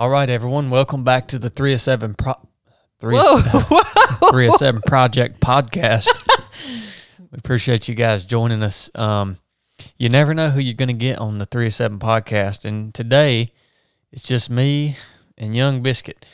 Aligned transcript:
All 0.00 0.08
right, 0.08 0.30
everyone. 0.30 0.70
Welcome 0.70 1.04
back 1.04 1.28
to 1.28 1.38
the 1.38 1.50
3 1.50 1.74
of 1.74 1.80
7 1.82 2.14
Pro- 2.14 2.48
3 3.00 3.16
Whoa. 3.18 4.30
3 4.30 4.48
of 4.48 4.54
7 4.54 4.80
Project 4.86 5.42
podcast. 5.42 6.06
we 7.18 7.36
appreciate 7.36 7.86
you 7.86 7.94
guys 7.94 8.24
joining 8.24 8.62
us. 8.62 8.88
Um, 8.94 9.36
you 9.98 10.08
never 10.08 10.32
know 10.32 10.48
who 10.48 10.60
you're 10.60 10.72
going 10.72 10.88
to 10.88 10.94
get 10.94 11.18
on 11.18 11.36
the 11.36 11.44
3 11.44 11.66
of 11.66 11.74
7 11.74 11.98
podcast. 11.98 12.64
And 12.64 12.94
today, 12.94 13.48
it's 14.10 14.22
just 14.22 14.48
me 14.48 14.96
and 15.36 15.54
Young 15.54 15.82
Biscuit. 15.82 16.24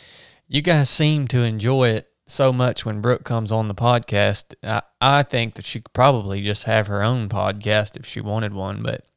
You 0.47 0.63
guys 0.63 0.89
seem 0.89 1.27
to 1.27 1.41
enjoy 1.41 1.89
it 1.89 2.07
so 2.25 2.53
much 2.53 2.87
when 2.87 3.01
Brooke 3.01 3.25
comes 3.25 3.51
on 3.51 3.67
the 3.67 3.75
podcast. 3.75 4.55
I, 4.63 4.83
I 5.01 5.25
think 5.25 5.55
that 5.55 5.65
she 5.65 5.81
could 5.81 5.93
probably 5.93 6.41
just 6.41 6.65
have 6.65 6.87
her 6.87 7.03
own 7.03 7.29
podcast 7.29 7.97
if 7.97 8.07
she 8.07 8.21
wanted 8.21 8.55
one, 8.55 8.85
but 8.85 9.11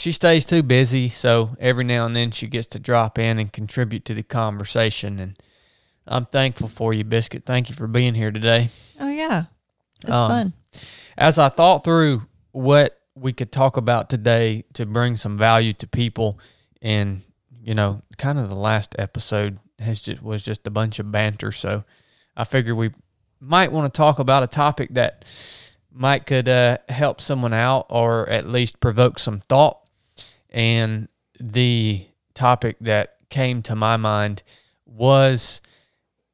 she 0.00 0.12
stays 0.12 0.46
too 0.46 0.62
busy, 0.62 1.10
so 1.10 1.56
every 1.60 1.84
now 1.84 2.06
and 2.06 2.16
then 2.16 2.30
she 2.30 2.46
gets 2.46 2.66
to 2.68 2.78
drop 2.78 3.18
in 3.18 3.38
and 3.38 3.52
contribute 3.52 4.06
to 4.06 4.14
the 4.14 4.22
conversation. 4.22 5.18
And 5.18 5.38
I'm 6.06 6.24
thankful 6.24 6.68
for 6.68 6.94
you, 6.94 7.04
Biscuit. 7.04 7.42
Thank 7.44 7.68
you 7.68 7.74
for 7.74 7.86
being 7.86 8.14
here 8.14 8.30
today. 8.30 8.70
Oh 8.98 9.10
yeah, 9.10 9.44
it's 10.02 10.16
Um, 10.16 10.30
fun. 10.30 10.52
As 11.18 11.38
I 11.38 11.50
thought 11.50 11.84
through 11.84 12.22
what 12.52 12.98
we 13.14 13.34
could 13.34 13.52
talk 13.52 13.76
about 13.76 14.08
today 14.08 14.64
to 14.72 14.86
bring 14.86 15.16
some 15.16 15.36
value 15.36 15.74
to 15.74 15.86
people, 15.86 16.38
and 16.80 17.20
you 17.62 17.74
know, 17.74 18.00
kind 18.16 18.38
of 18.38 18.48
the 18.48 18.54
last 18.54 18.96
episode 18.98 19.58
has 19.78 20.00
just 20.00 20.22
was 20.22 20.42
just 20.42 20.66
a 20.66 20.70
bunch 20.70 20.98
of 20.98 21.12
banter. 21.12 21.52
So 21.52 21.84
I 22.34 22.44
figured 22.44 22.76
we 22.76 22.90
might 23.38 23.70
want 23.70 23.92
to 23.92 23.96
talk 23.96 24.18
about 24.18 24.42
a 24.42 24.46
topic 24.46 24.94
that 24.94 25.26
might 25.92 26.24
could 26.24 26.48
uh, 26.48 26.78
help 26.88 27.20
someone 27.20 27.52
out 27.52 27.84
or 27.90 28.26
at 28.30 28.48
least 28.48 28.80
provoke 28.80 29.18
some 29.18 29.40
thought. 29.40 29.79
And 30.50 31.08
the 31.38 32.06
topic 32.34 32.76
that 32.80 33.16
came 33.28 33.62
to 33.62 33.74
my 33.74 33.96
mind 33.96 34.42
was, 34.84 35.60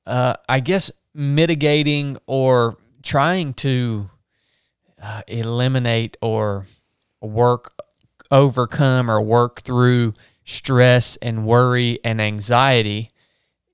uh, 0.07 0.35
I 0.49 0.61
guess, 0.61 0.91
mitigating 1.15 2.17
or 2.27 2.77
trying 3.03 3.55
to 3.55 4.11
uh, 5.01 5.23
eliminate 5.29 6.17
or 6.23 6.67
work, 7.21 7.75
overcome, 8.31 9.11
or 9.11 9.21
work 9.21 9.63
through 9.63 10.15
stress 10.45 11.17
and 11.17 11.45
worry 11.45 11.99
and 12.03 12.21
anxiety 12.21 13.11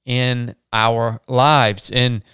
in 0.05 0.55
our 0.72 1.20
lives. 1.28 1.91
And, 1.91 2.24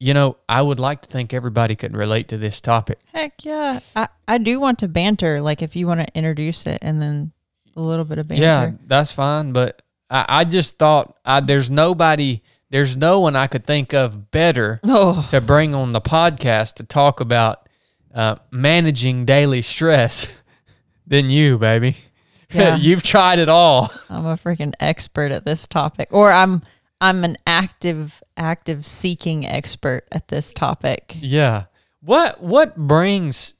you 0.00 0.14
know, 0.14 0.38
I 0.48 0.62
would 0.62 0.80
like 0.80 1.02
to 1.02 1.08
think 1.08 1.32
everybody 1.34 1.76
could 1.76 1.94
relate 1.94 2.28
to 2.28 2.38
this 2.38 2.60
topic. 2.60 2.98
Heck 3.12 3.44
yeah, 3.44 3.80
I 3.94 4.08
I 4.26 4.38
do 4.38 4.58
want 4.58 4.78
to 4.80 4.88
banter. 4.88 5.40
Like 5.40 5.60
if 5.62 5.76
you 5.76 5.86
want 5.86 6.00
to 6.00 6.06
introduce 6.14 6.66
it 6.66 6.78
and 6.82 7.00
then 7.00 7.32
a 7.76 7.80
little 7.80 8.04
bit 8.06 8.18
of 8.18 8.26
banter. 8.26 8.42
Yeah, 8.42 8.70
that's 8.86 9.12
fine. 9.12 9.52
But 9.52 9.82
I, 10.08 10.24
I 10.28 10.44
just 10.44 10.78
thought 10.78 11.16
I, 11.24 11.40
there's 11.40 11.70
nobody, 11.70 12.40
there's 12.70 12.96
no 12.96 13.20
one 13.20 13.36
I 13.36 13.46
could 13.46 13.64
think 13.64 13.92
of 13.92 14.30
better 14.30 14.80
Oh, 14.84 15.28
to 15.30 15.40
bring 15.40 15.74
on 15.74 15.92
the 15.92 16.00
podcast 16.00 16.74
to 16.76 16.84
talk 16.84 17.20
about 17.20 17.68
uh, 18.14 18.36
managing 18.50 19.24
daily 19.26 19.62
stress 19.62 20.42
than 21.06 21.30
you, 21.30 21.58
baby. 21.58 21.96
Yeah. 22.52 22.74
You've 22.74 23.04
tried 23.04 23.38
it 23.38 23.48
all. 23.48 23.92
I'm 24.08 24.26
a 24.26 24.36
freaking 24.36 24.72
expert 24.80 25.30
at 25.30 25.44
this 25.44 25.68
topic, 25.68 26.08
or 26.10 26.32
I'm 26.32 26.62
I'm 27.00 27.24
an 27.24 27.36
active 27.46 28.22
active 28.36 28.86
seeking 28.86 29.46
expert 29.46 30.04
at 30.12 30.28
this 30.28 30.52
topic. 30.52 31.16
Yeah. 31.20 31.64
What 32.00 32.42
what 32.42 32.76
brings 32.76 33.54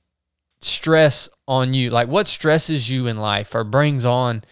stress 0.61 1.29
on 1.49 1.75
you? 1.75 1.91
Like 1.91 2.09
what 2.09 2.27
stresses 2.27 2.91
you 2.91 3.07
in 3.07 3.17
life 3.17 3.55
or 3.55 3.65
brings 3.65 4.05
on 4.05 4.43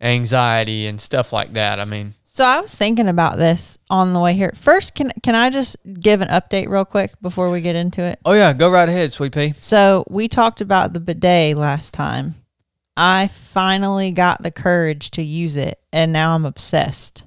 anxiety 0.00 0.86
and 0.86 1.00
stuff 1.00 1.32
like 1.32 1.52
that? 1.52 1.78
I 1.80 1.84
mean, 1.84 2.14
So 2.24 2.44
I 2.44 2.60
was 2.60 2.74
thinking 2.74 3.08
about 3.08 3.36
this 3.36 3.78
on 3.90 4.12
the 4.14 4.20
way 4.20 4.34
here. 4.34 4.52
First, 4.54 4.94
can 4.94 5.12
can 5.22 5.34
I 5.34 5.50
just 5.50 5.76
give 6.00 6.20
an 6.20 6.28
update 6.28 6.68
real 6.68 6.84
quick 6.84 7.12
before 7.20 7.50
we 7.50 7.60
get 7.60 7.76
into 7.76 8.02
it? 8.02 8.18
oh 8.24 8.32
yeah, 8.32 8.52
go 8.52 8.70
right 8.70 8.88
ahead, 8.88 9.12
sweet 9.12 9.32
pea. 9.32 9.52
So 9.58 10.04
we 10.08 10.28
talked 10.28 10.60
about 10.60 10.92
the 10.92 11.00
bidet 11.00 11.56
last 11.56 11.92
time. 11.94 12.34
I 12.96 13.28
finally 13.28 14.10
got 14.10 14.42
the 14.42 14.50
courage 14.50 15.12
to 15.12 15.22
use 15.22 15.56
it, 15.56 15.78
and 15.92 16.12
now 16.12 16.34
I'm 16.34 16.44
obsessed. 16.44 17.24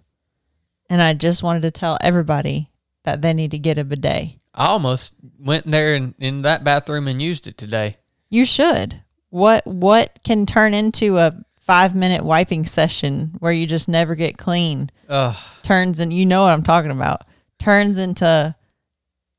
And 0.91 1.01
I 1.01 1.13
just 1.13 1.41
wanted 1.41 1.61
to 1.61 1.71
tell 1.71 1.97
everybody 2.01 2.69
that 3.05 3.21
they 3.21 3.31
need 3.31 3.51
to 3.51 3.57
get 3.57 3.77
a 3.77 3.85
bidet. 3.85 4.35
I 4.53 4.65
almost 4.65 5.15
went 5.39 5.65
there 5.65 5.95
in, 5.95 6.15
in 6.19 6.41
that 6.41 6.65
bathroom 6.65 7.07
and 7.07 7.21
used 7.21 7.47
it 7.47 7.57
today. 7.57 7.95
You 8.29 8.43
should. 8.43 9.01
What 9.29 9.65
what 9.65 10.19
can 10.25 10.45
turn 10.45 10.73
into 10.73 11.17
a 11.17 11.45
five 11.61 11.95
minute 11.95 12.25
wiping 12.25 12.65
session 12.65 13.35
where 13.39 13.53
you 13.53 13.65
just 13.65 13.87
never 13.87 14.15
get 14.15 14.37
clean 14.37 14.91
Ugh. 15.07 15.37
turns 15.63 16.01
and 16.01 16.11
you 16.11 16.25
know 16.25 16.43
what 16.43 16.51
I'm 16.51 16.61
talking 16.61 16.91
about. 16.91 17.21
Turns 17.57 17.97
into 17.97 18.53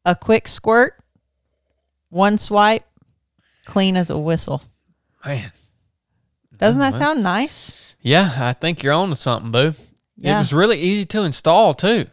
a 0.06 0.16
quick 0.16 0.48
squirt, 0.48 0.94
one 2.08 2.38
swipe, 2.38 2.86
clean 3.66 3.98
as 3.98 4.08
a 4.08 4.16
whistle. 4.16 4.62
Man. 5.22 5.52
Doesn't 6.56 6.80
that 6.80 6.94
mm-hmm. 6.94 7.02
sound 7.02 7.22
nice? 7.22 7.94
Yeah, 8.00 8.32
I 8.38 8.54
think 8.54 8.82
you're 8.82 8.94
on 8.94 9.10
to 9.10 9.16
something, 9.16 9.52
boo. 9.52 9.74
It 10.20 10.36
was 10.36 10.52
really 10.52 10.78
easy 10.78 11.04
to 11.06 11.22
install 11.22 11.74
too. 11.74 12.06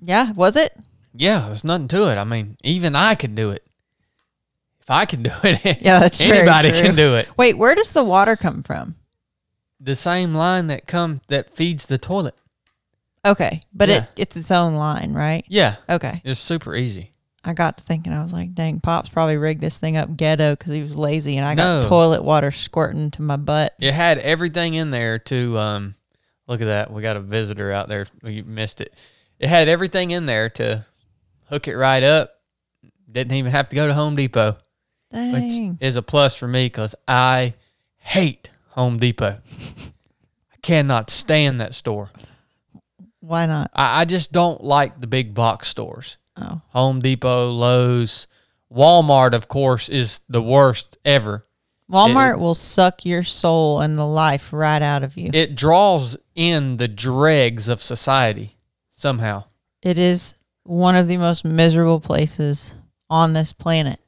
Yeah, 0.00 0.32
was 0.32 0.56
it? 0.56 0.76
Yeah, 1.14 1.46
there's 1.46 1.64
nothing 1.64 1.88
to 1.88 2.10
it. 2.10 2.16
I 2.16 2.24
mean, 2.24 2.56
even 2.62 2.94
I 2.96 3.14
could 3.14 3.34
do 3.34 3.50
it. 3.50 3.64
If 4.80 4.90
I 4.90 5.04
can 5.04 5.22
do 5.22 5.30
it, 5.42 5.64
Yeah, 5.82 5.98
that's 6.00 6.20
anybody 6.20 6.70
can 6.70 6.94
do 6.94 7.16
it. 7.16 7.28
Wait, 7.36 7.56
where 7.58 7.74
does 7.74 7.92
the 7.92 8.04
water 8.04 8.36
come 8.36 8.62
from? 8.62 8.94
The 9.80 9.96
same 9.96 10.34
line 10.34 10.68
that 10.68 10.86
come 10.86 11.20
that 11.28 11.54
feeds 11.54 11.86
the 11.86 11.98
toilet. 11.98 12.34
Okay, 13.24 13.62
but 13.74 13.88
Yeah. 13.88 13.96
it 13.96 14.04
it's 14.16 14.36
its 14.36 14.50
own 14.50 14.74
line, 14.76 15.12
right? 15.12 15.44
Yeah, 15.48 15.76
Okay. 15.90 16.22
it's 16.24 16.40
super 16.40 16.74
easy. 16.76 17.10
I 17.44 17.52
got 17.52 17.76
to 17.76 17.82
thinking, 17.84 18.12
I 18.12 18.22
was 18.22 18.32
like, 18.32 18.54
dang, 18.54 18.80
Pops 18.80 19.08
probably 19.08 19.36
rigged 19.36 19.60
this 19.60 19.78
thing 19.78 19.96
up 19.96 20.16
ghetto 20.16 20.54
because 20.56 20.72
he 20.72 20.82
was 20.82 20.96
lazy, 20.96 21.36
and 21.36 21.46
I 21.46 21.54
No. 21.54 21.80
got 21.82 21.88
toilet 21.88 22.24
water 22.24 22.50
squirting 22.50 23.10
to 23.12 23.22
my 23.22 23.36
butt. 23.36 23.74
It 23.78 23.92
had 23.94 24.18
everything 24.18 24.74
in 24.74 24.90
there 24.90 25.18
to 25.20 25.58
um 25.58 25.94
look 26.46 26.60
at 26.60 26.66
that. 26.66 26.92
We 26.92 27.02
got 27.02 27.16
a 27.16 27.20
visitor 27.20 27.72
out 27.72 27.88
there. 27.88 28.06
You 28.22 28.44
missed 28.44 28.80
it. 28.80 28.94
It 29.38 29.48
had 29.48 29.68
everything 29.68 30.10
in 30.10 30.26
there 30.26 30.48
to 30.50 30.86
hook 31.48 31.68
it 31.68 31.76
right 31.76 32.02
up. 32.02 32.32
Didn't 33.10 33.34
even 33.34 33.52
have 33.52 33.68
to 33.70 33.76
go 33.76 33.86
to 33.86 33.94
Home 33.94 34.16
Depot. 34.16 34.56
Which 35.12 35.48
Dang. 35.48 35.78
is 35.80 35.96
a 35.96 36.02
plus 36.02 36.36
for 36.36 36.48
me 36.48 36.66
because 36.66 36.94
I 37.06 37.54
hate 37.98 38.50
Home 38.70 38.98
Depot. 38.98 39.38
I 40.52 40.56
cannot 40.62 41.10
stand 41.10 41.60
that 41.60 41.74
store. 41.74 42.10
Why 43.20 43.46
not? 43.46 43.70
I, 43.74 44.02
I 44.02 44.04
just 44.04 44.32
don't 44.32 44.62
like 44.62 45.00
the 45.00 45.06
big 45.06 45.34
box 45.34 45.68
stores. 45.68 46.16
Oh, 46.36 46.60
Home 46.68 47.00
Depot, 47.00 47.50
Lowe's, 47.50 48.26
Walmart, 48.72 49.32
of 49.32 49.48
course, 49.48 49.88
is 49.88 50.20
the 50.28 50.42
worst 50.42 50.98
ever. 51.04 51.45
Walmart 51.90 52.38
will 52.38 52.54
suck 52.54 53.04
your 53.04 53.22
soul 53.22 53.80
and 53.80 53.98
the 53.98 54.06
life 54.06 54.52
right 54.52 54.82
out 54.82 55.02
of 55.04 55.16
you. 55.16 55.30
It 55.32 55.54
draws 55.54 56.16
in 56.34 56.78
the 56.78 56.88
dregs 56.88 57.68
of 57.68 57.82
society 57.82 58.56
somehow. 58.90 59.44
It 59.82 59.98
is 59.98 60.34
one 60.64 60.96
of 60.96 61.06
the 61.06 61.16
most 61.16 61.44
miserable 61.44 62.00
places 62.00 62.74
on 63.08 63.34
this 63.34 63.52
planet. 63.52 64.00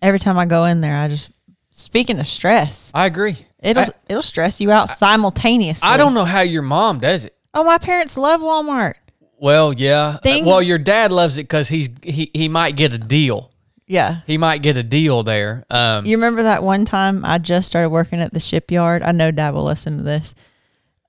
Every 0.00 0.18
time 0.18 0.38
I 0.38 0.46
go 0.46 0.64
in 0.64 0.80
there, 0.80 0.96
I 0.96 1.08
just 1.08 1.30
speaking 1.72 2.18
of 2.18 2.26
stress, 2.26 2.90
I 2.94 3.04
agree. 3.06 3.36
it'll 3.58 3.82
I- 3.84 3.90
it'll 4.08 4.22
stress 4.22 4.60
you 4.60 4.70
out 4.70 4.88
simultaneously. 4.88 5.86
I 5.88 5.96
don't 5.98 6.14
know 6.14 6.24
how 6.24 6.40
your 6.40 6.62
mom 6.62 7.00
does 7.00 7.24
it. 7.26 7.34
Oh, 7.52 7.64
my 7.64 7.78
parents 7.78 8.16
love 8.16 8.40
Walmart. 8.40 8.94
Well, 9.38 9.74
yeah. 9.74 10.16
Things- 10.18 10.46
well, 10.46 10.62
your 10.62 10.78
dad 10.78 11.12
loves 11.12 11.36
it 11.36 11.42
because 11.44 11.68
he's 11.68 11.88
he, 12.02 12.30
he 12.32 12.48
might 12.48 12.76
get 12.76 12.92
a 12.94 12.98
deal. 12.98 13.50
Yeah. 13.86 14.20
He 14.26 14.38
might 14.38 14.62
get 14.62 14.76
a 14.76 14.82
deal 14.82 15.22
there. 15.22 15.64
Um, 15.70 16.06
You 16.06 16.16
remember 16.16 16.44
that 16.44 16.62
one 16.62 16.84
time 16.84 17.24
I 17.24 17.38
just 17.38 17.68
started 17.68 17.90
working 17.90 18.20
at 18.20 18.32
the 18.32 18.40
shipyard? 18.40 19.02
I 19.02 19.12
know 19.12 19.30
Dad 19.30 19.54
will 19.54 19.64
listen 19.64 19.98
to 19.98 20.02
this. 20.02 20.34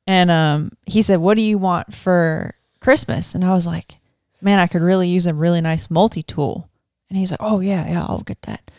And 0.07 0.29
um, 0.29 0.71
he 0.85 1.01
said, 1.01 1.17
What 1.19 1.35
do 1.35 1.41
you 1.41 1.57
want 1.57 1.93
for 1.93 2.53
Christmas? 2.79 3.33
And 3.33 3.43
I 3.43 3.53
was 3.53 3.65
like, 3.65 3.97
Man, 4.41 4.59
I 4.59 4.67
could 4.67 4.81
really 4.81 5.07
use 5.07 5.25
a 5.25 5.33
really 5.33 5.61
nice 5.61 5.89
multi 5.89 6.21
tool. 6.21 6.69
And 7.09 7.17
he's 7.17 7.31
like, 7.31 7.41
Oh, 7.41 7.59
yeah, 7.59 7.89
yeah, 7.89 8.05
I'll 8.05 8.21
get 8.21 8.41
that. 8.43 8.69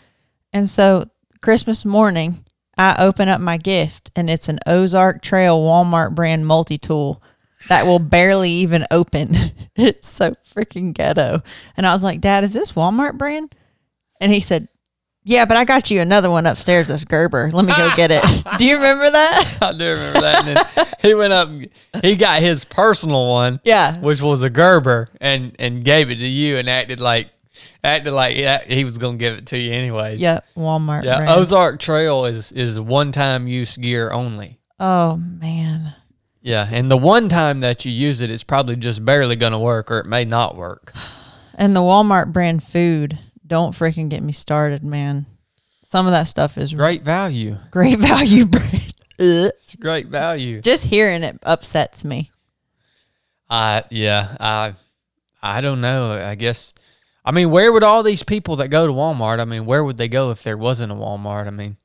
And 0.53 0.69
so 0.69 1.07
Christmas 1.41 1.85
morning, 1.85 2.45
I 2.79 2.97
open 2.99 3.29
up 3.29 3.41
my 3.41 3.57
gift 3.57 4.11
and 4.15 4.29
it's 4.29 4.49
an 4.49 4.61
Ozark 4.67 5.23
Trail 5.23 5.59
Walmart 5.59 6.15
brand 6.15 6.47
multi 6.47 6.79
tool 6.79 7.23
that 7.69 7.87
will 7.87 7.99
barely 7.99 8.51
even 8.51 8.85
open. 8.91 9.37
it's 9.77 10.09
so 10.09 10.37
freaking 10.55 10.93
ghetto. 10.93 11.43
And 11.77 11.87
I 11.87 11.95
was 11.95 12.05
like, 12.05 12.21
Dad, 12.21 12.45
is 12.45 12.53
this 12.53 12.73
Walmart 12.73 13.17
brand? 13.17 13.55
And 14.21 14.33
he 14.33 14.41
said, 14.41 14.69
Yeah, 15.25 15.45
but 15.45 15.57
I 15.57 15.65
got 15.65 15.91
you 15.91 16.01
another 16.01 16.31
one 16.31 16.47
upstairs 16.47 16.89
that's 16.89 17.05
Gerber. 17.05 17.51
Let 17.53 17.65
me 17.65 17.73
go 17.77 17.91
get 17.97 18.11
it. 18.11 18.23
Do 18.59 18.65
you 18.67 18.77
remember 18.77 19.11
that? 19.11 19.59
I 19.63 19.73
do 19.73 19.91
remember 19.93 20.21
that. 20.21 20.47
And 20.47 20.57
then 20.57 20.87
he 21.03 21.15
went 21.15 21.33
up, 21.33 21.49
he 22.03 22.17
got 22.17 22.41
his 22.41 22.65
personal 22.65 23.29
one, 23.33 23.61
Yeah. 23.65 23.99
which 24.01 24.21
was 24.23 24.43
a 24.43 24.51
Gerber, 24.51 25.09
and 25.21 25.55
and 25.59 25.85
gave 25.85 26.11
it 26.11 26.17
to 26.17 26.27
you, 26.27 26.57
and 26.59 26.69
acted 26.69 27.01
like 27.01 27.31
acted 27.85 28.13
like 28.13 28.37
yeah, 28.37 28.65
he 28.65 28.85
was 28.85 28.99
gonna 28.99 29.17
give 29.19 29.39
it 29.39 29.47
to 29.47 29.59
you 29.59 29.73
anyways. 29.73 30.21
Yeah. 30.21 30.41
Walmart. 30.57 31.05
Yeah, 31.05 31.17
brand. 31.19 31.31
Ozark 31.41 31.81
Trail 31.81 32.25
is 32.25 32.53
is 32.53 32.79
one 32.81 33.13
time 33.13 33.47
use 33.49 33.77
gear 33.77 34.11
only. 34.13 34.59
oh 34.81 35.17
man. 35.17 35.95
Yeah, 36.43 36.69
and 36.71 36.89
the 36.89 36.97
one 36.97 37.29
time 37.29 37.59
that 37.61 37.85
you 37.85 37.91
use 37.91 38.21
it, 38.21 38.31
it's 38.31 38.45
probably 38.45 38.77
just 38.77 39.05
barely 39.05 39.35
going 39.35 39.51
to 39.51 39.59
work, 39.59 39.91
or 39.91 39.99
it 39.99 40.07
may 40.07 40.25
not 40.25 40.55
work. 40.57 40.93
And 41.59 41.75
the 41.75 41.81
Walmart 41.81 42.33
brand 42.35 42.63
food, 42.63 43.19
don't 43.47 43.75
freaking 43.75 44.09
get 44.09 44.23
me 44.23 44.33
started, 44.33 44.83
man. 44.83 45.27
Some 45.85 46.07
of 46.07 46.13
that 46.13 46.25
stuff 46.25 46.59
is 46.59 46.75
Great 46.75 47.03
value. 47.03 47.57
great 47.71 47.99
value. 48.01 48.47
Ugh. 48.53 48.83
It's 49.19 49.75
great 49.77 50.09
value. 50.09 50.59
Just 50.61 50.85
hearing 50.87 51.23
it 51.23 51.39
upsets 51.45 52.05
me. 52.05 52.31
I 53.49 53.85
yeah, 53.91 54.37
I 54.41 54.75
I 55.43 55.61
don't 55.61 55.81
know. 55.81 56.13
I 56.13 56.35
guess 56.35 56.75
I 57.25 57.33
mean, 57.33 57.51
where 57.51 57.73
would 57.73 57.83
all 57.83 58.03
these 58.03 58.23
people 58.23 58.57
that 58.57 58.69
go 58.69 58.87
to 58.87 58.93
Walmart? 58.93 59.41
I 59.41 59.45
mean, 59.45 59.65
where 59.67 59.83
would 59.85 59.97
they 59.97 60.09
go 60.09 60.31
if 60.31 60.43
there 60.43 60.57
wasn't 60.59 60.93
a 60.93 60.95
Walmart? 60.97 61.47
I 61.47 61.51
mean, 61.51 61.77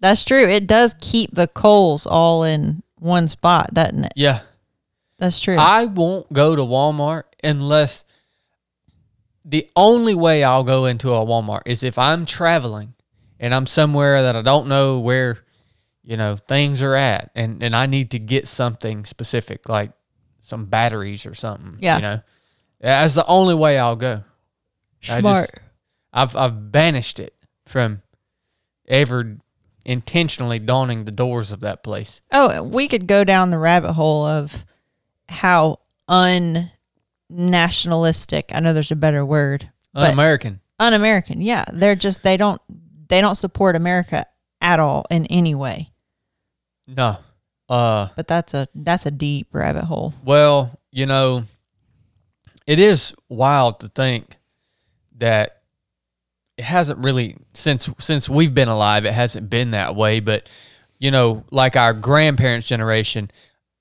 That's 0.00 0.24
true. 0.24 0.46
It 0.48 0.66
does 0.66 0.94
keep 1.00 1.34
the 1.34 1.46
coals 1.48 2.06
all 2.06 2.42
in 2.44 2.82
one 2.98 3.28
spot, 3.28 3.74
doesn't 3.74 4.04
it? 4.04 4.12
yeah. 4.16 4.40
That's 5.18 5.38
true. 5.38 5.56
I 5.56 5.84
won't 5.86 6.32
go 6.32 6.56
to 6.56 6.62
Walmart 6.62 7.22
unless 7.42 8.04
the 9.44 9.68
only 9.76 10.14
way 10.14 10.42
I'll 10.42 10.64
go 10.64 10.86
into 10.86 11.12
a 11.12 11.24
Walmart 11.24 11.62
is 11.66 11.82
if 11.82 11.98
I'm 11.98 12.24
traveling 12.26 12.94
and 13.38 13.54
I'm 13.54 13.66
somewhere 13.66 14.22
that 14.22 14.36
I 14.36 14.42
don't 14.42 14.68
know 14.68 14.98
where, 14.98 15.38
you 16.02 16.16
know, 16.16 16.36
things 16.36 16.82
are 16.82 16.94
at 16.94 17.30
and, 17.34 17.62
and 17.62 17.76
I 17.76 17.86
need 17.86 18.10
to 18.12 18.18
get 18.18 18.48
something 18.48 19.04
specific, 19.04 19.68
like 19.68 19.92
some 20.42 20.66
batteries 20.66 21.26
or 21.26 21.34
something. 21.34 21.76
Yeah. 21.80 21.96
You 21.96 22.02
know. 22.02 22.20
That's 22.80 23.14
the 23.14 23.26
only 23.26 23.54
way 23.54 23.78
I'll 23.78 23.96
go. 23.96 24.24
I 25.08 25.20
Smart. 25.20 25.50
just 25.50 25.60
I've 26.12 26.36
I've 26.36 26.72
banished 26.72 27.18
it 27.18 27.34
from 27.66 28.02
ever 28.86 29.38
intentionally 29.84 30.58
donning 30.58 31.04
the 31.04 31.12
doors 31.12 31.50
of 31.50 31.60
that 31.60 31.82
place. 31.82 32.20
Oh, 32.32 32.62
we 32.62 32.88
could 32.88 33.06
go 33.06 33.24
down 33.24 33.50
the 33.50 33.58
rabbit 33.58 33.92
hole 33.92 34.24
of 34.26 34.64
how 35.28 35.80
un-nationalistic. 37.30 38.50
I 38.54 38.60
know 38.60 38.72
there's 38.72 38.90
a 38.90 38.96
better 38.96 39.24
word. 39.24 39.70
Un-American. 39.94 40.60
Un-American. 40.78 41.40
Yeah, 41.40 41.64
they're 41.72 41.94
just 41.94 42.22
they 42.22 42.36
don't 42.36 42.60
they 43.08 43.20
don't 43.20 43.36
support 43.36 43.76
America 43.76 44.26
at 44.60 44.80
all 44.80 45.06
in 45.10 45.26
any 45.26 45.54
way. 45.54 45.90
No. 46.86 47.18
Uh 47.68 48.08
But 48.16 48.26
that's 48.26 48.54
a 48.54 48.68
that's 48.74 49.06
a 49.06 49.10
deep 49.10 49.48
rabbit 49.52 49.84
hole. 49.84 50.14
Well, 50.24 50.78
you 50.90 51.06
know, 51.06 51.44
it 52.66 52.78
is 52.78 53.14
wild 53.28 53.80
to 53.80 53.88
think 53.88 54.36
that 55.18 55.62
it 56.56 56.64
hasn't 56.64 56.98
really 56.98 57.36
since 57.52 57.88
since 57.98 58.28
we've 58.28 58.54
been 58.54 58.68
alive, 58.68 59.04
it 59.04 59.12
hasn't 59.14 59.48
been 59.48 59.70
that 59.72 59.94
way. 59.94 60.20
But 60.20 60.48
you 60.98 61.10
know, 61.10 61.44
like 61.50 61.76
our 61.76 61.92
grandparents' 61.92 62.66
generation, 62.68 63.30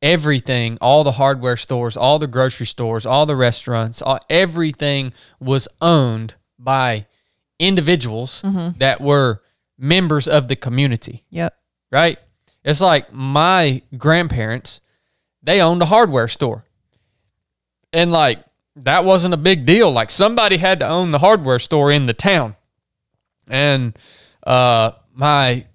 everything, 0.04 0.78
all 0.82 1.04
the 1.04 1.14
hardware 1.14 1.58
stores, 1.58 1.98
all 1.98 2.20
the 2.20 2.28
grocery 2.28 2.66
stores, 2.68 3.06
all 3.08 3.26
the 3.26 3.36
restaurants, 3.36 4.02
all, 4.02 4.20
everything 4.30 5.14
was 5.40 5.68
owned 5.82 6.36
by 6.60 7.08
individuals 7.58 8.42
that 8.78 9.00
were 9.02 9.42
members 9.78 10.28
of 10.28 10.48
the 10.50 10.56
community 10.56 11.24
Yep. 11.32 11.56
right? 11.92 12.20
It's 12.64 12.82
like 12.82 13.12
my 13.14 13.82
grandparents, 13.98 14.82
they 15.42 15.62
owned 15.62 15.82
a 15.82 15.86
hardware 15.86 16.28
store. 16.28 16.64
And 17.92 18.12
like 18.12 18.44
that 18.78 19.06
wasn't 19.06 19.34
a 19.34 19.38
big 19.38 19.66
deal. 19.66 19.92
Like 19.92 20.10
somebody 20.12 20.58
had 20.58 20.80
to 20.80 20.88
own 20.88 21.12
the 21.12 21.20
hardware 21.20 21.60
store 21.60 21.92
in 21.92 22.06
the 22.06 22.14
town. 22.14 22.56
And 23.48 23.98
uh 24.46 24.92
my 25.14 25.66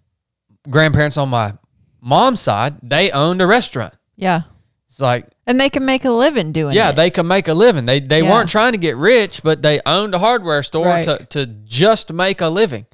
grandparents 0.69 1.17
on 1.17 1.29
my 1.29 1.55
mom's 2.01 2.41
side, 2.41 2.77
they 2.83 3.11
owned 3.11 3.41
a 3.41 3.47
restaurant. 3.47 3.95
Yeah. 4.19 4.43
It's 4.89 5.01
like 5.01 5.27
And 5.47 5.59
they 5.61 5.71
can 5.71 5.85
make 5.87 6.05
a 6.05 6.11
living 6.11 6.53
doing 6.53 6.75
yeah, 6.75 6.87
it. 6.89 6.91
Yeah, 6.91 6.93
they 6.93 7.11
can 7.11 7.27
make 7.27 7.47
a 7.49 7.55
living. 7.55 7.87
They 7.87 8.01
they 8.01 8.23
Yeah. 8.23 8.31
weren't 8.31 8.49
trying 8.51 8.73
to 8.73 8.79
get 8.79 8.97
rich, 8.97 9.43
but 9.43 9.63
they 9.63 9.81
owned 9.87 10.15
a 10.15 10.19
hardware 10.19 10.63
store 10.63 10.87
Right. 10.87 11.05
to 11.05 11.25
to 11.31 11.47
just 11.47 12.13
make 12.13 12.41
a 12.41 12.49
living. 12.49 12.85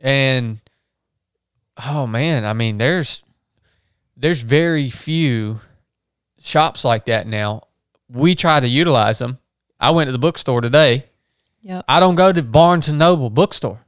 And 0.00 0.60
oh 1.86 2.06
man, 2.06 2.44
I 2.44 2.52
mean, 2.52 2.78
there's 2.78 3.22
there's 4.16 4.42
very 4.42 4.90
few 4.90 5.60
shops 6.38 6.84
like 6.84 7.06
that 7.06 7.26
now. 7.26 7.62
We 8.08 8.34
try 8.34 8.60
to 8.60 8.68
utilize 8.68 9.18
them. 9.18 9.38
I 9.80 9.90
went 9.90 10.08
to 10.08 10.12
the 10.12 10.18
bookstore 10.18 10.60
today. 10.60 11.04
Yep. 11.62 11.84
I 11.88 12.00
don't 12.00 12.14
go 12.14 12.32
to 12.32 12.42
Barnes 12.42 12.88
and 12.88 12.98
Noble 12.98 13.30
bookstore. 13.30 13.80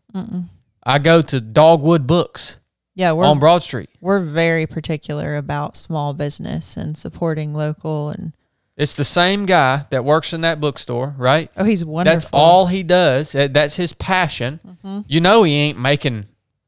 I 0.82 0.98
go 0.98 1.22
to 1.22 1.40
Dogwood 1.40 2.06
Books 2.06 2.56
Yeah, 3.00 3.12
we're 3.12 3.24
on 3.24 3.38
Broad 3.38 3.62
Street. 3.62 3.88
we're 4.00 4.20
very 4.20 4.66
particular 4.66 5.36
about 5.36 5.76
small 5.76 6.12
business 6.14 6.76
and 6.76 6.96
supporting 6.98 7.54
local 7.54 8.10
and 8.10 8.32
It's 8.76 8.94
the 8.94 9.04
same 9.04 9.46
guy 9.46 9.84
that 9.90 10.04
works 10.04 10.32
in 10.32 10.40
that 10.42 10.60
bookstore, 10.60 11.14
right? 11.16 11.50
oh 11.56 11.64
he's 11.64 11.84
wonderful. 11.84 12.20
That's 12.20 12.30
all 12.32 12.66
he 12.66 12.82
does. 12.82 13.32
That's 13.32 13.76
his 13.76 13.92
passion. 13.94 14.60
Mm-hmm. 14.66 15.00
You 15.08 15.20
know 15.20 15.42
he 15.44 15.54
ain't 15.54 15.78
making 15.78 16.26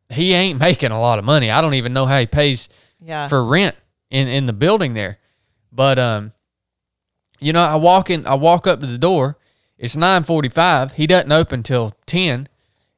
he 0.08 0.32
ain't 0.34 0.58
making 0.60 0.90
a 0.92 1.00
lot 1.00 1.18
of 1.18 1.24
money. 1.24 1.50
I 1.50 1.60
don't 1.60 1.74
even 1.74 1.92
know 1.92 2.06
how 2.06 2.18
he 2.18 2.26
pays 2.26 2.68
Yeah. 3.00 3.28
for 3.28 3.44
rent 3.44 3.76
in 4.10 4.28
in 4.28 4.46
the 4.46 4.52
building 4.52 4.94
there. 4.94 5.18
But 5.70 5.98
um 5.98 6.32
you 7.40 7.52
know, 7.52 7.62
I 7.62 7.76
walk 7.76 8.08
in 8.10 8.26
I 8.26 8.34
walk 8.34 8.66
up 8.66 8.80
to 8.80 8.86
the 8.86 8.98
door. 8.98 9.36
It's 9.78 9.96
9:45. 9.96 10.92
He 10.92 11.06
doesn't 11.06 11.32
open 11.32 11.62
till 11.62 11.92
10. 12.06 12.48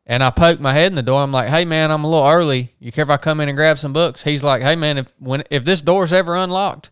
And 0.07 0.23
I 0.23 0.31
poke 0.31 0.61
my 0.61 0.73
head 0.75 0.93
in 0.93 0.97
the 0.97 1.03
door. 1.03 1.23
I'm 1.23 1.33
like, 1.33 1.49
"Hey 1.49 1.65
man, 1.65 1.91
I'm 1.91 2.05
a 2.05 2.09
little 2.09 2.29
early. 2.29 2.71
You 2.79 2.93
care 2.93 3.05
if 3.05 3.11
I 3.11 3.17
come 3.17 3.41
in 3.41 3.49
and 3.49 3.57
grab 3.57 3.79
some 3.79 3.93
books?" 3.93 4.23
He's 4.23 4.45
like, 4.45 4.63
"Hey 4.63 4.77
man, 4.77 4.99
if 4.99 5.13
when 5.19 5.45
if 5.51 5.65
this 5.65 5.83
door's 5.83 6.13
ever 6.13 6.37
unlocked, 6.37 6.91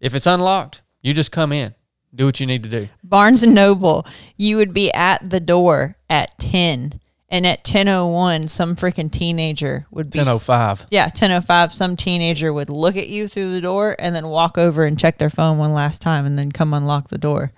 if 0.00 0.14
it's 0.14 0.26
unlocked, 0.26 0.82
you 1.02 1.12
just 1.12 1.32
come 1.32 1.52
in. 1.52 1.74
Do 2.14 2.26
what 2.26 2.38
you 2.38 2.46
need 2.46 2.62
to 2.62 2.68
do." 2.68 2.88
Barnes 3.02 3.42
and 3.42 3.54
Noble, 3.54 4.06
you 4.36 4.56
would 4.56 4.72
be 4.72 4.92
at 4.92 5.28
the 5.28 5.40
door 5.40 5.96
at 6.08 6.38
10 6.38 7.00
and 7.28 7.46
at 7.46 7.64
10:01 7.64 8.48
some 8.48 8.76
freaking 8.76 9.10
teenager 9.10 9.86
would 9.90 10.10
be 10.10 10.20
10:05. 10.20 10.86
Yeah, 10.90 11.08
10:05 11.08 11.72
some 11.72 11.96
teenager 11.96 12.52
would 12.52 12.68
look 12.70 12.96
at 12.96 13.08
you 13.08 13.26
through 13.26 13.52
the 13.52 13.60
door 13.60 13.96
and 13.98 14.14
then 14.14 14.28
walk 14.28 14.56
over 14.56 14.84
and 14.84 14.98
check 14.98 15.18
their 15.18 15.30
phone 15.30 15.58
one 15.58 15.74
last 15.74 16.00
time 16.00 16.24
and 16.24 16.38
then 16.38 16.52
come 16.52 16.72
unlock 16.72 17.08
the 17.08 17.18
door. 17.18 17.52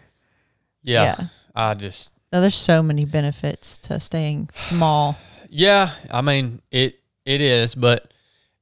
Yeah. 0.83 1.03
Yeah. 1.03 1.27
I 1.55 1.75
just 1.75 2.13
Now 2.33 2.41
there's 2.41 2.55
so 2.55 2.83
many 2.83 3.05
benefits 3.05 3.79
to 3.79 3.99
staying 4.01 4.51
small. 4.55 5.17
Yeah, 5.49 5.93
I 6.11 6.21
mean 6.21 6.61
it 6.71 7.01
it 7.25 7.41
is, 7.41 7.75
but 7.75 8.13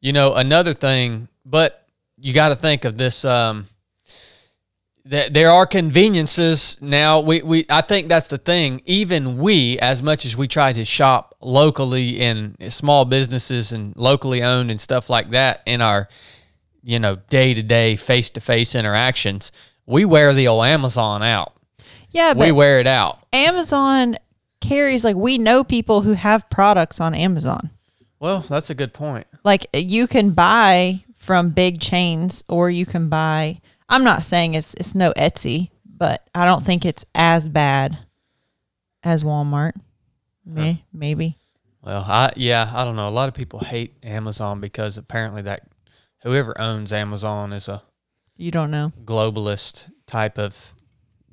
you 0.01 0.13
know 0.13 0.35
another 0.35 0.75
thing, 0.75 1.29
but 1.45 1.87
you 2.19 2.33
got 2.33 2.51
to 2.51 2.57
think 2.57 2.85
of 2.85 2.97
this. 2.99 3.25
Um, 3.25 3.69
that 5.07 5.33
there 5.33 5.51
are 5.51 5.67
conveniences 5.67 6.79
now. 6.81 7.21
We 7.21 7.43
we 7.43 7.67
I 7.71 7.81
think 7.81 8.09
that's 8.09 8.29
the 8.29 8.39
thing. 8.39 8.83
Even 8.87 9.39
we, 9.39 9.79
as 9.79 10.03
much 10.03 10.25
as 10.25 10.37
we 10.37 10.49
try 10.49 10.73
to 10.73 10.85
shop 10.85 11.35
locally 11.41 12.21
in 12.21 12.57
small 12.71 13.05
businesses 13.05 13.73
and 13.73 13.97
locally 13.97 14.43
owned 14.43 14.71
and 14.71 14.81
stuff 14.81 15.09
like 15.09 15.31
that 15.31 15.63
in 15.65 15.81
our 15.81 16.09
you 16.83 16.99
know 16.99 17.17
day 17.29 17.55
to 17.55 17.63
day 17.63 17.97
face 17.97 18.31
to 18.31 18.41
face 18.41 18.75
interactions, 18.75 19.53
we 19.87 20.05
wear 20.05 20.35
the 20.35 20.49
old 20.49 20.65
Amazon 20.65 21.23
out. 21.23 21.56
Yeah, 22.11 22.35
but 22.35 22.47
We 22.47 22.53
wear 22.53 22.79
it 22.81 22.87
out. 22.87 23.19
Amazon 23.33 24.17
carries 24.61 25.05
like 25.05 25.17
we 25.17 25.39
know 25.39 25.63
people 25.65 26.03
who 26.03 26.13
have 26.15 26.49
products 26.51 27.01
on 27.01 27.15
Amazon. 27.15 27.71
Well, 28.19 28.41
that's 28.41 28.71
a 28.71 28.75
good 28.75 28.93
point. 28.95 29.27
like 29.45 29.67
you 29.75 30.07
can 30.07 30.31
buy 30.31 31.05
from 31.19 31.51
big 31.51 31.81
chains 31.81 32.43
or 32.49 32.71
you 32.71 32.87
can 32.87 33.09
buy 33.09 33.61
I'm 33.89 34.03
not 34.05 34.25
saying 34.25 34.55
it's 34.55 34.75
it's 34.75 34.95
no 34.95 35.13
Etsy, 35.13 35.71
but 35.85 36.27
I 36.35 36.45
don't 36.45 36.65
think 36.65 36.85
it's 36.85 37.05
as 37.15 37.47
bad 37.47 37.99
as 39.05 39.23
Walmart. 39.23 39.73
May, 40.45 40.85
maybe. 40.93 41.37
Well, 41.83 42.05
I 42.07 42.33
yeah, 42.37 42.71
I 42.75 42.85
don't 42.85 42.97
know. 42.97 43.09
A 43.09 43.11
lot 43.11 43.29
of 43.29 43.35
people 43.35 43.61
hate 43.61 43.95
Amazon 44.03 44.61
because 44.61 44.97
apparently 44.97 45.43
that 45.43 45.69
whoever 46.23 46.59
owns 46.61 46.93
Amazon 46.93 47.53
is 47.53 47.69
a 47.69 47.83
You 48.37 48.51
don't 48.51 48.71
know. 48.71 48.93
globalist 49.05 49.91
type 50.07 50.39
of 50.39 50.75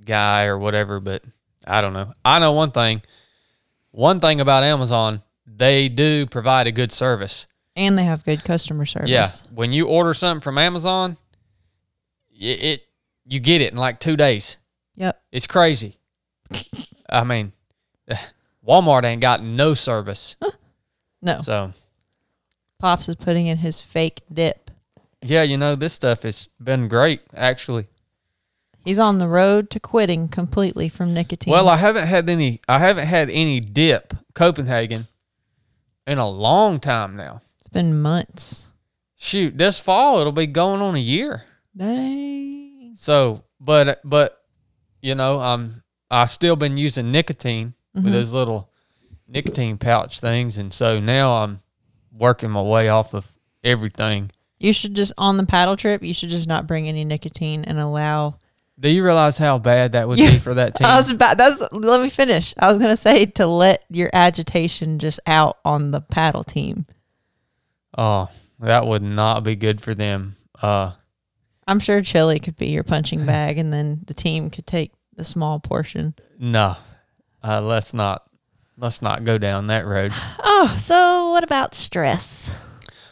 guy 0.06 0.46
or 0.46 0.58
whatever, 0.58 1.00
but 1.00 1.24
I 1.66 1.82
don't 1.82 1.94
know. 1.94 2.14
I 2.24 2.40
know 2.40 2.52
one 2.54 2.72
thing. 2.72 3.02
One 3.92 4.20
thing 4.20 4.42
about 4.42 4.64
Amazon, 4.64 5.22
they 5.46 5.88
do 5.90 6.26
provide 6.26 6.68
a 6.68 6.72
good 6.72 6.92
service. 6.92 7.46
And 7.76 7.98
they 7.98 8.04
have 8.04 8.24
good 8.24 8.44
customer 8.44 8.86
service. 8.86 9.10
Yeah, 9.10 9.30
when 9.54 9.72
you 9.72 9.88
order 9.88 10.14
something 10.14 10.42
from 10.42 10.58
Amazon, 10.58 11.18
it, 12.32 12.64
it 12.64 12.84
you 13.26 13.40
get 13.40 13.62
it 13.62 13.72
in 13.72 13.78
like 13.78 14.00
2 14.00 14.16
days. 14.18 14.58
Yep. 14.96 15.22
It's 15.32 15.48
crazy. 15.48 15.98
I 17.10 17.24
mean, 17.24 17.54
Walmart 18.68 19.04
ain't 19.06 19.22
got 19.22 19.44
no 19.44 19.74
service. 19.74 20.36
No. 21.26 21.40
So, 21.40 21.72
Pops 22.80 23.08
is 23.08 23.16
putting 23.16 23.48
in 23.48 23.60
his 23.60 23.80
fake 23.80 24.24
dip. 24.30 24.70
yeah, 25.22 25.42
you 25.42 25.56
know, 25.56 25.74
this 25.74 25.94
stuff 25.94 26.24
has 26.24 26.50
been 26.62 26.90
great 26.90 27.22
actually. 27.34 27.86
He's 28.84 29.00
on 29.00 29.18
the 29.20 29.28
road 29.28 29.70
to 29.72 29.80
quitting 29.80 30.28
completely 30.28 30.90
from 30.90 31.14
nicotine. 31.14 31.52
Well, 31.52 31.70
I 31.70 31.78
haven't 31.78 32.08
had 32.08 32.30
any. 32.30 32.60
I 32.68 32.80
haven't 32.80 33.08
had 33.08 33.30
any 33.30 33.60
dip 33.60 34.14
Copenhagen 34.34 35.08
in 36.06 36.18
a 36.18 36.28
long 36.30 36.80
time 36.80 37.16
now. 37.16 37.42
it's 37.60 37.70
been 37.70 38.00
months. 38.02 38.72
shoot, 39.16 39.58
this 39.58 39.80
fall 39.80 40.20
it'll 40.20 40.34
be 40.34 40.48
going 40.48 40.82
on 40.82 40.96
a 40.96 41.00
year. 41.00 41.44
Dang. 41.78 42.94
So, 42.96 43.44
but 43.60 44.02
but 44.04 44.42
you 45.02 45.16
know, 45.16 45.40
um, 45.40 45.84
I've 46.12 46.30
still 46.30 46.56
been 46.56 46.78
using 46.78 47.12
nicotine 47.12 47.74
Mhm. 47.96 48.04
with 48.04 48.14
those 48.14 48.34
little 48.34 48.70
nicotine 49.28 49.78
pouch 49.78 50.20
things, 50.20 50.58
and 50.58 50.74
so 50.74 51.00
now 51.00 51.44
I'm 51.44 51.62
working 52.12 52.52
my 52.52 52.62
way 52.62 52.90
off 52.90 53.14
of 53.14 53.26
everything. 53.64 54.32
You 54.60 54.74
should 54.74 54.94
just 54.94 55.14
on 55.18 55.38
the 55.38 55.46
paddle 55.46 55.76
trip. 55.78 56.04
You 56.04 56.14
should 56.14 56.30
just 56.30 56.48
not 56.48 56.68
bring 56.68 56.88
any 56.88 57.06
nicotine 57.06 57.64
and 57.64 57.80
allow. 57.80 58.36
Do 58.80 58.90
you 58.90 59.04
realize 59.04 59.38
how 59.38 59.60
bad 59.60 59.92
that 59.92 60.08
would 60.08 60.18
be 60.18 60.40
for 60.40 60.56
that 60.56 60.76
team? 60.76 60.88
I 60.88 60.96
was 60.96 61.10
about. 61.10 61.38
That's. 61.38 61.62
Let 61.72 62.02
me 62.02 62.10
finish. 62.10 62.54
I 62.58 62.72
was 62.72 62.80
gonna 62.82 62.98
say 62.98 63.26
to 63.26 63.46
let 63.46 63.86
your 63.90 64.10
agitation 64.14 65.00
just 65.00 65.20
out 65.28 65.58
on 65.64 65.92
the 65.92 66.02
paddle 66.02 66.44
team. 66.44 66.86
oh, 67.98 68.30
that 68.60 68.88
would 68.88 69.04
not 69.04 69.44
be 69.44 69.56
good 69.56 69.80
for 69.82 69.94
them. 69.94 70.36
Uh, 70.62 70.94
I'm 71.68 71.80
sure 71.80 72.02
chili 72.02 72.40
could 72.40 72.58
be 72.58 72.68
your 72.68 72.84
punching 72.84 73.26
bag, 73.28 73.58
and 73.58 73.72
then 73.72 74.02
the 74.06 74.14
team 74.14 74.50
could 74.50 74.66
take 74.68 74.92
the 75.16 75.24
small 75.24 75.60
portion. 75.60 76.16
no, 76.40 76.76
uh, 77.44 77.62
let's 77.62 77.94
not 77.94 78.28
let's 78.78 79.02
not 79.04 79.24
go 79.24 79.38
down 79.38 79.68
that 79.68 79.86
road. 79.86 80.12
Oh, 80.66 80.76
so 80.78 81.32
what 81.32 81.44
about 81.44 81.76
stress? 81.76 82.56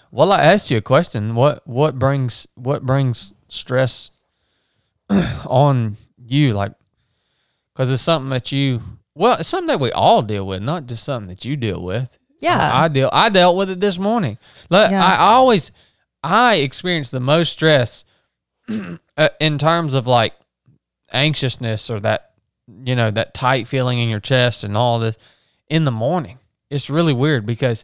Well, 0.09 0.31
I 0.31 0.41
asked 0.41 0.71
you 0.71 0.77
a 0.77 0.81
question. 0.81 1.35
What 1.35 1.67
what 1.67 1.99
brings 1.99 2.47
what 2.55 2.83
brings 2.85 3.33
stress 3.49 4.09
on 5.45 5.97
you? 6.25 6.53
Like, 6.53 6.73
because 7.73 7.91
it's 7.91 8.01
something 8.01 8.29
that 8.29 8.51
you 8.51 8.81
well, 9.13 9.39
it's 9.39 9.49
something 9.49 9.67
that 9.67 9.79
we 9.79 9.91
all 9.91 10.21
deal 10.21 10.47
with, 10.47 10.61
not 10.61 10.85
just 10.85 11.03
something 11.03 11.27
that 11.29 11.43
you 11.45 11.55
deal 11.57 11.81
with. 11.81 12.17
Yeah. 12.39 12.71
I, 12.73 12.85
I 12.85 12.87
deal. 12.87 13.09
I 13.11 13.29
dealt 13.29 13.55
with 13.57 13.69
it 13.69 13.79
this 13.81 13.99
morning. 13.99 14.37
Look, 14.69 14.89
Yeah. 14.89 15.05
I 15.05 15.17
always 15.17 15.71
I 16.23 16.55
experience 16.55 17.11
the 17.11 17.19
most 17.19 17.51
stress 17.51 18.03
uh, 19.17 19.29
in 19.39 19.57
terms 19.57 19.93
of 19.93 20.07
like 20.07 20.33
anxiousness 21.11 21.89
or 21.89 21.99
that 21.99 22.31
you 22.85 22.95
know 22.95 23.11
that 23.11 23.33
tight 23.33 23.67
feeling 23.67 23.99
in 23.99 24.09
your 24.09 24.19
chest 24.19 24.63
and 24.63 24.77
all 24.77 24.99
this 24.99 25.17
in 25.69 25.83
the 25.85 25.91
morning. 25.91 26.39
It's 26.69 26.89
really 26.89 27.13
weird 27.13 27.45
because 27.45 27.83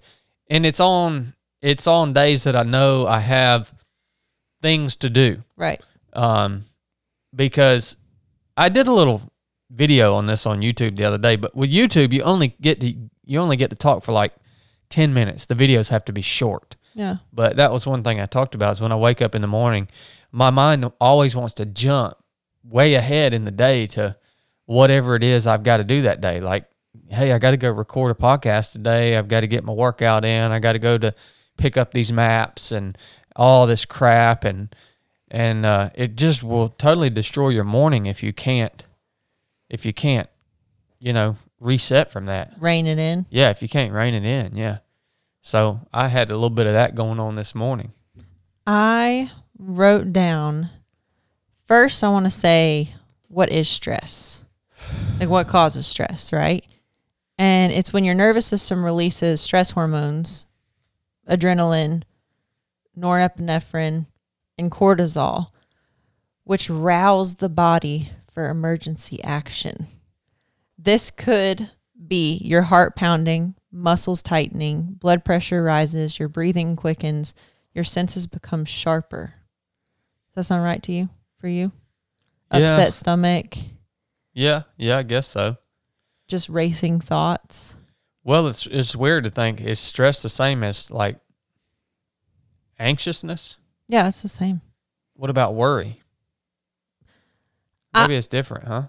and 0.49 0.65
it's 0.65 0.79
on 0.79 1.33
it's 1.61 1.87
on 1.87 2.13
days 2.13 2.43
that 2.45 2.55
I 2.55 2.63
know 2.63 3.05
I 3.05 3.19
have 3.19 3.73
things 4.61 4.95
to 4.97 5.09
do. 5.09 5.39
right. 5.57 5.83
Um 6.13 6.63
because 7.37 7.95
I 8.57 8.67
did 8.67 8.87
a 8.87 8.91
little 8.91 9.21
video 9.69 10.15
on 10.15 10.25
this 10.25 10.45
on 10.45 10.61
YouTube 10.61 10.97
the 10.97 11.05
other 11.05 11.17
day, 11.17 11.37
but 11.37 11.55
with 11.55 11.71
YouTube 11.71 12.11
you 12.11 12.21
only 12.23 12.55
get 12.59 12.81
to 12.81 12.93
you 13.23 13.39
only 13.39 13.55
get 13.55 13.69
to 13.69 13.75
talk 13.75 14.03
for 14.03 14.11
like 14.11 14.33
10 14.89 15.13
minutes. 15.13 15.45
The 15.45 15.55
videos 15.55 15.89
have 15.89 16.05
to 16.05 16.13
be 16.13 16.21
short. 16.21 16.75
Yeah. 16.93 17.17
But 17.31 17.57
that 17.57 17.71
was 17.71 17.85
one 17.85 18.03
thing 18.03 18.19
I 18.19 18.25
talked 18.25 18.55
about 18.55 18.71
is 18.71 18.81
when 18.81 18.91
I 18.91 18.95
wake 18.95 19.21
up 19.21 19.35
in 19.35 19.41
the 19.41 19.47
morning, 19.47 19.87
my 20.31 20.49
mind 20.49 20.89
always 20.99 21.35
wants 21.35 21.53
to 21.55 21.65
jump 21.65 22.15
way 22.63 22.95
ahead 22.95 23.33
in 23.33 23.45
the 23.45 23.51
day 23.51 23.85
to 23.87 24.15
whatever 24.65 25.15
it 25.15 25.23
is 25.23 25.45
I've 25.45 25.63
got 25.63 25.77
to 25.77 25.83
do 25.83 26.03
that 26.03 26.21
day. 26.21 26.39
Like, 26.39 26.65
hey, 27.09 27.31
I 27.31 27.39
got 27.39 27.51
to 27.51 27.57
go 27.57 27.69
record 27.69 28.11
a 28.11 28.19
podcast 28.19 28.71
today. 28.71 29.15
I've 29.15 29.27
got 29.27 29.41
to 29.41 29.47
get 29.47 29.63
my 29.63 29.73
workout 29.73 30.25
in. 30.25 30.51
I 30.51 30.59
got 30.59 30.73
to 30.73 30.79
go 30.79 30.97
to 30.97 31.13
pick 31.57 31.77
up 31.77 31.93
these 31.93 32.11
maps 32.11 32.71
and 32.71 32.97
all 33.35 33.67
this 33.67 33.85
crap 33.85 34.43
and 34.43 34.73
and 35.29 35.65
uh, 35.65 35.89
it 35.95 36.15
just 36.15 36.43
will 36.43 36.69
totally 36.69 37.09
destroy 37.09 37.49
your 37.49 37.63
morning 37.63 38.05
if 38.05 38.23
you 38.23 38.33
can't 38.33 38.83
if 39.69 39.85
you 39.85 39.93
can't 39.93 40.29
you 40.99 41.13
know 41.13 41.35
reset 41.59 42.11
from 42.11 42.25
that. 42.25 42.53
Rein 42.59 42.87
it 42.87 42.99
in. 42.99 43.25
Yeah, 43.29 43.49
if 43.49 43.61
you 43.61 43.69
can't 43.69 43.93
rein 43.93 44.13
it 44.13 44.25
in, 44.25 44.55
yeah. 44.55 44.79
So 45.41 45.81
I 45.93 46.09
had 46.09 46.29
a 46.29 46.33
little 46.35 46.49
bit 46.49 46.67
of 46.67 46.73
that 46.73 46.95
going 46.95 47.19
on 47.19 47.35
this 47.35 47.55
morning. 47.55 47.93
I 48.65 49.31
wrote 49.57 50.11
down 50.11 50.69
first, 51.65 52.03
I 52.03 52.09
want 52.09 52.25
to 52.25 52.31
say, 52.31 52.93
what 53.27 53.49
is 53.49 53.69
stress? 53.69 54.43
Like, 55.19 55.29
what 55.29 55.47
causes 55.47 55.87
stress, 55.87 56.31
right? 56.33 56.65
And 57.37 57.71
it's 57.71 57.93
when 57.93 58.03
your 58.03 58.15
nervous 58.15 58.45
system 58.45 58.83
releases 58.83 59.41
stress 59.41 59.71
hormones, 59.71 60.45
adrenaline, 61.29 62.03
norepinephrine, 62.97 64.07
and 64.57 64.71
cortisol, 64.71 65.47
which 66.43 66.69
rouse 66.69 67.35
the 67.35 67.49
body 67.49 68.09
for 68.31 68.49
emergency 68.49 69.23
action. 69.23 69.87
This 70.77 71.09
could 71.11 71.71
be 72.07 72.37
your 72.37 72.61
heart 72.63 72.95
pounding, 72.95 73.55
muscles 73.71 74.21
tightening, 74.21 74.93
blood 74.99 75.25
pressure 75.25 75.63
rises, 75.63 76.19
your 76.19 76.29
breathing 76.29 76.75
quickens, 76.75 77.33
your 77.73 77.83
senses 77.83 78.27
become 78.27 78.65
sharper. 78.65 79.33
Does 80.29 80.35
that 80.35 80.43
sound 80.45 80.63
right 80.63 80.81
to 80.83 80.91
you? 80.91 81.09
For 81.39 81.47
you? 81.47 81.71
Yeah. 82.51 82.59
Upset 82.59 82.93
stomach, 82.93 83.55
Yeah, 84.33 84.63
yeah, 84.77 84.97
I 84.97 85.03
guess 85.03 85.27
so. 85.27 85.57
just 86.27 86.47
racing 86.49 87.01
thoughts. 87.01 87.75
Well, 88.23 88.47
it's 88.47 88.65
it's 88.67 88.95
weird 88.95 89.23
to 89.25 89.29
think 89.29 89.59
is 89.61 89.79
stress 89.79 90.21
the 90.21 90.29
same 90.29 90.63
as 90.63 90.89
like 90.91 91.17
anxiousness? 92.79 93.57
Yeah, 93.87 94.07
it's 94.07 94.21
the 94.21 94.29
same. 94.29 94.61
What 95.15 95.29
about 95.29 95.55
worry? 95.55 96.01
I- 97.93 98.03
Maybe 98.03 98.15
it's 98.15 98.27
different, 98.27 98.65
huh? 98.67 98.83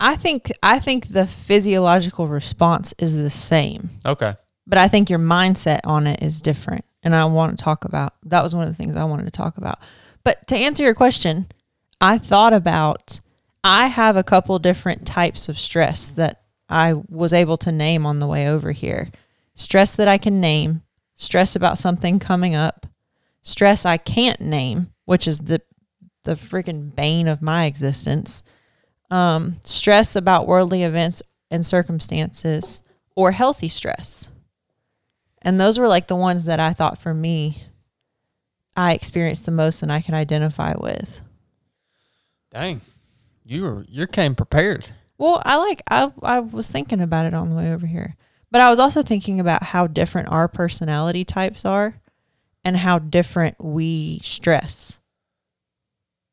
I 0.00 0.16
think 0.16 0.50
I 0.62 0.78
think 0.80 1.08
the 1.08 1.26
physiological 1.26 2.26
response 2.26 2.94
is 2.98 3.16
the 3.16 3.30
same, 3.30 3.90
Okay. 4.04 4.34
but 4.66 4.78
I 4.78 4.88
think 4.88 5.08
your 5.08 5.18
mindset 5.20 5.80
on 5.84 6.06
it 6.06 6.22
is 6.22 6.40
different. 6.40 6.84
And 7.02 7.14
I 7.14 7.24
want 7.26 7.56
to 7.56 7.62
talk 7.64 7.84
about 7.84 8.14
that 8.24 8.42
was 8.42 8.54
one 8.54 8.64
of 8.64 8.70
the 8.70 8.74
things 8.74 8.96
I 8.96 9.04
wanted 9.04 9.24
to 9.26 9.30
talk 9.30 9.56
about. 9.56 9.78
But 10.24 10.46
to 10.48 10.56
answer 10.56 10.82
your 10.82 10.94
question, 10.94 11.46
I 12.00 12.18
thought 12.18 12.52
about 12.52 13.20
I 13.62 13.86
have 13.86 14.16
a 14.16 14.24
couple 14.24 14.58
different 14.58 15.06
types 15.06 15.48
of 15.48 15.58
stress 15.58 16.08
that 16.08 16.42
I 16.68 16.94
was 17.08 17.32
able 17.32 17.56
to 17.58 17.70
name 17.72 18.04
on 18.06 18.18
the 18.18 18.26
way 18.26 18.48
over 18.48 18.72
here. 18.72 19.08
Stress 19.54 19.94
that 19.96 20.08
I 20.08 20.18
can 20.18 20.40
name, 20.40 20.82
stress 21.14 21.54
about 21.54 21.78
something 21.78 22.18
coming 22.18 22.54
up, 22.54 22.86
stress 23.42 23.84
I 23.84 23.96
can't 23.96 24.40
name, 24.40 24.92
which 25.04 25.26
is 25.26 25.40
the 25.40 25.62
the 26.24 26.34
freaking 26.34 26.94
bane 26.94 27.28
of 27.28 27.42
my 27.42 27.64
existence. 27.64 28.42
Um, 29.10 29.56
stress 29.64 30.14
about 30.14 30.46
worldly 30.46 30.82
events 30.82 31.22
and 31.50 31.64
circumstances, 31.66 32.82
or 33.16 33.32
healthy 33.32 33.68
stress. 33.68 34.28
And 35.42 35.60
those 35.60 35.78
were 35.78 35.88
like 35.88 36.06
the 36.06 36.16
ones 36.16 36.44
that 36.44 36.60
I 36.60 36.72
thought 36.72 36.98
for 36.98 37.14
me, 37.14 37.62
I 38.76 38.92
experienced 38.92 39.46
the 39.46 39.50
most 39.50 39.82
and 39.82 39.90
I 39.90 40.00
can 40.00 40.14
identify 40.14 40.74
with. 40.76 41.20
Dang. 42.50 42.80
You 43.44 43.62
were 43.62 43.84
you 43.88 44.06
came 44.06 44.34
prepared. 44.34 44.90
Well, 45.18 45.42
I 45.44 45.56
like 45.56 45.82
I 45.90 46.12
I 46.22 46.40
was 46.40 46.70
thinking 46.70 47.00
about 47.00 47.26
it 47.26 47.34
on 47.34 47.50
the 47.50 47.56
way 47.56 47.72
over 47.72 47.86
here. 47.86 48.16
But 48.52 48.60
I 48.60 48.70
was 48.70 48.78
also 48.78 49.02
thinking 49.02 49.40
about 49.40 49.62
how 49.62 49.86
different 49.86 50.28
our 50.28 50.48
personality 50.48 51.24
types 51.24 51.64
are 51.64 52.00
and 52.64 52.76
how 52.76 52.98
different 52.98 53.56
we 53.62 54.20
stress. 54.22 54.98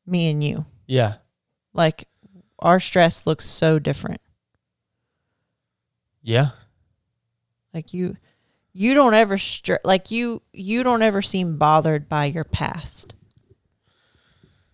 Me 0.06 0.30
and 0.30 0.42
you. 0.42 0.66
Yeah. 0.86 1.14
Like 1.74 2.08
our 2.58 2.80
stress 2.80 3.26
looks 3.26 3.44
so 3.46 3.78
different. 3.78 4.20
Yeah. 6.22 6.50
Like 7.72 7.92
you 7.94 8.16
you 8.72 8.94
don't 8.94 9.14
ever 9.14 9.38
str- 9.38 9.74
like 9.84 10.10
you 10.10 10.42
you 10.52 10.82
don't 10.82 11.02
ever 11.02 11.22
seem 11.22 11.56
bothered 11.58 12.08
by 12.08 12.26
your 12.26 12.44
past. 12.44 13.14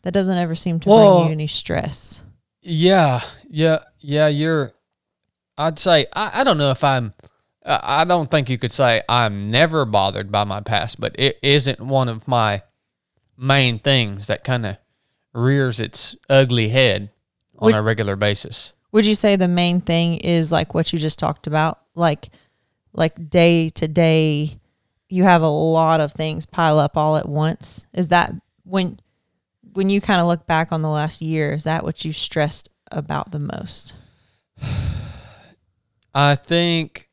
That 0.03 0.13
doesn't 0.13 0.37
ever 0.37 0.55
seem 0.55 0.81
to 0.81 0.89
Well- 0.89 1.19
bring 1.21 1.27
you 1.29 1.33
any 1.33 1.47
stress. 1.47 2.23
Yeah, 2.67 3.21
yeah, 3.49 3.81
yeah. 4.01 4.27
You're. 4.29 4.73
I'd 5.59 5.79
say 5.79 6.07
I, 6.17 6.41
I 6.41 6.45
don't 6.45 6.57
know 6.57 6.71
if 6.71 6.83
I'm. 6.83 7.13
I 7.64 8.02
I 8.02 8.04
don't 8.04 8.30
think 8.30 8.49
you 8.49 8.59
could 8.59 8.73
say 8.73 9.02
I'm 9.09 9.50
never 9.50 9.85
bothered 9.85 10.30
by 10.30 10.44
my 10.44 10.61
past, 10.61 11.00
but 11.00 11.14
it 11.18 11.38
isn't 11.42 11.80
one 11.80 12.09
of 12.09 12.28
my 12.28 12.62
main 13.37 13.78
things 13.78 14.26
that 14.26 14.44
kind 14.44 14.66
of 14.66 14.76
rears 15.33 15.80
its 15.80 16.16
ugly 16.28 16.68
head 16.68 17.11
on 17.59 17.66
Would- 17.66 17.75
a 17.75 17.83
regular 17.83 18.16
basis. 18.16 18.73
Would 18.92 19.06
you 19.06 19.16
say 19.16 19.35
the 19.35 19.49
main 19.49 19.80
thing 19.80 20.18
is 20.18 20.52
like 20.52 20.73
what 20.73 20.92
you 20.92 21.00
just 21.00 21.18
talked 21.18 21.49
about? 21.49 21.80
Like 21.94 22.28
like 22.92 23.28
day 23.28 23.71
to 23.71 23.88
day 23.88 24.61
you 25.09 25.25
have 25.25 25.42
a 25.42 25.49
lot 25.49 26.00
of 26.00 26.12
things 26.12 26.47
pile 26.47 26.78
up 26.78 26.97
all 26.97 27.16
at 27.16 27.28
once. 27.28 27.87
Is 27.92 28.09
that 28.09 28.33
when 28.64 29.00
when 29.73 29.90
you 29.90 30.00
kind 30.00 30.21
of 30.21 30.26
look 30.26 30.47
back 30.47 30.71
on 30.71 30.83
the 30.83 30.88
last 30.88 31.21
year, 31.21 31.52
is 31.52 31.64
that 31.64 31.83
what 31.83 32.04
you 32.04 32.12
stressed 32.12 32.68
about 32.92 33.33
the 33.33 33.38
most? 33.38 33.92
I 36.14 36.37
think 36.37 37.09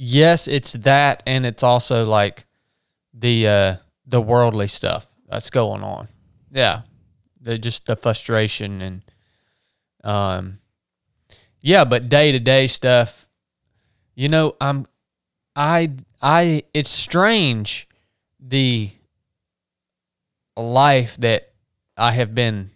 yes, 0.00 0.48
it's 0.48 0.72
that, 0.72 1.22
and 1.26 1.44
it's 1.44 1.62
also 1.62 2.06
like 2.06 2.46
the 3.12 3.46
uh, 3.46 3.76
the 4.06 4.20
worldly 4.20 4.66
stuff 4.66 5.06
that's 5.28 5.50
going 5.50 5.82
on. 5.82 6.08
Yeah, 6.50 6.82
the 7.40 7.58
just 7.58 7.86
the 7.86 7.94
frustration 7.94 8.80
and 8.80 9.04
um, 10.02 10.58
yeah, 11.60 11.84
but 11.84 12.08
day 12.08 12.32
to 12.32 12.40
day 12.40 12.66
stuff. 12.66 13.28
You 14.14 14.28
know, 14.28 14.56
I'm 14.60 14.86
I 15.54 15.92
I. 16.20 16.64
It's 16.72 16.90
strange 16.90 17.86
the 18.40 18.90
life 20.56 21.16
that 21.18 21.50
I 21.96 22.12
have 22.12 22.34
been 22.34 22.70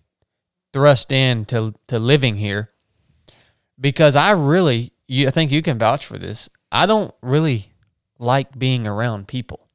thrust 0.72 1.10
into 1.10 1.74
to 1.86 1.98
living 1.98 2.36
here 2.36 2.70
because 3.80 4.16
I 4.16 4.32
really 4.32 4.92
you 5.06 5.28
I 5.28 5.30
think 5.30 5.50
you 5.50 5.62
can 5.62 5.78
vouch 5.78 6.04
for 6.04 6.18
this. 6.18 6.48
I 6.74 6.86
don't 6.86 7.14
really 7.22 7.72
like 8.18 8.58
being 8.58 8.86
around 8.86 9.28
people. 9.28 9.68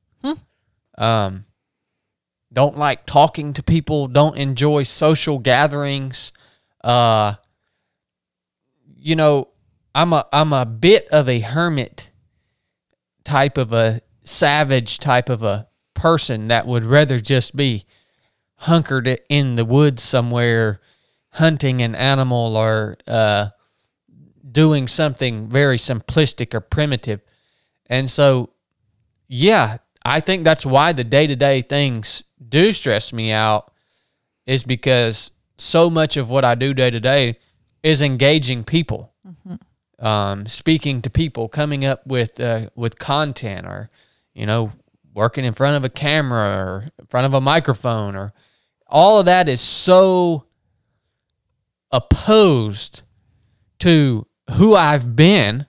Um 0.98 1.46
don't 2.52 2.78
like 2.78 3.06
talking 3.06 3.54
to 3.54 3.64
people, 3.64 4.08
don't 4.08 4.38
enjoy 4.38 4.84
social 4.84 5.40
gatherings. 5.40 6.32
Uh 6.84 7.36
you 8.96 9.16
know, 9.16 9.48
I'm 9.96 10.14
a 10.14 10.28
I'm 10.34 10.54
a 10.54 10.66
bit 10.66 11.08
of 11.08 11.30
a 11.30 11.40
hermit 11.40 12.10
type 13.24 13.58
of 13.58 13.72
a 13.72 14.02
savage 14.24 15.00
type 15.00 15.30
of 15.30 15.42
a 15.42 15.68
person 15.94 16.48
that 16.50 16.68
would 16.68 16.84
rather 16.84 17.20
just 17.20 17.56
be 17.56 17.86
hunkered 18.56 19.20
in 19.30 19.56
the 19.56 19.66
woods 19.66 20.04
somewhere 20.04 20.82
hunting 21.34 21.82
an 21.82 21.96
animal 21.96 22.58
or 22.58 22.98
uh, 23.08 23.50
doing 24.52 24.88
something 24.88 25.48
very 25.48 25.78
simplistic 25.78 26.54
or 26.54 26.62
primitive. 26.62 27.22
And 27.88 28.10
so, 28.10 28.52
yeah, 29.28 29.78
I 30.06 30.20
think 30.20 30.44
that's 30.44 30.66
why 30.66 30.94
the 30.94 31.04
day 31.04 31.28
to 31.28 31.36
day 31.36 31.62
things 31.62 32.24
do 32.48 32.74
stress 32.74 33.12
me 33.14 33.32
out, 33.32 33.72
is 34.46 34.64
because 34.64 35.32
so 35.58 35.90
much 35.90 36.18
of 36.18 36.30
what 36.30 36.46
I 36.46 36.56
do 36.56 36.74
day 36.74 36.90
to 36.90 37.00
day 37.00 37.36
is 37.84 38.02
engaging 38.02 38.64
people, 38.64 39.14
um, 40.00 40.46
speaking 40.46 41.02
to 41.02 41.10
people, 41.10 41.48
coming 41.50 41.86
up 41.86 42.06
with 42.08 42.40
uh, 42.40 42.70
with 42.76 42.98
content, 42.98 43.68
or 43.68 43.90
you 44.34 44.46
know, 44.46 44.72
working 45.14 45.46
in 45.46 45.54
front 45.54 45.76
of 45.76 45.84
a 45.84 45.90
camera 45.90 46.66
or 46.66 46.90
in 46.98 47.06
front 47.08 47.26
of 47.26 47.34
a 47.34 47.42
microphone, 47.42 48.16
or 48.16 48.34
all 48.88 49.20
of 49.20 49.26
that 49.26 49.50
is 49.50 49.62
so 49.62 50.46
opposed 51.92 53.04
to 53.80 54.26
who 54.54 54.76
I've 54.76 55.16
been 55.16 55.66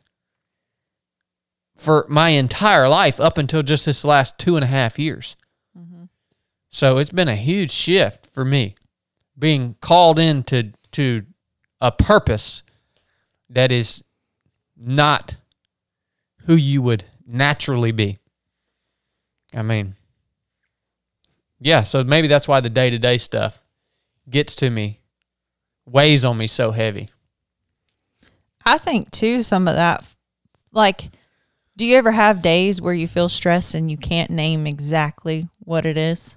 for 1.77 2.07
my 2.09 2.31
entire 2.31 2.89
life 2.89 3.19
up 3.21 3.39
until 3.39 3.63
just 3.63 3.87
this 3.87 4.05
last 4.05 4.39
two 4.39 4.57
and 4.57 4.65
a 4.65 4.69
half 4.69 4.99
years. 4.99 5.37
Mm-hmm. 5.77 6.05
So 6.71 6.99
it's 6.99 7.11
been 7.11 7.29
a 7.29 7.37
huge 7.37 7.71
shift 7.71 8.29
for 8.33 8.45
me 8.45 8.75
being 9.39 9.77
called 9.81 10.19
into 10.19 10.73
to 10.93 11.25
a 11.81 11.91
purpose 11.91 12.63
that 13.49 13.73
is 13.73 14.05
not 14.77 15.37
who 16.45 16.55
you 16.55 16.83
would 16.83 17.05
naturally 17.27 17.93
be. 17.93 18.19
I 19.55 19.63
mean, 19.63 19.95
yeah, 21.59 21.83
so 21.83 22.05
maybe 22.05 22.29
that's 22.29 22.47
why 22.47 22.61
the 22.61 22.71
day 22.71 22.91
to 22.91 22.99
day 22.99 23.19
stuff 23.19 23.65
gets 24.29 24.55
to 24.57 24.71
me, 24.71 25.01
weighs 25.87 26.25
on 26.25 26.37
me 26.37 26.47
so 26.47 26.71
heavy. 26.71 27.09
I 28.65 28.79
think 28.79 29.11
too 29.11 29.43
some 29.43 29.67
of 29.69 29.77
that 29.77 30.05
like 30.73 31.11
do 31.77 31.87
you 31.87 31.97
ever 31.97 32.13
have 32.13 32.43
days 32.43 32.81
where 32.81 32.93
you 32.93 33.09
feel 33.09 33.29
stressed 33.31 33.75
and 33.75 33.91
you 33.91 33.97
can't 33.97 34.31
name 34.31 34.67
exactly 34.67 35.49
what 35.61 35.87
it 35.87 35.97
is? 35.97 36.37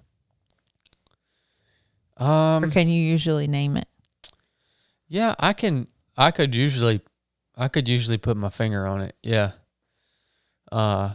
Or 2.17 2.25
Um, 2.25 2.71
can 2.71 2.87
you 2.87 3.01
usually 3.01 3.47
name 3.47 3.75
it? 3.75 3.87
yeah, 5.09 5.35
I 5.37 5.51
can. 5.53 5.87
I 6.15 6.31
could 6.31 6.55
usually, 6.55 7.01
I 7.57 7.67
could 7.67 7.87
usually 7.89 8.17
put 8.17 8.37
my 8.37 8.49
finger 8.49 8.87
on 8.87 9.01
it. 9.01 9.15
Yeah. 9.21 9.51
Uh. 10.71 11.13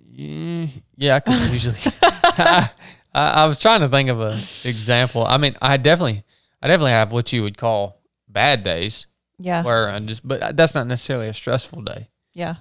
Yeah, 0.00 0.66
yeah 0.96 1.16
I 1.16 1.20
could 1.20 1.38
usually. 1.50 1.78
I, 2.02 2.70
I 3.14 3.46
was 3.46 3.60
trying 3.60 3.80
to 3.80 3.88
think 3.88 4.08
of 4.10 4.20
an 4.20 4.40
example. 4.64 5.24
I 5.24 5.38
mean, 5.38 5.56
I 5.62 5.76
definitely, 5.78 6.24
I 6.62 6.68
definitely 6.68 6.90
have 6.92 7.12
what 7.12 7.32
you 7.32 7.42
would 7.42 7.56
call 7.56 8.02
bad 8.28 8.62
days 8.62 9.06
Yeah. 9.38 9.62
where 9.62 9.88
I 9.88 9.98
just, 10.00 10.26
but 10.26 10.56
that's 10.56 10.74
not 10.74 10.86
necessarily 10.86 11.28
a 11.28 11.34
stressful 11.34 11.82
day. 11.82 12.06
Yeah. 12.34 12.56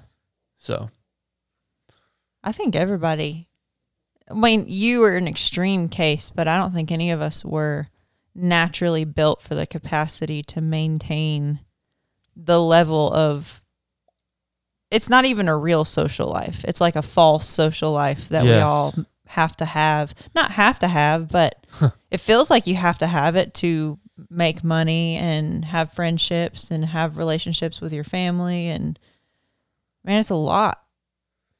So 0.57 0.89
I 2.43 2.51
think 2.51 2.75
everybody 2.75 3.47
I 4.29 4.33
mean, 4.33 4.65
you 4.67 4.99
were 4.99 5.15
an 5.15 5.27
extreme 5.27 5.87
case, 5.87 6.29
but 6.29 6.47
I 6.47 6.57
don't 6.57 6.73
think 6.73 6.91
any 6.91 7.11
of 7.11 7.21
us 7.21 7.45
were 7.45 7.87
naturally 8.35 9.05
built 9.05 9.41
for 9.41 9.55
the 9.55 9.65
capacity 9.65 10.43
to 10.43 10.61
maintain 10.61 11.61
the 12.35 12.61
level 12.61 13.11
of 13.11 13.63
it's 14.91 15.09
not 15.09 15.25
even 15.25 15.47
a 15.47 15.57
real 15.57 15.85
social 15.85 16.27
life. 16.27 16.63
It's 16.65 16.81
like 16.81 16.95
a 16.95 17.01
false 17.01 17.47
social 17.47 17.91
life 17.91 18.29
that 18.29 18.43
we 18.43 18.53
all 18.53 18.93
have 19.27 19.55
to 19.57 19.65
have. 19.65 20.13
Not 20.35 20.51
have 20.51 20.79
to 20.79 20.87
have, 20.87 21.29
but 21.29 21.65
it 22.11 22.19
feels 22.19 22.49
like 22.49 22.67
you 22.67 22.75
have 22.75 22.97
to 22.99 23.07
have 23.07 23.35
it 23.35 23.53
to 23.55 23.99
make 24.29 24.63
money 24.63 25.15
and 25.15 25.65
have 25.65 25.93
friendships 25.93 26.71
and 26.71 26.85
have 26.85 27.17
relationships 27.17 27.81
with 27.81 27.93
your 27.93 28.03
family 28.03 28.67
and 28.67 28.99
man, 30.07 30.21
it's 30.21 30.31
a 30.31 30.35
lot. 30.35 30.81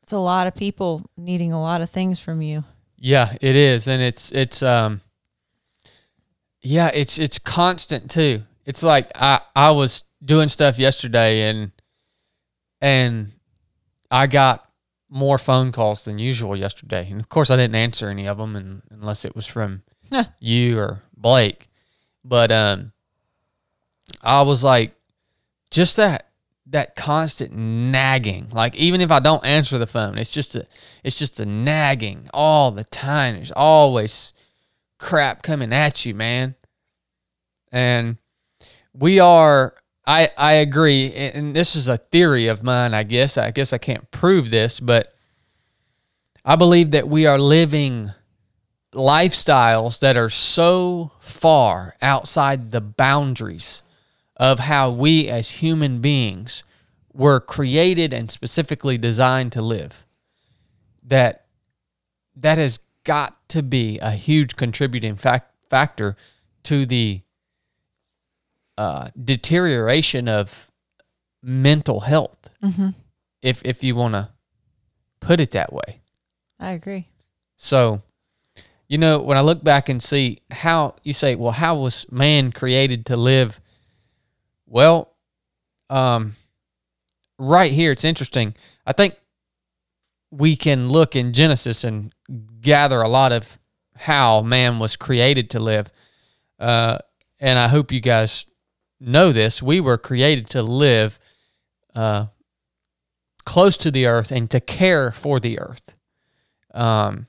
It's 0.02 0.14
a 0.14 0.18
lot 0.18 0.48
of 0.48 0.56
people 0.56 1.06
needing 1.18 1.52
a 1.52 1.62
lot 1.62 1.82
of 1.82 1.90
things 1.90 2.18
from 2.20 2.42
you. 2.42 2.64
Yeah, 2.98 3.36
it 3.42 3.56
is, 3.56 3.88
and 3.88 4.02
it's 4.02 4.32
it's 4.32 4.64
um, 4.64 5.02
yeah, 6.62 6.90
it's 6.94 7.20
it's 7.20 7.38
constant 7.38 8.10
too. 8.10 8.42
It's 8.66 8.82
like 8.82 9.12
I 9.14 9.42
I 9.56 9.72
was 9.72 10.04
doing 10.24 10.50
stuff 10.50 10.80
yesterday, 10.80 11.50
and 11.50 11.72
and 12.82 13.34
I 14.10 14.28
got 14.28 14.68
more 15.10 15.38
phone 15.38 15.72
calls 15.72 16.06
than 16.06 16.18
usual 16.18 16.56
yesterday, 16.56 17.08
and 17.12 17.20
of 17.20 17.30
course 17.30 17.52
I 17.52 17.58
didn't 17.58 17.76
answer 17.76 18.08
any 18.08 18.28
of 18.28 18.38
them, 18.38 18.56
and, 18.56 18.82
unless 18.90 19.26
it 19.26 19.36
was 19.36 19.46
from 19.46 19.84
you 20.40 20.80
or 20.80 21.04
Blake, 21.16 21.68
but 22.28 22.52
um, 22.52 22.92
I 24.22 24.42
was 24.42 24.64
like, 24.64 24.94
just 25.72 25.96
that 25.96 26.28
that 26.70 26.96
constant 26.96 27.54
nagging. 27.54 28.50
Like 28.52 28.76
even 28.76 29.00
if 29.02 29.10
I 29.12 29.20
don't 29.20 29.46
answer 29.46 29.78
the 29.78 29.88
phone, 29.88 30.18
it's 30.18 30.32
just 30.32 30.56
a 30.56 30.68
it's 31.04 31.18
just 31.18 31.40
a 31.40 31.46
nagging 31.46 32.30
all 32.34 32.72
the 32.72 32.84
time. 32.84 33.36
There's 33.36 33.52
always 33.52 34.34
crap 34.98 35.44
coming 35.44 35.72
at 35.72 36.06
you, 36.06 36.14
man. 36.14 36.56
And 37.72 38.18
we 38.94 39.20
are 39.20 39.76
I 40.06 40.30
I 40.38 40.54
agree 40.54 41.14
and 41.14 41.56
this 41.56 41.76
is 41.76 41.88
a 41.88 41.98
theory 41.98 42.48
of 42.48 42.64
mine, 42.64 42.94
I 42.94 43.04
guess. 43.04 43.38
I 43.38 43.52
guess 43.52 43.72
I 43.72 43.78
can't 43.78 44.10
prove 44.12 44.52
this, 44.52 44.80
but 44.80 45.14
I 46.44 46.56
believe 46.56 46.92
that 46.92 47.08
we 47.08 47.26
are 47.26 47.40
living 47.40 48.12
lifestyles 48.98 50.00
that 50.00 50.18
are 50.18 50.30
so 50.30 51.12
far 51.20 51.96
outside 52.02 52.72
the 52.72 52.82
boundaries 52.82 53.84
of 54.36 54.60
how 54.60 54.90
we 54.90 55.30
as 55.30 55.52
human 55.52 56.02
beings 56.02 56.64
were 57.14 57.40
created 57.40 58.12
and 58.12 58.30
specifically 58.32 58.98
designed 58.98 59.52
to 59.52 59.62
live 59.62 60.06
that 61.04 61.46
that 62.36 62.58
has 62.58 62.80
got 63.04 63.48
to 63.50 63.64
be 63.64 63.98
a 64.00 64.12
huge 64.12 64.56
contributing 64.56 65.16
fac- 65.16 65.52
factor 65.70 66.16
to 66.64 66.86
the 66.86 67.22
uh, 68.78 69.10
deterioration 69.24 70.28
of 70.28 70.72
mental 71.44 72.02
health 72.02 72.50
if 73.42 73.62
if 73.64 73.84
you 73.84 73.96
want 73.96 74.14
to 74.14 74.30
put 75.20 75.40
it 75.40 75.52
that 75.52 75.72
way 75.72 76.00
I 76.60 76.72
agree. 76.72 77.08
so, 77.58 78.02
you 78.88 78.98
know, 78.98 79.20
when 79.20 79.38
I 79.38 79.42
look 79.42 79.64
back 79.64 79.90
and 79.90 80.02
see 80.02 80.42
how 80.50 80.96
you 81.04 81.14
say, 81.14 81.36
well, 81.36 81.52
how 81.52 81.76
was 81.76 82.10
man 82.12 82.52
created 82.52 83.06
to 83.08 83.18
live? 83.18 83.60
Well, 84.66 85.14
um, 85.90 86.36
right 87.38 87.72
here, 87.72 87.92
it's 87.92 88.06
interesting. 88.06 88.56
I 88.86 88.94
think 88.94 89.16
we 90.32 90.56
can 90.56 90.90
look 90.90 91.16
in 91.16 91.34
Genesis 91.34 91.84
and 91.84 92.14
gather 92.62 93.02
a 93.02 93.08
lot 93.08 93.32
of 93.32 93.58
how 93.98 94.42
man 94.42 94.80
was 94.80 94.96
created 94.96 95.50
to 95.52 95.60
live. 95.60 95.92
Uh, 96.60 97.00
and 97.40 97.60
I 97.60 97.68
hope 97.68 97.92
you 97.92 98.00
guys 98.02 98.46
know 99.00 99.32
this. 99.32 99.62
We 99.62 99.80
were 99.80 99.98
created 99.98 100.50
to 100.52 100.62
live 100.62 101.20
uh, 101.94 102.28
close 103.46 103.78
to 103.78 103.92
the 103.92 104.06
earth 104.06 104.32
and 104.32 104.50
to 104.52 104.60
care 104.60 105.12
for 105.12 105.40
the 105.40 105.60
earth. 105.60 105.96
Um, 106.74 107.28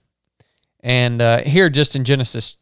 and 0.81 1.21
uh, 1.21 1.43
here, 1.43 1.69
just 1.69 1.97
in 1.97 2.05
Genesis, 2.05 2.57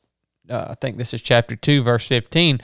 uh, 0.48 0.66
I 0.70 0.74
think 0.74 0.96
this 0.96 1.12
is 1.12 1.22
chapter 1.22 1.56
2, 1.56 1.82
verse 1.82 2.06
15, 2.06 2.60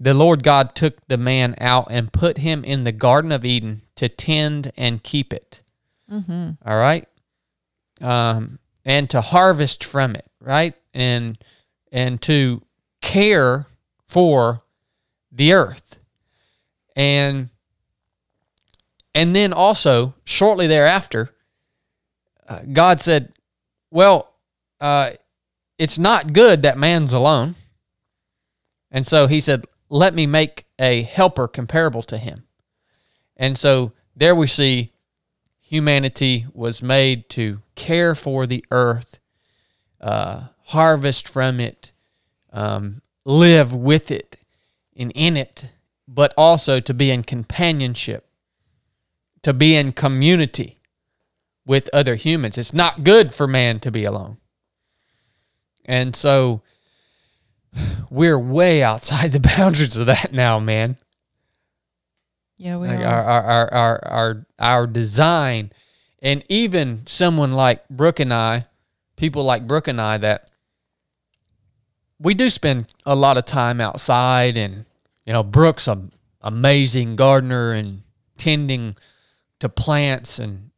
the 0.00 0.14
Lord 0.14 0.42
God 0.42 0.74
took 0.74 1.06
the 1.06 1.18
man 1.18 1.54
out 1.60 1.88
and 1.90 2.12
put 2.12 2.38
him 2.38 2.64
in 2.64 2.84
the 2.84 2.92
Garden 2.92 3.32
of 3.32 3.44
Eden 3.44 3.82
to 3.96 4.08
tend 4.08 4.72
and 4.76 5.02
keep 5.02 5.32
it. 5.32 5.62
Mm-hmm. 6.10 6.50
All 6.66 6.78
right. 6.78 7.08
Um, 8.00 8.58
and 8.84 9.08
to 9.10 9.20
harvest 9.20 9.84
from 9.84 10.14
it, 10.14 10.26
right? 10.40 10.74
And 10.92 11.38
and 11.90 12.20
to 12.22 12.62
care 13.00 13.66
for 14.06 14.62
the 15.30 15.52
earth. 15.52 15.98
And 16.96 17.50
and 19.14 19.34
then 19.34 19.52
also 19.52 20.14
shortly 20.24 20.66
thereafter, 20.66 21.30
uh, 22.48 22.60
God 22.72 23.00
said, 23.00 23.32
"Well, 23.90 24.33
uh, 24.84 25.12
it's 25.78 25.98
not 25.98 26.34
good 26.34 26.60
that 26.60 26.76
man's 26.76 27.14
alone. 27.14 27.54
And 28.90 29.06
so 29.06 29.26
he 29.26 29.40
said, 29.40 29.64
Let 29.88 30.14
me 30.14 30.26
make 30.26 30.66
a 30.78 31.02
helper 31.02 31.48
comparable 31.48 32.02
to 32.02 32.18
him. 32.18 32.44
And 33.34 33.56
so 33.56 33.92
there 34.14 34.34
we 34.34 34.46
see 34.46 34.90
humanity 35.58 36.44
was 36.52 36.82
made 36.82 37.30
to 37.30 37.62
care 37.76 38.14
for 38.14 38.46
the 38.46 38.62
earth, 38.70 39.20
uh, 40.02 40.48
harvest 40.64 41.28
from 41.28 41.60
it, 41.60 41.92
um, 42.52 43.00
live 43.24 43.72
with 43.72 44.10
it 44.10 44.36
and 44.94 45.10
in 45.14 45.38
it, 45.38 45.72
but 46.06 46.34
also 46.36 46.78
to 46.78 46.92
be 46.92 47.10
in 47.10 47.22
companionship, 47.22 48.28
to 49.40 49.54
be 49.54 49.76
in 49.76 49.92
community 49.92 50.76
with 51.64 51.88
other 51.94 52.16
humans. 52.16 52.58
It's 52.58 52.74
not 52.74 53.02
good 53.02 53.32
for 53.32 53.46
man 53.46 53.80
to 53.80 53.90
be 53.90 54.04
alone. 54.04 54.36
And 55.84 56.14
so 56.16 56.62
we're 58.10 58.38
way 58.38 58.82
outside 58.82 59.32
the 59.32 59.40
boundaries 59.56 59.96
of 59.96 60.06
that 60.06 60.32
now, 60.32 60.58
man. 60.60 60.96
Yeah, 62.56 62.76
we 62.76 62.88
Like 62.88 63.00
are. 63.00 63.04
our, 63.04 63.22
our, 63.24 63.44
our, 63.44 63.72
our, 63.72 64.06
our, 64.06 64.46
our 64.58 64.86
design. 64.86 65.70
And 66.22 66.44
even 66.48 67.02
someone 67.06 67.52
like 67.52 67.86
Brooke 67.88 68.20
and 68.20 68.32
I, 68.32 68.64
people 69.16 69.44
like 69.44 69.66
Brooke 69.66 69.88
and 69.88 70.00
I, 70.00 70.16
that 70.18 70.50
we 72.18 72.32
do 72.34 72.48
spend 72.48 72.86
a 73.04 73.14
lot 73.14 73.36
of 73.36 73.44
time 73.44 73.80
outside. 73.80 74.56
And, 74.56 74.86
you 75.26 75.32
know, 75.32 75.42
Brooke's 75.42 75.88
an 75.88 76.12
amazing 76.40 77.16
gardener 77.16 77.72
and 77.72 78.02
tending 78.38 78.96
to 79.60 79.68
plants 79.68 80.38
and 80.38 80.70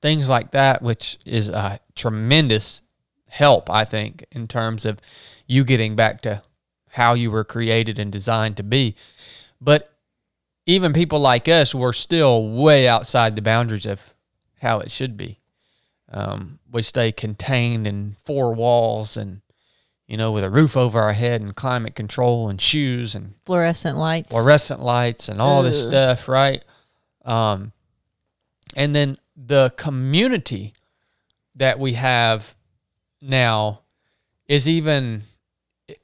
things 0.00 0.28
like 0.28 0.52
that, 0.52 0.82
which 0.82 1.18
is 1.26 1.48
a 1.48 1.80
tremendous 1.94 2.80
help, 3.34 3.68
I 3.68 3.84
think, 3.84 4.24
in 4.30 4.46
terms 4.46 4.84
of 4.84 5.00
you 5.48 5.64
getting 5.64 5.96
back 5.96 6.20
to 6.20 6.40
how 6.90 7.14
you 7.14 7.32
were 7.32 7.42
created 7.42 7.98
and 7.98 8.12
designed 8.12 8.56
to 8.58 8.62
be. 8.62 8.94
But 9.60 9.92
even 10.66 10.92
people 10.92 11.18
like 11.18 11.48
us 11.48 11.74
were 11.74 11.92
still 11.92 12.48
way 12.48 12.86
outside 12.86 13.34
the 13.34 13.42
boundaries 13.42 13.86
of 13.86 14.14
how 14.60 14.78
it 14.78 14.92
should 14.92 15.16
be. 15.16 15.40
Um, 16.12 16.60
we 16.70 16.82
stay 16.82 17.10
contained 17.10 17.88
in 17.88 18.14
four 18.24 18.54
walls 18.54 19.16
and, 19.16 19.40
you 20.06 20.16
know, 20.16 20.30
with 20.30 20.44
a 20.44 20.50
roof 20.50 20.76
over 20.76 21.00
our 21.00 21.12
head 21.12 21.40
and 21.40 21.56
climate 21.56 21.96
control 21.96 22.48
and 22.48 22.60
shoes 22.60 23.16
and 23.16 23.34
Fluorescent 23.44 23.98
lights. 23.98 24.28
fluorescent 24.30 24.80
lights 24.80 25.28
and 25.28 25.42
all 25.42 25.64
this 25.64 25.82
stuff, 25.82 26.28
right? 26.28 26.64
Um, 27.24 27.72
and 28.76 28.94
then 28.94 29.16
the 29.36 29.72
community 29.76 30.72
that 31.56 31.80
we 31.80 31.94
have 31.94 32.54
now 33.24 33.80
is 34.46 34.68
even 34.68 35.22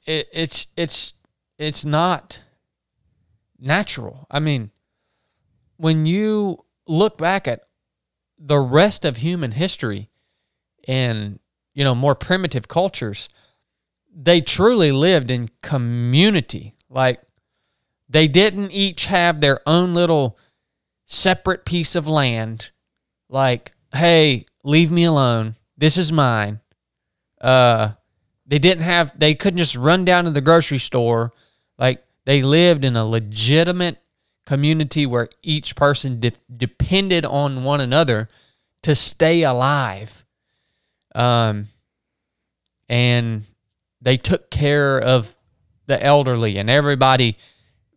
it, 0.05 0.27
it's 0.33 0.67
it's 0.75 1.13
it's 1.57 1.85
not 1.85 2.41
natural. 3.59 4.25
I 4.29 4.39
mean, 4.39 4.71
when 5.77 6.05
you 6.05 6.65
look 6.87 7.17
back 7.17 7.47
at 7.47 7.61
the 8.37 8.59
rest 8.59 9.05
of 9.05 9.17
human 9.17 9.51
history 9.51 10.09
and 10.87 11.39
you 11.73 11.83
know 11.83 11.95
more 11.95 12.15
primitive 12.15 12.67
cultures, 12.67 13.29
they 14.13 14.41
truly 14.41 14.91
lived 14.91 15.31
in 15.31 15.49
community. 15.61 16.75
Like 16.89 17.21
they 18.09 18.27
didn't 18.27 18.71
each 18.71 19.05
have 19.05 19.39
their 19.39 19.61
own 19.65 19.93
little 19.93 20.37
separate 21.05 21.65
piece 21.65 21.95
of 21.95 22.07
land. 22.07 22.71
Like, 23.29 23.71
hey, 23.93 24.45
leave 24.63 24.91
me 24.91 25.05
alone. 25.05 25.55
This 25.77 25.97
is 25.97 26.11
mine. 26.11 26.59
Uh, 27.41 27.93
they 28.45 28.59
didn't 28.59 28.83
have. 28.83 29.17
They 29.19 29.35
couldn't 29.35 29.57
just 29.57 29.75
run 29.75 30.05
down 30.05 30.25
to 30.25 30.31
the 30.31 30.41
grocery 30.41 30.77
store. 30.77 31.31
Like 31.77 32.03
they 32.25 32.43
lived 32.43 32.85
in 32.85 32.95
a 32.95 33.05
legitimate 33.05 33.97
community 34.45 35.05
where 35.05 35.29
each 35.41 35.75
person 35.75 36.19
de- 36.19 36.31
depended 36.55 37.25
on 37.25 37.63
one 37.63 37.81
another 37.81 38.27
to 38.83 38.95
stay 38.95 39.43
alive. 39.43 40.25
Um, 41.15 41.67
and 42.87 43.43
they 44.01 44.17
took 44.17 44.49
care 44.49 44.99
of 44.99 45.37
the 45.87 46.03
elderly 46.03 46.57
and 46.57 46.69
everybody 46.69 47.37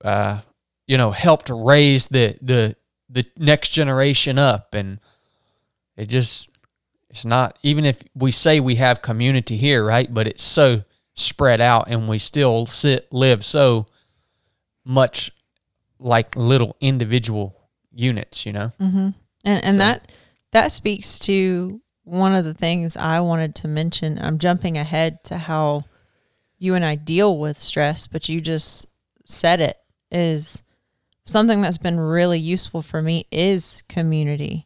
uh, 0.02 0.40
you 0.86 0.98
know 0.98 1.10
helped 1.10 1.50
raise 1.50 2.08
the 2.08 2.36
the 2.42 2.76
the 3.08 3.24
next 3.38 3.70
generation 3.70 4.38
up 4.38 4.74
and 4.74 4.98
it 5.96 6.06
just 6.06 6.48
it's 7.14 7.24
not 7.24 7.58
even 7.62 7.84
if 7.84 8.02
we 8.14 8.32
say 8.32 8.58
we 8.60 8.74
have 8.74 9.00
community 9.00 9.56
here 9.56 9.84
right 9.84 10.12
but 10.12 10.26
it's 10.26 10.42
so 10.42 10.82
spread 11.14 11.60
out 11.60 11.84
and 11.88 12.08
we 12.08 12.18
still 12.18 12.66
sit 12.66 13.06
live 13.12 13.44
so 13.44 13.86
much 14.84 15.30
like 15.98 16.34
little 16.36 16.76
individual 16.80 17.56
units 17.92 18.44
you 18.44 18.52
know 18.52 18.72
Mm-hmm. 18.80 19.10
And 19.44 19.64
and 19.64 19.74
So- 19.74 19.78
that 19.78 20.12
that 20.52 20.72
speaks 20.72 21.18
to 21.20 21.80
one 22.04 22.34
of 22.34 22.44
the 22.44 22.54
things 22.54 22.96
I 22.96 23.20
wanted 23.20 23.54
to 23.56 23.68
mention. 23.68 24.18
I'm 24.20 24.38
jumping 24.38 24.76
ahead 24.76 25.24
to 25.24 25.38
how 25.38 25.84
you 26.58 26.74
and 26.74 26.84
I 26.84 26.94
deal 26.96 27.38
with 27.38 27.58
stress, 27.58 28.06
but 28.06 28.28
you 28.28 28.40
just 28.42 28.86
said 29.24 29.60
it 29.60 29.78
is 30.10 30.62
something 31.24 31.60
that's 31.62 31.78
been 31.78 31.98
really 31.98 32.38
useful 32.38 32.82
for 32.82 33.00
me 33.02 33.26
is 33.30 33.82
community 33.88 34.64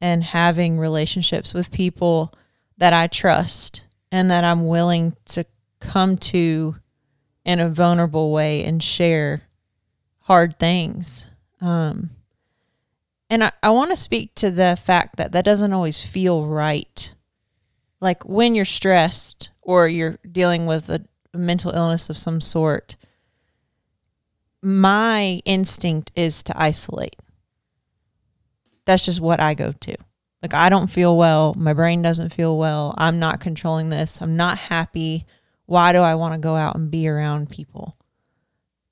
and 0.00 0.22
having 0.22 0.78
relationships 0.78 1.52
with 1.52 1.72
people 1.72 2.32
that 2.76 2.92
I 2.92 3.06
trust 3.06 3.86
and 4.12 4.30
that 4.30 4.44
I'm 4.44 4.66
willing 4.68 5.16
to 5.26 5.44
come 5.80 6.16
to 6.16 6.76
in 7.44 7.60
a 7.60 7.68
vulnerable 7.68 8.30
way 8.30 8.64
and 8.64 8.82
share 8.82 9.42
hard 10.20 10.58
things. 10.58 11.26
Um, 11.60 12.10
and 13.30 13.44
I, 13.44 13.52
I 13.62 13.70
want 13.70 13.90
to 13.90 13.96
speak 13.96 14.34
to 14.36 14.50
the 14.50 14.78
fact 14.82 15.16
that 15.16 15.32
that 15.32 15.44
doesn't 15.44 15.72
always 15.72 16.04
feel 16.04 16.46
right. 16.46 17.14
Like 18.00 18.24
when 18.24 18.54
you're 18.54 18.64
stressed 18.64 19.50
or 19.62 19.88
you're 19.88 20.18
dealing 20.30 20.66
with 20.66 20.88
a, 20.88 21.04
a 21.34 21.38
mental 21.38 21.72
illness 21.72 22.08
of 22.08 22.16
some 22.16 22.40
sort, 22.40 22.96
my 24.62 25.40
instinct 25.44 26.12
is 26.14 26.42
to 26.44 26.60
isolate. 26.60 27.16
That's 28.88 29.04
just 29.04 29.20
what 29.20 29.38
I 29.38 29.52
go 29.52 29.72
to. 29.72 29.96
Like, 30.40 30.54
I 30.54 30.70
don't 30.70 30.86
feel 30.86 31.14
well. 31.14 31.52
My 31.58 31.74
brain 31.74 32.00
doesn't 32.00 32.32
feel 32.32 32.56
well. 32.56 32.94
I'm 32.96 33.18
not 33.18 33.38
controlling 33.38 33.90
this. 33.90 34.22
I'm 34.22 34.34
not 34.34 34.56
happy. 34.56 35.26
Why 35.66 35.92
do 35.92 35.98
I 35.98 36.14
want 36.14 36.32
to 36.32 36.40
go 36.40 36.56
out 36.56 36.74
and 36.74 36.90
be 36.90 37.06
around 37.06 37.50
people? 37.50 37.98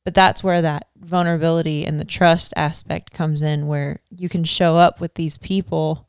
But 0.04 0.12
that's 0.12 0.44
where 0.44 0.60
that 0.60 0.88
vulnerability 0.98 1.86
and 1.86 1.98
the 1.98 2.04
trust 2.04 2.52
aspect 2.56 3.14
comes 3.14 3.40
in, 3.40 3.68
where 3.68 4.00
you 4.14 4.28
can 4.28 4.44
show 4.44 4.76
up 4.76 5.00
with 5.00 5.14
these 5.14 5.38
people 5.38 6.06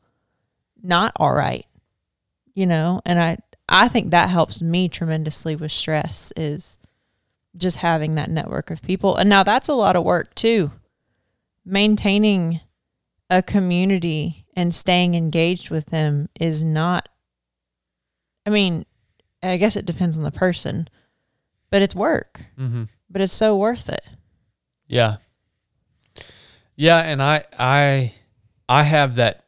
not 0.82 1.12
all 1.16 1.32
right, 1.32 1.64
you 2.52 2.66
know? 2.66 3.00
And 3.06 3.18
I, 3.18 3.38
I 3.70 3.88
think 3.88 4.10
that 4.10 4.28
helps 4.28 4.60
me 4.60 4.90
tremendously 4.90 5.56
with 5.56 5.72
stress 5.72 6.30
is 6.36 6.76
just 7.56 7.78
having 7.78 8.16
that 8.16 8.30
network 8.30 8.70
of 8.70 8.82
people. 8.82 9.16
And 9.16 9.30
now 9.30 9.44
that's 9.44 9.68
a 9.68 9.74
lot 9.74 9.96
of 9.96 10.04
work 10.04 10.34
too. 10.34 10.72
Maintaining 11.64 12.60
a 13.30 13.42
community 13.42 14.46
and 14.54 14.74
staying 14.74 15.14
engaged 15.14 15.70
with 15.70 15.86
them 15.86 16.28
is 16.40 16.64
not, 16.64 17.08
I 18.46 18.50
mean, 18.50 18.86
I 19.42 19.56
guess 19.56 19.76
it 19.76 19.86
depends 19.86 20.16
on 20.16 20.24
the 20.24 20.30
person, 20.30 20.88
but 21.70 21.82
it's 21.82 21.94
work, 21.94 22.44
mm-hmm. 22.58 22.84
but 23.10 23.20
it's 23.20 23.32
so 23.32 23.56
worth 23.56 23.88
it. 23.88 24.04
Yeah. 24.86 25.16
Yeah, 26.74 26.98
and 26.98 27.20
I 27.20 27.44
I 27.58 28.14
I 28.68 28.84
have 28.84 29.16
that 29.16 29.44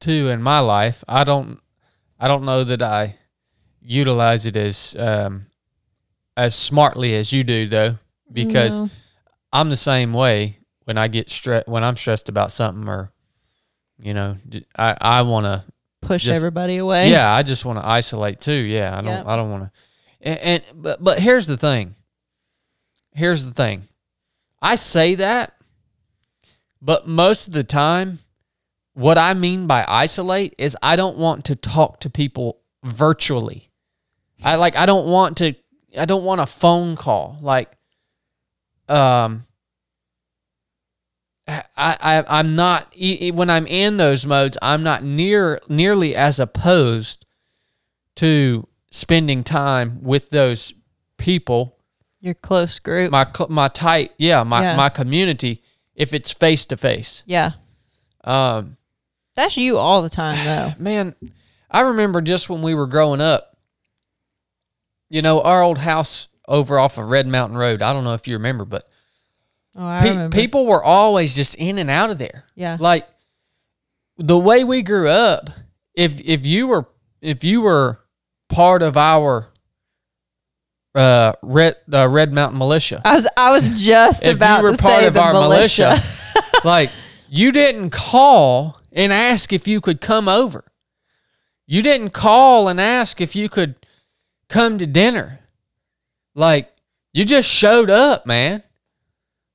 too 0.00 0.28
in 0.28 0.42
my 0.42 0.58
life. 0.60 1.04
I 1.06 1.22
don't 1.22 1.60
I 2.18 2.28
don't 2.28 2.44
know 2.44 2.64
that 2.64 2.82
I 2.82 3.16
utilize 3.80 4.46
it 4.46 4.56
as 4.56 4.96
um 4.98 5.46
as 6.36 6.54
smartly 6.54 7.14
as 7.14 7.32
you 7.32 7.44
do 7.44 7.68
though 7.68 7.98
because 8.32 8.78
No. 8.78 8.90
I'm 9.52 9.68
the 9.68 9.76
same 9.76 10.12
way 10.14 10.60
when 10.84 10.98
I 10.98 11.08
get 11.08 11.30
stressed 11.30 11.68
when 11.68 11.84
I'm 11.84 11.96
stressed 11.96 12.28
about 12.28 12.52
something 12.52 12.88
or 12.88 13.12
you 13.98 14.14
know 14.14 14.36
I, 14.76 14.96
I 15.00 15.22
want 15.22 15.46
to 15.46 15.64
push 16.00 16.24
just- 16.24 16.36
everybody 16.36 16.78
away. 16.78 17.10
yeah, 17.10 17.32
I 17.32 17.42
just 17.42 17.64
want 17.64 17.78
to 17.78 17.86
isolate 17.86 18.40
too. 18.40 18.52
Yeah, 18.52 18.92
I 18.96 19.00
don't. 19.02 19.12
Yep. 19.12 19.26
I 19.26 19.36
don't 19.36 19.50
want 19.50 19.64
to. 19.64 19.70
And, 20.20 20.38
and 20.40 20.62
but 20.82 21.02
but 21.02 21.18
here's 21.20 21.46
the 21.46 21.56
thing. 21.56 21.94
Here's 23.14 23.44
the 23.44 23.52
thing. 23.52 23.88
I 24.60 24.76
say 24.76 25.16
that, 25.16 25.54
but 26.80 27.06
most 27.06 27.48
of 27.48 27.52
the 27.52 27.64
time, 27.64 28.20
what 28.94 29.18
I 29.18 29.34
mean 29.34 29.66
by 29.66 29.84
isolate 29.86 30.54
is 30.58 30.76
I 30.82 30.96
don't 30.96 31.18
want 31.18 31.44
to 31.46 31.56
talk 31.56 32.00
to 32.00 32.10
people 32.10 32.60
virtually. 32.84 33.68
I 34.44 34.56
like. 34.56 34.76
I 34.76 34.86
don't 34.86 35.06
want 35.06 35.36
to. 35.38 35.54
I 35.98 36.04
don't 36.04 36.24
want 36.24 36.40
a 36.40 36.46
phone 36.46 36.96
call. 36.96 37.38
Like, 37.40 37.70
um. 38.88 39.44
I, 41.48 41.62
I 41.76 42.24
I'm 42.28 42.54
not 42.54 42.94
when 42.96 43.50
I'm 43.50 43.66
in 43.66 43.96
those 43.96 44.24
modes. 44.26 44.56
I'm 44.62 44.82
not 44.82 45.02
near 45.02 45.60
nearly 45.68 46.14
as 46.14 46.38
opposed 46.38 47.24
to 48.16 48.66
spending 48.90 49.42
time 49.42 50.02
with 50.02 50.30
those 50.30 50.72
people, 51.18 51.78
Your 52.20 52.34
close 52.34 52.78
group. 52.78 53.10
my 53.10 53.26
my 53.48 53.68
tight, 53.68 54.12
yeah, 54.18 54.42
my 54.44 54.62
Yeah. 54.62 54.76
my 54.76 54.88
community, 54.88 55.60
if 55.94 56.12
it's 56.12 56.30
face 56.30 56.64
to 56.66 56.76
face. 56.76 57.22
yeah. 57.26 57.52
Um, 58.24 58.76
That's 59.34 59.56
you 59.56 59.78
all 59.78 60.02
the 60.02 60.10
time 60.10 60.44
though. 60.44 60.72
man, 60.82 61.16
I 61.70 61.80
remember 61.80 62.20
just 62.20 62.48
when 62.48 62.62
we 62.62 62.74
were 62.74 62.86
growing 62.86 63.20
up, 63.20 63.56
you 65.10 65.22
know, 65.22 65.40
our 65.40 65.62
old 65.62 65.78
house 65.78 66.28
over 66.46 66.78
off 66.78 66.98
of 66.98 67.06
Red 67.08 67.26
Mountain 67.26 67.56
Road. 67.58 67.82
I 67.82 67.92
don't 67.92 68.04
know 68.04 68.14
if 68.14 68.28
you 68.28 68.34
remember, 68.34 68.64
but 68.64 68.84
Oh, 69.74 69.86
I 69.86 70.00
pe- 70.02 70.10
remember. 70.10 70.36
people 70.36 70.66
were 70.66 70.82
always 70.84 71.34
just 71.34 71.54
in 71.54 71.78
and 71.78 71.88
out 71.90 72.10
of 72.10 72.18
there. 72.18 72.44
Yeah. 72.54 72.76
Like 72.78 73.08
the 74.18 74.38
way 74.38 74.64
we 74.64 74.82
grew 74.82 75.08
up, 75.08 75.48
if 75.94 76.20
if 76.20 76.44
you 76.44 76.66
were 76.66 76.88
if 77.20 77.42
you 77.44 77.62
were 77.62 78.00
part 78.48 78.82
of 78.82 78.96
our 78.96 79.48
uh 80.94 81.32
red 81.42 81.76
uh, 81.92 82.06
Red 82.08 82.32
Mountain 82.32 82.58
Militia, 82.58 83.00
I 83.04 83.14
was 83.14 83.26
I 83.36 83.50
was 83.50 83.80
just 83.80 84.26
about 84.26 84.58
you 84.58 84.64
were 84.64 84.76
to 84.76 84.82
part 84.82 85.00
say 85.00 85.06
of 85.06 85.14
the 85.14 85.22
our 85.22 85.32
militia. 85.32 85.88
militia, 85.88 86.04
like 86.64 86.90
you 87.30 87.50
didn't 87.50 87.90
call 87.90 88.78
and 88.92 89.10
ask 89.12 89.52
if 89.52 89.66
you 89.66 89.80
could 89.80 90.00
come 90.02 90.28
over. 90.28 90.64
You 91.66 91.80
didn't 91.80 92.10
call 92.10 92.68
and 92.68 92.78
ask 92.78 93.22
if 93.22 93.34
you 93.34 93.48
could 93.48 93.76
come 94.50 94.76
to 94.76 94.86
dinner. 94.86 95.40
Like 96.34 96.70
you 97.14 97.24
just 97.24 97.48
showed 97.48 97.88
up, 97.88 98.26
man. 98.26 98.62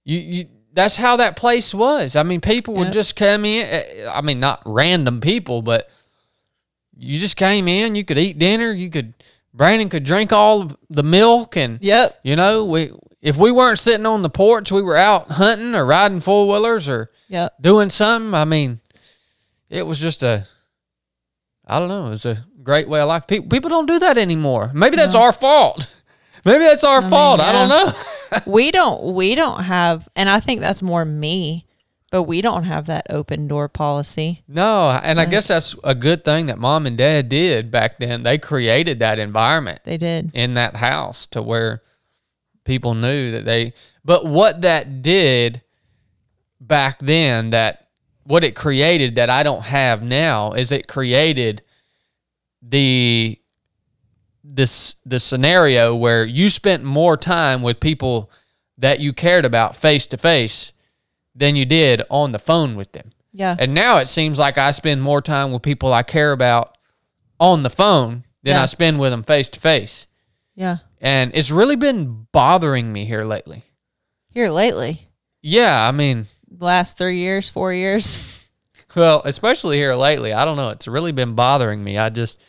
You 0.07 0.19
you 0.19 0.45
that's 0.73 0.95
how 0.95 1.17
that 1.17 1.35
place 1.35 1.73
was. 1.73 2.15
I 2.15 2.23
mean, 2.23 2.39
people 2.39 2.73
would 2.75 2.85
Yep. 2.85 2.93
just 2.93 3.15
come 3.15 3.43
in. 3.45 3.65
eh, 3.65 4.09
I 4.11 4.21
mean, 4.21 4.39
not 4.39 4.61
random 4.65 5.19
people, 5.21 5.61
but 5.61 5.89
you 6.97 7.19
just 7.19 7.35
came 7.35 7.67
in. 7.67 7.95
You 7.95 8.05
could 8.05 8.17
eat 8.17 8.39
dinner. 8.39 8.71
You 8.71 8.89
could 8.89 9.13
Brandon 9.53 9.89
could 9.89 10.03
drink 10.03 10.31
all 10.31 10.61
of 10.61 10.77
the 10.89 11.03
milk 11.03 11.57
and 11.57 11.79
Yep. 11.81 12.19
you 12.23 12.35
know, 12.35 12.63
we 12.63 12.91
if 13.21 13.35
we 13.35 13.51
weren't 13.51 13.79
sitting 13.79 14.05
on 14.05 14.21
the 14.21 14.29
porch, 14.29 14.71
we 14.71 14.81
were 14.81 14.95
out 14.95 15.27
hunting 15.31 15.75
or 15.75 15.85
riding 15.85 16.21
four 16.21 16.47
wheelers 16.47 16.87
or 16.87 17.09
Yep. 17.29 17.55
doing 17.61 17.89
something. 17.89 18.33
I 18.33 18.45
mean, 18.45 18.79
it 19.69 19.85
was 19.85 19.99
just 19.99 20.23
a, 20.23 20.45
I 21.65 21.79
don't 21.79 21.89
know, 21.89 22.05
it 22.07 22.09
was 22.11 22.25
a 22.25 22.45
great 22.63 22.87
way 22.87 23.01
of 23.01 23.07
life. 23.09 23.27
People 23.27 23.49
people 23.49 23.69
don't 23.69 23.87
do 23.87 23.99
that 23.99 24.17
anymore. 24.17 24.71
Maybe 24.73 24.95
that's 24.95 25.15
our 25.15 25.33
fault. 25.33 25.87
Maybe 26.47 26.63
that's 26.63 26.83
our 26.83 27.01
mean, 27.01 27.09
fault. 27.09 27.39
I 27.39 27.51
don't 27.51 27.69
know. 27.69 27.93
we 28.51 28.71
don't 28.71 29.13
we 29.13 29.35
don't 29.35 29.63
have 29.63 30.07
and 30.15 30.29
I 30.29 30.39
think 30.39 30.61
that's 30.61 30.81
more 30.81 31.05
me, 31.05 31.65
but 32.11 32.23
we 32.23 32.41
don't 32.41 32.63
have 32.63 32.85
that 32.87 33.05
open 33.09 33.47
door 33.47 33.67
policy. 33.67 34.43
no, 34.47 34.89
and 35.03 35.19
I 35.19 35.25
guess 35.25 35.49
that's 35.49 35.75
a 35.83 35.93
good 35.93 36.25
thing 36.25 36.47
that 36.47 36.57
mom 36.57 36.85
and 36.87 36.97
dad 36.97 37.29
did 37.29 37.69
back 37.69 37.99
then. 37.99 38.23
They 38.23 38.37
created 38.37 38.99
that 38.99 39.19
environment 39.19 39.81
They 39.83 39.97
did. 39.97 40.31
in 40.33 40.55
that 40.55 40.77
house 40.77 41.27
to 41.27 41.41
where 41.41 41.81
people 42.65 42.93
knew 42.93 43.31
that 43.31 43.45
they 43.45 43.73
but 44.03 44.25
what 44.25 44.61
that 44.61 45.01
did 45.01 45.61
back 46.59 46.99
then 46.99 47.51
that 47.51 47.87
what 48.23 48.43
it 48.43 48.55
created 48.55 49.15
that 49.15 49.29
I 49.29 49.43
don't 49.43 49.63
have 49.63 50.03
now 50.03 50.51
is 50.51 50.71
it 50.71 50.87
created 50.87 51.61
the 52.61 53.39
this 54.49 54.95
the 55.05 55.19
scenario 55.19 55.93
where 55.95 56.23
you 56.25 56.49
spent 56.49 56.83
more 56.83 57.17
time 57.17 57.61
with 57.61 57.79
people 57.79 58.31
that 58.77 58.99
you 58.99 59.11
cared 59.13 59.43
about 59.45 59.75
face 59.75 60.05
to 60.07 60.17
face 60.17 60.71
than 61.35 61.55
you 61.55 61.65
did 61.65 62.01
on 62.09 62.31
the 62.31 62.39
phone 62.39 62.75
with 62.75 62.91
them. 62.93 63.09
Yeah. 63.33 63.55
And 63.59 63.73
now 63.73 63.97
it 63.97 64.07
seems 64.07 64.39
like 64.39 64.57
I 64.57 64.71
spend 64.71 65.01
more 65.01 65.21
time 65.21 65.51
with 65.51 65.61
people 65.61 65.93
I 65.93 66.03
care 66.03 66.31
about 66.31 66.77
on 67.39 67.63
the 67.63 67.69
phone 67.69 68.23
than 68.41 68.55
Yeah. 68.55 68.63
I 68.63 68.65
spend 68.65 68.99
with 68.99 69.11
them 69.11 69.23
face 69.23 69.49
to 69.49 69.59
face. 69.59 70.07
Yeah. 70.55 70.77
And 70.99 71.31
it's 71.35 71.51
really 71.51 71.75
been 71.75 72.25
bothering 72.31 72.91
me 72.91 73.05
here 73.05 73.23
lately. 73.25 73.63
Here 74.29 74.49
lately. 74.49 75.07
Yeah, 75.41 75.87
I 75.87 75.91
mean, 75.91 76.25
Last 76.59 76.97
three 76.97 77.17
years, 77.17 77.49
four 77.49 77.71
years. 77.73 78.47
well, 78.95 79.21
especially 79.25 79.77
here 79.77 79.93
lately. 79.95 80.33
I 80.33 80.45
don't 80.45 80.57
know. 80.57 80.69
It's 80.69 80.87
really 80.87 81.11
been 81.11 81.35
bothering 81.35 81.83
me. 81.83 81.97
I 81.99 82.09
just, 82.09 82.41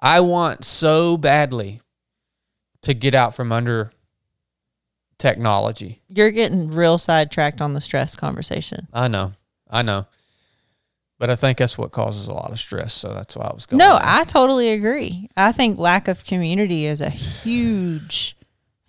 I 0.00 0.20
want 0.20 0.64
so 0.64 1.16
badly 1.16 1.80
to 2.82 2.94
get 2.94 3.14
out 3.14 3.34
from 3.34 3.50
under 3.52 3.90
technology. 5.18 5.98
You're 6.08 6.30
getting 6.30 6.70
real 6.70 6.98
sidetracked 6.98 7.60
on 7.60 7.74
the 7.74 7.80
stress 7.80 8.14
conversation. 8.16 8.88
I 8.92 9.08
know. 9.08 9.32
I 9.68 9.82
know. 9.82 10.06
But 11.18 11.30
I 11.30 11.36
think 11.36 11.58
that's 11.58 11.76
what 11.76 11.90
causes 11.90 12.28
a 12.28 12.32
lot 12.32 12.52
of 12.52 12.60
stress. 12.60 12.94
So 12.94 13.12
that's 13.12 13.36
why 13.36 13.46
I 13.46 13.52
was 13.52 13.66
going. 13.66 13.78
No, 13.78 13.94
there. 13.98 14.02
I 14.04 14.22
totally 14.24 14.70
agree. 14.70 15.28
I 15.36 15.50
think 15.50 15.76
lack 15.78 16.06
of 16.06 16.24
community 16.24 16.86
is 16.86 17.00
a 17.00 17.10
huge 17.10 18.36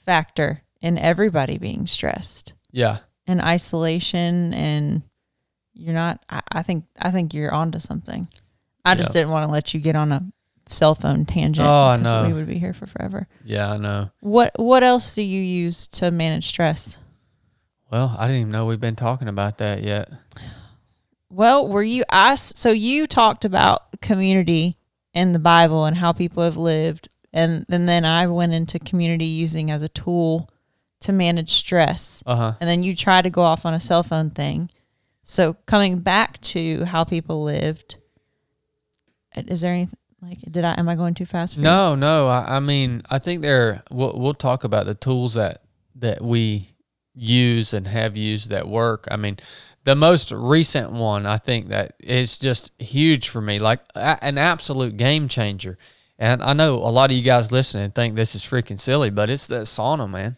factor 0.06 0.62
in 0.82 0.98
everybody 0.98 1.58
being 1.58 1.88
stressed 1.88 2.54
yeah. 2.72 3.00
and 3.28 3.42
isolation 3.42 4.54
and 4.54 5.02
you're 5.74 5.94
not 5.94 6.24
I, 6.30 6.42
I 6.52 6.62
think 6.64 6.86
I 6.98 7.12
think 7.12 7.34
you're 7.34 7.54
onto 7.54 7.80
something. 7.80 8.28
I 8.86 8.96
just 8.96 9.10
Yeah. 9.10 9.22
didn't 9.22 9.32
want 9.32 9.48
to 9.48 9.52
let 9.52 9.74
you 9.74 9.80
get 9.80 9.96
on 9.96 10.12
a 10.12 10.24
cell 10.70 10.96
phone 10.96 11.26
tangent 11.26 11.68
Oh, 11.68 11.88
I 11.88 11.98
know. 11.98 12.26
we 12.28 12.34
would 12.34 12.48
be 12.48 12.60
here 12.60 12.74
for 12.74 12.86
forever. 12.88 13.28
Yeah, 13.44 13.72
I 13.74 13.78
know. 13.78 14.12
What 14.22 14.52
what 14.58 14.84
else 14.84 15.14
do 15.16 15.22
you 15.22 15.42
use 15.42 15.88
to 15.88 16.12
manage 16.12 16.48
stress? 16.48 16.98
Well, 17.92 18.16
I 18.20 18.28
didn't 18.28 18.42
even 18.42 18.52
know 18.52 18.66
we've 18.66 18.80
been 18.80 18.96
talking 18.96 19.28
about 19.28 19.58
that 19.58 19.82
yet. 19.84 20.10
Well, 21.30 21.68
were 21.68 21.84
you 21.84 22.04
asked? 22.12 22.58
So 22.58 22.72
you 22.72 23.08
talked 23.08 23.46
about 23.46 24.00
community 24.02 24.78
in 25.14 25.34
the 25.34 25.40
Bible 25.40 25.86
and 25.86 25.98
how 25.98 26.12
people 26.12 26.44
have 26.44 26.58
lived, 26.58 27.10
and, 27.34 27.66
and 27.70 27.90
then 27.90 28.06
I 28.06 28.28
went 28.28 28.54
into 28.54 28.78
community 28.80 29.26
using 29.26 29.70
as 29.72 29.82
a 29.82 29.90
tool 29.90 30.50
to 31.02 31.12
manage 31.14 31.52
stress, 31.52 32.22
Uh 32.26 32.36
huh. 32.36 32.54
and 32.60 32.70
then 32.70 32.84
you 32.84 32.96
tried 32.96 33.22
to 33.24 33.30
go 33.30 33.42
off 33.42 33.66
on 33.66 33.74
a 33.74 33.80
cell 33.80 34.04
phone 34.04 34.30
thing. 34.32 34.70
So 35.24 35.54
coming 35.66 36.00
back 36.00 36.42
to 36.42 36.84
how 36.86 37.04
people 37.04 37.44
lived, 37.44 37.98
uh, 39.36 39.44
is 39.48 39.62
there 39.62 39.74
any 39.74 39.90
like 40.22 40.40
did 40.52 40.66
I 40.66 40.76
am 40.78 40.90
I 40.90 40.96
going 40.96 41.14
too 41.14 41.26
fast? 41.26 41.56
For 41.56 41.62
you? 41.62 41.64
No, 41.64 41.96
no. 41.96 42.28
I, 42.28 42.58
I 42.58 42.60
mean, 42.60 43.04
I 43.10 43.20
think 43.20 43.42
there. 43.42 43.84
We'll 43.92 44.18
we'll 44.18 44.34
talk 44.34 44.64
about 44.64 44.86
the 44.86 44.96
tools 44.96 45.34
that 45.36 45.62
that 45.96 46.22
we 46.22 46.70
use 47.16 47.74
and 47.74 47.88
have 47.88 48.16
used 48.16 48.50
that 48.50 48.68
work. 48.68 49.08
I 49.12 49.18
mean, 49.18 49.38
the 49.84 49.96
most 49.96 50.32
recent 50.32 50.92
one 50.92 51.26
I 51.26 51.38
think 51.38 51.70
that 51.70 51.96
is 52.00 52.38
just 52.38 52.72
huge 52.82 53.30
for 53.30 53.42
me, 53.42 53.60
like 53.60 53.80
a, 53.96 54.24
an 54.24 54.38
absolute 54.38 54.98
game 54.98 55.28
changer. 55.28 55.78
And 56.18 56.44
I 56.44 56.54
know 56.54 56.76
a 56.76 56.92
lot 56.92 57.12
of 57.12 57.18
you 57.18 57.24
guys 57.24 57.52
listening 57.52 57.92
think 57.92 58.16
this 58.16 58.36
is 58.36 58.44
freaking 58.44 58.80
silly, 58.80 59.10
but 59.10 59.30
it's 59.30 59.48
the 59.48 59.62
sauna, 59.62 60.10
man. 60.10 60.36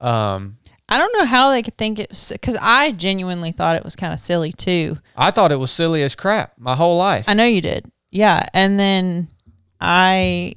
Um, 0.00 0.58
I 0.88 0.98
don't 0.98 1.12
know 1.18 1.26
how 1.26 1.50
they 1.50 1.62
could 1.62 1.74
think 1.74 1.98
it 1.98 2.28
because 2.30 2.56
I 2.60 2.92
genuinely 2.92 3.52
thought 3.52 3.76
it 3.76 3.84
was 3.84 3.94
kind 3.96 4.12
of 4.12 4.20
silly 4.20 4.52
too. 4.52 4.98
I 5.16 5.30
thought 5.30 5.52
it 5.52 5.58
was 5.58 5.70
silly 5.70 6.02
as 6.02 6.14
crap 6.14 6.52
my 6.56 6.74
whole 6.74 6.96
life. 6.96 7.28
I 7.28 7.34
know 7.34 7.44
you 7.44 7.60
did. 7.60 7.90
Yeah. 8.10 8.46
And 8.52 8.78
then 8.78 9.28
I 9.80 10.54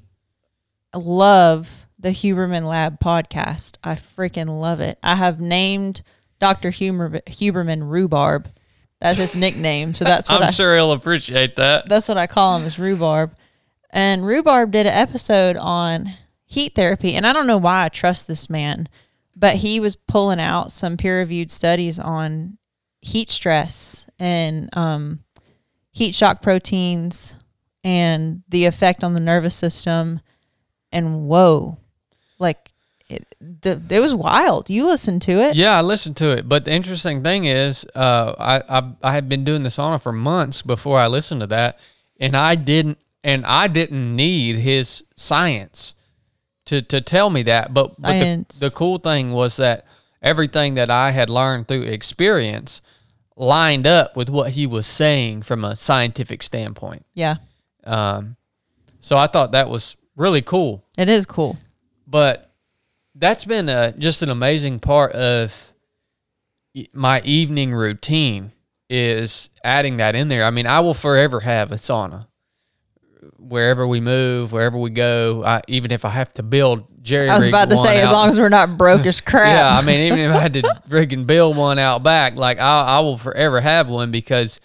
love 0.94 1.86
the 2.00 2.10
Huberman 2.10 2.68
Lab 2.68 3.00
podcast. 3.00 3.78
I 3.84 3.96
freaking 3.96 4.60
love 4.60 4.80
it. 4.80 5.00
I 5.02 5.16
have 5.16 5.40
named 5.40 6.02
Dr. 6.40 6.70
Huber, 6.70 7.22
Huberman 7.28 7.90
Rhubarb. 7.90 8.50
That's 9.00 9.18
his 9.18 9.36
nickname. 9.36 9.94
So 9.94 10.06
that's 10.06 10.30
what 10.30 10.42
I'm 10.42 10.48
I, 10.48 10.52
sure 10.52 10.76
he'll 10.76 10.92
appreciate 10.94 11.58
that. 11.58 11.88
that's 11.88 12.08
what 12.08 12.18
I 12.18 12.28
call 12.28 12.58
him 12.58 12.66
is 12.66 12.80
Rhubarb. 12.80 13.36
And 13.90 14.26
Rhubarb 14.26 14.72
did 14.72 14.86
an 14.86 14.94
episode 14.94 15.58
on 15.58 16.14
heat 16.46 16.76
therapy. 16.76 17.16
And 17.16 17.28
I 17.28 17.34
don't 17.34 17.48
know 17.48 17.58
why 17.58 17.86
I 17.86 17.90
trust 17.90 18.28
this 18.28 18.50
man, 18.50 18.88
but 19.36 19.58
he 19.58 19.80
was 19.80 19.96
pulling 19.96 20.40
out 20.40 20.72
some 20.72 20.98
peer 20.98 21.20
reviewed 21.20 21.52
studies 21.52 22.00
on 22.00 22.58
heat 23.02 23.30
stress 23.30 24.06
and 24.18 24.70
um, 24.76 25.20
heat 25.92 26.16
shock 26.16 26.42
proteins 26.42 27.36
and 27.84 28.44
the 28.50 28.66
effect 28.66 29.04
on 29.04 29.14
the 29.14 29.20
nervous 29.20 29.56
system. 29.56 30.22
And 30.92 31.28
whoa, 31.28 31.78
like 32.40 32.70
it, 33.10 33.36
the, 33.40 33.82
it 33.90 34.00
was 34.00 34.14
wild. 34.14 34.70
You 34.70 34.88
listened 34.88 35.22
to 35.24 35.32
it. 35.34 35.56
Yeah, 35.56 35.78
I 35.78 35.82
listened 35.82 36.18
to 36.18 36.32
it. 36.32 36.48
But 36.48 36.66
the 36.66 36.74
interesting 36.74 37.24
thing 37.24 37.46
is, 37.46 37.86
uh, 37.96 38.34
I, 38.38 38.80
I 38.80 38.94
I 39.02 39.14
had 39.14 39.28
been 39.28 39.44
doing 39.44 39.64
the 39.64 39.70
sauna 39.70 40.02
for 40.02 40.12
months 40.12 40.62
before 40.62 41.00
I 41.00 41.08
listened 41.08 41.42
to 41.42 41.48
that, 41.48 41.80
and 42.20 42.36
I 42.36 42.56
didn't 42.56 42.98
and 43.24 43.46
I 43.46 43.68
didn't 43.68 44.16
need 44.16 44.58
his 44.58 45.04
science 45.16 45.96
to 46.66 46.82
to 46.82 47.02
tell 47.02 47.30
me 47.30 47.44
that. 47.44 47.74
But 47.74 47.92
Science. 47.92 48.48
but 48.48 48.60
the, 48.60 48.70
the 48.70 48.76
cool 48.76 48.98
thing 48.98 49.32
was 49.32 49.58
that 49.58 49.86
everything 50.22 50.76
that 50.76 50.90
I 50.90 51.12
had 51.12 51.30
learned 51.30 51.68
through 51.68 51.84
experience 51.84 52.82
lined 53.36 53.88
up 53.88 54.16
with 54.16 54.30
what 54.30 54.52
he 54.52 54.68
was 54.68 54.86
saying 54.86 55.42
from 55.42 55.66
a 55.66 55.76
scientific 55.76 56.44
standpoint. 56.44 57.06
Yeah, 57.14 57.38
Um, 57.86 58.36
so 59.00 59.18
I 59.18 59.28
thought 59.28 59.52
that 59.52 59.70
was 59.70 59.98
really 60.16 60.42
cool 60.42 60.84
it 60.98 61.10
is 61.10 61.26
cool. 61.26 61.58
but 62.08 62.52
that's 63.16 63.46
been 63.46 63.68
a, 63.70 63.92
just 63.94 64.22
an 64.22 64.30
amazing 64.30 64.80
part 64.80 65.12
of 65.14 65.74
my 66.94 67.22
evening 67.24 67.74
routine 67.74 68.52
is 68.90 69.50
adding 69.64 69.98
that 69.98 70.16
in 70.16 70.28
there. 70.28 70.46
I 70.46 70.50
mean, 70.52 70.66
I 70.68 70.80
will 70.80 70.94
forever 70.94 71.40
have 71.42 71.72
a 71.72 71.76
sauna. 71.76 72.28
wherever 73.38 73.88
we 73.88 74.00
move, 74.00 74.52
wherever 74.52 74.78
we 74.78 74.90
go, 74.90 75.44
I, 75.46 75.62
even 75.68 75.92
if 75.92 76.06
I 76.06 76.10
have 76.10 76.32
to 76.34 76.44
build 76.44 76.86
Jerry. 77.04 77.30
I 77.30 77.36
was 77.36 77.48
about 77.48 77.70
to 77.70 77.78
say, 77.78 78.02
as 78.02 78.12
long 78.12 78.30
as 78.30 78.40
we're 78.40 78.50
not 78.50 78.78
broke 78.78 79.06
as 79.06 79.22
crap. 79.32 79.48
yeah, 79.48 79.78
I 79.78 79.86
mean, 79.86 80.00
even 80.08 80.20
if 80.20 80.34
I 80.34 80.40
had 80.40 80.54
to 80.54 80.62
freaking 80.90 81.28
build 81.28 81.58
one 81.58 81.78
out 81.80 82.02
back, 82.04 82.36
like 82.36 82.60
I, 82.60 82.82
I 82.98 83.00
will 83.02 83.18
forever 83.18 83.60
have 83.62 83.90
one 83.90 84.12
because 84.12 84.60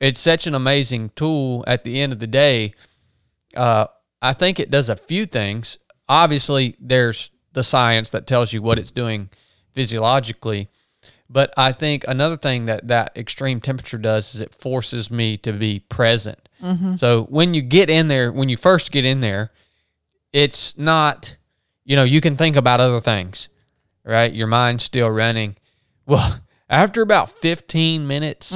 it's 0.00 0.20
such 0.20 0.46
an 0.46 0.54
amazing 0.54 1.10
tool. 1.16 1.64
At 1.66 1.84
the 1.84 2.00
end 2.00 2.12
of 2.12 2.18
the 2.18 2.26
day, 2.26 2.74
uh, 3.54 3.86
I 4.22 4.32
think 4.32 4.58
it 4.60 4.70
does 4.70 4.88
a 4.88 4.96
few 4.96 5.26
things. 5.26 5.78
Obviously, 6.08 6.76
there's 6.80 7.30
the 7.52 7.64
science 7.64 8.10
that 8.10 8.26
tells 8.26 8.52
you 8.52 8.62
what 8.62 8.78
it's 8.78 8.90
doing 8.90 9.30
physiologically. 9.72 10.68
But 11.28 11.52
I 11.56 11.72
think 11.72 12.04
another 12.06 12.36
thing 12.36 12.66
that 12.66 12.86
that 12.88 13.16
extreme 13.16 13.60
temperature 13.60 13.98
does 13.98 14.34
is 14.34 14.40
it 14.40 14.54
forces 14.54 15.10
me 15.10 15.36
to 15.38 15.52
be 15.52 15.80
present. 15.80 16.38
So 16.96 17.24
when 17.24 17.52
you 17.52 17.62
get 17.62 17.90
in 17.90 18.08
there, 18.08 18.32
when 18.32 18.48
you 18.48 18.56
first 18.56 18.90
get 18.90 19.04
in 19.04 19.20
there, 19.20 19.50
it's 20.32 20.78
not, 20.78 21.36
you 21.84 21.96
know, 21.96 22.04
you 22.04 22.20
can 22.20 22.36
think 22.36 22.56
about 22.56 22.80
other 22.80 23.00
things, 23.00 23.48
right? 24.04 24.32
Your 24.32 24.46
mind's 24.46 24.84
still 24.84 25.10
running. 25.10 25.56
Well, 26.06 26.40
after 26.70 27.02
about 27.02 27.28
15 27.30 28.06
minutes, 28.06 28.52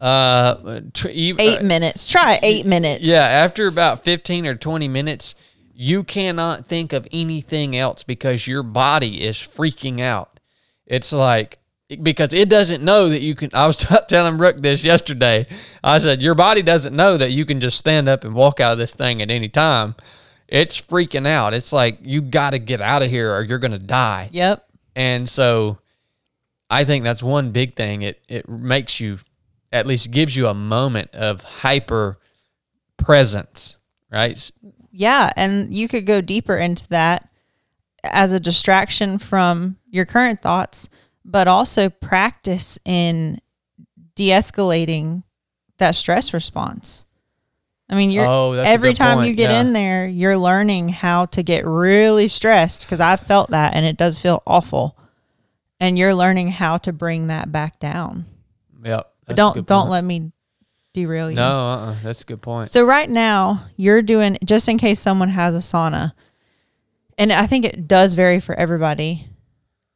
uh, 0.00 0.80
tr- 0.92 1.08
eight 1.10 1.62
minutes. 1.62 2.06
Try 2.06 2.38
eight 2.42 2.66
minutes. 2.66 3.04
yeah, 3.04 3.22
after 3.22 3.66
about 3.66 4.04
15 4.04 4.46
or 4.46 4.54
20 4.54 4.88
minutes, 4.88 5.34
you 5.74 6.04
cannot 6.04 6.66
think 6.66 6.92
of 6.92 7.06
anything 7.12 7.76
else 7.76 8.02
because 8.02 8.46
your 8.46 8.62
body 8.62 9.24
is 9.24 9.36
freaking 9.36 10.00
out. 10.00 10.40
It's 10.86 11.12
like, 11.12 11.58
because 12.02 12.34
it 12.34 12.48
doesn't 12.48 12.84
know 12.84 13.08
that 13.08 13.20
you 13.22 13.34
can. 13.34 13.50
I 13.54 13.66
was 13.66 13.76
t- 13.88 13.94
telling 14.08 14.36
Brooke 14.36 14.58
this 14.58 14.84
yesterday. 14.84 15.46
I 15.82 15.98
said, 15.98 16.20
Your 16.20 16.34
body 16.34 16.62
doesn't 16.62 16.94
know 16.94 17.16
that 17.16 17.30
you 17.30 17.44
can 17.44 17.60
just 17.60 17.78
stand 17.78 18.08
up 18.08 18.24
and 18.24 18.34
walk 18.34 18.60
out 18.60 18.72
of 18.72 18.78
this 18.78 18.94
thing 18.94 19.22
at 19.22 19.30
any 19.30 19.48
time. 19.48 19.94
It's 20.48 20.80
freaking 20.80 21.26
out. 21.26 21.54
It's 21.54 21.72
like, 21.72 21.98
you 22.02 22.22
got 22.22 22.50
to 22.50 22.58
get 22.58 22.80
out 22.80 23.02
of 23.02 23.10
here 23.10 23.34
or 23.34 23.42
you're 23.42 23.58
going 23.58 23.72
to 23.72 23.78
die. 23.78 24.30
Yep. 24.32 24.66
And 24.96 25.28
so 25.28 25.78
I 26.70 26.84
think 26.84 27.04
that's 27.04 27.22
one 27.22 27.50
big 27.52 27.76
thing. 27.76 28.02
It 28.02 28.20
it 28.28 28.48
makes 28.48 29.00
you 29.00 29.18
at 29.72 29.86
least 29.86 30.10
gives 30.10 30.36
you 30.36 30.46
a 30.46 30.54
moment 30.54 31.14
of 31.14 31.42
hyper 31.42 32.18
presence, 32.96 33.76
right? 34.10 34.50
Yeah, 34.90 35.30
and 35.36 35.74
you 35.74 35.88
could 35.88 36.06
go 36.06 36.20
deeper 36.20 36.56
into 36.56 36.88
that 36.88 37.28
as 38.02 38.32
a 38.32 38.40
distraction 38.40 39.18
from 39.18 39.76
your 39.90 40.04
current 40.04 40.40
thoughts, 40.40 40.88
but 41.24 41.48
also 41.48 41.90
practice 41.90 42.78
in 42.84 43.38
de-escalating 44.14 45.22
that 45.78 45.94
stress 45.94 46.32
response. 46.32 47.06
I 47.88 47.94
mean, 47.94 48.10
you're 48.10 48.26
Oh, 48.26 48.52
every 48.52 48.92
time 48.92 49.18
point, 49.18 49.28
you 49.30 49.34
get 49.34 49.50
yeah. 49.50 49.60
in 49.60 49.72
there, 49.72 50.06
you're 50.06 50.36
learning 50.36 50.90
how 50.90 51.26
to 51.26 51.42
get 51.42 51.64
really 51.66 52.28
stressed 52.28 52.82
because 52.82 53.00
I 53.00 53.16
felt 53.16 53.50
that 53.50 53.74
and 53.74 53.86
it 53.86 53.96
does 53.96 54.18
feel 54.18 54.42
awful. 54.46 54.96
And 55.80 55.98
you're 55.98 56.14
learning 56.14 56.48
how 56.48 56.78
to 56.78 56.92
bring 56.92 57.28
that 57.28 57.50
back 57.52 57.78
down. 57.78 58.26
Yep. 58.84 59.07
But 59.28 59.36
don't 59.36 59.66
don't 59.66 59.82
point. 59.82 59.90
let 59.90 60.04
me 60.04 60.32
derail 60.94 61.30
you. 61.30 61.36
No, 61.36 61.58
uh-uh, 61.58 61.96
that's 62.02 62.22
a 62.22 62.24
good 62.24 62.42
point. 62.42 62.70
So 62.70 62.84
right 62.84 63.08
now 63.08 63.66
you're 63.76 64.02
doing 64.02 64.38
just 64.44 64.68
in 64.68 64.78
case 64.78 64.98
someone 64.98 65.28
has 65.28 65.54
a 65.54 65.58
sauna, 65.58 66.12
and 67.16 67.32
I 67.32 67.46
think 67.46 67.64
it 67.64 67.86
does 67.86 68.14
vary 68.14 68.40
for 68.40 68.54
everybody, 68.54 69.26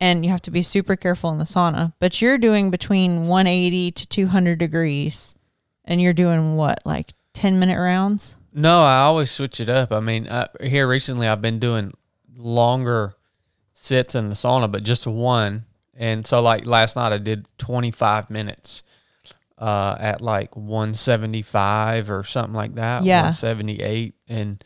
and 0.01 0.25
you 0.25 0.31
have 0.31 0.43
to 0.43 0.51
be 0.51 0.63
super 0.63 0.95
careful 0.97 1.31
in 1.31 1.39
the 1.39 1.45
sauna. 1.45 1.95
But 1.99 2.21
you're 2.21 2.39
doing 2.39 2.71
between 2.71 3.27
180 3.27 3.91
to 3.93 4.07
200 4.07 4.59
degrees, 4.59 5.35
and 5.85 6.01
you're 6.01 6.13
doing 6.13 6.55
what 6.57 6.81
like 6.85 7.15
10 7.35 7.59
minute 7.59 7.79
rounds. 7.79 8.37
No, 8.53 8.83
I 8.83 9.01
always 9.01 9.31
switch 9.31 9.61
it 9.61 9.71
up. 9.71 9.93
I 9.93 10.01
mean, 10.01 10.29
I, 10.29 10.47
here 10.61 10.87
recently 10.87 11.27
I've 11.27 11.41
been 11.41 11.59
doing 11.59 11.95
longer 12.37 13.15
sits 13.73 14.15
in 14.15 14.29
the 14.29 14.35
sauna, 14.35 14.71
but 14.71 14.83
just 14.83 15.07
one. 15.07 15.65
And 15.95 16.27
so, 16.27 16.41
like 16.43 16.67
last 16.67 16.97
night, 16.97 17.13
I 17.13 17.19
did 17.19 17.47
25 17.59 18.31
minutes 18.31 18.83
uh, 19.59 19.97
at 19.99 20.21
like 20.21 20.57
175 20.57 22.11
or 22.11 22.25
something 22.25 22.55
like 22.55 22.75
that. 22.75 23.05
Yeah. 23.05 23.23
178. 23.23 24.15
And 24.29 24.65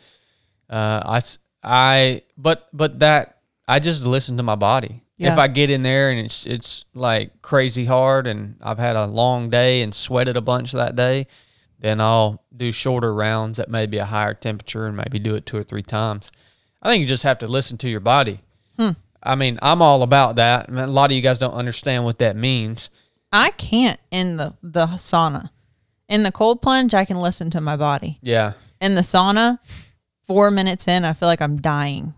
uh, 0.70 1.02
I, 1.04 1.20
I, 1.62 2.22
but, 2.36 2.68
but 2.72 3.00
that, 3.00 3.38
I 3.68 3.78
just 3.78 4.04
listen 4.04 4.36
to 4.36 4.42
my 4.42 4.54
body. 4.54 5.02
If 5.32 5.38
I 5.38 5.48
get 5.48 5.70
in 5.70 5.82
there 5.82 6.10
and 6.10 6.20
it's, 6.20 6.44
it's 6.44 6.84
like 6.94 7.40
crazy 7.42 7.86
hard 7.86 8.26
and 8.26 8.56
I've 8.62 8.78
had 8.78 8.96
a 8.96 9.06
long 9.06 9.48
day 9.48 9.82
and 9.82 9.94
sweated 9.94 10.36
a 10.36 10.42
bunch 10.42 10.72
that 10.72 10.94
day, 10.94 11.26
then 11.78 12.00
I'll 12.00 12.44
do 12.54 12.70
shorter 12.72 13.12
rounds 13.14 13.58
at 13.58 13.70
maybe 13.70 13.98
a 13.98 14.04
higher 14.04 14.34
temperature 14.34 14.86
and 14.86 14.96
maybe 14.96 15.18
do 15.18 15.34
it 15.34 15.46
two 15.46 15.56
or 15.56 15.62
three 15.62 15.82
times. 15.82 16.30
I 16.82 16.90
think 16.90 17.00
you 17.00 17.06
just 17.06 17.22
have 17.22 17.38
to 17.38 17.48
listen 17.48 17.78
to 17.78 17.88
your 17.88 18.00
body. 18.00 18.40
I 19.22 19.34
mean, 19.34 19.58
I'm 19.60 19.82
all 19.82 20.02
about 20.02 20.36
that. 20.36 20.66
I 20.68 20.72
mean, 20.72 20.84
a 20.84 20.86
lot 20.86 21.10
of 21.10 21.16
you 21.16 21.22
guys 21.22 21.38
don't 21.38 21.54
understand 21.54 22.04
what 22.04 22.18
that 22.18 22.36
means. 22.36 22.90
I 23.32 23.50
can't 23.50 24.00
in 24.10 24.36
the 24.36 24.54
the 24.62 24.86
sauna. 24.86 25.50
In 26.08 26.22
the 26.22 26.32
cold 26.32 26.62
plunge, 26.62 26.94
I 26.94 27.04
can 27.04 27.20
listen 27.20 27.50
to 27.50 27.60
my 27.60 27.76
body. 27.76 28.18
Yeah. 28.22 28.52
In 28.80 28.94
the 28.94 29.00
sauna, 29.00 29.58
four 30.26 30.50
minutes 30.50 30.86
in, 30.86 31.04
I 31.04 31.12
feel 31.12 31.28
like 31.28 31.42
I'm 31.42 31.60
dying. 31.60 32.14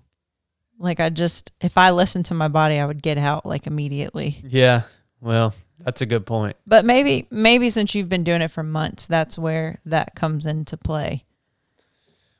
Like 0.78 1.00
I 1.00 1.08
just, 1.08 1.52
if 1.60 1.78
I 1.78 1.90
listened 1.90 2.26
to 2.26 2.34
my 2.34 2.48
body, 2.48 2.78
I 2.78 2.86
would 2.86 3.02
get 3.02 3.18
out 3.18 3.46
like 3.46 3.66
immediately. 3.66 4.40
Yeah. 4.44 4.82
Well, 5.20 5.54
that's 5.80 6.02
a 6.02 6.06
good 6.06 6.26
point. 6.26 6.56
But 6.66 6.84
maybe, 6.84 7.26
maybe 7.30 7.70
since 7.70 7.94
you've 7.94 8.08
been 8.08 8.24
doing 8.24 8.42
it 8.42 8.50
for 8.50 8.62
months, 8.62 9.06
that's 9.06 9.38
where 9.38 9.80
that 9.86 10.14
comes 10.14 10.46
into 10.46 10.76
play. 10.76 11.24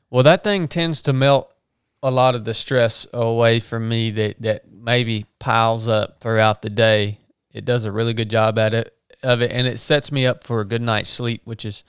Well, 0.09 0.23
that 0.23 0.43
thing 0.43 0.67
tends 0.67 1.01
to 1.01 1.13
melt 1.13 1.53
a 2.01 2.11
lot 2.11 2.35
of 2.35 2.45
the 2.45 2.53
stress 2.53 3.05
away 3.13 3.59
from 3.59 3.89
me 3.89 4.11
that, 4.11 4.41
that 4.41 4.71
maybe 4.71 5.25
piles 5.39 5.87
up 5.87 6.19
throughout 6.21 6.61
the 6.61 6.69
day. 6.69 7.18
It 7.51 7.65
does 7.65 7.85
a 7.85 7.91
really 7.91 8.13
good 8.13 8.29
job 8.29 8.59
at 8.59 8.73
it 8.73 8.95
of 9.21 9.41
it 9.41 9.51
and 9.51 9.67
it 9.67 9.79
sets 9.79 10.11
me 10.11 10.25
up 10.25 10.43
for 10.43 10.61
a 10.61 10.65
good 10.65 10.81
night's 10.81 11.09
sleep, 11.09 11.41
which 11.45 11.65
is 11.65 11.83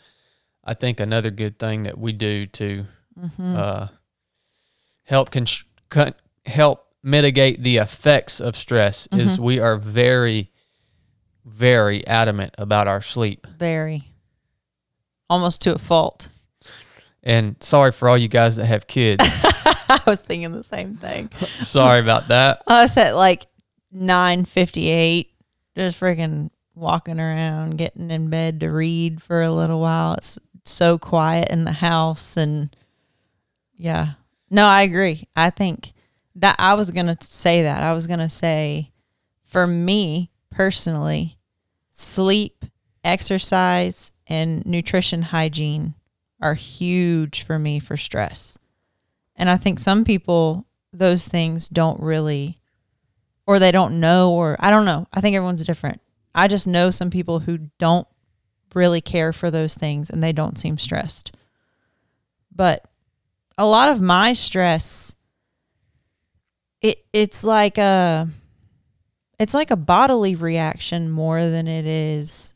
I 0.65 0.75
think 0.75 1.01
another 1.01 1.31
good 1.31 1.59
thing 1.59 1.85
that 1.85 1.97
we 1.99 2.13
do 2.13 2.47
to 2.47 2.85
uh, 3.43 3.87
help 5.05 5.31
const- 5.31 5.65
con- 5.89 6.15
help 6.47 6.87
mitigate 7.03 7.63
the 7.63 7.79
effects 7.79 8.41
of 8.41 8.57
stress 8.57 9.09
is 9.13 9.39
we 9.39 9.59
are 9.59 9.77
very 9.77 10.51
very 11.45 12.07
adamant 12.07 12.55
about 12.59 12.87
our 12.87 13.01
sleep. 13.01 13.47
Very, 13.59 14.05
almost 15.29 15.63
to 15.63 15.75
a 15.75 15.79
fault. 15.79 16.29
And 17.23 17.57
sorry 17.61 17.93
for 17.93 18.09
all 18.09 18.17
you 18.19 18.29
guys 18.29 18.57
that 18.57 18.67
have 18.67 18.87
kids. 18.87 19.25
I 19.89 20.01
was 20.07 20.21
thinking 20.21 20.53
the 20.53 20.63
same 20.63 20.97
thing. 20.97 21.31
sorry 21.65 22.01
about 22.01 22.29
that. 22.29 22.63
Us 22.67 22.97
at 22.97 23.17
like 23.17 23.47
nine 23.93 24.45
fifty 24.45 24.89
eight, 24.89 25.30
just 25.77 26.01
freaking 26.01 26.51
walking 26.75 27.21
around, 27.21 27.77
getting 27.77 28.11
in 28.11 28.31
bed 28.31 28.61
to 28.61 28.71
read 28.71 29.23
for 29.23 29.43
a 29.43 29.53
little 29.53 29.81
while. 29.81 30.15
It's 30.15 30.39
so 30.65 30.99
quiet 30.99 31.49
in 31.51 31.65
the 31.65 31.73
house, 31.73 32.37
and 32.37 32.75
yeah, 33.77 34.13
no, 34.51 34.67
I 34.67 34.83
agree. 34.83 35.29
I 35.37 35.51
think 35.51 35.93
that 36.37 36.57
I 36.59 36.75
was 36.75 36.91
gonna 36.91 37.17
say 37.21 37.63
that. 37.63 37.83
I 37.83 37.93
was 37.93 38.07
gonna 38.07 38.31
say, 38.31 38.93
for 39.45 39.67
me 39.67 40.31
personally, 40.51 41.39
sleep, 41.93 42.65
exercise, 43.05 44.13
and 44.27 44.65
nutrition 44.67 45.23
hygiene 45.23 45.95
are 46.41 46.55
huge 46.55 47.43
for 47.43 47.59
me 47.59 47.79
for 47.79 47.97
stress. 47.97 48.59
And 49.37 49.49
I 49.49 49.57
think 49.57 49.79
some 49.79 50.05
people, 50.05 50.67
those 50.93 51.27
things 51.27 51.69
don't 51.69 52.01
really, 52.01 52.60
or 53.51 53.59
they 53.59 53.73
don't 53.73 53.99
know, 53.99 54.31
or 54.31 54.55
I 54.61 54.71
don't 54.71 54.85
know. 54.85 55.09
I 55.13 55.21
think 55.21 55.35
everyone's 55.35 55.65
different. 55.65 56.01
I 56.33 56.47
just 56.47 56.69
know 56.69 56.93
some 56.93 57.11
people 57.11 57.41
who 57.41 57.59
don't 57.81 58.07
really 58.77 59.01
care 59.01 59.33
for 59.33 59.51
those 59.51 59.75
things 59.75 60.09
and 60.09 60.23
they 60.23 60.33
don't 60.33 60.57
seem 60.57 60.79
stressed. 60.79 61.33
But 62.55 62.89
a 63.59 63.67
lot 63.67 63.89
of 63.89 64.01
my 64.01 64.35
stress, 64.35 65.17
it 66.81 67.05
it's 67.13 67.43
like 67.43 67.77
a, 67.77 68.29
it's 69.41 69.55
like 69.55 69.73
a 69.73 69.77
bodily 69.77 70.37
reaction 70.37 71.11
more 71.11 71.41
than 71.41 71.67
it 71.67 71.87
is. 71.87 72.55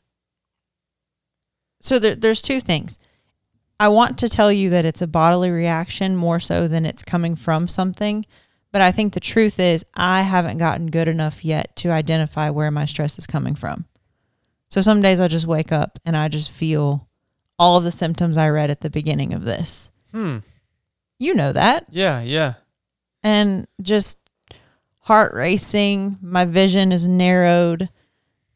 So 1.81 1.99
there, 1.99 2.15
there's 2.15 2.41
two 2.41 2.61
things. 2.61 3.01
I 3.81 3.89
want 3.89 4.17
to 4.21 4.29
tell 4.29 4.53
you 4.53 4.71
that 4.71 4.85
it's 4.85 5.03
a 5.03 5.09
bodily 5.09 5.51
reaction 5.51 6.15
more 6.15 6.39
so 6.39 6.69
than 6.69 6.87
it's 6.87 7.03
coming 7.03 7.35
from 7.35 7.67
something. 7.67 8.25
But 8.75 8.83
I 8.83 8.91
think 8.91 9.13
the 9.13 9.21
truth 9.21 9.61
is, 9.61 9.87
I 9.95 10.23
haven't 10.23 10.59
gotten 10.59 10.91
good 10.91 11.07
enough 11.07 11.45
yet 11.45 11.77
to 11.77 11.93
identify 11.93 12.51
where 12.51 12.73
my 12.73 12.87
stress 12.87 13.21
is 13.21 13.25
coming 13.25 13.55
from. 13.55 13.85
So 14.67 14.81
some 14.81 15.01
days 15.01 15.21
I 15.21 15.29
just 15.29 15.47
wake 15.47 15.71
up 15.71 16.01
and 16.05 16.17
I 16.17 16.27
just 16.27 16.51
feel 16.51 17.07
all 17.57 17.77
of 17.79 17.85
the 17.85 17.93
symptoms 17.93 18.37
I 18.37 18.49
read 18.49 18.71
at 18.71 18.81
the 18.81 18.91
beginning 18.91 19.33
of 19.33 19.45
this. 19.45 19.93
Hmm. 20.11 20.39
You 21.21 21.35
know 21.35 21.53
that. 21.53 21.87
Yeah, 21.93 22.21
yeah. 22.23 22.55
And 23.23 23.69
just 23.81 24.19
heart 25.03 25.35
racing, 25.35 26.19
my 26.21 26.45
vision 26.45 26.91
is 26.91 27.07
narrowed. 27.07 27.89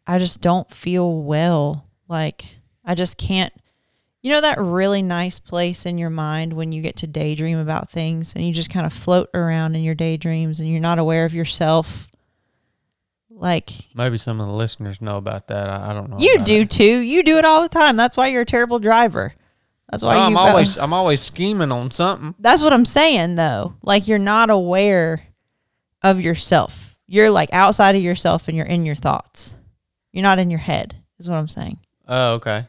I 0.05 0.19
just 0.19 0.41
don't 0.41 0.69
feel 0.69 1.23
well. 1.23 1.87
Like, 2.09 2.45
I 2.85 2.97
just 2.97 3.19
can't 3.19 3.53
You 4.23 4.33
know 4.33 4.41
that 4.41 4.59
really 4.61 5.01
nice 5.03 5.39
place 5.39 5.87
in 5.87 5.97
your 5.97 6.11
mind 6.11 6.53
when 6.53 6.73
you 6.73 6.83
get 6.83 6.97
to 6.97 7.07
daydream 7.07 7.59
about 7.59 7.89
things 7.91 8.35
and 8.35 8.45
you 8.45 8.53
just 8.53 8.71
kind 8.71 8.85
of 8.85 8.93
float 8.93 9.31
around 9.33 9.77
in 9.77 9.83
your 9.83 9.95
daydreams 9.95 10.59
and 10.59 10.69
you're 10.69 10.81
not 10.81 10.99
aware 10.99 11.25
of 11.25 11.33
yourself. 11.35 12.09
Like 13.31 13.71
Maybe 13.95 14.19
some 14.19 14.41
of 14.41 14.49
the 14.49 14.53
listeners 14.55 15.01
know 15.01 15.17
about 15.17 15.47
that. 15.49 15.69
I, 15.69 15.91
I 15.91 15.93
don't 15.95 16.11
know. 16.11 16.17
you 16.19 16.39
do 16.41 16.63
it. 16.63 16.71
too. 16.71 16.99
You 16.99 17.23
do 17.23 17.39
it 17.39 17.45
all 17.45 17.63
the 17.63 17.69
time. 17.69 17.97
That's 17.97 18.17
why 18.17 18.29
you're 18.29 18.43
a 18.43 18.47
terrible 18.47 18.81
driver. 18.81 19.33
That's 19.91 20.03
why 20.03 20.17
you 20.17 20.23
I'm 20.23 20.37
always 20.37 20.77
I'm 20.79 20.93
always 20.93 21.21
scheming 21.21 21.71
on 21.71 21.91
something. 21.93 22.35
That's 22.41 22.63
what 22.63 22.73
I'm 22.73 22.85
saying 22.85 23.37
though. 23.37 23.75
Like 23.83 24.09
you're 24.09 24.19
not 24.19 24.51
aware 24.51 25.23
of 26.03 26.21
yourself. 26.21 26.97
You're 27.07 27.31
like 27.31 27.51
outside 27.53 27.95
of 27.95 28.03
yourself 28.03 28.49
and 28.49 28.57
you're 28.57 28.67
in 28.67 28.85
your 28.85 28.95
thoughts. 28.97 29.55
You're 30.13 30.23
not 30.25 30.39
in 30.41 30.51
your 30.51 30.59
head. 30.59 30.97
Is 31.19 31.29
what 31.29 31.37
I'm 31.37 31.49
saying. 31.49 31.79
Oh, 32.09 32.35
okay. 32.35 32.67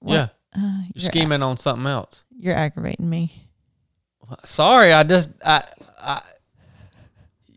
What? 0.00 0.14
Yeah, 0.14 0.28
Uh, 0.56 0.82
you're 0.94 1.04
scheming 1.10 1.42
on 1.42 1.56
something 1.56 1.86
else. 1.86 2.24
you're 2.38 2.54
aggravating 2.54 3.08
me. 3.10 3.48
Sorry, 4.44 4.92
I 4.92 5.02
just 5.02 5.28
I 5.44 5.64
I 6.00 6.22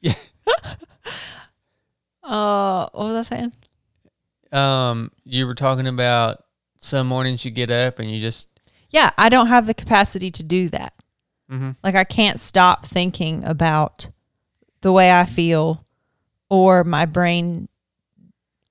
Yeah. 0.02 0.14
Uh, 2.24 2.88
what 2.92 3.06
was 3.08 3.16
I 3.16 3.22
saying? 3.36 3.54
um 4.54 5.12
you 5.26 5.46
were 5.46 5.56
talking 5.56 5.88
about 5.88 6.44
some 6.80 7.06
mornings 7.08 7.44
you 7.44 7.52
get 7.52 7.70
up 7.70 8.00
and 8.00 8.10
you 8.10 8.22
just 8.22 8.48
Yeah, 8.90 9.12
I 9.18 9.28
don't 9.30 9.48
have 9.48 9.66
the 9.68 9.74
capacity 9.74 10.32
to 10.32 10.44
do 10.44 10.70
that. 10.70 10.94
mhm. 11.52 11.76
Like 11.84 11.96
I 11.96 12.04
can't 12.06 12.40
stop 12.40 12.86
thinking 12.86 13.44
about 13.44 14.10
the 14.82 14.92
way 14.94 15.12
I 15.12 15.26
feel 15.26 15.86
or 16.50 16.84
my 16.86 17.06
brain 17.06 17.68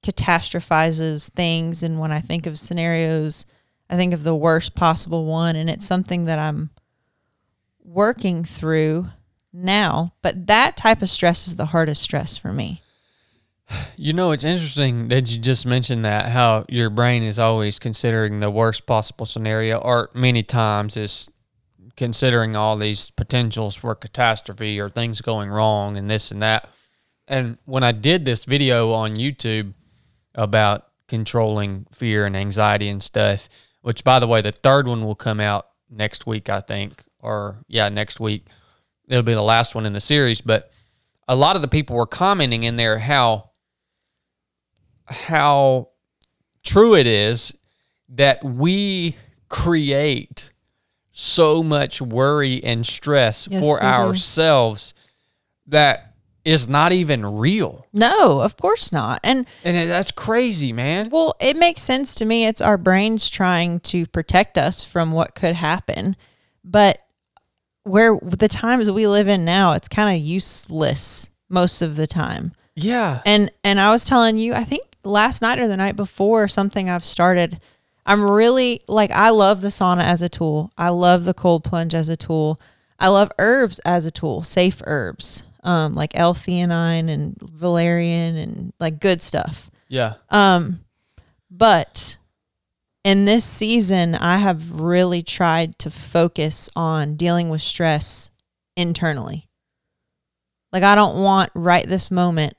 catastrophizes 0.03 1.29
things 1.31 1.83
and 1.83 1.99
when 1.99 2.13
I 2.13 2.21
think 2.21 2.47
of 2.47 2.59
scenarios, 2.59 3.45
I 3.89 3.97
think 3.97 4.13
of 4.13 4.25
the 4.25 4.35
worst 4.35 4.75
possible 4.75 5.25
one 5.25 5.57
and 5.57 5.71
it's 5.71 5.87
something 5.87 6.25
that 6.25 6.39
I'm 6.39 6.71
working 7.85 8.45
through 8.45 9.09
now, 9.53 10.13
but 10.23 10.47
that 10.47 10.77
type 10.77 11.03
of 11.03 11.11
stress 11.11 11.47
is 11.47 11.57
the 11.57 11.67
hardest 11.67 12.03
stress 12.03 12.37
for 12.37 12.53
me. 12.53 12.83
You 13.97 14.13
know, 14.13 14.31
it's 14.31 14.45
interesting 14.45 15.09
that 15.09 15.31
you 15.31 15.39
just 15.39 15.67
mentioned 15.67 16.05
that 16.05 16.27
how 16.27 16.65
your 16.69 16.91
brain 16.91 17.23
is 17.23 17.39
always 17.39 17.79
considering 17.79 18.39
the 18.39 18.51
worst 18.51 18.87
possible 18.87 19.27
scenario, 19.27 19.79
or 19.79 20.09
many 20.15 20.43
times 20.43 20.97
is 20.97 21.29
considering 21.97 22.55
all 22.55 22.77
these 22.77 23.11
potentials 23.11 23.75
for 23.75 23.95
catastrophe 23.95 24.81
or 24.81 24.89
things 24.89 25.21
going 25.21 25.49
wrong 25.49 25.97
and 25.97 26.09
this 26.09 26.31
and 26.31 26.43
that. 26.43 26.69
And 27.27 27.59
when 27.65 27.83
I 27.83 27.93
did 27.93 28.25
this 28.25 28.45
video 28.45 28.93
on 28.93 29.17
YouTube 29.17 29.73
about 30.35 30.87
controlling 31.09 31.87
fear 31.93 32.27
and 32.27 32.37
anxiety 32.37 32.89
and 32.89 33.03
stuff, 33.03 33.49
which 33.87 34.03
by 34.03 34.19
the 34.19 34.27
way, 34.27 34.41
the 34.41 34.51
third 34.51 34.89
one 34.89 35.05
will 35.05 35.15
come 35.15 35.39
out 35.39 35.69
next 35.89 36.27
week, 36.27 36.51
I 36.51 36.59
think, 36.59 37.05
or 37.21 37.59
yeah, 37.69 37.89
next 37.89 38.19
week. 38.19 38.45
It'll 39.07 39.23
be 39.23 39.33
the 39.33 39.43
last 39.43 39.77
one 39.77 39.87
in 39.87 39.93
the 39.93 40.01
series, 40.01 40.41
but 40.41 40.73
a 41.29 41.37
lot 41.37 41.55
of 41.55 41.63
the 41.63 41.69
people 41.69 41.95
were 41.95 42.05
commenting 42.05 42.65
in 42.65 42.75
there 42.75 42.99
how 42.99 43.51
how 45.05 45.91
true 46.65 46.97
it 46.97 47.07
is 47.07 47.57
that 48.09 48.43
we 48.43 49.15
create 49.49 50.51
so 51.13 51.63
much 51.63 52.03
worry 52.03 52.65
and 52.65 52.85
stress 52.85 53.47
Yes, 53.49 53.63
for 53.63 53.81
ourselves 53.81 54.95
that 55.69 56.16
is 56.47 56.69
not 56.69 56.93
even 56.93 57.27
real. 57.27 57.87
No, 57.93 58.41
of 58.41 58.57
course 58.57 58.93
not. 58.93 59.19
And 59.25 59.47
And 59.65 59.91
that's 59.91 60.13
crazy, 60.13 60.73
man. 60.73 61.11
Well, 61.11 61.35
it 61.41 61.57
makes 61.57 61.83
sense 61.83 62.15
to 62.15 62.25
me. 62.25 62.47
It's 62.47 62.61
our 62.61 62.79
brains 62.79 63.29
trying 63.29 63.81
to 63.81 64.07
protect 64.07 64.57
us 64.57 64.85
from 64.85 65.11
what 65.11 65.35
could 65.35 65.57
happen. 65.57 66.15
But 66.65 67.01
where 67.83 68.17
the 68.23 68.49
times 68.49 68.91
we 68.91 69.09
live 69.09 69.27
in 69.27 69.45
now, 69.45 69.73
it's 69.73 69.89
kind 69.89 70.17
of 70.17 70.25
useless 70.25 71.31
most 71.49 71.83
of 71.83 71.97
the 71.97 72.07
time. 72.07 72.53
Yeah. 72.77 73.23
And 73.27 73.51
and 73.65 73.81
I 73.81 73.91
was 73.91 74.05
telling 74.05 74.39
you, 74.39 74.55
I 74.55 74.63
think 74.63 74.87
last 75.03 75.43
night 75.43 75.59
or 75.59 75.67
the 75.67 75.77
night 75.77 75.97
before, 75.97 76.47
something 76.47 76.89
I've 76.89 77.05
started. 77.05 77.61
I'm 78.09 78.23
really 78.23 78.83
like 78.87 79.11
I 79.11 79.31
love 79.31 79.63
the 79.63 79.69
sauna 79.69 80.05
as 80.05 80.23
a 80.23 80.29
tool. 80.29 80.71
I 80.79 80.91
love 80.91 81.25
the 81.25 81.35
cold 81.35 81.65
plunge 81.65 81.93
as 81.93 82.09
a 82.09 82.17
tool. 82.17 82.61
I 83.01 83.09
love 83.09 83.33
herbs 83.37 83.81
as 83.81 84.07
a 84.07 84.13
tool, 84.13 84.45
safe 84.45 84.81
herbs, 84.87 85.43
um, 85.67 85.95
like 85.95 86.13
L-theanine 86.15 87.11
and 87.11 87.37
valerian 87.43 88.37
and 88.37 88.73
like 88.81 89.01
good 89.01 89.21
stuff. 89.21 89.71
Yeah. 89.89 90.15
Um, 90.31 90.81
but 91.51 92.17
in 93.05 93.25
this 93.25 93.45
season, 93.45 94.15
I 94.15 94.39
have 94.39 94.81
really 94.81 95.23
tried 95.23 95.79
to 95.81 95.91
focus 95.91 96.71
on 96.75 97.17
dealing 97.17 97.51
with 97.51 97.63
stress 97.63 98.31
internally. 98.77 99.49
Like, 100.73 100.83
I 100.83 100.95
don't 100.95 101.23
want 101.23 101.51
right 101.55 101.87
this 101.87 102.11
moment, 102.11 102.57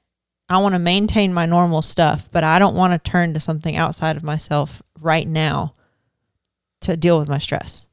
I 0.49 0.59
want 0.59 0.75
to 0.75 0.79
maintain 0.79 1.33
my 1.33 1.45
normal 1.45 1.81
stuff, 1.81 2.29
but 2.31 2.43
I 2.43 2.59
don't 2.59 2.75
want 2.75 2.93
to 2.93 3.09
turn 3.09 3.33
to 3.33 3.39
something 3.39 3.75
outside 3.75 4.15
of 4.15 4.23
myself 4.23 4.81
right 4.99 5.27
now 5.27 5.73
to 6.81 6.97
deal 6.97 7.19
with 7.19 7.27
my 7.27 7.37
stress. 7.37 7.87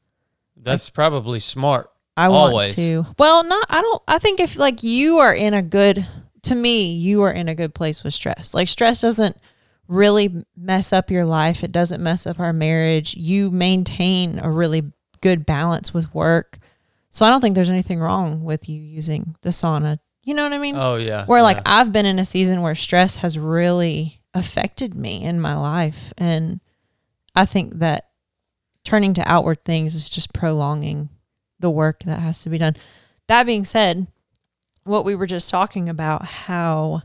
That's 0.57 0.91
probably 0.91 1.41
smart. 1.41 1.91
I 2.17 2.29
want 2.29 2.69
to. 2.73 3.07
Well, 3.19 3.45
not. 3.45 3.67
I 3.69 3.81
don't. 3.81 4.03
I 4.07 4.19
think 4.19 4.41
if 4.41 4.57
like 4.57 4.83
you 4.83 5.19
are 5.19 5.35
in 5.35 5.55
a 5.55 5.63
good, 5.63 6.07
to 6.43 6.55
me, 6.55 6.93
you 6.93 7.23
are 7.23 7.33
in 7.33 7.49
a 7.49 7.55
good 7.55 7.75
place 7.75 8.05
with 8.05 8.15
stress. 8.15 8.55
Like 8.55 8.69
stress 8.69 9.01
doesn't 9.01 9.37
really 9.89 10.45
mess 10.57 10.93
up 10.93 11.11
your 11.11 11.25
life. 11.25 11.65
It 11.65 11.73
doesn't 11.73 12.03
mess 12.03 12.27
up 12.27 12.39
our 12.39 12.53
marriage. 12.53 13.17
You 13.17 13.51
maintain 13.51 14.39
a 14.39 14.51
really 14.51 14.93
good 15.21 15.45
balance 15.45 15.93
with 15.93 16.15
work. 16.15 16.59
So 17.11 17.25
I 17.25 17.31
don't 17.31 17.41
think 17.41 17.55
there's 17.55 17.71
anything 17.71 18.01
wrong 18.01 18.45
with 18.45 18.69
you 18.69 18.81
using 18.81 19.37
the 19.43 19.51
sauna. 19.51 19.99
You 20.23 20.35
know 20.35 20.43
what 20.43 20.53
I 20.53 20.59
mean? 20.59 20.77
Oh 20.77 20.97
yeah. 20.97 21.27
where 21.27 21.43
like 21.43 21.59
yeah. 21.59 21.63
I've 21.67 21.93
been 21.93 22.07
in 22.07 22.19
a 22.19 22.25
season 22.25 22.63
where 22.63 22.75
stress 22.75 23.17
has 23.17 23.39
really 23.39 24.21
affected 24.33 24.95
me 24.95 25.23
in 25.23 25.41
my 25.41 25.55
life 25.55 26.13
and 26.19 26.61
I 27.37 27.47
think 27.47 27.75
that 27.79 28.09
turning 28.85 29.15
to 29.15 29.31
outward 29.31 29.65
things 29.65 29.95
is 29.95 30.09
just 30.09 30.33
prolonging 30.33 31.09
the 31.65 31.71
work 31.71 32.03
that 32.05 32.21
has 32.21 32.43
to 32.43 32.51
be 32.51 32.59
done. 32.59 32.77
That 33.27 33.47
being 33.47 33.65
said, 33.65 34.07
what 34.85 35.07
we 35.07 35.15
were 35.15 35.27
just 35.27 35.49
talking 35.49 35.89
about 35.89 36.27
how 36.27 37.03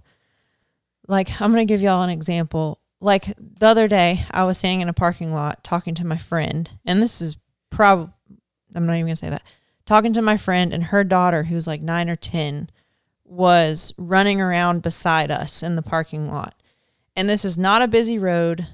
like 1.07 1.41
I'm 1.41 1.51
going 1.51 1.65
to 1.65 1.71
give 1.71 1.81
y'all 1.81 2.03
an 2.03 2.09
example. 2.09 2.81
Like 2.99 3.33
the 3.37 3.65
other 3.65 3.87
day, 3.87 4.25
I 4.29 4.43
was 4.43 4.57
standing 4.57 4.81
in 4.81 4.89
a 4.89 4.93
parking 4.93 5.33
lot 5.33 5.63
talking 5.63 5.95
to 5.95 6.05
my 6.05 6.17
friend, 6.17 6.69
and 6.85 7.01
this 7.01 7.21
is 7.21 7.37
probably 7.69 8.13
I'm 8.75 8.85
not 8.85 8.95
even 8.95 9.05
going 9.05 9.15
to 9.15 9.25
say 9.25 9.29
that. 9.29 9.43
Talking 9.85 10.11
to 10.13 10.21
my 10.21 10.35
friend 10.35 10.73
and 10.73 10.83
her 10.83 11.05
daughter 11.05 11.43
who's 11.43 11.65
like 11.65 11.81
9 11.81 12.09
or 12.09 12.17
10 12.17 12.69
was 13.23 13.93
running 13.97 14.41
around 14.41 14.81
beside 14.81 15.31
us 15.31 15.63
in 15.63 15.75
the 15.77 15.81
parking 15.81 16.29
lot. 16.29 16.53
And 17.15 17.29
this 17.29 17.45
is 17.45 17.57
not 17.57 17.81
a 17.81 17.87
busy 17.87 18.19
road. 18.19 18.67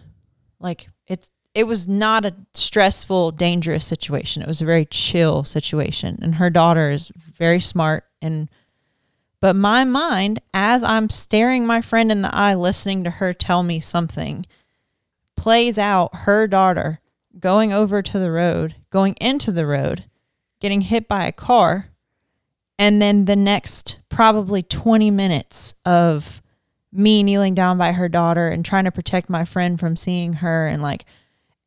Like 0.59 0.89
it's 1.07 1.29
it 1.55 1.65
was 1.65 1.87
not 1.87 2.25
a 2.25 2.35
stressful, 2.53 3.31
dangerous 3.31 3.85
situation. 3.85 4.41
It 4.41 4.47
was 4.47 4.61
a 4.61 4.65
very 4.65 4.85
chill 4.85 5.45
situation. 5.45 6.19
And 6.21 6.35
her 6.35 6.49
daughter 6.49 6.91
is 6.91 7.11
very 7.15 7.61
smart 7.61 8.03
and 8.21 8.49
but 9.41 9.55
my 9.55 9.83
mind 9.83 10.39
as 10.53 10.83
I'm 10.83 11.09
staring 11.09 11.67
my 11.67 11.79
friend 11.81 12.11
in 12.11 12.21
the 12.23 12.35
eye 12.35 12.55
listening 12.55 13.03
to 13.03 13.09
her 13.11 13.33
tell 13.33 13.61
me 13.63 13.79
something 13.79 14.45
plays 15.35 15.77
out 15.77 16.15
her 16.15 16.47
daughter 16.47 16.99
going 17.37 17.71
over 17.71 18.01
to 18.01 18.17
the 18.17 18.31
road, 18.31 18.75
going 18.89 19.13
into 19.21 19.51
the 19.51 19.67
road, 19.67 20.05
getting 20.59 20.81
hit 20.81 21.07
by 21.07 21.25
a 21.25 21.31
car 21.31 21.89
and 22.79 23.01
then 23.01 23.25
the 23.25 23.35
next 23.35 23.99
probably 24.09 24.63
20 24.63 25.11
minutes 25.11 25.75
of 25.85 26.41
me 26.91 27.21
kneeling 27.21 27.53
down 27.53 27.77
by 27.77 27.91
her 27.91 28.09
daughter 28.09 28.47
and 28.47 28.65
trying 28.65 28.85
to 28.85 28.91
protect 28.91 29.29
my 29.29 29.45
friend 29.45 29.79
from 29.79 29.95
seeing 29.95 30.33
her 30.33 30.65
and 30.65 30.81
like 30.81 31.05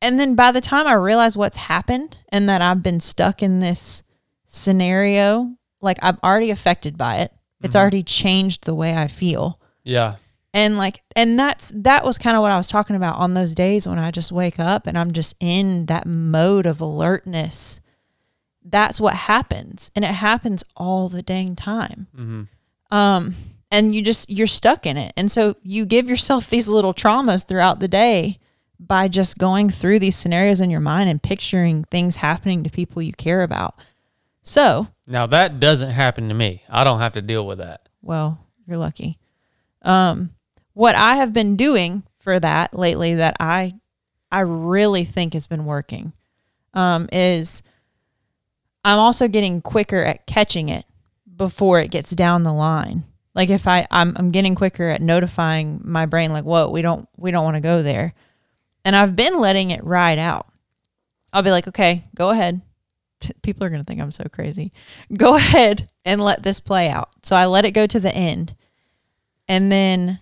and 0.01 0.18
then 0.18 0.34
by 0.34 0.53
the 0.53 0.61
time 0.61 0.86
I 0.86 0.92
realize 0.94 1.36
what's 1.36 1.57
happened 1.57 2.16
and 2.28 2.49
that 2.49 2.62
I've 2.62 2.82
been 2.82 3.01
stuck 3.01 3.42
in 3.42 3.61
this 3.61 4.03
scenario, 4.46 5.57
like 5.80 5.99
I'm 6.03 6.18
already 6.22 6.51
affected 6.51 6.96
by 6.96 7.16
it. 7.16 7.32
It's 7.62 7.74
already 7.74 8.05
changed 8.05 8.64
the 8.64 8.74
way 8.74 8.94
I 8.96 9.09
feel. 9.09 9.61
yeah. 9.84 10.16
And 10.55 10.78
like 10.78 11.03
and 11.14 11.38
that's 11.38 11.70
that 11.74 12.05
was 12.05 12.16
kind 12.16 12.34
of 12.34 12.40
what 12.40 12.51
I 12.51 12.57
was 12.57 12.68
talking 12.68 12.96
about 12.96 13.16
on 13.16 13.34
those 13.34 13.55
days 13.55 13.86
when 13.86 13.99
I 13.99 14.11
just 14.11 14.32
wake 14.32 14.59
up 14.59 14.86
and 14.86 14.96
I'm 14.96 15.12
just 15.12 15.34
in 15.40 15.86
that 15.86 16.07
mode 16.07 16.64
of 16.64 16.80
alertness. 16.80 17.80
That's 18.64 18.99
what 18.99 19.14
happens. 19.14 19.90
And 19.94 20.05
it 20.07 20.14
happens 20.14 20.64
all 20.74 21.11
the 21.11 21.22
dang 21.22 21.55
time. 21.55 22.07
Mm-hmm. 22.16 22.94
Um 22.96 23.34
and 23.70 23.94
you 23.94 24.03
just 24.03 24.30
you're 24.30 24.46
stuck 24.46 24.86
in 24.86 24.96
it. 24.96 25.12
And 25.18 25.30
so 25.30 25.55
you 25.62 25.84
give 25.84 26.09
yourself 26.09 26.49
these 26.49 26.68
little 26.68 26.94
traumas 26.94 27.46
throughout 27.46 27.78
the 27.80 27.88
day 27.88 28.38
by 28.81 29.09
just 29.09 29.39
going 29.39 29.68
through 29.70 29.99
these 29.99 30.16
scenarios 30.16 30.61
in 30.61 30.70
your 30.70 30.81
mind 30.81 31.09
and 31.11 31.22
picturing 31.22 31.85
things 31.85 32.16
happening 32.16 32.62
to 32.64 32.70
people 32.70 33.03
you 33.03 33.12
care 33.12 33.43
about. 33.43 33.74
So, 34.43 34.89
Now 35.07 35.26
that 35.26 35.61
doesn't 35.61 35.91
happen 35.91 36.29
to 36.29 36.35
me. 36.35 36.62
I 36.68 36.85
don't 36.85 37.01
have 37.01 37.12
to 37.14 37.22
deal 37.22 37.47
with 37.47 37.59
that. 37.59 37.89
well, 38.03 38.39
you're 38.66 38.76
lucky. 38.79 39.18
Um, 39.83 40.31
what 40.74 40.95
I 40.95 41.16
have 41.16 41.33
been 41.33 41.57
doing 41.57 42.03
for 42.18 42.39
that 42.39 42.74
lately 42.74 43.14
that 43.14 43.37
I 43.41 43.74
I 44.31 44.41
really 44.41 45.05
think 45.05 45.33
has 45.33 45.47
been 45.47 45.64
working. 45.64 46.12
um, 46.74 47.09
is 47.12 47.62
I'm 48.85 48.99
also 48.99 49.26
getting 49.29 49.61
quicker 49.62 50.03
at 50.05 50.26
catching 50.26 50.68
it 50.68 50.85
before 51.37 51.81
it 51.81 51.91
gets 51.91 52.11
down 52.11 52.43
the 52.43 52.53
line. 52.53 53.05
Like 53.35 53.51
if 53.51 53.66
I 53.66 53.87
I'm, 53.91 54.14
I'm 54.16 54.31
getting 54.31 54.55
quicker 54.55 54.89
at 54.89 55.01
notifying 55.03 55.81
my 55.85 56.07
brain 56.07 56.33
like, 56.33 56.45
whoa, 56.45 56.68
we 56.70 56.83
don't 56.83 57.09
we 57.16 57.31
don't 57.31 57.45
want 57.45 57.57
to 57.57 57.61
go 57.61 57.83
there, 57.83 58.12
and 58.89 58.97
I've 58.97 59.14
been 59.14 59.39
letting 59.39 59.70
it 59.70 59.84
ride 59.84 60.18
out. 60.18 60.47
I'll 61.30 61.43
be 61.43 61.51
like, 61.51 61.68
okay, 61.68 62.05
go 62.14 62.30
ahead. 62.30 62.62
People 63.43 63.64
are 63.64 63.68
gonna 63.68 63.84
think 63.84 64.01
I'm 64.01 64.11
so 64.11 64.24
crazy. 64.32 64.72
Go 65.14 65.34
ahead 65.36 65.91
and 66.07 66.24
let 66.24 66.43
this 66.43 66.59
play 66.59 66.89
out. 66.89 67.11
So 67.22 67.36
I 67.36 67.45
let 67.45 67.66
it 67.66 67.72
go 67.72 67.86
to 67.86 68.01
the 68.01 68.14
end, 68.14 68.57
and 69.47 69.70
then 69.70 70.20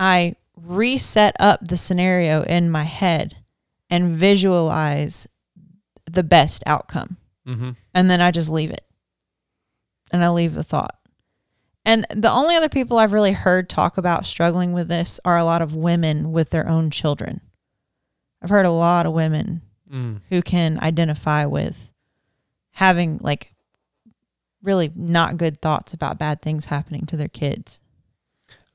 I 0.00 0.34
reset 0.60 1.36
up 1.38 1.60
the 1.64 1.76
scenario 1.76 2.42
in 2.42 2.72
my 2.72 2.82
head 2.82 3.36
and 3.88 4.10
visualize 4.10 5.28
the 6.06 6.24
best 6.24 6.64
outcome. 6.66 7.18
Mm-hmm. 7.46 7.70
And 7.94 8.10
then 8.10 8.20
I 8.20 8.32
just 8.32 8.50
leave 8.50 8.72
it. 8.72 8.84
And 10.10 10.24
I 10.24 10.30
leave 10.30 10.54
the 10.54 10.64
thought. 10.64 10.98
And 11.84 12.04
the 12.10 12.32
only 12.32 12.56
other 12.56 12.68
people 12.68 12.98
I've 12.98 13.12
really 13.12 13.30
heard 13.30 13.68
talk 13.68 13.96
about 13.96 14.26
struggling 14.26 14.72
with 14.72 14.88
this 14.88 15.20
are 15.24 15.36
a 15.36 15.44
lot 15.44 15.62
of 15.62 15.76
women 15.76 16.32
with 16.32 16.50
their 16.50 16.68
own 16.68 16.90
children. 16.90 17.42
I've 18.42 18.50
heard 18.50 18.66
a 18.66 18.70
lot 18.70 19.06
of 19.06 19.12
women 19.12 19.62
Mm. 19.92 20.20
who 20.30 20.42
can 20.42 20.80
identify 20.80 21.44
with 21.46 21.92
having 22.72 23.18
like 23.22 23.52
really 24.60 24.90
not 24.96 25.36
good 25.36 25.62
thoughts 25.62 25.92
about 25.94 26.18
bad 26.18 26.42
things 26.42 26.64
happening 26.64 27.06
to 27.06 27.16
their 27.16 27.28
kids. 27.28 27.80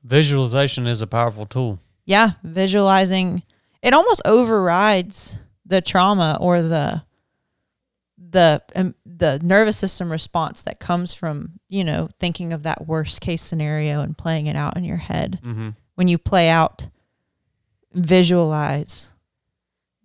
Visualization 0.02 0.86
is 0.86 1.02
a 1.02 1.06
powerful 1.06 1.44
tool. 1.44 1.78
yeah, 2.06 2.32
visualizing 2.42 3.42
it 3.82 3.92
almost 3.92 4.22
overrides 4.24 5.38
the 5.66 5.80
trauma 5.82 6.38
or 6.40 6.62
the 6.62 7.02
the 8.16 8.62
um, 8.74 8.94
the 9.04 9.38
nervous 9.42 9.76
system 9.76 10.10
response 10.10 10.62
that 10.62 10.80
comes 10.80 11.12
from 11.12 11.60
you 11.68 11.84
know 11.84 12.08
thinking 12.18 12.54
of 12.54 12.62
that 12.62 12.86
worst 12.86 13.20
case 13.20 13.42
scenario 13.42 14.00
and 14.00 14.16
playing 14.16 14.46
it 14.46 14.56
out 14.56 14.78
in 14.78 14.84
your 14.84 14.96
head. 14.96 15.38
Mm-hmm. 15.44 15.70
When 15.96 16.08
you 16.08 16.16
play 16.16 16.48
out, 16.48 16.86
visualize 17.92 19.11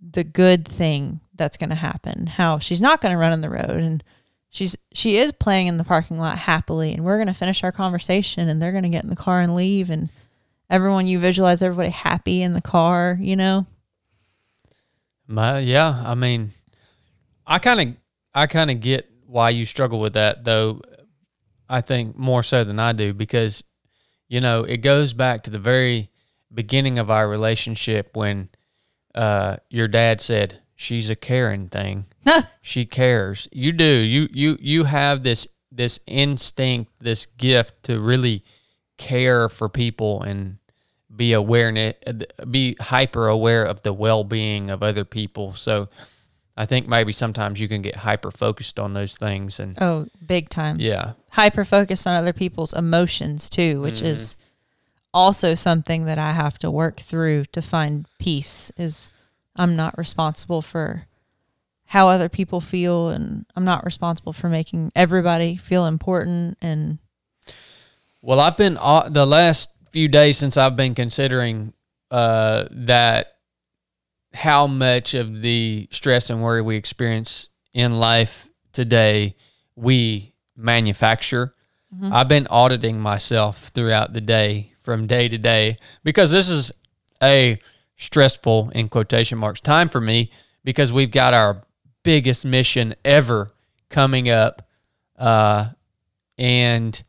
the 0.01 0.23
good 0.23 0.67
thing 0.67 1.19
that's 1.35 1.57
going 1.57 1.69
to 1.69 1.75
happen. 1.75 2.27
How 2.27 2.59
she's 2.59 2.81
not 2.81 3.01
going 3.01 3.13
to 3.13 3.17
run 3.17 3.33
in 3.33 3.41
the 3.41 3.49
road 3.49 3.81
and 3.81 4.03
she's 4.49 4.77
she 4.93 5.17
is 5.17 5.31
playing 5.31 5.67
in 5.67 5.77
the 5.77 5.83
parking 5.83 6.17
lot 6.17 6.37
happily 6.37 6.93
and 6.93 7.03
we're 7.03 7.17
going 7.17 7.27
to 7.27 7.33
finish 7.33 7.63
our 7.63 7.71
conversation 7.71 8.49
and 8.49 8.61
they're 8.61 8.71
going 8.71 8.83
to 8.83 8.89
get 8.89 9.03
in 9.03 9.09
the 9.09 9.15
car 9.15 9.41
and 9.41 9.55
leave 9.55 9.89
and 9.89 10.09
everyone 10.69 11.07
you 11.07 11.19
visualize 11.19 11.61
everybody 11.61 11.89
happy 11.89 12.41
in 12.41 12.53
the 12.53 12.61
car, 12.61 13.17
you 13.19 13.35
know? 13.35 13.65
My, 15.27 15.59
yeah, 15.59 16.03
I 16.05 16.15
mean, 16.15 16.51
I 17.45 17.59
kind 17.59 17.81
of, 17.81 17.95
I 18.33 18.47
kind 18.47 18.71
of 18.71 18.79
get 18.79 19.09
why 19.25 19.49
you 19.49 19.65
struggle 19.65 19.99
with 19.99 20.13
that, 20.13 20.43
though. 20.43 20.81
I 21.69 21.81
think 21.81 22.17
more 22.17 22.43
so 22.43 22.63
than 22.63 22.79
I 22.79 22.93
do 22.93 23.13
because, 23.13 23.61
you 24.29 24.39
know, 24.39 24.63
it 24.63 24.77
goes 24.77 25.11
back 25.11 25.43
to 25.43 25.49
the 25.49 25.59
very 25.59 26.09
beginning 26.53 26.97
of 26.97 27.11
our 27.11 27.27
relationship 27.27 28.15
when 28.15 28.49
uh, 29.17 29.57
your 29.69 29.87
dad 29.87 30.21
said 30.21 30.59
she's 30.75 31.09
a 31.09 31.15
caring 31.15 31.67
thing. 31.69 32.05
she 32.61 32.85
cares. 32.85 33.47
You 33.51 33.71
do. 33.71 33.83
You 33.83 34.29
you 34.31 34.57
you 34.61 34.83
have 34.85 35.23
this 35.23 35.47
this 35.71 35.99
instinct, 36.07 36.91
this 36.99 37.25
gift 37.25 37.83
to 37.83 37.99
really 37.99 38.43
care 38.97 39.47
for 39.49 39.69
people 39.69 40.21
and 40.23 40.57
be 41.15 41.33
awareness, 41.33 41.93
be 42.49 42.75
hyper 42.79 43.27
aware 43.27 43.63
of 43.65 43.81
the 43.81 43.93
well 43.93 44.23
being 44.23 44.69
of 44.69 44.83
other 44.83 45.05
people. 45.05 45.53
So 45.53 45.87
I 46.55 46.65
think 46.65 46.87
maybe 46.87 47.11
sometimes 47.13 47.59
you 47.59 47.67
can 47.67 47.81
get 47.81 47.95
hyper 47.95 48.31
focused 48.31 48.79
on 48.79 48.93
those 48.93 49.15
things, 49.15 49.59
and 49.59 49.77
Oh, 49.81 50.07
big 50.25 50.49
time. 50.49 50.77
yeah, 50.79 51.13
Hyper 51.29 51.63
focused 51.65 52.07
on 52.07 52.15
other 52.15 52.33
people's 52.33 52.73
emotions 52.73 53.49
too, 53.49 53.79
which 53.81 54.01
is 54.01 54.37
also 55.17 55.55
something 55.55 56.05
that 56.05 56.19
I 56.19 56.31
have 56.31 56.59
to 56.59 56.69
work 56.69 56.99
through 56.99 57.45
to 57.45 57.61
find 57.61 58.07
peace 58.19 58.71
is 58.77 59.09
I'm 59.55 59.75
not 59.75 59.97
responsible 59.97 60.61
for 60.61 61.07
how 61.85 62.07
other 62.07 62.29
people 62.29 62.61
feel 62.61 63.09
and 63.09 63.43
I'm 63.55 63.65
not 63.65 63.83
responsible 63.83 64.31
for 64.31 64.47
making 64.47 64.91
everybody 64.95 65.55
feel 65.55 65.85
important 65.85 66.59
and 66.61 66.99
Well, 68.21 68.39
I've 68.39 68.57
been 68.57 68.77
uh, 68.79 69.09
the 69.09 69.25
last 69.25 69.69
few 69.89 70.07
days 70.07 70.37
since 70.37 70.55
I've 70.55 70.75
been 70.75 70.93
considering 70.93 71.73
uh, 72.11 72.65
that 72.69 73.37
how 74.35 74.67
much 74.67 75.15
of 75.15 75.41
the 75.41 75.87
stress 75.89 76.29
and 76.29 76.43
worry 76.43 76.61
we 76.61 76.75
experience 76.75 77.49
in 77.73 77.97
life 77.97 78.47
today 78.71 79.35
we 79.75 80.35
manufacture. 80.55 81.55
I've 82.03 82.27
been 82.27 82.45
auditing 82.51 82.99
myself 82.99 83.69
throughout 83.69 84.13
the 84.13 84.21
day 84.21 84.73
from 84.87 85.05
day 85.05 85.27
to 85.27 85.37
day 85.37 85.75
because 86.05 86.31
this 86.31 86.49
is 86.49 86.71
a 87.21 87.59
stressful 87.97 88.71
in 88.73 88.87
quotation 88.87 89.37
marks 89.37 89.59
time 89.59 89.89
for 89.89 89.99
me 89.99 90.31
because 90.63 90.93
we've 90.93 91.11
got 91.11 91.33
our 91.33 91.61
biggest 92.03 92.45
mission 92.45 92.95
ever 93.03 93.49
coming 93.89 94.29
up 94.29 94.65
uh, 95.19 95.67
and 96.37 97.03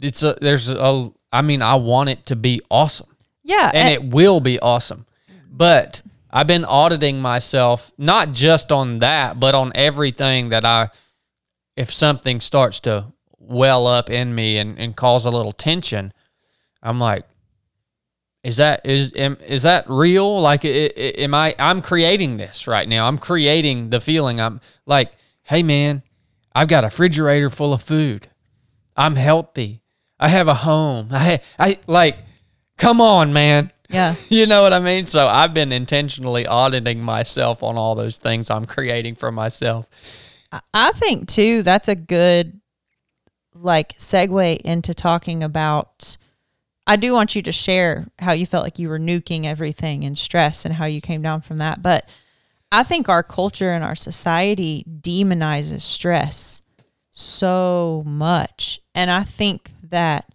it's 0.00 0.22
a 0.22 0.38
there's 0.40 0.68
a 0.68 1.10
I 1.32 1.42
mean 1.42 1.62
I 1.62 1.74
want 1.74 2.10
it 2.10 2.26
to 2.26 2.36
be 2.36 2.60
awesome 2.70 3.08
yeah, 3.44 3.70
and 3.72 3.90
it 3.90 4.02
will 4.12 4.40
be 4.40 4.58
awesome. 4.58 5.06
But 5.50 6.02
I've 6.30 6.46
been 6.46 6.64
auditing 6.64 7.20
myself 7.20 7.92
not 7.98 8.32
just 8.32 8.72
on 8.72 8.98
that, 9.00 9.38
but 9.38 9.54
on 9.54 9.70
everything 9.74 10.48
that 10.48 10.64
I 10.64 10.88
if 11.76 11.92
something 11.92 12.40
starts 12.40 12.80
to 12.80 13.12
well 13.38 13.86
up 13.86 14.08
in 14.08 14.34
me 14.34 14.58
and, 14.58 14.78
and 14.78 14.96
cause 14.96 15.26
a 15.26 15.30
little 15.30 15.52
tension, 15.52 16.12
I'm 16.84 17.00
like, 17.00 17.24
is 18.42 18.58
that 18.58 18.82
is 18.84 19.14
am, 19.16 19.38
is 19.46 19.62
that 19.62 19.86
real? 19.88 20.40
Like, 20.40 20.64
am 20.64 21.34
I? 21.34 21.54
I'm 21.58 21.80
creating 21.80 22.36
this 22.36 22.66
right 22.66 22.86
now. 22.88 23.08
I'm 23.08 23.16
creating 23.18 23.90
the 23.90 24.00
feeling. 24.00 24.40
I'm 24.40 24.60
like, 24.86 25.12
hey 25.44 25.62
man, 25.62 26.02
I've 26.54 26.68
got 26.68 26.84
a 26.84 26.88
refrigerator 26.88 27.48
full 27.50 27.72
of 27.72 27.82
food. 27.82 28.28
I'm 28.96 29.16
healthy. 29.16 29.80
I 30.20 30.28
have 30.28 30.46
a 30.46 30.54
home. 30.54 31.08
I 31.10 31.40
I 31.58 31.78
like, 31.86 32.18
come 32.76 33.00
on, 33.00 33.32
man. 33.32 33.72
yeah. 33.88 34.14
You 34.28 34.46
know 34.46 34.62
what 34.62 34.72
I 34.74 34.78
mean? 34.80 35.06
So 35.06 35.26
I've 35.26 35.54
been 35.54 35.72
intentionally 35.72 36.46
auditing 36.46 37.00
myself 37.00 37.62
on 37.62 37.76
all 37.78 37.94
those 37.94 38.18
things 38.18 38.50
I'm 38.50 38.64
creating 38.66 39.14
for 39.14 39.32
myself. 39.32 39.88
I- 40.52 40.60
I 40.74 40.92
think 40.92 41.28
too 41.28 41.62
that's 41.62 41.88
a 41.88 41.94
good 41.96 42.60
like 43.54 43.96
segue 43.96 44.56
into 44.58 44.92
talking 44.94 45.42
about 45.42 46.16
I 46.86 46.96
do 46.96 47.12
want 47.12 47.34
you 47.34 47.42
to 47.42 47.52
share 47.52 48.06
how 48.18 48.32
you 48.32 48.44
felt 48.46 48.64
like 48.64 48.78
you 48.78 48.88
were 48.88 48.98
nuking 48.98 49.44
everything 49.46 50.04
and 50.04 50.18
stress 50.18 50.64
and 50.64 50.74
how 50.74 50.84
you 50.84 51.00
came 51.00 51.22
down 51.22 51.40
from 51.40 51.58
that. 51.58 51.82
But 51.82 52.08
I 52.70 52.82
think 52.82 53.08
our 53.08 53.22
culture 53.22 53.70
and 53.70 53.82
our 53.82 53.94
society 53.94 54.84
demonizes 55.00 55.80
stress 55.80 56.60
so 57.10 58.02
much. 58.04 58.80
And 58.94 59.10
I 59.10 59.22
think 59.22 59.72
that 59.84 60.34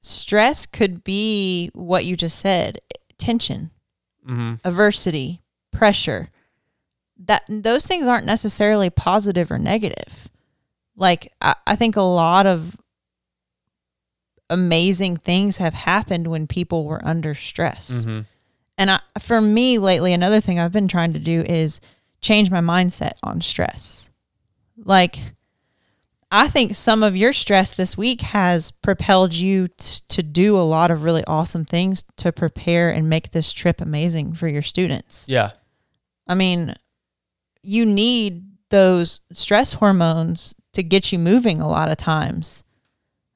stress 0.00 0.66
could 0.66 1.04
be 1.04 1.70
what 1.74 2.04
you 2.04 2.16
just 2.16 2.38
said 2.38 2.80
tension, 3.18 3.70
Mm-hmm. 4.28 4.54
adversity, 4.64 5.42
pressure. 5.72 6.28
That 7.24 7.42
those 7.48 7.86
things 7.86 8.06
aren't 8.06 8.26
necessarily 8.26 8.90
positive 8.90 9.50
or 9.50 9.58
negative. 9.58 10.28
Like 10.96 11.32
I, 11.40 11.54
I 11.66 11.76
think 11.76 11.96
a 11.96 12.02
lot 12.02 12.46
of 12.46 12.76
amazing 14.50 15.16
things 15.16 15.58
have 15.58 15.74
happened 15.74 16.26
when 16.26 16.46
people 16.46 16.84
were 16.84 17.04
under 17.04 17.34
stress. 17.34 18.04
Mm-hmm. 18.04 18.20
And 18.78 18.90
I, 18.90 19.00
for 19.18 19.40
me 19.40 19.78
lately, 19.78 20.12
another 20.12 20.40
thing 20.40 20.58
I've 20.58 20.72
been 20.72 20.88
trying 20.88 21.12
to 21.12 21.18
do 21.18 21.40
is 21.40 21.80
change 22.20 22.50
my 22.50 22.60
mindset 22.60 23.12
on 23.22 23.40
stress. 23.40 24.10
Like, 24.76 25.18
I 26.30 26.48
think 26.48 26.74
some 26.74 27.02
of 27.02 27.16
your 27.16 27.32
stress 27.32 27.74
this 27.74 27.96
week 27.96 28.20
has 28.20 28.70
propelled 28.70 29.34
you 29.34 29.68
t- 29.68 30.00
to 30.08 30.22
do 30.22 30.56
a 30.56 30.62
lot 30.62 30.90
of 30.90 31.02
really 31.02 31.24
awesome 31.24 31.64
things 31.64 32.04
to 32.18 32.32
prepare 32.32 32.90
and 32.90 33.08
make 33.08 33.30
this 33.30 33.52
trip 33.52 33.80
amazing 33.80 34.34
for 34.34 34.46
your 34.46 34.62
students. 34.62 35.24
Yeah. 35.28 35.52
I 36.26 36.34
mean, 36.34 36.74
you 37.62 37.86
need 37.86 38.44
those 38.68 39.22
stress 39.32 39.72
hormones 39.74 40.54
to 40.74 40.82
get 40.82 41.10
you 41.12 41.18
moving 41.18 41.60
a 41.60 41.68
lot 41.68 41.90
of 41.90 41.96
times. 41.96 42.62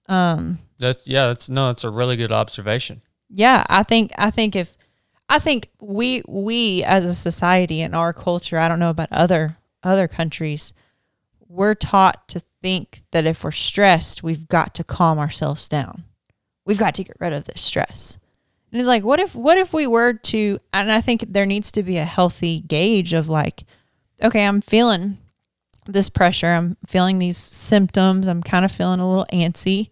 Um, 0.07 0.59
That's 0.83 1.07
yeah, 1.07 1.29
that's 1.29 1.49
no, 1.49 1.71
it's 1.71 1.85
a 1.85 1.91
really 1.91 2.17
good 2.17 2.33
observation. 2.33 3.01
yeah, 3.31 3.65
I 3.69 3.85
think 3.85 4.13
I 4.19 4.31
think 4.31 4.57
if 4.57 4.77
I 5.29 5.39
think 5.39 5.71
we 5.81 6.23
we 6.29 6.83
as 6.85 7.05
a 7.05 7.15
society 7.15 7.81
and 7.81 7.95
our 7.95 8.13
culture, 8.13 8.59
I 8.59 8.69
don't 8.69 8.81
know 8.81 8.91
about 8.91 9.09
other 9.13 9.57
other 9.83 10.09
countries, 10.09 10.75
we're 11.49 11.75
taught 11.75 12.29
to 12.29 12.43
think 12.61 13.03
that 13.13 13.27
if 13.27 13.45
we're 13.45 13.53
stressed, 13.53 14.23
we've 14.23 14.49
got 14.49 14.75
to 14.75 14.85
calm 14.85 15.19
ourselves 15.19 15.69
down. 15.69 16.05
We've 16.65 16.79
got 16.79 16.95
to 16.97 17.05
get 17.05 17.17
rid 17.21 17.33
of 17.33 17.45
this 17.45 17.61
stress. 17.61 18.19
And 18.71 18.81
it's 18.81 18.89
like, 18.89 19.05
what 19.05 19.21
if 19.21 19.35
what 19.35 19.59
if 19.59 19.73
we 19.73 19.87
were 19.87 20.15
to 20.15 20.59
and 20.73 20.91
I 20.91 21.01
think 21.01 21.27
there 21.29 21.47
needs 21.47 21.71
to 21.73 21.83
be 21.83 21.99
a 21.99 22.05
healthy 22.05 22.61
gauge 22.61 23.13
of 23.13 23.29
like, 23.29 23.65
okay, 24.23 24.45
I'm 24.45 24.61
feeling 24.61 25.19
this 25.87 26.09
pressure. 26.09 26.49
I'm 26.49 26.77
feeling 26.87 27.19
these 27.19 27.39
symptoms. 27.39 28.27
I'm 28.29 28.43
kind 28.43 28.65
of 28.65 28.73
feeling 28.73 29.01
a 29.01 29.09
little 29.09 29.27
antsy. 29.33 29.91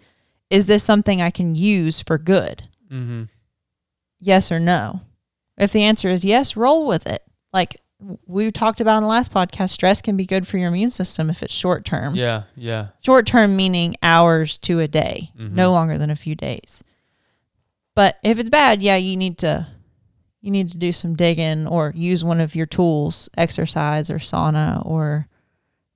Is 0.51 0.67
this 0.67 0.83
something 0.83 1.23
I 1.23 1.31
can 1.31 1.55
use 1.55 2.01
for 2.01 2.19
good? 2.19 2.69
Mm-hmm. 2.91 3.25
Yes 4.19 4.51
or 4.53 4.61
no? 4.61 5.01
If 5.57 5.73
the 5.73 5.85
answer 5.85 6.09
is 6.09 6.25
yes, 6.25 6.57
roll 6.57 6.87
with 6.87 7.07
it. 7.07 7.23
Like 7.53 7.81
we 8.27 8.51
talked 8.51 8.81
about 8.81 8.97
in 8.99 9.03
the 9.03 9.09
last 9.09 9.33
podcast, 9.33 9.71
stress 9.71 10.01
can 10.03 10.17
be 10.17 10.25
good 10.27 10.47
for 10.49 10.59
your 10.59 10.69
immune 10.69 10.91
system 10.91 11.29
if 11.31 11.43
it's 11.43 11.53
short 11.53 11.85
term. 11.85 12.15
Yeah, 12.15 12.45
yeah. 12.57 12.89
Short 13.03 13.27
term 13.27 13.57
meaning 13.57 13.95
hours 14.03 14.57
to 14.59 14.81
a 14.81 14.89
day, 14.89 15.31
Mhm. 15.39 15.53
no 15.53 15.71
longer 15.73 15.99
than 15.99 16.11
a 16.11 16.17
few 16.17 16.35
days. 16.35 16.83
But 17.95 18.19
if 18.23 18.39
it's 18.39 18.49
bad, 18.51 18.83
yeah, 18.83 18.97
you 18.97 19.17
need 19.17 19.39
to 19.39 19.67
you 20.43 20.51
need 20.51 20.71
to 20.71 20.79
do 20.79 20.91
some 20.91 21.15
digging 21.15 21.67
or 21.67 21.93
use 21.95 22.25
one 22.25 22.41
of 22.41 22.55
your 22.55 22.65
tools, 22.65 23.29
exercise 23.37 24.09
or 24.09 24.17
sauna 24.19 24.81
or 24.87 25.29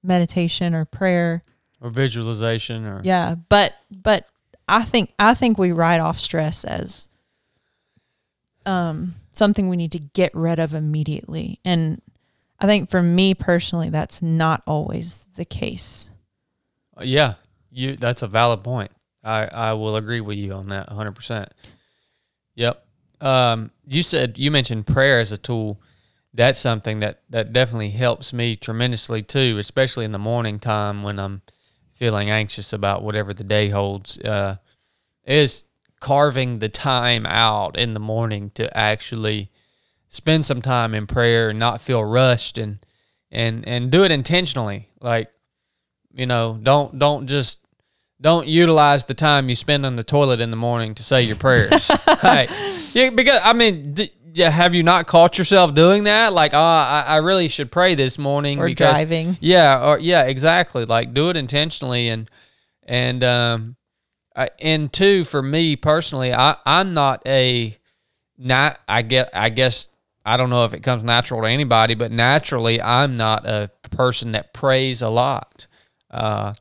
meditation 0.02 0.74
or 0.74 0.84
prayer. 0.84 1.42
Or 1.80 1.88
visualization, 1.88 2.84
or 2.84 3.00
Yeah, 3.04 3.36
but 3.48 3.72
but 3.90 4.26
I 4.68 4.84
think 4.84 5.12
I 5.18 5.34
think 5.34 5.58
we 5.58 5.72
write 5.72 6.00
off 6.00 6.18
stress 6.18 6.64
as 6.64 7.08
um 8.66 9.14
something 9.32 9.68
we 9.68 9.76
need 9.76 9.92
to 9.92 9.98
get 9.98 10.34
rid 10.34 10.58
of 10.58 10.74
immediately. 10.74 11.60
And 11.64 12.00
I 12.60 12.66
think 12.66 12.88
for 12.90 13.02
me 13.02 13.34
personally 13.34 13.90
that's 13.90 14.22
not 14.22 14.62
always 14.66 15.26
the 15.36 15.44
case. 15.44 16.10
yeah. 17.02 17.34
You. 17.70 17.96
That's 17.96 18.22
a 18.22 18.28
valid 18.28 18.62
point. 18.62 18.92
I 19.24 19.46
I 19.46 19.72
will 19.72 19.96
agree 19.96 20.20
with 20.20 20.38
you 20.38 20.52
on 20.52 20.68
that 20.68 20.88
100. 20.88 21.12
percent 21.12 21.48
Yep. 22.54 22.84
Um. 23.20 23.70
You 23.86 24.02
said 24.02 24.38
you 24.38 24.50
mentioned 24.50 24.86
prayer 24.86 25.18
as 25.20 25.32
a 25.32 25.38
tool. 25.38 25.80
That's 26.32 26.58
something 26.58 27.00
that 27.00 27.20
that 27.30 27.52
definitely 27.52 27.90
helps 27.90 28.32
me 28.32 28.54
tremendously 28.56 29.22
too, 29.22 29.56
especially 29.58 30.04
in 30.04 30.12
the 30.12 30.18
morning 30.18 30.58
time 30.58 31.02
when 31.02 31.18
I'm 31.18 31.42
feeling 31.94 32.28
anxious 32.28 32.72
about 32.72 33.02
whatever 33.02 33.32
the 33.32 33.44
day 33.44 33.70
holds. 33.70 34.18
Uh, 34.18 34.56
is 35.26 35.64
carving 36.00 36.58
the 36.58 36.68
time 36.68 37.24
out 37.24 37.78
in 37.78 37.94
the 37.94 38.00
morning 38.00 38.50
to 38.54 38.76
actually 38.76 39.50
spend 40.08 40.44
some 40.44 40.60
time 40.60 40.94
in 40.94 41.06
prayer 41.06 41.48
and 41.50 41.58
not 41.58 41.80
feel 41.80 42.04
rushed 42.04 42.58
and 42.58 42.78
and 43.32 43.66
and 43.66 43.90
do 43.90 44.04
it 44.04 44.12
intentionally 44.12 44.88
like 45.00 45.30
you 46.12 46.26
know 46.26 46.58
don't 46.62 46.98
don't 46.98 47.26
just 47.26 47.58
don't 48.20 48.46
utilize 48.46 49.06
the 49.06 49.14
time 49.14 49.48
you 49.48 49.56
spend 49.56 49.86
on 49.86 49.96
the 49.96 50.04
toilet 50.04 50.40
in 50.40 50.50
the 50.50 50.56
morning 50.56 50.94
to 50.94 51.02
say 51.02 51.22
your 51.22 51.36
prayers 51.36 51.90
Like, 52.22 52.50
yeah 52.92 53.08
because 53.10 53.40
i 53.42 53.54
mean 53.54 53.94
d- 53.94 54.12
yeah 54.36 54.50
have 54.50 54.74
you 54.74 54.82
not 54.82 55.06
caught 55.06 55.38
yourself 55.38 55.74
doing 55.74 56.04
that 56.04 56.32
like 56.32 56.52
oh 56.54 56.58
i, 56.58 57.04
I 57.06 57.16
really 57.18 57.48
should 57.48 57.70
pray 57.70 57.94
this 57.94 58.18
morning 58.18 58.58
Or 58.58 58.66
because 58.66 58.90
driving. 58.92 59.38
yeah, 59.40 59.82
or 59.86 59.98
yeah, 59.98 60.24
exactly. 60.24 60.84
Like 60.84 61.14
do 61.14 61.30
it 61.30 61.36
intentionally 61.36 62.08
and 62.08 62.28
and 62.82 63.22
um 63.24 63.76
I, 64.36 64.48
and 64.60 64.92
two 64.92 65.22
for 65.22 65.40
me 65.40 65.76
personally, 65.76 66.34
I 66.34 66.56
I'm 66.66 66.92
not 66.92 67.22
a 67.26 67.78
not 68.36 68.80
I 68.88 69.02
get 69.02 69.30
I 69.32 69.48
guess 69.50 69.86
I 70.26 70.36
don't 70.36 70.50
know 70.50 70.64
if 70.64 70.74
it 70.74 70.80
comes 70.82 71.04
natural 71.04 71.42
to 71.42 71.46
anybody, 71.48 71.94
but 71.94 72.10
naturally 72.10 72.82
I'm 72.82 73.16
not 73.16 73.46
a 73.46 73.70
person 73.92 74.32
that 74.32 74.52
prays 74.52 75.00
a 75.02 75.08
lot. 75.08 75.66
Uh 76.10 76.54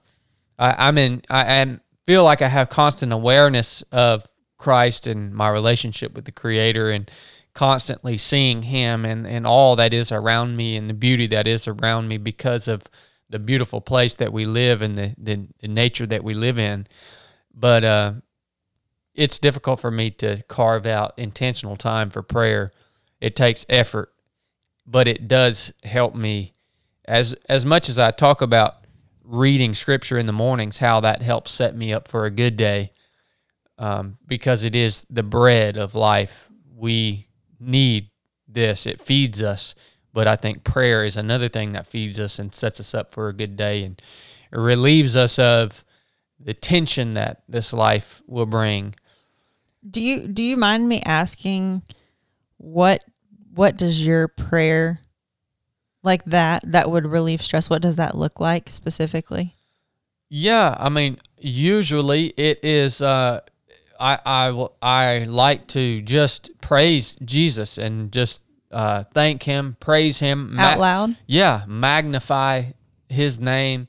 I, 0.59 0.87
I'm 0.87 0.97
in 0.99 1.23
I 1.29 1.45
am 1.55 1.81
feel 2.05 2.23
like 2.23 2.43
I 2.43 2.47
have 2.49 2.69
constant 2.69 3.11
awareness 3.11 3.83
of 3.91 4.27
Christ 4.57 5.07
and 5.07 5.33
my 5.33 5.49
relationship 5.49 6.13
with 6.13 6.25
the 6.25 6.31
creator 6.31 6.91
and 6.91 7.09
constantly 7.53 8.17
seeing 8.17 8.63
him 8.63 9.05
and, 9.05 9.27
and 9.27 9.45
all 9.45 9.75
that 9.75 9.93
is 9.93 10.11
around 10.11 10.55
me 10.55 10.75
and 10.75 10.89
the 10.89 10.93
beauty 10.93 11.27
that 11.27 11.47
is 11.47 11.67
around 11.67 12.07
me 12.07 12.17
because 12.17 12.67
of 12.67 12.83
the 13.29 13.39
beautiful 13.39 13.81
place 13.81 14.15
that 14.15 14.33
we 14.33 14.45
live 14.45 14.81
and 14.81 14.97
the, 14.97 15.15
the, 15.17 15.47
the 15.61 15.67
nature 15.67 16.05
that 16.05 16.23
we 16.23 16.33
live 16.33 16.57
in. 16.57 16.85
But 17.53 17.83
uh, 17.83 18.13
it's 19.13 19.37
difficult 19.39 19.79
for 19.79 19.91
me 19.91 20.09
to 20.11 20.43
carve 20.47 20.85
out 20.85 21.13
intentional 21.17 21.75
time 21.75 22.09
for 22.09 22.23
prayer. 22.23 22.71
It 23.21 23.35
takes 23.35 23.65
effort, 23.69 24.11
but 24.85 25.07
it 25.07 25.27
does 25.27 25.71
help 25.83 26.15
me 26.15 26.53
as 27.05 27.33
as 27.49 27.65
much 27.65 27.89
as 27.89 27.99
I 27.99 28.11
talk 28.11 28.41
about 28.41 28.75
reading 29.23 29.75
scripture 29.75 30.17
in 30.17 30.25
the 30.25 30.33
mornings, 30.33 30.79
how 30.79 30.99
that 31.01 31.21
helps 31.21 31.51
set 31.51 31.75
me 31.75 31.93
up 31.93 32.07
for 32.07 32.25
a 32.25 32.31
good 32.31 32.57
day. 32.57 32.91
Um, 33.77 34.17
because 34.27 34.63
it 34.63 34.75
is 34.75 35.05
the 35.09 35.23
bread 35.23 35.77
of 35.77 35.95
life. 35.95 36.49
We 36.75 37.27
need 37.67 38.09
this. 38.47 38.85
It 38.85 39.01
feeds 39.01 39.41
us. 39.41 39.75
But 40.13 40.27
I 40.27 40.35
think 40.35 40.63
prayer 40.63 41.03
is 41.03 41.17
another 41.17 41.49
thing 41.49 41.71
that 41.73 41.87
feeds 41.87 42.19
us 42.19 42.37
and 42.37 42.53
sets 42.53 42.79
us 42.79 42.93
up 42.93 43.11
for 43.11 43.29
a 43.29 43.33
good 43.33 43.55
day 43.55 43.83
and 43.83 43.99
it 44.51 44.57
relieves 44.57 45.17
us 45.17 45.39
of 45.39 45.83
the 46.39 46.53
tension 46.53 47.11
that 47.11 47.41
this 47.49 47.73
life 47.73 48.21
will 48.27 48.45
bring. 48.45 48.93
Do 49.89 50.01
you 50.01 50.27
do 50.27 50.43
you 50.43 50.55
mind 50.55 50.87
me 50.87 51.01
asking 51.01 51.81
what 52.57 53.03
what 53.55 53.75
does 53.75 54.05
your 54.05 54.27
prayer 54.27 54.99
like 56.03 56.23
that 56.25 56.63
that 56.71 56.91
would 56.91 57.07
relieve 57.07 57.41
stress 57.41 57.69
what 57.69 57.81
does 57.81 57.95
that 57.95 58.15
look 58.15 58.39
like 58.39 58.69
specifically? 58.69 59.55
Yeah, 60.29 60.75
I 60.79 60.89
mean, 60.89 61.19
usually 61.39 62.27
it 62.37 62.59
is. 62.63 63.01
Uh, 63.01 63.41
I 64.03 64.19
I 64.25 64.51
will 64.51 64.75
I 64.81 65.25
like 65.29 65.67
to 65.69 66.01
just 66.01 66.51
praise 66.59 67.15
Jesus 67.23 67.77
and 67.77 68.11
just 68.11 68.43
uh, 68.69 69.03
thank 69.13 69.43
Him, 69.43 69.77
praise 69.79 70.19
Him 70.19 70.59
Out 70.59 70.79
loud? 70.79 71.15
Yeah, 71.25 71.63
magnify 71.67 72.63
His 73.07 73.39
name, 73.39 73.87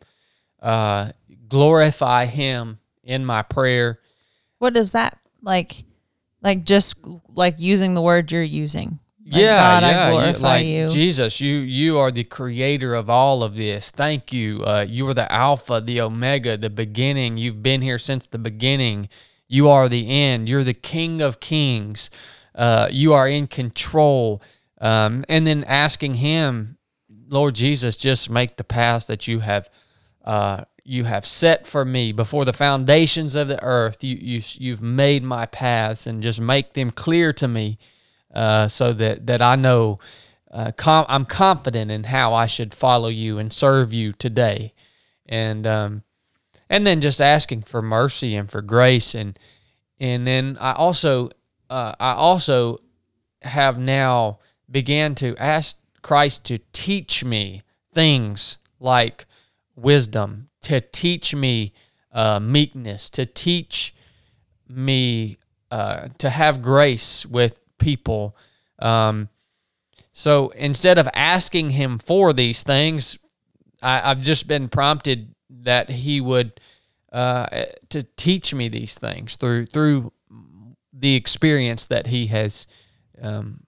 uh, 0.63 1.13
glorify 1.49 2.27
Him 2.27 2.79
in 3.03 3.25
my 3.25 3.43
prayer. 3.43 3.99
What 4.59 4.73
does 4.73 4.93
that 4.93 5.19
like 5.43 5.85
like 6.43 6.65
just 6.65 6.97
like 7.29 7.57
using 7.59 7.95
the 7.95 8.03
word 8.03 8.31
you're 8.31 8.43
using? 8.43 9.01
Like, 9.27 9.41
yeah, 9.41 9.57
God, 9.57 9.83
yeah, 9.83 10.05
I 10.05 10.31
you- 10.31 10.39
like 10.39 10.67
you. 10.67 10.89
Jesus, 10.91 11.41
you 11.41 11.57
you 11.57 11.99
are 11.99 12.13
the 12.13 12.25
creator 12.25 12.95
of 12.95 13.11
all 13.11 13.43
of 13.43 13.57
this. 13.57 13.91
Thank 13.91 14.33
you. 14.33 14.63
Uh, 14.63 14.87
you 14.89 15.09
are 15.09 15.15
the 15.15 15.31
Alpha, 15.33 15.81
the 15.81 16.03
Omega, 16.03 16.57
the 16.57 16.71
beginning. 16.71 17.37
You've 17.37 17.63
been 17.63 17.81
here 17.81 17.99
since 17.99 18.27
the 18.27 18.39
beginning. 18.39 19.09
You 19.49 19.69
are 19.69 19.89
the 19.89 20.09
end. 20.09 20.49
You're 20.49 20.65
the 20.65 20.75
King 20.75 21.21
of 21.21 21.41
Kings. 21.41 22.11
Uh, 22.55 22.89
you 22.91 23.13
are 23.13 23.29
in 23.29 23.47
control. 23.47 24.43
Um, 24.81 25.25
and 25.29 25.47
then 25.47 25.65
asking 25.65 26.15
Him, 26.15 26.79
Lord 27.29 27.55
Jesus, 27.55 27.97
just 27.97 28.31
make 28.31 28.57
the 28.57 28.65
paths 28.65 29.07
that 29.07 29.27
you 29.27 29.41
have 29.41 29.69
uh, 30.25 30.65
you 30.85 31.05
have 31.05 31.27
set 31.27 31.67
for 31.67 31.85
me 31.85 32.13
before 32.13 32.45
the 32.45 32.53
foundations 32.53 33.35
of 33.35 33.49
the 33.49 33.63
earth. 33.63 34.05
You 34.05 34.17
you 34.17 34.43
you've 34.55 34.83
made 34.83 35.23
my 35.23 35.47
paths 35.47 36.07
and 36.07 36.23
just 36.23 36.41
make 36.41 36.75
them 36.75 36.91
clear 36.91 37.33
to 37.35 37.49
me 37.49 37.79
uh, 38.35 38.69
so 38.69 38.93
that 38.93 39.27
that 39.27 39.41
I 39.43 39.57
know 39.57 39.99
uh, 40.51 40.73
com- 40.77 41.07
I'm 41.09 41.25
confident 41.25 41.91
in 41.91 42.05
how 42.05 42.35
I 42.35 42.47
should 42.47 42.75
follow 42.75 43.09
you 43.09 43.39
and 43.39 43.53
serve 43.53 43.93
you 43.93 44.13
today, 44.13 44.75
and 45.27 45.67
um, 45.67 46.03
and 46.69 46.87
then 46.87 47.01
just 47.01 47.21
asking 47.21 47.63
for 47.63 47.83
mercy 47.83 48.35
and 48.35 48.51
for 48.51 48.63
grace, 48.63 49.15
and 49.15 49.39
and 49.99 50.27
then 50.27 50.57
I 50.61 50.73
also 50.73 51.31
uh, 51.71 51.95
I 51.99 52.13
also 52.13 52.79
have 53.43 53.79
now 53.79 54.39
began 54.71 55.15
to 55.17 55.37
ask 55.37 55.77
Christ 56.03 56.45
to 56.47 56.59
teach 56.73 57.25
me 57.25 57.63
things 57.93 58.59
like 58.81 59.27
wisdom, 59.77 60.47
to 60.63 60.81
teach 60.81 61.35
me 61.35 61.73
uh, 62.13 62.41
meekness, 62.41 63.11
to 63.11 63.27
teach 63.27 63.95
me 64.69 65.39
uh, 65.71 66.09
to 66.19 66.31
have 66.31 66.63
grace 66.63 67.27
with 67.27 67.61
people. 67.79 68.37
Um, 68.79 69.29
so 70.13 70.49
instead 70.51 70.99
of 70.99 71.09
asking 71.15 71.71
him 71.71 71.99
for 71.99 72.33
these 72.33 72.63
things, 72.63 73.19
I, 73.83 74.11
I've 74.11 74.21
just 74.21 74.47
been 74.47 74.69
prompted 74.69 75.34
that 75.65 75.91
he 75.91 76.21
would 76.21 76.61
uh, 77.13 77.47
to 77.91 78.03
teach 78.17 78.55
me 78.55 78.69
these 78.69 78.95
things 78.99 79.37
through 79.37 79.67
through 79.67 80.13
the 80.93 81.15
experience 81.17 81.87
that 81.87 82.07
he 82.09 82.27
has 82.27 82.67
um, 83.21 83.65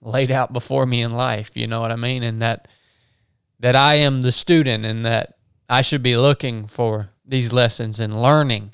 laid 0.00 0.30
out 0.30 0.52
before 0.52 0.86
me 0.86 1.02
in 1.02 1.12
life. 1.12 1.50
You 1.54 1.66
know 1.66 1.80
what 1.80 1.92
I 1.92 1.96
mean? 1.96 2.22
And 2.22 2.40
that 2.40 2.68
that 3.58 3.76
I 3.76 3.96
am 3.96 4.22
the 4.22 4.32
student, 4.32 4.84
and 4.86 5.04
that 5.04 5.34
I 5.68 5.82
should 5.82 6.02
be 6.02 6.16
looking 6.16 6.66
for 6.66 7.10
these 7.26 7.52
lessons 7.52 8.00
and 8.00 8.20
learning, 8.22 8.72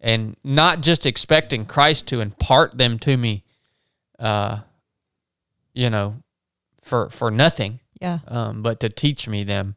and 0.00 0.36
not 0.42 0.80
just 0.80 1.06
expecting 1.06 1.66
Christ 1.66 2.08
to 2.08 2.20
impart 2.20 2.78
them 2.78 2.98
to 3.00 3.16
me. 3.16 3.44
Uh, 4.18 4.60
you 5.74 5.90
know, 5.90 6.16
for 6.80 7.10
for 7.10 7.30
nothing, 7.30 7.80
Yeah. 8.00 8.18
um, 8.28 8.62
but 8.62 8.80
to 8.80 8.88
teach 8.88 9.28
me 9.28 9.44
them. 9.44 9.76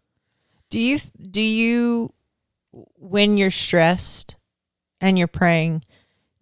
Do 0.70 0.80
you 0.80 1.00
do 1.22 1.42
you 1.42 2.14
when 2.98 3.38
you're 3.38 3.52
stressed 3.52 4.36
and 5.00 5.18
you're 5.18 5.28
praying, 5.28 5.84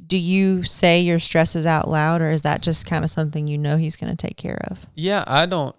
do 0.06 0.18
you 0.18 0.64
say 0.64 1.02
your 1.02 1.20
stresses 1.20 1.66
out 1.66 1.88
loud 1.90 2.22
or 2.22 2.32
is 2.32 2.42
that 2.44 2.62
just 2.62 2.86
kind 2.86 3.04
of 3.04 3.12
something 3.12 3.48
you 3.48 3.58
know 3.58 3.78
he's 3.78 3.96
going 3.96 4.16
to 4.16 4.28
take 4.28 4.38
care 4.38 4.60
of? 4.70 4.80
Yeah, 4.96 5.24
I 5.28 5.46
don't 5.46 5.76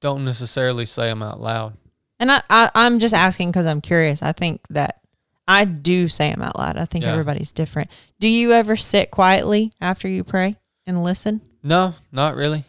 don't 0.00 0.24
necessarily 0.24 0.86
say 0.86 1.08
them 1.08 1.22
out 1.22 1.40
loud. 1.40 1.76
And 2.18 2.30
I, 2.30 2.42
I 2.50 2.70
I'm 2.74 2.98
just 2.98 3.14
asking 3.14 3.50
because 3.50 3.66
I'm 3.66 3.80
curious. 3.80 4.22
I 4.22 4.32
think 4.32 4.60
that 4.70 5.00
I 5.48 5.64
do 5.64 6.08
say 6.08 6.30
them 6.30 6.42
out 6.42 6.56
loud. 6.58 6.76
I 6.76 6.84
think 6.84 7.04
Yeah. 7.04 7.12
everybody's 7.12 7.52
different. 7.52 7.90
Do 8.20 8.28
you 8.28 8.52
ever 8.52 8.76
sit 8.76 9.10
quietly 9.10 9.72
after 9.80 10.06
you 10.06 10.22
pray 10.22 10.56
and 10.86 11.02
listen? 11.02 11.40
No, 11.62 11.94
not 12.12 12.36
really. 12.36 12.64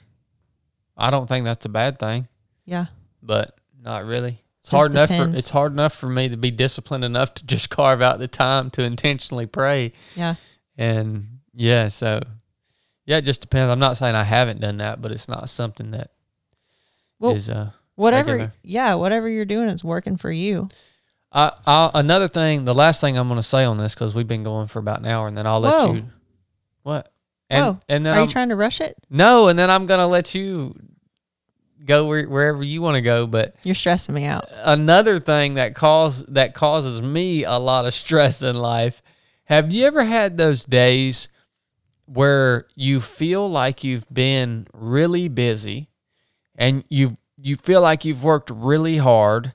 I 0.98 1.10
don't 1.12 1.28
think 1.28 1.46
that's 1.46 1.66
a 1.66 1.70
bad 1.70 2.00
thing, 2.00 2.28
Yeah. 2.66 2.88
but 3.22 3.58
not 3.80 4.06
really. 4.06 4.41
It's 4.62 4.70
Just 4.70 4.80
hard 4.80 4.92
enough 4.92 5.10
for 5.10 5.36
it's 5.36 5.50
hard 5.50 5.72
enough 5.72 5.96
for 5.96 6.08
me 6.08 6.30
to 6.30 6.38
be 6.38 6.52
disciplined 6.52 7.04
enough 7.04 7.34
to 7.36 7.46
just 7.46 7.70
carve 7.72 8.02
out 8.02 8.20
the 8.20 8.28
time 8.28 8.70
to 8.72 8.84
intentionally 8.84 9.48
pray. 9.48 9.94
Yeah. 10.16 10.36
And 10.78 11.40
yeah, 11.54 11.88
so 11.88 12.22
yeah, 13.06 13.18
it 13.18 13.26
just 13.26 13.42
depends. 13.42 13.72
I'm 13.72 13.80
not 13.80 13.98
saying 13.98 14.14
I 14.16 14.24
haven't 14.24 14.62
done 14.62 14.78
that, 14.78 15.02
but 15.02 15.12
it's 15.12 15.28
not 15.28 15.50
something 15.50 15.92
that 15.92 16.12
is 17.22 17.50
Well, 17.50 17.58
uh 17.58 17.70
Whatever. 17.96 18.32
Regular. 18.32 18.54
Yeah. 18.64 18.94
Whatever 18.96 19.30
you're 19.30 19.46
doing 19.46 19.70
is 19.70 19.84
working 19.84 20.18
for 20.18 20.32
you. 20.32 20.70
I, 21.32 21.52
I 21.66 21.92
another 21.96 22.28
thing, 22.28 22.66
the 22.66 22.74
last 22.74 23.00
thing 23.02 23.18
I'm 23.18 23.28
going 23.28 23.40
to 23.40 23.44
say 23.44 23.64
on 23.64 23.78
this 23.78 23.94
because 23.94 24.14
we've 24.14 24.28
been 24.28 24.44
going 24.44 24.68
for 24.68 24.80
about 24.80 25.00
an 25.00 25.06
hour, 25.06 25.28
and 25.28 25.38
then 25.38 25.48
I'll 25.48 25.60
let 25.60 25.74
Whoa. 25.76 25.94
you. 25.94 26.06
What? 26.84 27.12
And 27.50 27.66
Whoa. 27.66 27.80
and 27.90 28.06
then 28.06 28.16
Are 28.16 28.22
I'm, 28.22 28.28
you 28.28 28.32
trying 28.32 28.50
to 28.50 28.56
rush 28.56 28.82
it? 28.82 28.98
no, 29.10 29.48
and 29.48 29.58
then 29.58 29.70
I'm 29.70 29.86
going 29.86 30.00
to 30.00 30.08
let 30.08 30.34
you 30.36 30.76
go 31.86 32.06
where, 32.06 32.28
wherever 32.28 32.64
you 32.64 32.82
want 32.82 32.96
to 32.96 33.02
go. 33.02 33.28
But 33.28 33.56
You're 33.64 33.76
stressing 33.76 34.16
me 34.16 34.26
out. 34.26 34.50
another 34.64 35.20
thing 35.20 35.56
that 35.56 35.76
cause 35.76 36.24
that 36.28 36.54
causes 36.54 37.02
me 37.02 37.44
a 37.44 37.58
lot 37.58 37.86
of 37.86 37.94
stress 37.94 38.42
in 38.42 38.56
life. 38.56 39.02
Have 39.46 39.72
you 39.72 39.86
ever 39.86 40.04
had 40.04 40.38
those 40.38 40.64
days 40.64 41.28
where 42.06 42.68
you 42.76 43.00
feel 43.00 43.50
like 43.50 43.84
you've 43.84 44.12
been 44.14 44.68
really 44.74 45.28
busy 45.28 45.90
and 46.56 46.84
you 46.90 47.18
you 47.38 47.56
feel 47.58 47.82
like 47.82 48.06
you've 48.06 48.24
worked 48.24 48.50
really 48.50 48.98
hard 48.98 49.54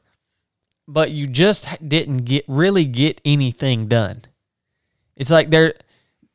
but 0.88 1.10
you 1.10 1.26
just 1.26 1.68
didn't 1.86 2.18
get 2.18 2.44
really 2.46 2.84
get 2.84 3.20
anything 3.24 3.88
done. 3.88 4.22
It's 5.16 5.30
like 5.30 5.50
there 5.50 5.74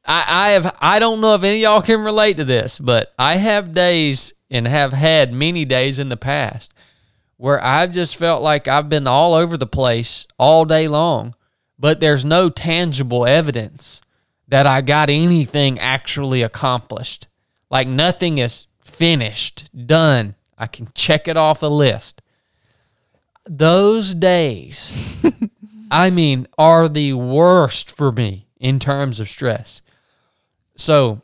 I, 0.06 0.26
I 0.28 0.50
have 0.50 0.76
I 0.82 1.00
don't 1.00 1.22
know 1.22 1.36
if 1.36 1.44
any 1.44 1.58
of 1.58 1.62
y'all 1.62 1.82
can 1.82 2.02
relate 2.02 2.38
to 2.38 2.46
this, 2.46 2.78
but 2.78 3.14
I 3.18 3.38
have 3.38 3.74
days 3.74 4.34
and 4.52 4.68
have 4.68 4.94
had 4.94 5.34
many 5.34 5.66
days 5.66 5.98
in 5.98 6.10
the 6.10 6.18
past 6.18 6.74
where 7.38 7.64
I've 7.64 7.92
just 7.92 8.18
felt 8.18 8.44
like 8.44 8.68
I've 8.68 8.90
been 8.90 9.08
all 9.08 9.34
over 9.34 9.58
the 9.58 9.66
place 9.66 10.28
all 10.38 10.64
day 10.64 10.88
long, 10.88 11.34
but 11.80 12.00
there's 12.00 12.24
no 12.24 12.52
tangible 12.52 13.26
evidence 13.26 14.00
that 14.48 14.68
I 14.68 14.82
got 14.82 15.10
anything 15.10 15.80
actually 15.80 16.44
accomplished. 16.44 17.28
Like 17.72 17.88
nothing 17.88 18.38
is 18.38 18.68
finished, 18.84 19.72
done. 19.88 20.36
I 20.56 20.68
can 20.68 20.90
check 20.94 21.28
it 21.28 21.38
off 21.38 21.62
the 21.62 21.72
list. 21.72 22.22
Those 23.46 24.14
days, 24.14 25.24
I 25.92 26.12
mean, 26.12 26.48
are 26.60 26.88
the 26.88 27.14
worst 27.14 27.90
for 27.90 28.12
me 28.12 28.46
in 28.60 28.78
terms 28.78 29.20
of 29.20 29.28
stress. 29.28 29.82
So 30.76 31.22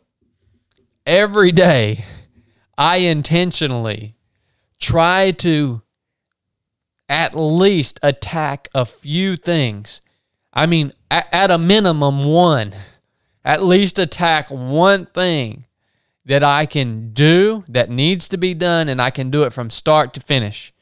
every 1.06 1.52
day, 1.52 2.06
I 2.78 2.98
intentionally 2.98 4.16
try 4.80 5.32
to 5.32 5.82
at 7.10 7.36
least 7.36 8.00
attack 8.04 8.68
a 8.74 8.86
few 8.86 9.36
things. 9.36 10.02
I 10.54 10.66
mean, 10.66 10.94
at, 11.10 11.52
a 11.52 11.58
minimum, 11.58 12.26
one. 12.26 12.74
At 13.46 13.64
least 13.64 13.98
attack 13.98 14.50
one 14.50 15.06
thing 15.06 15.66
that 16.26 16.44
I 16.44 16.66
can 16.66 17.14
do 17.14 17.64
that 17.70 17.90
needs 17.90 18.28
to 18.30 18.38
be 18.38 18.54
done, 18.54 18.90
and 18.90 19.02
I 19.02 19.10
can 19.10 19.32
do 19.32 19.44
it 19.44 19.54
from 19.54 19.70
start 19.70 20.14
to 20.16 20.20
finish. 20.20 20.74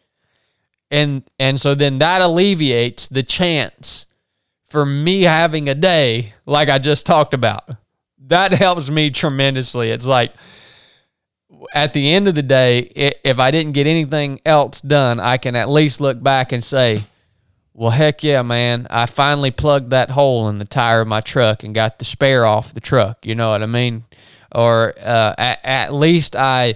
And 0.89 1.23
and 1.39 1.59
so 1.59 1.75
then 1.75 1.99
that 1.99 2.21
alleviates 2.21 3.07
the 3.07 3.23
chance 3.23 4.05
for 4.67 4.85
me 4.85 5.23
having 5.23 5.69
a 5.69 5.75
day 5.75 6.33
like 6.45 6.69
I 6.69 6.79
just 6.79 7.05
talked 7.05 7.33
about. 7.33 7.69
That 8.17 8.53
helps 8.53 8.89
me 8.89 9.11
tremendously. 9.11 9.91
It's 9.91 10.07
like 10.07 10.33
at 11.74 11.93
the 11.93 12.13
end 12.13 12.28
of 12.28 12.36
the 12.36 12.43
day, 12.43 12.80
if 13.24 13.39
I 13.39 13.51
didn't 13.51 13.74
get 13.74 13.88
anything 13.88 14.41
else 14.45 14.82
done, 14.82 15.20
I 15.20 15.38
can 15.38 15.55
at 15.55 15.70
least 15.70 16.01
look 16.01 16.22
back 16.22 16.51
and 16.51 16.63
say, 16.63 17.03
well, 17.74 17.91
heck 17.91 18.24
yeah, 18.24 18.41
man. 18.41 18.88
I 18.89 19.05
finally 19.05 19.51
plugged 19.51 19.89
that 19.89 20.11
hole 20.11 20.47
in 20.47 20.59
the 20.59 20.66
tire 20.66 21.01
of 21.01 21.07
my 21.07 21.22
truck 21.22 21.63
and 21.63 21.76
got 21.76 21.99
the 21.99 22.05
spare 22.05 22.45
off 22.45 22.74
the 22.74 22.80
truck. 22.80 23.26
You 23.26 23.36
know 23.36 23.49
what 23.49 23.61
I 23.61 23.66
mean? 23.66 24.05
Or 24.53 24.93
uh, 24.97 25.36
at, 25.38 25.59
at 25.63 25.93
least 25.93 26.36
I, 26.36 26.76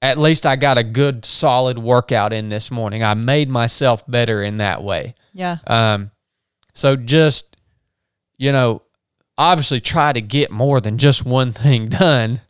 at 0.00 0.18
least 0.18 0.44
I 0.44 0.56
got 0.56 0.78
a 0.78 0.82
good 0.82 1.24
solid 1.24 1.78
workout 1.78 2.32
in 2.32 2.48
this 2.48 2.72
morning. 2.72 3.04
I 3.04 3.14
made 3.14 3.48
myself 3.48 4.04
better 4.08 4.42
in 4.42 4.56
that 4.56 4.82
way. 4.82 5.14
Yeah. 5.32 5.58
Um, 5.66 6.10
so 6.74 6.96
just, 6.96 7.56
you 8.36 8.50
know, 8.50 8.82
obviously 9.38 9.80
try 9.80 10.12
to 10.12 10.20
get 10.20 10.50
more 10.50 10.80
than 10.80 10.98
just 10.98 11.24
one 11.24 11.52
thing 11.52 11.88
done 11.88 12.40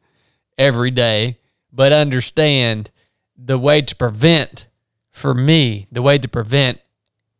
every 0.57 0.91
day, 0.91 1.39
but 1.73 1.93
understand 1.93 2.91
the 3.37 3.59
way 3.59 3.83
to 3.83 3.97
prevent, 3.97 4.68
for 5.11 5.35
me, 5.35 5.87
the 5.91 6.03
way 6.03 6.18
to 6.18 6.29
prevent 6.29 6.81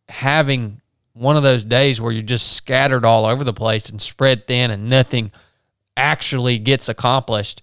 having 0.09 0.81
one 1.15 1.37
of 1.37 1.43
those 1.43 1.65
days 1.65 2.01
where 2.01 2.13
you're 2.13 2.23
just 2.23 2.53
scattered 2.53 3.05
all 3.05 3.27
over 3.27 3.45
the 3.45 3.53
place 3.53 3.91
and 3.91 4.01
spread 4.01 4.47
thin 4.47 4.71
and 4.71 4.89
nothing 4.89 5.31
actually 5.97 6.59
gets 6.59 6.89
accomplished. 6.89 7.63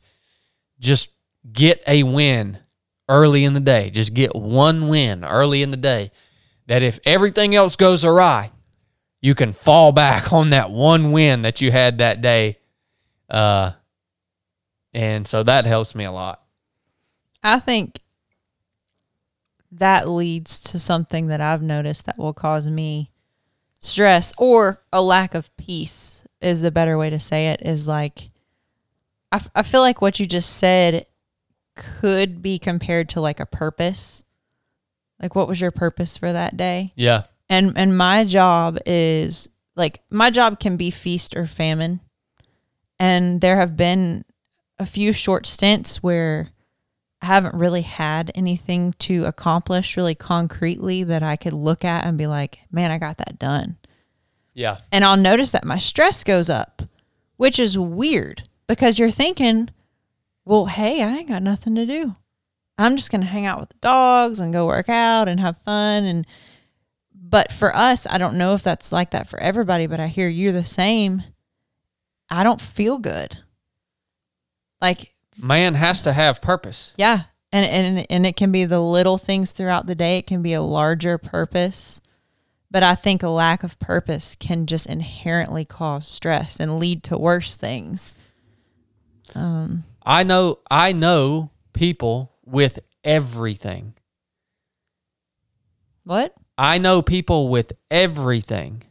Just 0.79 1.09
get 1.51 1.83
a 1.87 2.03
win 2.03 2.59
early 3.07 3.43
in 3.43 3.53
the 3.53 3.59
day. 3.59 3.89
Just 3.89 4.13
get 4.13 4.35
one 4.35 4.87
win 4.87 5.25
early 5.25 5.63
in 5.63 5.71
the 5.71 5.77
day. 5.77 6.11
That 6.67 6.83
if 6.83 6.99
everything 7.05 7.55
else 7.55 7.75
goes 7.75 8.05
awry, 8.05 8.51
you 9.21 9.33
can 9.33 9.53
fall 9.53 9.91
back 9.91 10.31
on 10.33 10.51
that 10.51 10.69
one 10.69 11.11
win 11.11 11.41
that 11.41 11.61
you 11.61 11.71
had 11.71 11.97
that 11.97 12.21
day. 12.21 12.59
Uh, 13.29 13.71
and 14.93 15.27
so 15.27 15.43
that 15.43 15.65
helps 15.65 15.95
me 15.95 16.03
a 16.03 16.11
lot. 16.11 16.41
I 17.43 17.59
think 17.59 17.99
that 19.71 20.07
leads 20.09 20.59
to 20.59 20.79
something 20.79 21.27
that 21.27 21.41
I've 21.41 21.61
noticed 21.61 22.05
that 22.05 22.17
will 22.17 22.33
cause 22.33 22.67
me 22.67 23.11
stress 23.81 24.33
or 24.37 24.79
a 24.91 25.01
lack 25.01 25.35
of 25.35 25.55
peace 25.57 26.25
is 26.41 26.61
the 26.61 26.71
better 26.71 26.97
way 26.97 27.09
to 27.09 27.19
say 27.19 27.49
it 27.49 27.61
is 27.63 27.87
like 27.87 28.29
I, 29.31 29.35
f- 29.37 29.49
I 29.55 29.61
feel 29.63 29.81
like 29.81 30.01
what 30.01 30.19
you 30.19 30.25
just 30.25 30.57
said 30.57 31.05
could 31.75 32.41
be 32.41 32.57
compared 32.57 33.09
to 33.09 33.21
like 33.21 33.39
a 33.39 33.45
purpose. 33.45 34.23
Like 35.21 35.35
what 35.35 35.47
was 35.47 35.61
your 35.61 35.71
purpose 35.71 36.17
for 36.17 36.31
that 36.31 36.57
day? 36.57 36.93
Yeah. 36.95 37.23
and 37.49 37.77
and 37.77 37.97
my 37.97 38.23
job 38.23 38.79
is 38.85 39.47
like 39.75 40.01
my 40.09 40.29
job 40.29 40.59
can 40.59 40.77
be 40.77 40.91
feast 40.91 41.35
or 41.35 41.45
famine. 41.45 41.99
And 42.99 43.39
there 43.39 43.55
have 43.55 43.77
been 43.77 44.25
a 44.77 44.85
few 44.85 45.13
short 45.13 45.45
stints 45.45 46.01
where 46.03 46.49
haven't 47.21 47.55
really 47.55 47.81
had 47.81 48.31
anything 48.33 48.93
to 48.99 49.25
accomplish 49.25 49.97
really 49.97 50.15
concretely 50.15 51.03
that 51.03 51.23
I 51.23 51.35
could 51.35 51.53
look 51.53 51.83
at 51.83 52.05
and 52.05 52.17
be 52.17 52.27
like, 52.27 52.59
man, 52.71 52.91
I 52.91 52.97
got 52.97 53.17
that 53.17 53.37
done. 53.37 53.77
Yeah. 54.53 54.77
And 54.91 55.03
I'll 55.03 55.17
notice 55.17 55.51
that 55.51 55.65
my 55.65 55.77
stress 55.77 56.23
goes 56.23 56.49
up, 56.49 56.83
which 57.37 57.59
is 57.59 57.77
weird 57.77 58.43
because 58.67 58.99
you're 58.99 59.11
thinking, 59.11 59.69
well, 60.45 60.65
hey, 60.67 61.03
I 61.03 61.17
ain't 61.17 61.27
got 61.27 61.43
nothing 61.43 61.75
to 61.75 61.85
do. 61.85 62.15
I'm 62.77 62.95
just 62.95 63.11
going 63.11 63.21
to 63.21 63.27
hang 63.27 63.45
out 63.45 63.59
with 63.59 63.69
the 63.69 63.77
dogs 63.81 64.39
and 64.39 64.53
go 64.53 64.65
work 64.65 64.87
out 64.87 65.27
and 65.27 65.39
have 65.39 65.57
fun. 65.63 66.05
And, 66.05 66.25
but 67.13 67.51
for 67.51 67.75
us, 67.75 68.07
I 68.09 68.17
don't 68.17 68.37
know 68.37 68.53
if 68.53 68.63
that's 68.63 68.93
like 68.93 69.11
that 69.11 69.27
for 69.27 69.39
everybody, 69.41 69.85
but 69.85 69.99
I 69.99 70.07
hear 70.07 70.29
you're 70.29 70.53
the 70.53 70.63
same. 70.63 71.23
I 72.29 72.45
don't 72.45 72.61
feel 72.61 72.97
good. 72.97 73.37
Like, 74.81 75.13
Man 75.41 75.73
has 75.75 76.01
to 76.01 76.13
have 76.13 76.41
purpose. 76.41 76.93
yeah. 76.97 77.23
And, 77.51 77.65
and 77.65 78.05
and 78.11 78.25
it 78.27 78.35
can 78.35 78.51
be 78.51 78.65
the 78.65 78.79
little 78.79 79.17
things 79.17 79.53
throughout 79.53 79.87
the 79.87 79.95
day. 79.95 80.19
It 80.19 80.27
can 80.27 80.43
be 80.43 80.53
a 80.53 80.61
larger 80.61 81.17
purpose. 81.17 81.99
But 82.69 82.83
I 82.83 82.93
think 82.93 83.23
a 83.23 83.29
lack 83.29 83.63
of 83.63 83.79
purpose 83.79 84.35
can 84.35 84.67
just 84.67 84.85
inherently 84.85 85.65
cause 85.65 86.07
stress 86.07 86.59
and 86.59 86.77
lead 86.77 87.01
to 87.05 87.17
worse 87.17 87.55
things. 87.55 88.13
Um, 89.33 89.83
I 90.05 90.21
know 90.23 90.59
I 90.69 90.91
know 90.91 91.49
people 91.73 92.31
with 92.45 92.77
everything. 93.03 93.95
what? 96.03 96.35
I 96.57 96.77
know 96.77 97.01
people 97.01 97.47
with 97.49 97.71
everything, 97.89 98.83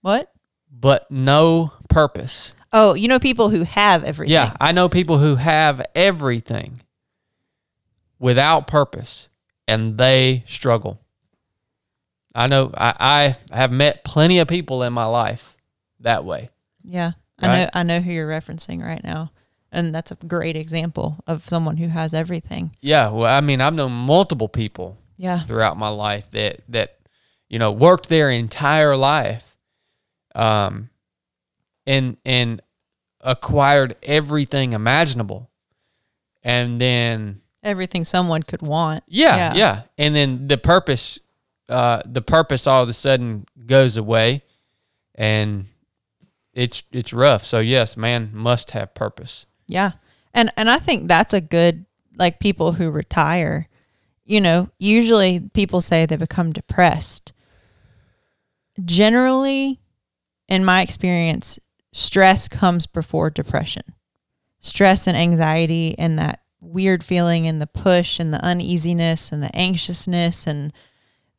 What? 0.00 0.30
but 0.70 1.10
no 1.10 1.72
purpose. 1.88 2.52
Oh, 2.72 2.94
you 2.94 3.08
know 3.08 3.18
people 3.18 3.50
who 3.50 3.64
have 3.64 4.02
everything. 4.04 4.32
Yeah, 4.32 4.56
I 4.60 4.72
know 4.72 4.88
people 4.88 5.18
who 5.18 5.36
have 5.36 5.82
everything 5.94 6.80
without 8.18 8.66
purpose 8.66 9.28
and 9.68 9.98
they 9.98 10.44
struggle. 10.46 11.00
I 12.34 12.46
know 12.46 12.70
I, 12.76 13.34
I 13.50 13.54
have 13.54 13.72
met 13.72 14.04
plenty 14.04 14.38
of 14.38 14.48
people 14.48 14.82
in 14.82 14.92
my 14.92 15.04
life 15.04 15.56
that 16.00 16.24
way. 16.24 16.48
Yeah. 16.82 17.12
I 17.38 17.46
know 17.46 17.70
I 17.74 17.82
know 17.82 18.00
who 18.00 18.12
you're 18.12 18.28
referencing 18.28 18.82
right 18.82 19.02
now. 19.02 19.32
And 19.72 19.94
that's 19.94 20.10
a 20.10 20.14
great 20.16 20.54
example 20.54 21.16
of 21.26 21.48
someone 21.48 21.78
who 21.78 21.88
has 21.88 22.12
everything. 22.14 22.76
Yeah, 22.82 23.10
well, 23.10 23.24
I 23.34 23.40
mean, 23.40 23.60
I've 23.60 23.72
known 23.74 23.92
multiple 23.92 24.48
people 24.48 24.98
Yeah. 25.16 25.40
throughout 25.40 25.76
my 25.76 25.88
life 25.88 26.30
that 26.30 26.60
that 26.68 26.98
you 27.50 27.58
know 27.58 27.72
worked 27.72 28.08
their 28.08 28.30
entire 28.30 28.96
life 28.96 29.56
um 30.34 30.88
and 31.86 32.16
and 32.24 32.60
acquired 33.20 33.96
everything 34.02 34.72
imaginable 34.72 35.48
and 36.42 36.78
then 36.78 37.40
Everything 37.62 38.04
someone 38.04 38.42
could 38.42 38.62
want. 38.62 39.04
yeah 39.06 39.36
Yeah. 39.36 39.54
yeah, 39.54 39.82
and 39.98 40.14
then 40.14 40.48
the 40.48 40.58
purpose 40.58 41.20
uh 41.68 42.02
the 42.04 42.22
purpose 42.22 42.66
all 42.66 42.82
of 42.82 42.88
a 42.88 42.92
sudden 42.92 43.46
goes 43.66 43.96
away 43.96 44.42
and 45.14 45.66
it's 46.52 46.82
it's 46.90 47.12
rough 47.12 47.42
so 47.44 47.60
yes 47.60 47.96
man 47.96 48.30
must 48.32 48.72
have 48.72 48.92
purpose 48.94 49.46
Yeah. 49.68 49.92
And 50.34 50.50
and 50.56 50.68
I 50.70 50.78
think 50.78 51.08
that's 51.08 51.34
a 51.34 51.40
good 51.40 51.84
like 52.16 52.40
people 52.40 52.72
who 52.72 52.90
retire, 52.90 53.68
you 54.24 54.40
know, 54.40 54.68
usually 54.78 55.40
people 55.40 55.80
say 55.80 56.04
they 56.06 56.16
become 56.16 56.52
depressed. 56.52 57.32
Generally, 58.84 59.78
in 60.48 60.64
my 60.64 60.82
experience, 60.82 61.58
stress 61.92 62.48
comes 62.48 62.86
before 62.86 63.30
depression. 63.30 63.82
Stress 64.60 65.06
and 65.06 65.16
anxiety 65.16 65.96
and 65.98 66.18
that 66.18 66.40
weird 66.60 67.02
feeling 67.02 67.46
and 67.46 67.60
the 67.60 67.66
push 67.66 68.20
and 68.20 68.32
the 68.32 68.42
uneasiness 68.44 69.32
and 69.32 69.42
the 69.42 69.54
anxiousness 69.54 70.46
and 70.46 70.72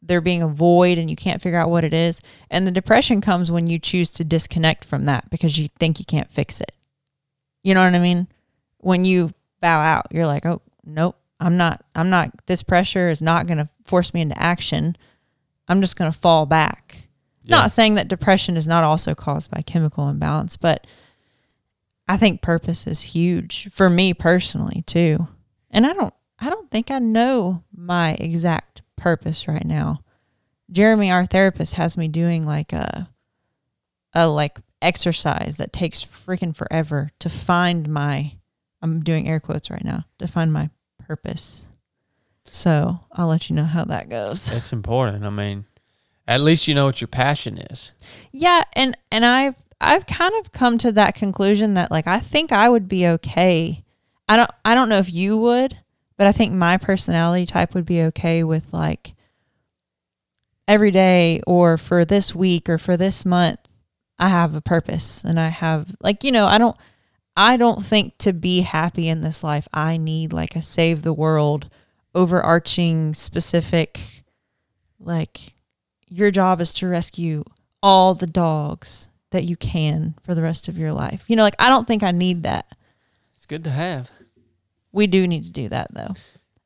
there 0.02 0.22
being 0.22 0.44
a 0.44 0.48
void 0.48 0.98
and 0.98 1.10
you 1.10 1.16
can't 1.16 1.42
figure 1.42 1.58
out 1.58 1.70
what 1.70 1.86
it 1.86 1.94
is. 1.94 2.22
And 2.52 2.68
the 2.68 2.72
depression 2.72 3.22
comes 3.22 3.50
when 3.50 3.68
you 3.68 3.80
choose 3.80 4.12
to 4.12 4.26
disconnect 4.26 4.84
from 4.84 5.06
that 5.06 5.30
because 5.30 5.58
you 5.58 5.70
think 5.80 5.98
you 5.98 6.06
can't 6.06 6.32
fix 6.32 6.60
it. 6.60 6.74
You 7.64 7.74
know 7.74 7.84
what 7.84 7.96
I 7.96 8.00
mean? 8.00 8.28
When 8.80 9.06
you 9.06 9.34
bow 9.62 9.80
out, 9.80 10.08
you're 10.12 10.28
like, 10.28 10.46
"Oh, 10.46 10.62
nope, 10.84 11.16
I'm 11.40 11.56
not 11.56 11.86
I'm 11.96 12.10
not 12.10 12.46
this 12.48 12.62
pressure 12.62 13.10
is 13.10 13.22
not 13.22 13.48
going 13.48 13.60
to 13.60 13.70
force 13.86 14.14
me 14.14 14.20
into 14.22 14.38
action. 14.38 14.98
I'm 15.70 15.80
just 15.80 15.96
going 15.96 16.12
to 16.12 16.20
fall 16.20 16.46
back." 16.46 17.03
Yeah. 17.44 17.58
Not 17.58 17.72
saying 17.72 17.96
that 17.96 18.08
depression 18.08 18.58
is 18.58 18.68
not 18.68 18.84
also 18.84 19.14
caused 19.14 19.52
by 19.52 19.62
chemical 19.62 20.08
imbalance, 20.08 20.56
but 20.58 20.88
I 22.08 22.18
think 22.18 22.42
purpose 22.42 22.88
is 22.88 23.02
huge 23.02 23.70
for 23.72 23.90
me 23.90 24.14
personally 24.14 24.84
too. 24.86 25.28
And 25.70 25.86
I 25.86 25.94
don't 25.94 26.14
I 26.40 26.50
don't 26.50 26.70
think 26.72 26.92
I 26.92 27.00
know 27.00 27.64
my 27.76 28.14
exact 28.14 28.82
purpose 28.96 29.48
right 29.48 29.66
now. 29.66 30.02
Jeremy, 30.72 31.12
our 31.12 31.26
therapist, 31.26 31.74
has 31.76 31.98
me 31.98 32.08
doing 32.08 32.46
like 32.46 32.74
a 32.74 33.10
a 34.14 34.28
like 34.28 34.60
exercise 34.82 35.58
that 35.58 35.74
takes 35.74 36.04
freaking 36.04 36.56
forever 36.56 37.12
to 37.20 37.30
find 37.30 37.90
my 37.90 38.34
I'm 38.82 39.02
doing 39.02 39.30
air 39.30 39.40
quotes 39.40 39.70
right 39.70 39.84
now, 39.84 40.06
to 40.20 40.28
find 40.28 40.52
my 40.52 40.70
purpose. 41.08 41.66
So 42.46 43.00
I'll 43.14 43.28
let 43.28 43.50
you 43.50 43.56
know 43.56 43.64
how 43.64 43.86
that 43.86 44.10
goes. 44.10 44.52
It's 44.52 44.74
important. 44.74 45.24
I 45.24 45.30
mean, 45.30 45.66
at 46.28 46.42
least 46.42 46.68
you 46.68 46.76
know 46.76 46.86
what 46.86 47.02
your 47.02 47.08
passion 47.08 47.58
is. 47.58 47.94
Yeah, 48.32 48.64
and 48.74 48.98
and 49.12 49.26
I've 49.26 49.62
I've 49.82 50.06
kind 50.06 50.34
of 50.40 50.52
come 50.52 50.78
to 50.80 50.92
that 50.94 51.16
conclusion 51.16 51.74
that 51.74 51.92
like 51.92 52.08
I 52.08 52.20
think 52.20 52.52
I 52.52 52.70
would 52.70 52.88
be 52.88 53.08
okay. 53.08 53.84
I 54.30 54.38
don't 54.38 54.52
I 54.64 54.76
don't 54.76 54.90
know 54.90 54.98
if 54.98 55.14
you 55.14 55.38
would, 55.38 55.78
but 56.18 56.28
I 56.28 56.32
think 56.32 56.54
my 56.54 56.78
personality 56.78 57.46
type 57.46 57.74
would 57.74 57.86
be 57.86 58.02
okay 58.04 58.44
with 58.44 58.72
like 58.74 59.14
every 60.68 60.92
day 60.92 61.42
or 61.46 61.78
for 61.78 62.06
this 62.06 62.34
week 62.34 62.70
or 62.70 62.78
for 62.78 62.96
this 62.96 63.26
month 63.26 63.60
I 64.18 64.30
have 64.30 64.56
a 64.56 64.62
purpose 64.62 65.24
and 65.24 65.38
I 65.38 65.50
have 65.50 65.94
like 66.00 66.24
you 66.24 66.32
know, 66.32 66.46
I 66.46 66.58
don't 66.58 66.78
I 67.36 67.58
don't 67.58 67.84
think 67.84 68.18
to 68.20 68.32
be 68.32 68.62
happy 68.62 69.10
in 69.10 69.22
this 69.22 69.44
life 69.44 69.68
I 69.74 69.98
need 69.98 70.32
like 70.32 70.56
a 70.56 70.62
save 70.62 71.02
the 71.02 71.14
world 71.14 71.70
overarching 72.16 73.14
specific 73.14 74.00
like 75.00 75.53
your 76.14 76.30
job 76.30 76.62
is 76.62 76.74
to 76.76 76.88
rescue 76.88 77.44
all 77.82 78.14
the 78.14 78.28
dogs 78.28 79.08
that 79.32 79.44
you 79.46 79.56
can 79.56 80.14
for 80.22 80.36
the 80.36 80.44
rest 80.44 80.68
of 80.68 80.78
your 80.78 80.94
life. 80.94 81.24
You 81.28 81.36
know, 81.36 81.42
like 81.44 81.56
I 81.60 81.70
don't 81.70 81.88
think 81.88 82.04
I 82.04 82.12
need 82.12 82.44
that. 82.44 82.68
It's 83.36 83.48
good 83.48 83.64
to 83.64 83.72
have. 83.72 84.12
We 84.92 85.08
do 85.08 85.28
need 85.28 85.46
to 85.46 85.52
do 85.52 85.70
that 85.70 85.94
though. 85.94 86.14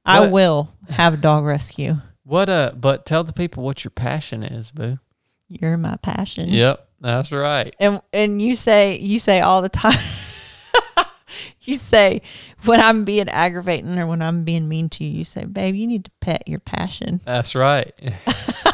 I 0.06 0.28
will 0.28 0.74
have 0.90 1.14
a 1.14 1.18
dog 1.18 1.46
rescue. 1.46 1.98
What 2.24 2.50
uh 2.50 2.74
but 2.76 3.06
tell 3.06 3.24
the 3.24 3.34
people 3.34 3.64
what 3.64 3.84
your 3.84 3.92
passion 3.92 4.44
is, 4.44 4.70
boo. 4.72 5.00
You're 5.48 5.78
my 5.78 5.96
passion. 5.98 6.50
Yep, 6.50 6.86
that's 7.00 7.32
right. 7.32 7.74
And 7.80 8.02
and 8.12 8.42
you 8.42 8.58
say 8.58 8.98
you 8.98 9.18
say 9.18 9.40
all 9.40 9.62
the 9.62 9.70
time 9.70 9.98
you 11.62 11.74
say 11.74 12.22
when 12.66 12.80
I'm 12.80 13.06
being 13.06 13.30
aggravating 13.30 13.98
or 13.98 14.08
when 14.08 14.22
I'm 14.22 14.44
being 14.44 14.68
mean 14.68 14.90
to 14.90 15.04
you, 15.04 15.20
you 15.20 15.24
say, 15.24 15.46
babe, 15.46 15.76
you 15.76 15.88
need 15.88 16.06
to 16.06 16.12
pet 16.22 16.48
your 16.48 16.60
passion. 16.60 17.22
That's 17.26 17.56
right. 17.56 17.94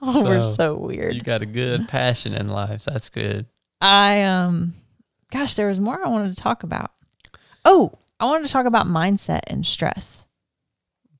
Oh, 0.02 0.24
we're 0.24 0.42
So, 0.42 0.50
so 0.52 0.74
weird. 0.76 1.14
you 1.14 1.20
got 1.20 1.42
a 1.42 1.46
good 1.46 1.86
passion 1.88 2.34
in 2.34 2.48
life. 2.48 2.84
That's 2.84 3.08
good. 3.10 3.46
I 3.80 4.22
um 4.22 4.74
gosh, 5.30 5.54
there 5.54 5.68
was 5.68 5.78
more 5.80 6.02
I 6.04 6.08
wanted 6.08 6.34
to 6.36 6.42
talk 6.42 6.62
about. 6.62 6.92
Oh, 7.64 7.92
I 8.18 8.24
wanted 8.26 8.46
to 8.46 8.52
talk 8.52 8.66
about 8.66 8.86
mindset 8.86 9.40
and 9.46 9.64
stress. 9.66 10.24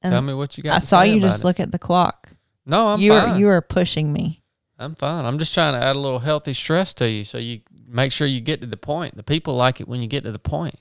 And 0.03 0.13
Tell 0.13 0.23
me 0.23 0.33
what 0.35 0.57
you 0.57 0.65
got. 0.65 0.77
I 0.77 0.79
saw 0.79 1.03
you 1.03 1.21
just 1.21 1.43
it. 1.43 1.47
look 1.47 1.61
at 1.61 1.73
the 1.73 1.79
clock. 1.79 2.31
No, 2.67 2.89
I'm 2.89 3.01
you 3.01 3.13
fine. 3.13 3.29
are 3.31 3.39
you 3.39 3.49
are 3.49 3.61
pushing 3.61 4.13
me. 4.13 4.43
I'm 4.79 4.95
fine. 4.95 5.27
I'm 5.27 5.39
just 5.39 5.53
trying 5.53 5.75
to 5.79 5.85
add 5.87 5.95
a 5.95 5.99
little 5.99 6.21
healthy 6.21 6.55
stress 6.55 6.95
to 6.95 7.11
you, 7.11 7.25
so 7.25 7.37
you 7.37 7.61
make 7.87 8.13
sure 8.13 8.27
you 8.27 8.41
get 8.41 8.63
to 8.63 8.67
the 8.67 8.79
point. 8.79 9.15
The 9.17 9.23
people 9.23 9.55
like 9.55 9.79
it 9.81 9.89
when 9.89 10.01
you 10.01 10.07
get 10.07 10.25
to 10.25 10.33
the 10.33 10.39
point. 10.39 10.77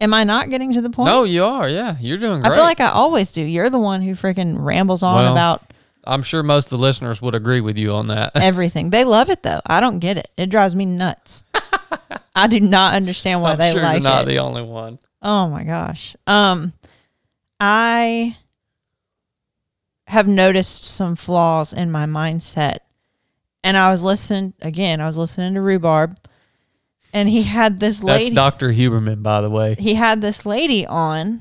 Am 0.00 0.12
I 0.12 0.24
not 0.24 0.50
getting 0.50 0.72
to 0.72 0.80
the 0.80 0.90
point? 0.90 1.06
No, 1.06 1.22
you 1.22 1.44
are. 1.44 1.68
Yeah, 1.68 1.96
you're 2.00 2.18
doing 2.18 2.40
great. 2.42 2.52
I 2.52 2.56
feel 2.56 2.64
like 2.64 2.80
I 2.80 2.88
always 2.90 3.30
do. 3.30 3.42
You're 3.42 3.70
the 3.70 3.78
one 3.78 4.02
who 4.02 4.14
freaking 4.14 4.56
rambles 4.58 5.04
on 5.04 5.14
Well, 5.14 5.32
about 5.32 5.62
I'm 6.06 6.22
sure 6.22 6.42
most 6.42 6.66
of 6.66 6.70
the 6.70 6.78
listeners 6.78 7.20
would 7.22 7.34
agree 7.34 7.60
with 7.60 7.78
you 7.78 7.92
on 7.92 8.08
that. 8.08 8.32
everything. 8.34 8.90
They 8.90 9.04
love 9.04 9.30
it 9.30 9.42
though. 9.42 9.60
I 9.66 9.80
don't 9.80 9.98
get 9.98 10.16
it. 10.18 10.30
It 10.36 10.50
drives 10.50 10.74
me 10.74 10.84
nuts. 10.86 11.42
I 12.36 12.46
do 12.46 12.60
not 12.60 12.94
understand 12.94 13.42
why 13.42 13.52
I'm 13.52 13.58
they 13.58 13.72
sure 13.72 13.82
like 13.82 13.94
you're 13.94 14.02
not 14.02 14.24
it. 14.24 14.28
the 14.28 14.38
only 14.38 14.62
one. 14.62 14.98
Oh 15.22 15.48
my 15.48 15.64
gosh. 15.64 16.16
Um 16.26 16.72
I 17.60 18.36
have 20.06 20.28
noticed 20.28 20.84
some 20.84 21.16
flaws 21.16 21.72
in 21.72 21.90
my 21.90 22.04
mindset. 22.06 22.78
And 23.62 23.76
I 23.76 23.90
was 23.90 24.04
listening 24.04 24.52
again, 24.60 25.00
I 25.00 25.06
was 25.06 25.16
listening 25.16 25.54
to 25.54 25.60
Rhubarb 25.60 26.18
and 27.14 27.28
he 27.28 27.44
had 27.44 27.78
this 27.80 28.02
lady 28.02 28.24
That's 28.24 28.34
Dr. 28.34 28.70
Huberman, 28.70 29.22
by 29.22 29.40
the 29.40 29.48
way. 29.48 29.76
he 29.78 29.94
had 29.94 30.20
this 30.20 30.44
lady 30.44 30.84
on 30.86 31.40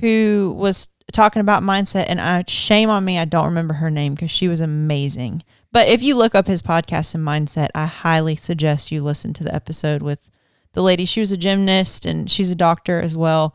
who 0.00 0.54
was 0.58 0.88
talking 1.12 1.40
about 1.40 1.62
mindset 1.62 2.06
and 2.08 2.20
I 2.20 2.44
shame 2.46 2.90
on 2.90 3.04
me 3.04 3.18
I 3.18 3.24
don't 3.24 3.46
remember 3.46 3.74
her 3.74 3.90
name 3.90 4.14
because 4.14 4.30
she 4.30 4.48
was 4.48 4.60
amazing. 4.60 5.42
But 5.72 5.88
if 5.88 6.02
you 6.02 6.16
look 6.16 6.34
up 6.34 6.46
his 6.46 6.62
podcast 6.62 7.14
and 7.14 7.24
mindset, 7.26 7.68
I 7.74 7.86
highly 7.86 8.36
suggest 8.36 8.90
you 8.90 9.02
listen 9.02 9.32
to 9.34 9.44
the 9.44 9.54
episode 9.54 10.02
with 10.02 10.30
the 10.72 10.82
lady. 10.82 11.04
She 11.04 11.20
was 11.20 11.32
a 11.32 11.36
gymnast 11.36 12.06
and 12.06 12.30
she's 12.30 12.50
a 12.50 12.56
doctor 12.56 13.00
as 13.00 13.16
well. 13.16 13.54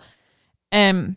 And 0.72 1.16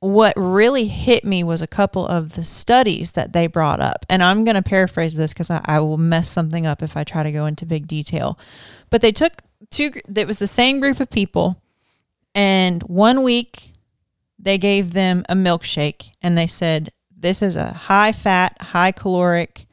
what 0.00 0.34
really 0.36 0.88
hit 0.88 1.24
me 1.24 1.44
was 1.44 1.62
a 1.62 1.66
couple 1.66 2.06
of 2.06 2.34
the 2.34 2.42
studies 2.42 3.12
that 3.12 3.32
they 3.32 3.46
brought 3.46 3.80
up. 3.80 4.04
And 4.08 4.22
I'm 4.22 4.44
going 4.44 4.56
to 4.56 4.62
paraphrase 4.62 5.14
this 5.14 5.32
because 5.32 5.50
I, 5.50 5.60
I 5.64 5.80
will 5.80 5.98
mess 5.98 6.28
something 6.28 6.66
up 6.66 6.82
if 6.82 6.96
I 6.96 7.04
try 7.04 7.22
to 7.22 7.32
go 7.32 7.46
into 7.46 7.66
big 7.66 7.86
detail. 7.86 8.38
But 8.90 9.00
they 9.00 9.12
took 9.12 9.42
two, 9.70 9.92
it 10.14 10.26
was 10.26 10.38
the 10.38 10.46
same 10.46 10.80
group 10.80 10.98
of 10.98 11.10
people. 11.10 11.60
And 12.34 12.82
one 12.84 13.22
week 13.22 13.71
they 14.42 14.58
gave 14.58 14.92
them 14.92 15.24
a 15.28 15.34
milkshake 15.34 16.10
and 16.20 16.36
they 16.36 16.48
said, 16.48 16.90
This 17.16 17.40
is 17.40 17.56
a 17.56 17.72
high 17.72 18.12
fat, 18.12 18.60
high 18.60 18.92
caloric 18.92 19.66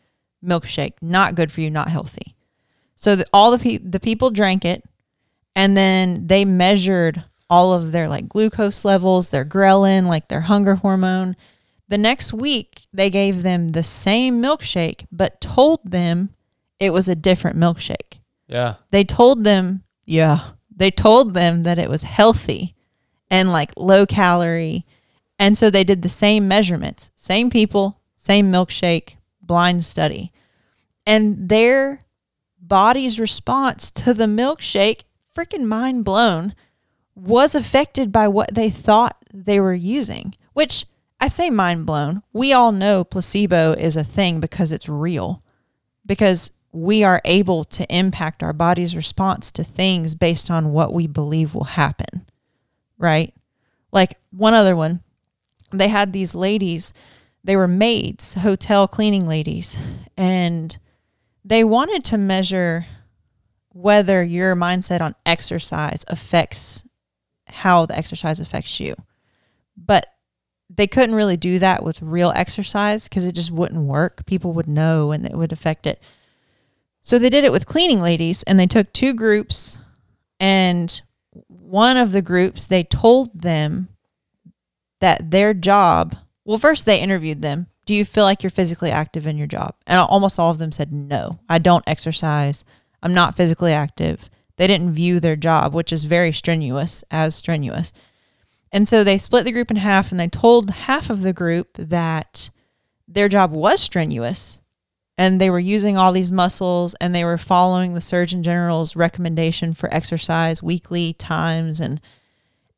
milkshake. 0.46 0.94
Not 1.02 1.36
good 1.36 1.52
for 1.52 1.62
you, 1.62 1.72
not 1.72 1.90
healthy. 1.90 2.36
So 2.96 3.16
the, 3.16 3.26
all 3.34 3.52
the, 3.52 3.58
pe- 3.58 3.78
the 3.78 4.00
people 4.00 4.30
drank 4.30 4.64
it 4.64 4.84
and 5.56 5.76
then 5.76 6.28
they 6.28 6.46
measured 6.46 7.24
all 7.50 7.74
of 7.74 7.92
their 7.92 8.08
like 8.08 8.30
glucose 8.30 8.86
levels, 8.86 9.30
their 9.30 9.46
ghrelin, 9.46 10.06
like 10.06 10.28
their 10.28 10.42
hunger 10.42 10.76
hormone. 10.76 11.36
The 11.88 11.98
next 11.98 12.32
week, 12.32 12.82
they 12.94 13.10
gave 13.10 13.42
them 13.42 13.70
the 13.70 13.82
same 13.82 14.44
milkshake, 14.44 15.08
but 15.12 15.42
told 15.42 15.80
them 15.84 16.30
it 16.80 16.94
was 16.94 17.10
a 17.10 17.16
different 17.16 17.58
milkshake. 17.58 18.20
Yeah. 18.48 18.76
They 18.92 19.04
told 19.04 19.44
them, 19.44 19.84
yeah, 20.06 20.52
they 20.76 20.92
told 20.92 21.34
them 21.34 21.64
that 21.64 21.80
it 21.80 21.90
was 21.90 22.04
healthy 22.04 22.76
and 23.30 23.52
like 23.52 23.72
low 23.78 24.06
calorie. 24.06 24.86
And 25.38 25.58
so 25.58 25.70
they 25.70 25.84
did 25.84 26.02
the 26.02 26.10
same 26.10 26.48
measurements, 26.48 27.12
same 27.16 27.50
people, 27.50 28.02
same 28.16 28.52
milkshake, 28.52 29.16
blind 29.42 29.84
study. 29.86 30.32
And 31.06 31.50
their 31.50 32.02
body's 32.62 33.20
response 33.20 33.90
to 33.92 34.14
the 34.14 34.26
milkshake, 34.26 35.04
freaking 35.36 35.66
mind 35.66 36.06
blown, 36.06 36.54
was 37.16 37.56
affected 37.56 38.12
by 38.12 38.28
what 38.28 38.54
they 38.54 38.70
thought 38.70 39.18
they 39.34 39.60
were 39.60 39.74
using, 39.74 40.36
which 40.54 40.86
I 41.20 41.28
say 41.28 41.50
mind 41.50 41.86
blown. 41.86 42.24
We 42.32 42.54
all 42.54 42.72
know 42.72 43.04
placebo 43.04 43.74
is 43.74 43.96
a 43.96 44.04
thing 44.04 44.40
because 44.40 44.72
it's 44.72 44.88
real, 44.88 45.44
because 46.06 46.52
we 46.72 47.04
are 47.04 47.22
able 47.26 47.64
to 47.66 47.94
impact 47.94 48.44
our 48.44 48.54
body's 48.54 48.96
response 48.96 49.52
to 49.52 49.64
things 49.64 50.16
based 50.16 50.52
on 50.52 50.72
what 50.72 50.94
we 50.94 51.08
believe 51.08 51.56
will 51.56 51.64
happen, 51.64 52.26
right? 53.00 53.34
Like 53.92 54.20
one 54.32 54.54
other 54.54 54.76
one 54.76 55.02
they 55.72 55.88
had 55.88 56.14
these 56.14 56.36
ladies, 56.36 56.94
they 57.44 57.56
were 57.56 57.68
maids, 57.68 58.36
hotel 58.36 58.88
cleaning 58.88 59.28
ladies, 59.28 59.78
and 60.18 60.78
they 61.46 61.64
wanted 61.64 62.04
to 62.06 62.18
measure 62.18 62.86
whether 63.70 64.24
your 64.24 64.56
mindset 64.56 65.02
on 65.02 65.16
exercise 65.26 66.04
affects 66.08 66.84
how 67.48 67.86
the 67.86 67.98
exercise 67.98 68.40
affects 68.40 68.80
you. 68.80 68.96
But 69.78 70.08
they 70.70 70.88
couldn't 70.88 71.16
really 71.16 71.38
do 71.38 71.60
that 71.60 71.84
with 71.84 72.02
real 72.02 72.32
exercise 72.36 73.08
because 73.08 73.26
it 73.26 73.34
just 73.34 73.52
wouldn't 73.52 73.82
work. 73.82 74.26
People 74.26 74.54
would 74.54 74.68
know 74.68 75.12
and 75.12 75.26
it 75.26 75.36
would 75.36 75.52
affect 75.52 75.88
it. 75.88 76.02
So 77.02 77.18
they 77.18 77.30
did 77.30 77.44
it 77.44 77.52
with 77.52 77.66
cleaning 77.66 78.02
ladies 78.02 78.44
and 78.44 78.60
they 78.60 78.68
took 78.68 78.92
two 78.92 79.14
groups 79.14 79.80
and 80.40 81.02
one 81.48 81.98
of 81.98 82.12
the 82.12 82.22
groups 82.22 82.66
they 82.66 82.84
told 82.84 83.42
them 83.42 83.90
that 85.00 85.32
their 85.32 85.54
job, 85.54 86.16
well 86.46 86.58
first 86.58 86.86
they 86.86 87.00
interviewed 87.00 87.42
them, 87.42 87.68
do 87.86 87.94
you 87.94 88.06
feel 88.06 88.24
like 88.24 88.44
you're 88.44 88.50
physically 88.50 88.92
active 88.92 89.26
in 89.26 89.38
your 89.38 89.48
job? 89.48 89.76
And 89.88 90.00
almost 90.00 90.40
all 90.40 90.52
of 90.52 90.60
them 90.60 90.72
said 90.72 90.92
no. 90.92 91.40
I 91.50 91.58
don't 91.58 91.84
exercise. 91.88 92.64
I'm 93.02 93.14
not 93.14 93.36
physically 93.36 93.74
active. 93.74 94.30
They 94.58 94.68
didn't 94.68 94.94
view 94.94 95.20
their 95.20 95.36
job, 95.36 95.74
which 95.74 95.94
is 95.94 96.04
very 96.04 96.32
strenuous, 96.32 97.04
as 97.10 97.34
strenuous. 97.34 97.94
And 98.72 98.88
so 98.88 99.04
they 99.04 99.18
split 99.18 99.46
the 99.46 99.52
group 99.52 99.72
in 99.72 99.78
half 99.78 100.12
and 100.12 100.20
they 100.20 100.28
told 100.28 100.70
half 100.70 101.10
of 101.10 101.22
the 101.22 101.34
group 101.34 101.70
that 101.78 102.50
their 103.08 103.28
job 103.28 103.52
was 103.52 103.82
strenuous 103.82 104.62
and 105.20 105.42
they 105.42 105.50
were 105.50 105.60
using 105.60 105.98
all 105.98 106.14
these 106.14 106.32
muscles 106.32 106.96
and 107.02 107.14
they 107.14 107.26
were 107.26 107.38
following 107.38 107.94
the 107.94 108.00
surgeon 108.00 108.42
general's 108.42 108.96
recommendation 108.96 109.74
for 109.74 109.94
exercise 109.94 110.64
weekly 110.64 111.14
times 111.14 111.82
and 111.82 112.00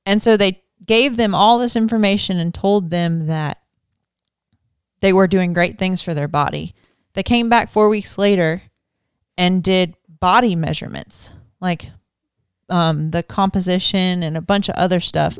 and 0.08 0.20
so 0.22 0.36
they 0.36 0.64
gave 0.88 1.16
them 1.16 1.36
all 1.36 1.60
this 1.60 1.76
information 1.76 2.40
and 2.40 2.56
told 2.56 2.90
them 2.90 3.28
that 3.28 3.62
they 5.00 5.14
were 5.14 5.28
doing 5.28 5.54
great 5.54 5.78
things 5.78 6.02
for 6.02 6.16
their 6.16 6.28
body. 6.28 6.74
They 7.14 7.22
came 7.22 7.50
back 7.50 7.72
4 7.72 7.88
weeks 7.88 8.18
later 8.18 8.64
and 9.38 9.64
did 9.64 9.96
body 10.08 10.56
measurements 10.56 11.34
like 11.60 11.92
um, 12.70 13.12
the 13.12 13.22
composition 13.22 14.24
and 14.24 14.36
a 14.36 14.42
bunch 14.42 14.68
of 14.70 14.76
other 14.76 15.00
stuff 15.00 15.38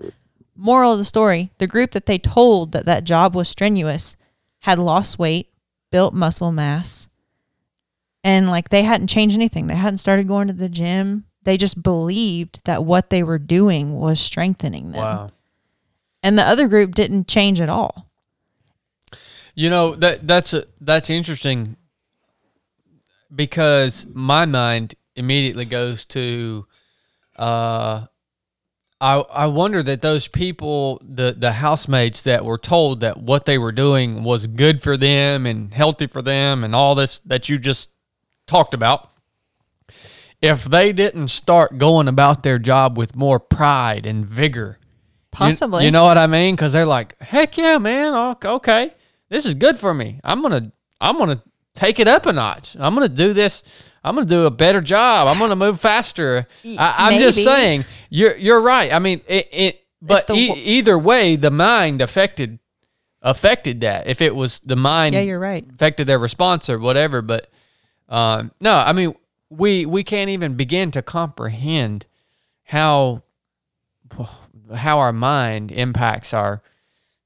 Moral 0.56 0.92
of 0.92 1.00
the 1.00 1.04
story 1.06 1.50
the 1.58 1.66
group 1.66 1.92
that 1.92 2.06
they 2.06 2.20
told 2.20 2.72
that 2.74 2.86
that 2.86 3.04
job 3.04 3.36
was 3.36 3.50
strenuous 3.50 4.16
had 4.60 4.78
lost 4.78 5.18
weight, 5.18 5.51
built 5.92 6.14
muscle 6.14 6.52
mass, 6.52 7.10
and 8.24 8.50
like 8.50 8.70
they 8.70 8.84
hadn't 8.84 9.08
changed 9.08 9.36
anything. 9.36 9.68
They 9.68 9.76
hadn't 9.76 9.98
started 9.98 10.28
going 10.28 10.48
to 10.48 10.54
the 10.54 10.70
gym. 10.70 11.26
They 11.44 11.58
just 11.58 11.82
believed 11.82 12.62
that 12.66 12.84
what 12.84 13.10
they 13.10 13.24
were 13.24 13.40
doing 13.40 14.00
was 14.00 14.20
strengthening 14.20 14.92
them. 14.92 15.02
Wow. 15.02 15.32
And 16.24 16.38
the 16.38 16.44
other 16.44 16.68
group 16.68 16.94
didn't 16.94 17.28
change 17.28 17.60
at 17.60 17.70
all. 17.70 18.08
You 19.56 19.70
know 19.70 19.96
that 19.96 20.28
that's 20.28 20.54
a, 20.54 20.66
that's 20.80 21.10
interesting 21.10 21.76
because 23.34 24.06
my 24.14 24.46
mind 24.46 24.96
immediately 25.16 25.66
goes 25.66 26.06
to 26.06 26.66
uh, 27.36 28.06
I 29.02 29.16
I 29.16 29.46
wonder 29.48 29.82
that 29.82 30.02
those 30.02 30.28
people, 30.28 31.02
the 31.04 31.36
the 31.38 31.54
housemates 31.54 32.22
that 32.22 32.46
were 32.46 32.60
told 32.60 33.00
that 33.00 33.18
what 33.18 33.46
they 33.46 33.58
were 33.58 33.72
doing 33.72 34.24
was 34.24 34.46
good 34.46 34.82
for 34.82 34.96
them 34.96 35.48
and 35.48 35.74
healthy 35.74 36.06
for 36.06 36.22
them 36.22 36.64
and 36.64 36.76
all 36.76 36.94
this 36.94 37.20
that 37.26 37.50
you 37.50 37.58
just 37.58 37.90
talked 38.46 38.76
about, 38.76 39.10
if 40.40 40.66
they 40.66 40.94
didn't 40.94 41.30
start 41.30 41.80
going 41.80 42.08
about 42.08 42.44
their 42.44 42.60
job 42.60 42.98
with 42.98 43.16
more 43.16 43.40
pride 43.40 44.06
and 44.06 44.24
vigor, 44.24 44.78
Possibly. 45.32 45.86
you, 45.86 45.92
know 45.92 46.04
what 46.04 46.18
I 46.18 46.28
mean? 46.28 46.56
Because 46.56 46.74
they're 46.74 46.86
like, 46.86 47.20
heck 47.20 47.58
yeah, 47.58 47.80
man, 47.80 48.14
ok- 48.14 48.50
okay, 48.50 48.94
this 49.30 49.48
is 49.48 49.56
good 49.56 49.80
for 49.80 49.94
me. 49.96 50.20
I'm 50.24 50.44
gonna 50.44 50.72
I'm 51.00 51.18
gonna 51.18 51.42
take 51.74 52.00
it 52.00 52.08
up 52.08 52.28
a 52.28 52.34
notch. 52.34 52.76
I'm 52.80 52.94
gonna 52.94 53.10
do 53.10 53.34
this. 53.34 53.64
I'm 54.04 54.16
gonna 54.16 54.26
do 54.26 54.46
a 54.46 54.52
better 54.52 54.82
job. 54.82 55.28
I'm 55.28 55.38
gonna 55.40 55.56
move 55.56 55.80
faster. 55.80 56.48
I, 56.66 56.96
I'm 56.98 57.20
just 57.20 57.44
saying, 57.44 57.86
you're 58.10 58.36
you're 58.38 58.62
right. 58.62 58.92
I 58.92 59.00
mean, 59.00 59.22
it. 59.28 59.50
it 59.52 59.78
but 60.02 60.26
the 60.26 60.34
e- 60.34 60.54
either 60.78 60.98
way, 60.98 61.36
the 61.36 61.52
mind 61.52 62.02
affected 62.02 62.58
affected 63.22 63.82
that. 63.82 64.08
If 64.08 64.20
it 64.22 64.36
was 64.36 64.60
the 64.62 64.76
mind, 64.76 65.14
Yeah, 65.14 65.22
you're 65.22 65.40
right. 65.40 65.64
affected 65.72 66.08
their 66.08 66.18
response 66.18 66.70
or 66.70 66.80
whatever. 66.80 67.22
But 67.22 67.52
um, 68.10 68.52
no, 68.60 68.74
I 68.76 68.94
mean, 68.94 69.14
we 69.50 69.86
we 69.86 70.04
can't 70.04 70.30
even 70.32 70.56
begin 70.56 70.90
to 70.92 71.02
comprehend 71.04 72.08
how 72.64 73.22
how 74.76 75.00
our 75.00 75.14
mind 75.14 75.72
impacts 75.72 76.34
our 76.34 76.62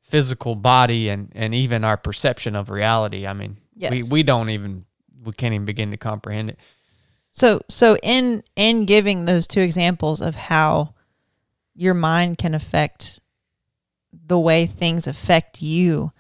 physical 0.02 0.56
body 0.56 1.08
and 1.10 1.32
and 1.34 1.56
even 1.56 1.84
our 1.84 1.98
perception 1.98 2.56
of 2.56 2.70
reality. 2.70 3.26
I 3.26 3.34
mean, 3.34 3.58
we 3.92 4.04
we 4.04 4.24
don't 4.24 4.50
even 4.50 4.86
we 5.26 5.34
can't 5.34 5.54
even 5.54 5.66
begin 5.66 5.92
to 5.92 5.98
comprehend 5.98 6.52
it. 6.52 6.60
So 7.32 7.62
so 7.68 7.98
in 8.02 8.44
in 8.56 8.86
giving 8.86 9.26
those 9.26 9.48
two 9.48 9.62
examples 9.62 10.22
of 10.22 10.36
how 10.36 10.94
your 11.76 11.94
mind 11.94 12.38
can 12.38 12.56
affect 12.56 13.20
the 14.14 14.40
way 14.40 14.66
things 14.66 15.08
affect 15.08 15.62
you, 15.62 16.12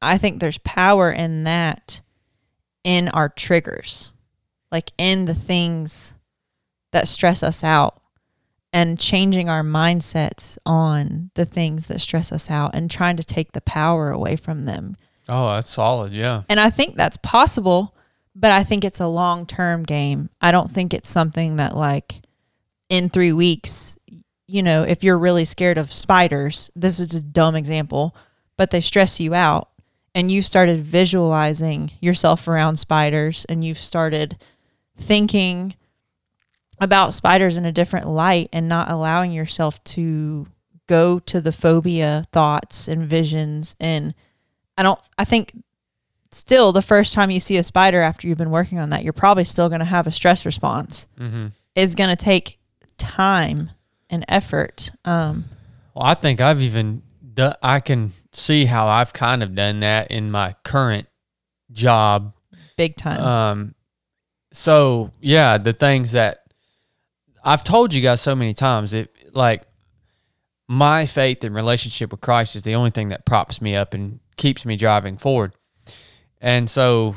I 0.00 0.18
think 0.18 0.40
there's 0.40 0.58
power 0.58 1.10
in 1.10 1.44
that 1.44 2.02
in 2.84 3.08
our 3.08 3.28
triggers. 3.28 4.12
Like 4.70 4.92
in 4.96 5.24
the 5.24 5.34
things 5.34 6.14
that 6.92 7.08
stress 7.08 7.42
us 7.42 7.64
out 7.64 8.00
and 8.72 9.00
changing 9.00 9.48
our 9.48 9.62
mindsets 9.62 10.56
on 10.64 11.30
the 11.34 11.44
things 11.44 11.88
that 11.88 12.00
stress 12.00 12.30
us 12.30 12.48
out 12.50 12.74
and 12.74 12.88
trying 12.90 13.16
to 13.16 13.24
take 13.24 13.52
the 13.52 13.60
power 13.60 14.10
away 14.10 14.36
from 14.36 14.64
them. 14.64 14.96
Oh, 15.28 15.54
that's 15.54 15.68
solid. 15.68 16.12
Yeah. 16.12 16.42
And 16.48 16.60
I 16.60 16.70
think 16.70 16.96
that's 16.96 17.16
possible, 17.16 17.96
but 18.34 18.52
I 18.52 18.64
think 18.64 18.84
it's 18.84 19.00
a 19.00 19.06
long 19.06 19.46
term 19.46 19.82
game. 19.82 20.30
I 20.40 20.52
don't 20.52 20.70
think 20.70 20.94
it's 20.94 21.10
something 21.10 21.56
that, 21.56 21.76
like, 21.76 22.22
in 22.88 23.08
three 23.08 23.32
weeks, 23.32 23.96
you 24.46 24.62
know, 24.62 24.82
if 24.82 25.04
you're 25.04 25.18
really 25.18 25.44
scared 25.44 25.78
of 25.78 25.92
spiders, 25.92 26.70
this 26.74 27.00
is 27.00 27.14
a 27.14 27.22
dumb 27.22 27.54
example, 27.54 28.14
but 28.56 28.70
they 28.70 28.80
stress 28.80 29.20
you 29.20 29.34
out 29.34 29.70
and 30.14 30.30
you 30.30 30.42
started 30.42 30.80
visualizing 30.80 31.92
yourself 32.00 32.48
around 32.48 32.76
spiders 32.76 33.44
and 33.48 33.64
you've 33.64 33.78
started 33.78 34.36
thinking 34.96 35.74
about 36.80 37.14
spiders 37.14 37.56
in 37.56 37.64
a 37.64 37.72
different 37.72 38.08
light 38.08 38.48
and 38.52 38.68
not 38.68 38.90
allowing 38.90 39.32
yourself 39.32 39.82
to 39.84 40.46
go 40.88 41.18
to 41.20 41.40
the 41.40 41.52
phobia 41.52 42.24
thoughts 42.32 42.88
and 42.88 43.08
visions 43.08 43.76
and 43.78 44.14
I 44.76 44.82
don't 44.82 44.98
I 45.16 45.24
think 45.24 45.52
still 46.32 46.72
the 46.72 46.82
first 46.82 47.12
time 47.12 47.30
you 47.30 47.40
see 47.40 47.56
a 47.56 47.62
spider 47.62 48.00
after 48.00 48.28
you've 48.28 48.38
been 48.38 48.50
working 48.50 48.78
on 48.78 48.90
that 48.90 49.02
you're 49.02 49.12
probably 49.12 49.44
still 49.44 49.68
going 49.68 49.80
to 49.80 49.84
have 49.84 50.06
a 50.06 50.12
stress 50.12 50.46
response. 50.46 51.06
Mm-hmm. 51.18 51.48
It's 51.74 51.94
going 51.94 52.10
to 52.10 52.22
take 52.22 52.58
time 52.98 53.70
and 54.08 54.24
effort. 54.28 54.90
Um 55.04 55.44
Well, 55.94 56.04
I 56.06 56.14
think 56.14 56.40
I've 56.40 56.60
even 56.60 57.02
done, 57.34 57.54
I 57.62 57.80
can 57.80 58.12
see 58.32 58.66
how 58.66 58.86
I've 58.86 59.12
kind 59.12 59.42
of 59.42 59.54
done 59.54 59.80
that 59.80 60.10
in 60.10 60.30
my 60.30 60.54
current 60.64 61.08
job. 61.72 62.34
big 62.76 62.96
time. 62.96 63.20
Um, 63.22 63.74
so 64.52 65.10
yeah, 65.20 65.58
the 65.58 65.72
things 65.72 66.12
that 66.12 66.38
I've 67.44 67.64
told 67.64 67.92
you 67.92 68.02
guys 68.02 68.20
so 68.20 68.34
many 68.34 68.54
times, 68.54 68.92
it 68.92 69.14
like 69.32 69.62
my 70.68 71.06
faith 71.06 71.42
and 71.44 71.54
relationship 71.54 72.10
with 72.10 72.20
Christ 72.20 72.56
is 72.56 72.62
the 72.62 72.74
only 72.74 72.90
thing 72.90 73.08
that 73.08 73.24
props 73.24 73.60
me 73.60 73.74
up 73.74 73.94
and 73.94 74.20
keeps 74.36 74.64
me 74.64 74.76
driving 74.76 75.16
forward. 75.16 75.52
And 76.40 76.70
so 76.70 77.16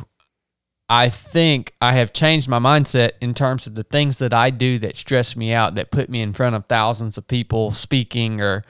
I 0.89 1.09
think 1.09 1.73
I 1.81 1.93
have 1.93 2.13
changed 2.13 2.49
my 2.49 2.59
mindset 2.59 3.11
in 3.21 3.33
terms 3.33 3.67
of 3.67 3.75
the 3.75 3.83
things 3.83 4.17
that 4.17 4.33
I 4.33 4.49
do 4.49 4.77
that 4.79 4.95
stress 4.95 5.35
me 5.35 5.53
out, 5.53 5.75
that 5.75 5.91
put 5.91 6.09
me 6.09 6.21
in 6.21 6.33
front 6.33 6.55
of 6.55 6.65
thousands 6.65 7.17
of 7.17 7.27
people 7.27 7.71
speaking 7.71 8.41
or 8.41 8.63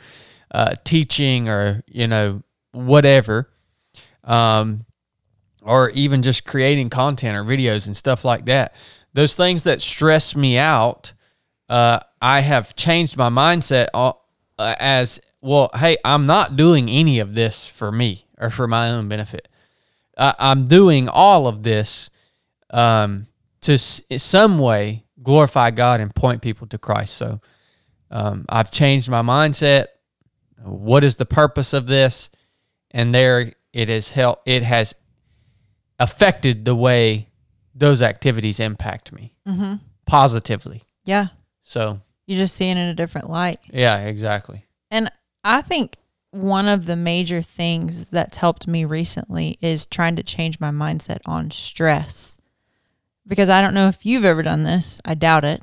uh, 0.51 0.75
teaching 0.83 1.49
or, 1.49 1.83
you 1.87 2.07
know, 2.07 2.43
whatever. 2.71 3.49
Um, 4.23 4.85
or 5.63 5.89
even 5.91 6.21
just 6.21 6.45
creating 6.45 6.89
content 6.89 7.37
or 7.37 7.43
videos 7.43 7.87
and 7.87 7.95
stuff 7.95 8.25
like 8.25 8.45
that. 8.45 8.75
Those 9.13 9.35
things 9.35 9.63
that 9.63 9.81
stress 9.81 10.35
me 10.35 10.57
out, 10.57 11.13
uh, 11.69 11.99
I 12.21 12.41
have 12.41 12.75
changed 12.75 13.17
my 13.17 13.29
mindset 13.29 13.87
uh, 13.93 14.13
as 14.57 15.21
well. 15.41 15.69
Hey, 15.73 15.97
I'm 16.03 16.25
not 16.25 16.55
doing 16.55 16.89
any 16.89 17.19
of 17.19 17.35
this 17.35 17.67
for 17.67 17.91
me 17.91 18.25
or 18.37 18.49
for 18.49 18.67
my 18.67 18.89
own 18.89 19.07
benefit. 19.07 19.47
I 20.17 20.33
I'm 20.39 20.65
doing 20.65 21.09
all 21.09 21.47
of 21.47 21.63
this 21.63 22.09
um, 22.69 23.27
to 23.61 23.73
s- 23.73 24.01
some 24.17 24.59
way 24.59 25.03
glorify 25.21 25.71
God 25.71 26.01
and 26.01 26.13
point 26.13 26.41
people 26.41 26.67
to 26.67 26.77
Christ. 26.77 27.15
So 27.15 27.39
um, 28.11 28.45
I've 28.49 28.71
changed 28.71 29.09
my 29.09 29.21
mindset. 29.21 29.87
What 30.61 31.03
is 31.03 31.15
the 31.15 31.25
purpose 31.25 31.73
of 31.73 31.87
this? 31.87 32.29
And 32.91 33.13
there 33.15 33.53
it 33.71 33.89
has 33.89 34.11
helped. 34.11 34.47
It 34.47 34.63
has 34.63 34.93
affected 35.99 36.65
the 36.65 36.75
way 36.75 37.29
those 37.73 38.01
activities 38.01 38.59
impact 38.59 39.11
me 39.11 39.33
mm-hmm. 39.47 39.75
positively. 40.05 40.83
Yeah. 41.05 41.27
So 41.63 42.01
you're 42.27 42.39
just 42.39 42.55
seeing 42.55 42.77
it 42.77 42.81
in 42.81 42.89
a 42.89 42.93
different 42.93 43.29
light. 43.29 43.59
yeah, 43.71 44.05
exactly. 44.05 44.65
And 44.91 45.09
I 45.43 45.61
think 45.61 45.97
one 46.33 46.67
of 46.67 46.87
the 46.87 46.95
major 46.95 47.43
things 47.43 48.09
that's 48.09 48.37
helped 48.37 48.67
me 48.67 48.85
recently 48.85 49.57
is 49.61 49.85
trying 49.85 50.15
to 50.15 50.23
change 50.23 50.59
my 50.59 50.71
mindset 50.71 51.19
on 51.25 51.51
stress. 51.51 52.37
Because 53.27 53.49
I 53.49 53.61
don't 53.61 53.75
know 53.75 53.87
if 53.87 54.03
you've 54.05 54.25
ever 54.25 54.41
done 54.41 54.63
this, 54.63 54.99
I 55.05 55.13
doubt 55.13 55.45
it. 55.45 55.61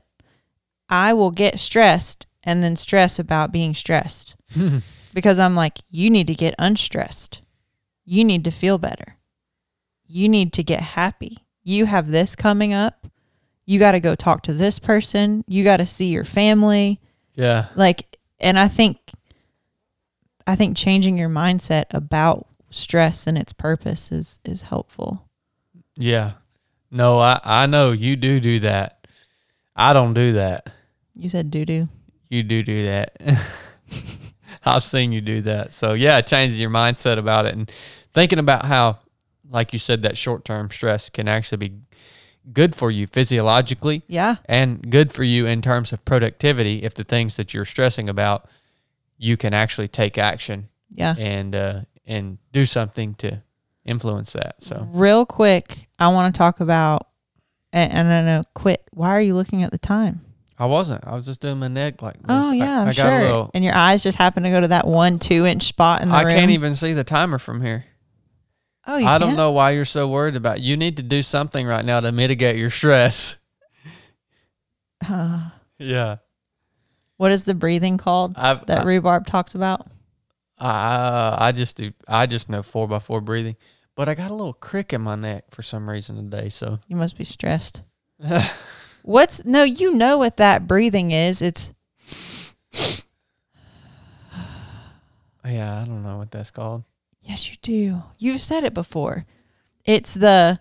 I 0.89 1.13
will 1.13 1.33
get 1.33 1.59
stressed 1.59 2.27
and 2.45 2.63
then 2.63 2.77
stress 2.77 3.19
about 3.19 3.53
being 3.53 3.75
stressed 3.75 4.37
because 5.15 5.41
I'm 5.41 5.57
like, 5.57 5.79
you 5.91 6.09
need 6.09 6.29
to 6.29 6.35
get 6.35 6.55
unstressed. 6.59 7.43
You 8.05 8.25
need 8.25 8.45
to 8.45 8.51
feel 8.51 8.79
better. 8.79 9.17
You 10.07 10.29
need 10.29 10.53
to 10.53 10.63
get 10.63 10.81
happy. 10.81 11.39
You 11.65 11.87
have 11.87 12.09
this 12.09 12.37
coming 12.37 12.73
up. 12.73 13.09
You 13.67 13.79
got 13.79 13.93
to 13.93 14.01
go 14.01 14.15
talk 14.15 14.43
to 14.43 14.53
this 14.53 14.79
person. 14.79 15.45
You 15.49 15.65
got 15.65 15.79
to 15.79 15.87
see 15.87 16.07
your 16.07 16.25
family. 16.25 17.01
Yeah. 17.35 17.67
Like, 17.75 18.19
and 18.39 18.59
I 18.59 18.69
think, 18.69 18.99
I 20.51 20.57
think 20.57 20.77
changing 20.77 21.17
your 21.17 21.29
mindset 21.29 21.85
about 21.91 22.47
stress 22.71 23.27
and 23.27 23.39
its 23.39 23.53
purpose 23.53 24.11
is 24.13 24.41
is 24.45 24.63
helpful. 24.63 25.29
Yeah. 25.97 26.33
No, 26.91 27.19
I, 27.21 27.41
I 27.45 27.67
know 27.67 27.93
you 27.93 28.17
do 28.17 28.41
do 28.41 28.59
that. 28.61 29.07
I 29.77 29.93
don't 29.93 30.15
do 30.15 30.33
that. 30.33 30.69
You 31.15 31.29
said 31.29 31.51
do 31.51 31.65
do. 31.65 31.89
You 32.29 32.43
do 32.43 32.63
do 32.63 32.87
that. 32.87 33.17
I've 34.65 34.85
seen 34.85 35.13
you 35.13 35.21
do 35.21 35.41
that. 35.43 35.73
So 35.73 35.93
yeah, 35.95 36.21
changing 36.21 36.61
your 36.61 36.71
mindset 36.71 37.19
about 37.19 37.47
it 37.47 37.55
and 37.55 37.71
thinking 38.13 38.39
about 38.39 38.65
how, 38.65 38.99
like 39.49 39.73
you 39.73 39.79
said, 39.79 40.03
that 40.03 40.19
short 40.19 40.45
term 40.45 40.69
stress 40.71 41.09
can 41.09 41.29
actually 41.29 41.69
be 41.69 41.73
good 42.53 42.75
for 42.75 42.91
you 42.91 43.07
physiologically 43.07 44.03
Yeah. 44.09 44.37
and 44.47 44.91
good 44.91 45.13
for 45.13 45.23
you 45.23 45.47
in 45.47 45.63
terms 45.63 45.93
of 45.93 46.05
productivity 46.05 46.83
if 46.83 46.95
the 46.95 47.05
things 47.05 47.37
that 47.37 47.55
you're 47.55 47.65
stressing 47.67 48.09
about 48.09 48.49
you 49.23 49.37
can 49.37 49.53
actually 49.55 49.87
take 49.89 50.17
action 50.19 50.69
Yeah. 50.89 51.15
and 51.19 51.55
uh, 51.55 51.81
and 52.07 52.39
do 52.53 52.65
something 52.67 53.15
to 53.17 53.43
influence 53.85 54.33
that. 54.33 54.63
So 54.63 54.89
Real 54.93 55.27
quick, 55.27 55.89
I 55.99 56.09
want 56.09 56.35
to 56.35 56.39
talk 56.39 56.61
about, 56.61 57.07
and, 57.73 57.93
and 57.93 58.09
I 58.09 58.23
know, 58.23 58.45
quit. 58.55 58.83
Why 58.93 59.11
are 59.11 59.21
you 59.21 59.35
looking 59.35 59.63
at 59.63 59.71
the 59.73 59.79
time? 59.79 60.23
I 60.59 60.67
wasn't. 60.67 61.07
I 61.07 61.15
was 61.17 61.25
just 61.27 61.41
doing 61.41 61.59
my 61.59 61.69
neck 61.69 62.01
like 62.03 62.15
this. 62.19 62.25
Oh 62.29 62.51
yeah, 62.53 62.81
I'm 62.81 62.89
I, 62.89 62.93
sure. 62.93 63.11
a 63.11 63.23
little. 63.23 63.51
and 63.55 63.63
your 63.65 63.75
eyes 63.75 64.03
just 64.03 64.17
happen 64.19 64.43
to 64.45 64.51
go 64.51 64.61
to 64.61 64.69
that 64.69 64.87
one 64.87 65.19
two 65.19 65.45
inch 65.47 65.65
spot 65.65 66.03
in 66.03 66.09
the 66.09 66.15
I 66.15 66.23
room. 66.23 66.33
can't 66.35 66.51
even 66.51 66.75
see 66.77 66.93
the 66.95 67.05
timer 67.05 67.39
from 67.39 67.61
here. 67.63 67.85
Oh, 68.87 68.97
you 68.97 69.07
I 69.07 69.19
don't 69.19 69.29
can't? 69.29 69.37
know 69.39 69.53
why 69.53 69.71
you're 69.73 69.85
so 69.85 70.09
worried 70.09 70.37
about. 70.37 70.59
It. 70.59 70.63
You 70.65 70.77
need 70.77 70.97
to 70.97 71.03
do 71.03 71.23
something 71.23 71.67
right 71.67 71.85
now 71.85 72.01
to 72.01 72.11
mitigate 72.13 72.57
your 72.57 72.71
stress. 72.71 73.37
Uh, 75.07 75.51
Yeah. 75.79 76.17
What 77.21 77.33
is 77.33 77.45
the 77.45 77.53
breathing 77.53 77.99
called 77.99 78.33
I've 78.39 78.65
that 78.65 78.79
I, 78.79 78.83
rhubarb 78.83 79.27
talks 79.27 79.55
about? 79.55 79.87
I, 80.59 81.37
I 81.39 81.53
just 81.53 81.77
do. 81.77 81.93
I 82.09 82.25
just 82.25 82.49
know 82.49 82.63
four 82.63 82.89
by 82.89 82.99
four 82.99 83.21
breathing, 83.21 83.57
but 83.95 84.09
I 84.09 84.15
got 84.15 84.31
a 84.31 84.35
little 84.35 84.55
crick 84.55 84.95
in 84.95 85.03
my 85.03 85.17
neck 85.17 85.45
for 85.51 85.61
some 85.61 85.91
reason 85.91 86.17
today. 86.17 86.49
So 86.49 86.79
You 86.89 86.97
must 86.97 87.19
be 87.19 87.27
stressed. 87.27 87.83
What's 89.03 89.45
no? 89.45 89.65
You 89.65 89.95
know 89.95 90.17
what 90.17 90.39
that 90.39 90.67
breathing 90.67 91.11
is? 91.11 91.43
It's 91.43 91.75
yeah, 95.45 95.83
I 95.83 95.85
don't 95.85 96.03
know 96.03 96.17
what 96.17 96.31
that's 96.31 96.51
called. 96.51 96.85
yes, 97.21 97.51
you 97.51 97.59
do. 97.61 98.03
You've 98.17 98.41
said 98.41 98.65
it 98.65 98.73
before. 98.73 99.27
It's 99.85 100.15
the 100.15 100.59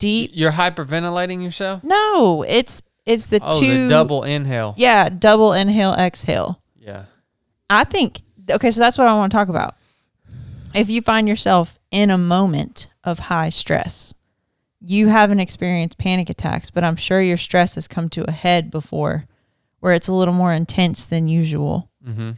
deep. 0.00 0.32
You're 0.34 0.50
hyperventilating 0.50 1.44
yourself. 1.44 1.84
No, 1.84 2.42
it's 2.42 2.82
it's 3.06 3.26
the 3.26 3.40
Oh, 3.42 3.58
two 3.60 3.84
the 3.84 3.88
double 3.88 4.22
inhale. 4.22 4.74
Yeah, 4.76 5.08
double 5.08 5.52
inhale, 5.52 5.94
exhale. 5.94 6.62
Yeah. 6.78 7.04
I 7.68 7.84
think 7.84 8.22
okay, 8.50 8.70
so 8.70 8.80
that's 8.80 8.98
what 8.98 9.08
I 9.08 9.14
want 9.14 9.32
to 9.32 9.36
talk 9.36 9.48
about. 9.48 9.76
If 10.74 10.88
you 10.88 11.02
find 11.02 11.28
yourself 11.28 11.78
in 11.90 12.10
a 12.10 12.18
moment 12.18 12.88
of 13.04 13.18
high 13.18 13.50
stress, 13.50 14.14
you 14.80 15.08
haven't 15.08 15.40
experienced 15.40 15.98
panic 15.98 16.30
attacks, 16.30 16.70
but 16.70 16.84
I'm 16.84 16.96
sure 16.96 17.20
your 17.20 17.36
stress 17.36 17.74
has 17.74 17.86
come 17.86 18.08
to 18.10 18.28
a 18.28 18.32
head 18.32 18.70
before 18.70 19.26
where 19.80 19.94
it's 19.94 20.08
a 20.08 20.14
little 20.14 20.34
more 20.34 20.52
intense 20.52 21.04
than 21.04 21.28
usual. 21.28 21.90
Mm-hmm. 22.06 22.32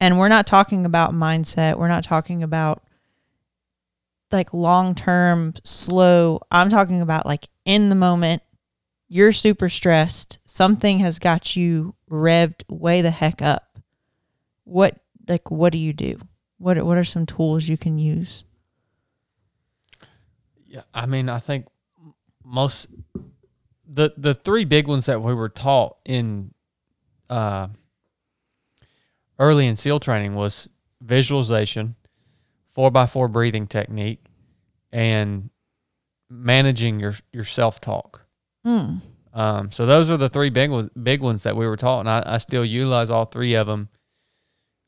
And 0.00 0.18
we're 0.18 0.28
not 0.28 0.46
talking 0.46 0.86
about 0.86 1.12
mindset, 1.12 1.76
we're 1.76 1.88
not 1.88 2.04
talking 2.04 2.42
about 2.42 2.82
like 4.30 4.52
long-term 4.52 5.54
slow. 5.64 6.40
I'm 6.50 6.68
talking 6.68 7.00
about 7.00 7.26
like 7.26 7.48
in 7.64 7.88
the 7.88 7.94
moment 7.94 8.42
you're 9.08 9.32
super 9.32 9.68
stressed, 9.68 10.38
something 10.44 10.98
has 11.00 11.18
got 11.18 11.56
you 11.56 11.94
revved 12.10 12.62
way 12.68 13.02
the 13.02 13.10
heck 13.10 13.40
up. 13.42 13.78
What 14.64 15.00
like 15.26 15.50
what 15.50 15.72
do 15.72 15.78
you 15.78 15.92
do? 15.92 16.20
What 16.58 16.82
what 16.84 16.98
are 16.98 17.04
some 17.04 17.26
tools 17.26 17.68
you 17.68 17.78
can 17.78 17.98
use? 17.98 18.44
Yeah, 20.66 20.82
I 20.92 21.06
mean, 21.06 21.28
I 21.28 21.38
think 21.38 21.66
most 22.44 22.88
the 23.86 24.12
the 24.16 24.34
three 24.34 24.64
big 24.64 24.86
ones 24.86 25.06
that 25.06 25.22
we 25.22 25.32
were 25.32 25.48
taught 25.48 25.96
in 26.04 26.52
uh, 27.30 27.68
early 29.38 29.66
in 29.66 29.76
SEAL 29.76 30.00
training 30.00 30.34
was 30.34 30.68
visualization, 31.00 31.94
four 32.68 32.90
by 32.90 33.06
four 33.06 33.28
breathing 33.28 33.66
technique, 33.66 34.22
and 34.92 35.48
managing 36.28 37.00
your 37.00 37.14
your 37.32 37.44
self 37.44 37.80
talk. 37.80 38.27
Hmm. 38.68 38.96
Um, 39.32 39.70
so 39.70 39.86
those 39.86 40.10
are 40.10 40.16
the 40.18 40.28
three 40.28 40.50
big 40.50 40.70
ones, 40.70 40.90
big 40.90 41.22
ones 41.22 41.44
that 41.44 41.56
we 41.56 41.66
were 41.66 41.76
taught, 41.76 42.00
and 42.00 42.10
I, 42.10 42.22
I 42.34 42.38
still 42.38 42.64
utilize 42.64 43.08
all 43.08 43.24
three 43.24 43.54
of 43.54 43.66
them. 43.66 43.88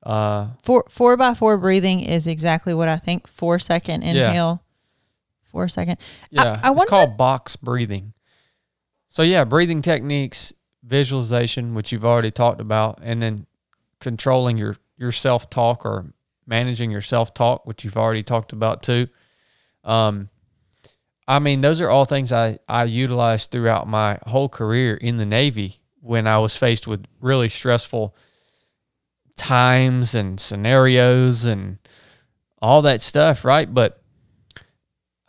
Uh, 0.02 0.48
Four 0.62 0.84
four 0.88 1.16
by 1.16 1.34
four 1.34 1.56
breathing 1.58 2.00
is 2.00 2.26
exactly 2.26 2.72
what 2.74 2.88
I 2.88 2.96
think. 2.96 3.26
Four 3.26 3.58
second 3.58 4.02
Yeah. 4.02 4.28
inhale, 4.28 4.62
four 5.50 5.68
second. 5.68 5.98
Yeah, 6.30 6.58
I 6.62 6.68
it's 6.70 6.76
wonder- 6.78 6.86
called 6.86 7.16
box 7.18 7.56
breathing. 7.56 8.14
So 9.08 9.22
yeah, 9.22 9.44
breathing 9.44 9.82
techniques, 9.82 10.52
visualization, 10.82 11.74
which 11.74 11.92
you've 11.92 12.04
already 12.04 12.30
talked 12.30 12.60
about, 12.62 12.98
and 13.02 13.20
then 13.22 13.46
controlling 14.00 14.56
your 14.56 14.76
your 14.96 15.12
self 15.12 15.50
talk 15.50 15.84
or 15.84 16.12
managing 16.46 16.90
your 16.90 17.02
self 17.02 17.34
talk, 17.34 17.66
which 17.66 17.84
you've 17.84 17.96
already 17.98 18.22
talked 18.22 18.52
about 18.54 18.82
too. 18.82 19.06
Um, 19.84 20.29
I 21.30 21.38
mean, 21.38 21.60
those 21.60 21.80
are 21.80 21.88
all 21.88 22.06
things 22.06 22.32
I 22.32 22.58
I 22.68 22.82
utilized 22.84 23.52
throughout 23.52 23.86
my 23.86 24.18
whole 24.26 24.48
career 24.48 24.96
in 24.96 25.16
the 25.16 25.24
Navy 25.24 25.78
when 26.00 26.26
I 26.26 26.38
was 26.38 26.56
faced 26.56 26.88
with 26.88 27.04
really 27.20 27.48
stressful 27.48 28.16
times 29.36 30.12
and 30.12 30.40
scenarios 30.40 31.44
and 31.44 31.78
all 32.60 32.82
that 32.82 33.00
stuff, 33.00 33.44
right? 33.44 33.72
But 33.72 34.02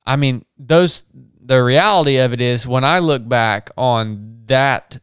I 0.04 0.16
mean, 0.16 0.44
those 0.58 1.06
the 1.40 1.64
reality 1.64 2.18
of 2.18 2.34
it 2.34 2.42
is 2.42 2.68
when 2.68 2.84
I 2.84 2.98
look 2.98 3.30
back 3.30 3.70
on 3.78 4.42
that 4.46 5.00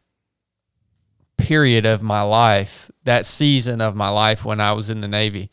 period 1.37 1.85
of 1.85 2.03
my 2.03 2.23
life, 2.23 2.91
that 3.05 3.25
season 3.25 3.79
of 3.79 3.95
my 3.95 4.09
life 4.09 4.43
when 4.43 4.59
I 4.59 4.73
was 4.73 4.89
in 4.89 4.99
the 4.99 5.07
Navy, 5.07 5.49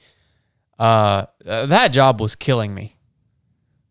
uh, 0.77 1.27
that 1.45 1.93
job 1.93 2.21
was 2.21 2.35
killing 2.35 2.75
me. 2.75 2.96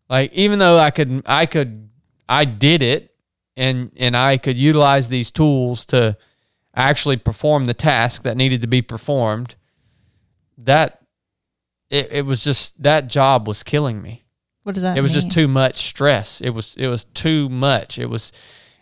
Like 0.08 0.32
even 0.32 0.58
though 0.58 0.78
I 0.78 0.90
could, 0.90 1.22
I 1.26 1.46
could, 1.46 1.88
I 2.28 2.44
did 2.44 2.82
it, 2.82 3.12
and 3.56 3.92
and 3.96 4.16
I 4.16 4.38
could 4.38 4.56
utilize 4.58 5.08
these 5.08 5.30
tools 5.30 5.84
to 5.86 6.16
actually 6.74 7.16
perform 7.16 7.66
the 7.66 7.74
task 7.74 8.22
that 8.22 8.36
needed 8.36 8.60
to 8.62 8.66
be 8.68 8.82
performed. 8.82 9.56
That 10.58 11.00
it, 11.90 12.08
it 12.10 12.26
was 12.26 12.42
just 12.42 12.82
that 12.82 13.08
job 13.08 13.46
was 13.46 13.62
killing 13.62 14.02
me 14.02 14.24
What 14.62 14.74
does 14.74 14.82
that 14.82 14.96
it 14.96 15.00
was 15.00 15.12
mean? 15.12 15.20
just 15.20 15.30
too 15.30 15.48
much 15.48 15.78
stress 15.86 16.40
it 16.40 16.50
was 16.50 16.74
it 16.76 16.88
was 16.88 17.04
too 17.04 17.48
much 17.48 17.98
it 17.98 18.06
was 18.06 18.32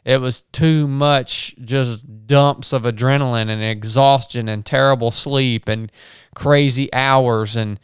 it 0.04 0.20
was 0.20 0.42
too 0.52 0.86
much 0.86 1.54
just 1.62 2.26
dumps 2.26 2.72
of 2.72 2.82
adrenaline 2.84 3.48
and 3.48 3.62
exhaustion 3.62 4.48
and 4.48 4.64
terrible 4.64 5.10
sleep 5.10 5.68
and 5.68 5.90
crazy 6.34 6.92
hours 6.94 7.56
and 7.56 7.80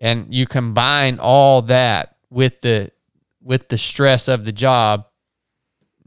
and 0.00 0.32
you 0.34 0.46
combine 0.46 1.18
all 1.20 1.62
that 1.62 2.13
with 2.34 2.60
the 2.62 2.90
with 3.40 3.68
the 3.68 3.78
stress 3.78 4.26
of 4.28 4.44
the 4.44 4.52
job 4.52 5.06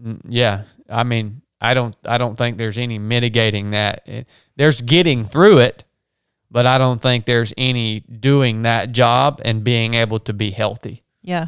mm, 0.02 0.20
yeah 0.28 0.64
i 0.90 1.04
mean 1.04 1.42
i 1.62 1.74
don't 1.74 1.96
i 2.06 2.18
don't 2.18 2.36
think 2.38 2.58
there's 2.58 2.78
any 2.78 3.00
mitigating 3.00 3.72
that 3.72 4.02
It- 4.08 4.28
there's 4.58 4.82
getting 4.82 5.24
through 5.26 5.60
it 5.60 5.84
but 6.52 6.66
i 6.66 6.78
don't 6.78 7.02
think 7.02 7.26
there's 7.26 7.54
any 7.58 8.02
doing 8.02 8.64
that 8.64 8.92
job 8.92 9.42
and 9.46 9.64
being 9.64 9.94
able 9.94 10.20
to 10.20 10.34
be 10.34 10.52
healthy 10.52 11.02
Yeah. 11.22 11.48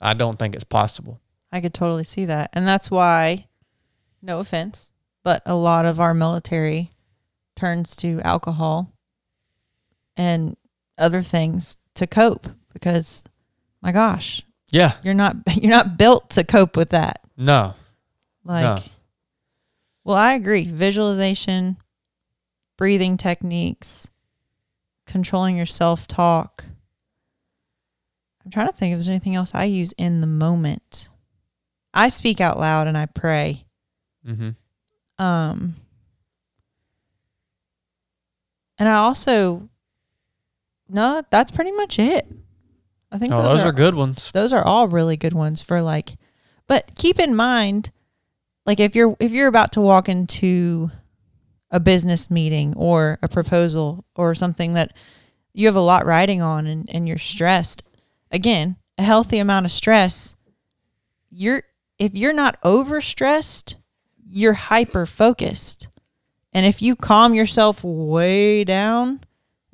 I 0.00 0.12
don't 0.12 0.38
think 0.38 0.54
it's 0.54 0.62
possible. 0.80 1.18
I 1.50 1.60
could 1.62 1.72
totally 1.72 2.04
see 2.04 2.26
that. 2.26 2.50
And 2.52 2.68
that's 2.68 2.90
why, 2.90 3.46
no 4.20 4.40
offense, 4.40 4.92
but 5.24 5.40
a 5.46 5.54
lot 5.54 5.86
of 5.86 5.98
our 5.98 6.12
military 6.12 6.90
turns 7.56 7.96
to 7.96 8.20
alcohol 8.20 8.92
and 10.16 10.56
other 10.98 11.22
things 11.22 11.78
to 11.94 12.06
cope 12.06 12.46
because 12.74 13.24
my 13.86 13.92
gosh, 13.92 14.42
Yeah. 14.72 14.94
you're 15.04 15.14
not 15.14 15.36
you're 15.62 15.70
not 15.70 15.96
built 15.96 16.30
to 16.30 16.42
cope 16.44 16.76
with 16.76 16.90
that. 16.90 17.20
No. 17.36 17.74
Like 18.44 18.62
No. 18.64 18.82
Well, 20.04 20.16
I 20.16 20.34
agree. 20.34 20.64
Visualization, 20.64 21.76
breathing 22.76 23.16
techniques, 23.16 24.10
controlling 25.06 25.56
your 25.56 25.66
self 25.66 26.06
talk. 26.08 26.64
I'm 28.44 28.50
trying 28.50 28.66
to 28.68 28.72
think 28.72 28.92
if 28.92 28.98
there's 28.98 29.08
anything 29.08 29.34
else 29.36 29.52
I 29.54 29.64
use 29.64 29.92
in 29.98 30.20
the 30.20 30.26
moment. 30.26 31.08
I 31.94 32.08
speak 32.08 32.40
out 32.40 32.58
loud 32.58 32.86
and 32.88 32.96
I 32.98 33.06
pray. 33.06 33.64
Mm-hmm. 34.26 34.50
Um, 35.24 35.74
and 38.78 38.88
I 38.88 38.94
also, 38.94 39.68
no, 40.88 41.22
that's 41.30 41.50
pretty 41.50 41.72
much 41.72 41.98
it. 41.98 42.26
I 43.12 43.18
think 43.18 43.32
Oh, 43.32 43.42
those, 43.42 43.54
those 43.54 43.62
are, 43.62 43.68
are 43.68 43.72
good 43.72 43.94
ones. 43.94 44.30
those 44.32 44.52
are 44.52 44.64
all 44.64 44.88
really 44.88 45.16
good 45.16 45.32
ones 45.32 45.62
for 45.62 45.80
like, 45.80 46.16
but 46.66 46.90
keep 46.96 47.18
in 47.18 47.34
mind, 47.34 47.90
like 48.64 48.80
if 48.80 48.94
you're 48.96 49.16
if 49.20 49.32
you're 49.32 49.48
about 49.48 49.72
to 49.72 49.80
walk 49.80 50.08
into 50.08 50.90
a 51.70 51.80
business 51.80 52.30
meeting 52.30 52.74
or 52.76 53.18
a 53.22 53.28
proposal 53.28 54.04
or 54.14 54.34
something 54.34 54.74
that 54.74 54.92
you 55.52 55.66
have 55.66 55.76
a 55.76 55.80
lot 55.80 56.04
riding 56.06 56.42
on 56.42 56.66
and, 56.66 56.88
and 56.90 57.08
you're 57.08 57.18
stressed, 57.18 57.82
again, 58.30 58.76
a 58.98 59.02
healthy 59.02 59.38
amount 59.38 59.66
of 59.66 59.72
stress, 59.72 60.34
you're 61.30 61.62
if 61.98 62.14
you're 62.14 62.32
not 62.32 62.60
overstressed, 62.62 63.76
you're 64.24 64.52
hyper 64.54 65.06
focused. 65.06 65.88
And 66.52 66.64
if 66.66 66.80
you 66.82 66.96
calm 66.96 67.34
yourself 67.34 67.84
way 67.84 68.64
down, 68.64 69.20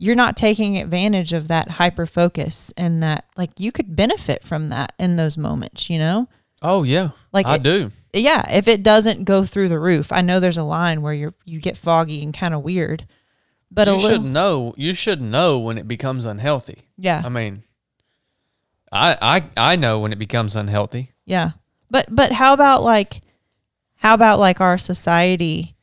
you're 0.03 0.16
not 0.16 0.37
taking 0.37 0.77
advantage 0.79 1.33
of 1.33 1.49
that 1.49 1.70
hyper 1.73 2.07
focus 2.07 2.73
and 2.77 3.03
that 3.03 3.24
like 3.37 3.59
you 3.61 3.70
could 3.73 3.95
benefit 3.95 4.43
from 4.43 4.69
that 4.70 4.93
in 4.99 5.16
those 5.16 5.39
moments, 5.39 5.89
you 5.89 5.99
know? 5.99 6.29
Oh 6.61 6.83
yeah, 6.83 7.11
Like 7.33 7.47
I 7.47 7.55
it- 7.57 7.62
do. 7.62 7.91
Yeah, 8.15 8.47
if 8.53 8.69
it 8.69 8.83
doesn't 8.83 9.24
go 9.24 9.45
through 9.45 9.69
the 9.69 9.79
roof. 9.81 10.12
I 10.12 10.20
know 10.20 10.39
there's 10.39 10.59
a 10.59 10.62
line 10.65 11.01
where 11.03 11.15
you're 11.15 11.35
you 11.45 11.61
get 11.61 11.77
foggy 11.79 12.23
and 12.23 12.35
kind 12.35 12.53
of 12.53 12.62
weird. 12.62 13.07
But 13.70 13.89
you 13.89 13.95
a 13.95 14.01
should 14.01 14.24
know. 14.24 14.74
You 14.77 14.93
should 14.93 15.23
know 15.23 15.59
when 15.59 15.79
it 15.79 15.89
becomes 15.89 16.27
unhealthy. 16.27 16.89
Yeah. 16.99 17.23
I 17.24 17.31
mean, 17.31 17.62
I 18.93 19.16
I 19.57 19.73
I 19.73 19.77
know 19.77 19.99
when 20.01 20.12
it 20.12 20.19
becomes 20.19 20.55
unhealthy. 20.57 21.12
Yeah. 21.24 21.53
But 21.91 22.07
but 22.15 22.33
how 22.33 22.53
about 22.53 22.83
like 22.83 23.23
how 23.97 24.12
about 24.15 24.39
like 24.39 24.61
our 24.61 24.77
society 24.79 25.74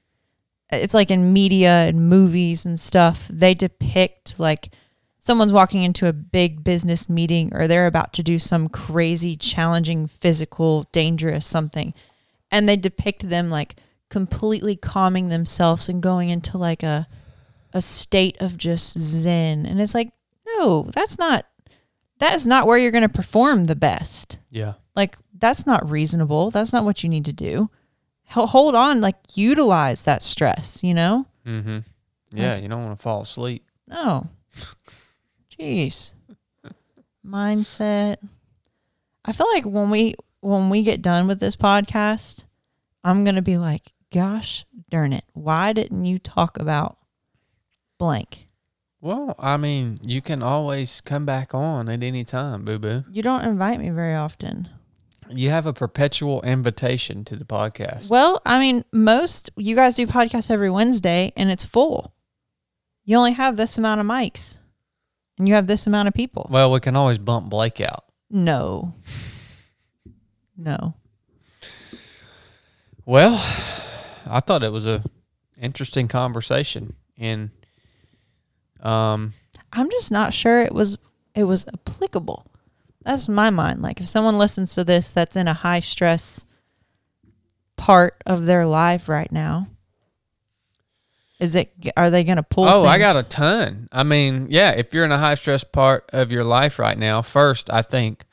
it's 0.72 0.94
like 0.94 1.12
in 1.12 1.34
media 1.34 1.88
and 1.88 2.10
movies 2.10 2.66
and 2.66 2.80
stuff 2.80 3.28
they 3.30 3.54
depict 3.54 4.36
like 4.38 4.70
someone's 5.18 5.54
walking 5.54 5.84
into 5.84 6.08
a 6.08 6.14
big 6.14 6.64
business 6.64 7.10
meeting 7.10 7.54
or 7.54 7.68
they're 7.68 7.88
about 7.88 8.14
to 8.14 8.24
do 8.24 8.40
some 8.40 8.70
crazy 8.70 9.36
challenging 9.36 10.08
physical 10.08 10.88
dangerous 10.92 11.46
something 11.46 11.94
and 12.52 12.68
they 12.68 12.76
depict 12.76 13.28
them 13.30 13.50
like 13.50 13.76
completely 14.10 14.76
calming 14.76 15.30
themselves 15.30 15.88
and 15.88 16.02
going 16.02 16.30
into 16.30 16.58
like 16.58 16.84
a 16.84 17.08
a 17.74 17.82
state 17.82 18.36
of 18.42 18.58
just 18.58 18.98
zen. 18.98 19.66
And 19.66 19.80
it's 19.80 19.94
like 19.94 20.12
no 20.58 20.90
that's 20.94 21.18
not 21.18 21.46
that 22.18 22.34
is 22.34 22.48
not 22.48 22.68
where 22.68 22.78
you're 22.78 22.92
going 22.92 23.08
to 23.08 23.10
perform 23.10 23.66
the 23.66 23.76
best. 23.76 24.40
Yeah. 24.50 24.74
like 24.96 25.18
that's 25.38 25.66
not 25.66 25.90
reasonable. 25.90 26.50
That's 26.50 26.74
not 26.74 26.84
what 26.84 27.04
you 27.04 27.10
need 27.10 27.26
to 27.26 27.34
do 27.34 27.70
hold 28.30 28.76
on 28.76 29.02
like 29.02 29.16
utilize 29.36 30.04
that 30.04 30.24
stress 30.24 30.84
you 30.84 30.94
know 30.94 31.26
Mm-hmm. 31.46 31.80
Yeah, 32.32 32.58
you 32.58 32.68
don't 32.68 32.86
want 32.86 33.00
to 33.00 33.02
fall 33.02 33.22
asleep. 33.24 33.64
no 33.88 34.28
jeez 35.60 36.12
mindset 37.26 38.18
i 39.26 39.32
feel 39.32 39.48
like 39.54 39.66
when 39.66 39.90
we 39.90 40.16
when 40.42 40.70
we 40.70 40.84
get 40.84 41.02
done 41.02 41.28
with 41.28 41.40
this 41.40 41.56
podcast 41.56 42.46
i'm 43.04 43.24
gonna 43.24 43.42
be 43.42 43.58
like 43.58 43.94
gosh 44.14 44.66
darn 44.90 45.12
it 45.14 45.24
why 45.34 45.74
didn't 45.74 46.06
you 46.06 46.18
talk 46.18 46.58
about 46.60 46.98
blank 47.98 48.48
Well, 49.02 49.36
I 49.40 49.56
mean, 49.58 50.00
you 50.02 50.22
can 50.22 50.42
always 50.44 51.00
come 51.02 51.26
back 51.26 51.54
on 51.54 51.88
at 51.90 52.04
any 52.04 52.24
time, 52.26 52.66
boo 52.66 52.80
boo. 52.80 53.04
you 53.12 53.22
don't 53.22 53.44
invite 53.46 53.80
me 53.80 53.90
very 53.90 54.16
often 54.16 54.70
You 55.30 55.50
have 55.52 55.66
a 55.66 55.74
perpetual 55.74 56.42
invitation 56.42 57.24
to 57.26 57.36
the 57.36 57.46
podcast. 57.46 58.10
Well, 58.10 58.42
I 58.46 58.60
mean, 58.60 58.84
most 58.92 59.52
you 59.56 59.76
guys 59.76 59.96
do 59.96 60.08
podcasts 60.08 60.50
every 60.50 60.70
Wednesday 60.70 61.32
and 61.38 61.52
it's 61.52 61.66
full. 61.66 62.14
You 63.06 63.18
only 63.18 63.34
have 63.34 63.56
this 63.56 63.78
amount 63.78 64.02
of 64.02 64.08
mics 64.08 64.58
and 65.38 65.48
you 65.48 65.54
have 65.54 65.68
this 65.68 65.88
amount 65.88 66.08
of 66.08 66.14
people. 66.14 66.48
Well, 66.50 66.72
we 66.72 66.80
can 66.80 66.96
always 66.96 67.18
bump 67.18 67.50
Blake 67.50 67.80
out. 67.82 68.06
No. 68.30 68.94
No. 70.58 70.94
Well, 73.06 73.36
I 74.28 74.40
thought 74.42 74.62
it 74.62 74.72
was 74.72 74.86
a 74.86 75.04
interesting 75.60 76.08
conversation, 76.08 76.96
and 77.18 77.50
um, 78.82 79.34
I'm 79.74 79.90
just 79.90 80.12
not 80.12 80.34
sure 80.34 80.62
it 80.62 80.74
was 80.74 80.98
it 81.34 81.46
was 81.46 81.66
applicable. 81.74 82.49
That's 83.04 83.28
my 83.28 83.50
mind. 83.50 83.82
Like 83.82 84.00
if 84.00 84.08
someone 84.08 84.38
listens 84.38 84.76
to 84.76 84.84
this 84.84 85.12
that's 85.12 85.36
in 85.36 85.48
a 85.48 85.54
high 85.54 85.80
stress 85.80 86.46
part 87.78 88.22
of 88.26 88.46
their 88.46 88.66
life 88.66 89.08
right 89.08 89.32
now, 89.32 89.68
is 91.40 91.56
it 91.56 91.72
are 91.96 92.10
they 92.10 92.24
going 92.24 92.38
to 92.38 92.44
pull 92.44 92.66
oh, 92.68 92.84
I 92.84 92.98
got 92.98 93.16
a 93.16 93.24
ton. 93.24 93.88
I 93.92 94.04
mean, 94.04 94.48
yeah, 94.50 94.72
if 94.72 94.94
you're 94.94 95.06
in 95.06 95.12
a 95.12 95.18
high 95.18 95.36
stress 95.36 95.64
part 95.64 96.10
of 96.12 96.32
your 96.32 96.44
life 96.44 96.78
right 96.78 96.98
now, 96.98 97.22
first 97.22 97.72
I 97.72 97.82
think 97.82 98.26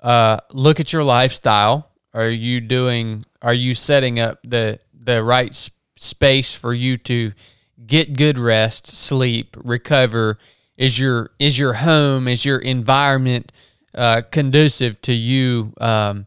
uh, 0.00 0.38
look 0.52 0.78
at 0.78 0.92
your 0.92 1.02
lifestyle. 1.02 1.90
Are 2.14 2.28
you 2.28 2.60
doing? 2.60 3.26
Are 3.42 3.52
you 3.54 3.74
setting 3.74 4.20
up 4.20 4.38
the 4.44 4.78
the 4.94 5.22
right 5.22 5.50
s- 5.50 5.70
space 5.96 6.54
for 6.54 6.72
you 6.72 6.96
to 6.98 7.32
get 7.84 8.16
good 8.16 8.38
rest, 8.38 8.86
sleep, 8.86 9.56
recover? 9.62 10.38
Is 10.76 10.98
your 11.00 11.32
is 11.40 11.58
your 11.58 11.72
home 11.74 12.28
is 12.28 12.44
your 12.44 12.58
environment 12.58 13.50
uh, 13.96 14.22
conducive 14.30 15.00
to 15.02 15.12
you? 15.12 15.72
Um, 15.80 16.26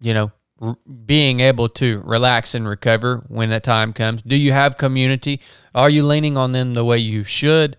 you 0.00 0.14
know, 0.14 0.32
r- 0.60 0.76
being 1.06 1.40
able 1.40 1.68
to 1.68 2.00
relax 2.04 2.54
and 2.54 2.66
recover 2.68 3.24
when 3.28 3.50
that 3.50 3.62
time 3.64 3.92
comes. 3.92 4.22
Do 4.22 4.36
you 4.36 4.52
have 4.52 4.76
community? 4.78 5.40
Are 5.74 5.90
you 5.90 6.04
leaning 6.06 6.36
on 6.36 6.52
them 6.52 6.74
the 6.74 6.84
way 6.84 6.98
you 6.98 7.24
should? 7.24 7.76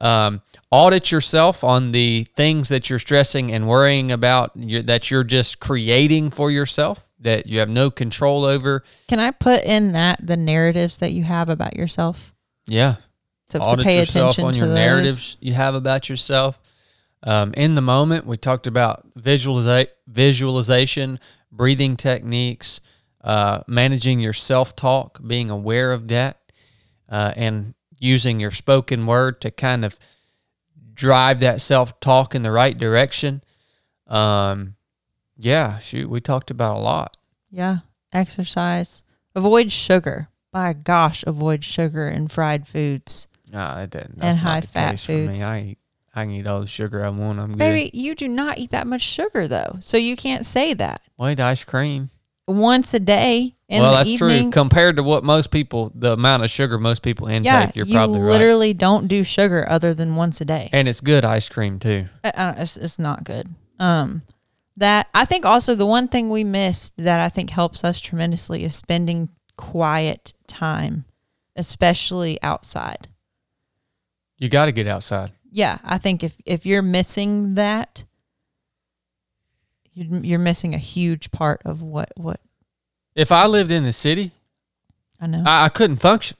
Um, 0.00 0.42
audit 0.70 1.10
yourself 1.10 1.64
on 1.64 1.90
the 1.92 2.24
things 2.36 2.68
that 2.68 2.88
you're 2.88 2.98
stressing 3.00 3.50
and 3.52 3.66
worrying 3.66 4.12
about 4.12 4.52
you 4.54 4.80
that 4.82 5.10
you're 5.10 5.24
just 5.24 5.58
creating 5.58 6.30
for 6.30 6.50
yourself 6.52 7.08
that 7.20 7.48
you 7.48 7.58
have 7.58 7.68
no 7.68 7.90
control 7.90 8.44
over. 8.44 8.84
Can 9.08 9.18
I 9.18 9.32
put 9.32 9.64
in 9.64 9.92
that 9.92 10.24
the 10.24 10.36
narratives 10.36 10.98
that 10.98 11.10
you 11.12 11.24
have 11.24 11.48
about 11.48 11.76
yourself? 11.76 12.32
Yeah, 12.68 12.96
To, 13.48 13.58
to 13.58 13.64
audit 13.64 13.84
pay 13.84 13.98
yourself 13.98 14.34
attention 14.34 14.44
on 14.44 14.52
to 14.52 14.58
your 14.60 14.68
those? 14.68 14.74
narratives 14.76 15.36
you 15.40 15.52
have 15.54 15.74
about 15.74 16.08
yourself. 16.08 16.60
Um, 17.22 17.52
in 17.54 17.74
the 17.74 17.80
moment, 17.80 18.26
we 18.26 18.36
talked 18.36 18.66
about 18.66 19.14
visualiza- 19.14 19.88
visualization, 20.06 21.18
breathing 21.50 21.96
techniques, 21.96 22.80
uh, 23.22 23.62
managing 23.66 24.20
your 24.20 24.32
self 24.32 24.76
talk, 24.76 25.20
being 25.26 25.50
aware 25.50 25.92
of 25.92 26.08
that, 26.08 26.38
uh, 27.08 27.32
and 27.36 27.74
using 27.98 28.38
your 28.38 28.52
spoken 28.52 29.06
word 29.06 29.40
to 29.40 29.50
kind 29.50 29.84
of 29.84 29.98
drive 30.94 31.40
that 31.40 31.60
self 31.60 31.98
talk 32.00 32.34
in 32.34 32.42
the 32.42 32.52
right 32.52 32.78
direction. 32.78 33.42
Um, 34.06 34.76
yeah, 35.36 35.78
shoot, 35.78 36.08
we 36.08 36.20
talked 36.20 36.50
about 36.50 36.76
a 36.76 36.80
lot. 36.80 37.16
Yeah. 37.50 37.78
Exercise. 38.12 39.02
Avoid 39.34 39.70
sugar. 39.70 40.28
By 40.50 40.72
gosh, 40.72 41.24
avoid 41.26 41.62
sugar 41.62 42.08
and 42.08 42.32
fried 42.32 42.66
foods. 42.66 43.28
Nah, 43.52 43.76
that 43.76 43.90
doesn't. 43.90 44.18
And 44.22 44.38
high 44.38 44.60
the 44.60 44.66
fat 44.66 45.00
foods. 45.00 45.42
I 45.42 45.60
eat, 45.60 45.78
I 46.18 46.24
can 46.24 46.32
eat 46.32 46.46
all 46.46 46.60
the 46.60 46.66
sugar 46.66 47.04
I 47.04 47.08
want. 47.08 47.38
I'm 47.38 47.50
good. 47.50 47.58
Baby, 47.58 47.90
you 47.94 48.14
do 48.14 48.28
not 48.28 48.58
eat 48.58 48.70
that 48.72 48.86
much 48.86 49.02
sugar 49.02 49.46
though. 49.48 49.76
So 49.80 49.96
you 49.96 50.16
can't 50.16 50.44
say 50.44 50.74
that. 50.74 51.00
Wait, 51.16 51.40
ice 51.40 51.64
cream. 51.64 52.10
Once 52.46 52.94
a 52.94 53.00
day 53.00 53.54
in 53.68 53.82
well, 53.82 53.90
the 53.90 53.96
that's 53.98 54.08
evening. 54.08 54.44
true. 54.44 54.50
Compared 54.50 54.96
to 54.96 55.02
what 55.02 55.22
most 55.22 55.50
people, 55.50 55.92
the 55.94 56.12
amount 56.14 56.42
of 56.42 56.50
sugar 56.50 56.78
most 56.78 57.02
people 57.02 57.26
intake, 57.26 57.44
yeah, 57.44 57.70
you're 57.74 57.86
you 57.86 57.94
probably 57.94 58.20
right. 58.20 58.30
literally 58.30 58.74
don't 58.74 59.06
do 59.06 59.22
sugar 59.22 59.66
other 59.68 59.92
than 59.94 60.16
once 60.16 60.40
a 60.40 60.44
day. 60.44 60.70
And 60.72 60.88
it's 60.88 61.00
good 61.00 61.24
ice 61.24 61.48
cream 61.48 61.78
too. 61.78 62.06
I- 62.24 62.32
I 62.34 62.50
it's, 62.62 62.76
it's 62.76 62.98
not 62.98 63.24
good. 63.24 63.48
Um, 63.78 64.22
that 64.78 65.08
I 65.12 65.24
think 65.24 65.44
also 65.44 65.74
the 65.74 65.86
one 65.86 66.08
thing 66.08 66.30
we 66.30 66.44
missed 66.44 66.94
that 66.96 67.20
I 67.20 67.28
think 67.28 67.50
helps 67.50 67.84
us 67.84 68.00
tremendously 68.00 68.64
is 68.64 68.74
spending 68.74 69.28
quiet 69.56 70.32
time, 70.46 71.04
especially 71.56 72.42
outside. 72.42 73.08
You 74.38 74.48
got 74.48 74.66
to 74.66 74.72
get 74.72 74.86
outside. 74.86 75.32
Yeah, 75.50 75.78
I 75.84 75.98
think 75.98 76.22
if 76.22 76.36
if 76.44 76.66
you're 76.66 76.82
missing 76.82 77.54
that, 77.54 78.04
you- 79.92 80.20
you're 80.22 80.38
missing 80.38 80.74
a 80.74 80.78
huge 80.78 81.30
part 81.30 81.62
of 81.64 81.82
what 81.82 82.12
what 82.16 82.40
If 83.14 83.32
I 83.32 83.46
lived 83.46 83.70
in 83.70 83.82
the 83.84 83.92
city, 83.92 84.30
I 85.20 85.26
know. 85.26 85.42
I, 85.46 85.64
I 85.64 85.68
couldn't 85.68 85.96
function. 85.96 86.36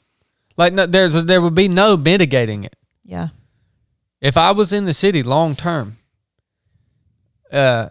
Like 0.56 0.72
no, 0.72 0.86
there's 0.86 1.24
there 1.24 1.40
would 1.40 1.54
be 1.54 1.68
no 1.68 1.96
mitigating 1.96 2.64
it. 2.64 2.76
yeah, 3.04 3.28
If 4.20 4.36
I 4.36 4.50
was 4.52 4.72
in 4.72 4.84
the 4.84 4.94
city 4.94 5.22
long 5.22 5.56
term, 5.56 5.96
uh, 7.52 7.88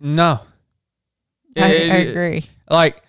no. 0.00 0.40
I, 1.56 1.60
I 1.62 1.66
It- 1.68 2.08
agree. 2.10 2.46
like 2.70 3.02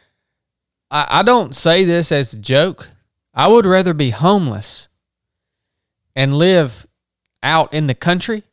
I, 0.92 1.20
I 1.20 1.24
don't 1.24 1.56
say 1.56 1.86
this 1.86 2.12
as 2.12 2.34
a 2.34 2.40
joke. 2.40 2.90
I 3.34 3.48
would 3.48 3.66
rather 3.66 3.94
be 3.94 4.10
homeless 4.12 4.88
and 6.16 6.38
live 6.38 6.86
out 7.44 7.74
in 7.74 7.88
the 7.88 7.94
country 7.94 8.44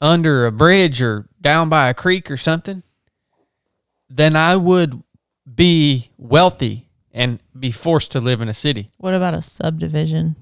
under 0.00 0.44
a 0.46 0.52
bridge 0.52 1.00
or 1.00 1.28
down 1.40 1.68
by 1.68 1.88
a 1.88 1.94
creek 1.94 2.30
or 2.30 2.36
something, 2.36 2.82
then 4.10 4.36
I 4.36 4.56
would 4.56 5.02
be 5.54 6.10
wealthy 6.18 6.88
and 7.12 7.38
be 7.58 7.70
forced 7.70 8.12
to 8.12 8.20
live 8.20 8.40
in 8.40 8.48
a 8.48 8.54
city. 8.54 8.88
What 8.98 9.14
about 9.14 9.34
a 9.34 9.42
subdivision? 9.42 10.36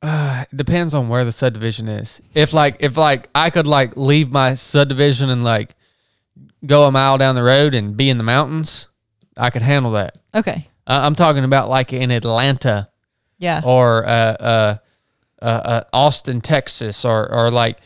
Uh, 0.00 0.44
depends 0.54 0.94
on 0.94 1.08
where 1.08 1.24
the 1.24 1.32
subdivision 1.32 1.88
is. 1.88 2.20
If 2.34 2.52
like 2.52 2.76
if 2.80 2.96
like 2.96 3.28
I 3.34 3.50
could 3.50 3.66
like 3.66 3.96
leave 3.96 4.30
my 4.30 4.54
subdivision 4.54 5.28
and 5.28 5.42
like 5.42 5.74
go 6.64 6.84
a 6.84 6.92
mile 6.92 7.18
down 7.18 7.34
the 7.34 7.42
road 7.42 7.74
and 7.74 7.96
be 7.96 8.08
in 8.08 8.18
the 8.18 8.24
mountains, 8.24 8.86
I 9.36 9.50
could 9.50 9.62
handle 9.62 9.92
that. 9.92 10.16
Okay. 10.34 10.68
Uh, 10.86 11.00
I'm 11.02 11.16
talking 11.16 11.44
about 11.44 11.68
like 11.68 11.92
in 11.92 12.10
Atlanta 12.10 12.88
Yeah. 13.38 13.60
or 13.64 14.04
uh, 14.04 14.08
uh, 14.08 14.76
uh, 15.40 15.44
uh, 15.44 15.84
Austin, 15.92 16.40
Texas, 16.40 17.04
or 17.04 17.32
or 17.32 17.50
like 17.50 17.78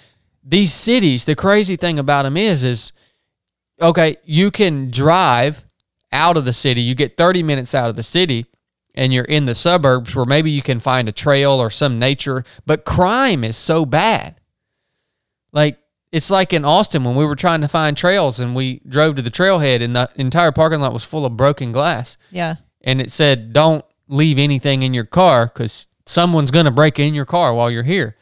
these 0.44 0.72
cities. 0.72 1.24
The 1.24 1.34
crazy 1.36 1.76
thing 1.76 1.98
about 1.98 2.22
them 2.24 2.36
is, 2.36 2.64
is 2.64 2.92
okay, 3.80 4.16
you 4.24 4.50
can 4.50 4.90
drive 4.90 5.64
out 6.12 6.36
of 6.36 6.44
the 6.44 6.52
city. 6.52 6.80
You 6.82 6.94
get 6.94 7.16
30 7.16 7.42
minutes 7.42 7.74
out 7.74 7.90
of 7.90 7.96
the 7.96 8.02
city, 8.02 8.46
and 8.94 9.12
you're 9.12 9.24
in 9.24 9.44
the 9.44 9.54
suburbs 9.54 10.14
where 10.16 10.24
maybe 10.26 10.50
you 10.50 10.62
can 10.62 10.80
find 10.80 11.08
a 11.08 11.12
trail 11.12 11.52
or 11.52 11.70
some 11.70 11.98
nature. 11.98 12.44
But 12.66 12.84
crime 12.84 13.44
is 13.44 13.56
so 13.56 13.84
bad. 13.84 14.36
Like 15.52 15.78
it's 16.10 16.30
like 16.30 16.52
in 16.52 16.64
Austin 16.64 17.04
when 17.04 17.14
we 17.16 17.24
were 17.24 17.36
trying 17.36 17.60
to 17.62 17.68
find 17.68 17.96
trails 17.96 18.40
and 18.40 18.54
we 18.54 18.80
drove 18.88 19.16
to 19.16 19.22
the 19.22 19.30
trailhead 19.30 19.82
and 19.82 19.94
the 19.96 20.10
entire 20.16 20.52
parking 20.52 20.80
lot 20.80 20.92
was 20.92 21.04
full 21.04 21.24
of 21.26 21.36
broken 21.36 21.72
glass 21.72 22.16
Yeah. 22.30 22.56
and 22.82 23.00
it 23.00 23.10
said 23.10 23.52
don't 23.52 23.84
leave 24.12 24.38
anything 24.38 24.82
in 24.82 24.94
your 24.94 25.04
car 25.04 25.46
because 25.46 25.86
someone's 26.06 26.50
going 26.50 26.64
to 26.66 26.70
break 26.70 26.98
in 26.98 27.14
your 27.14 27.24
car 27.24 27.54
while 27.54 27.70
you're 27.70 27.82
here 27.82 28.14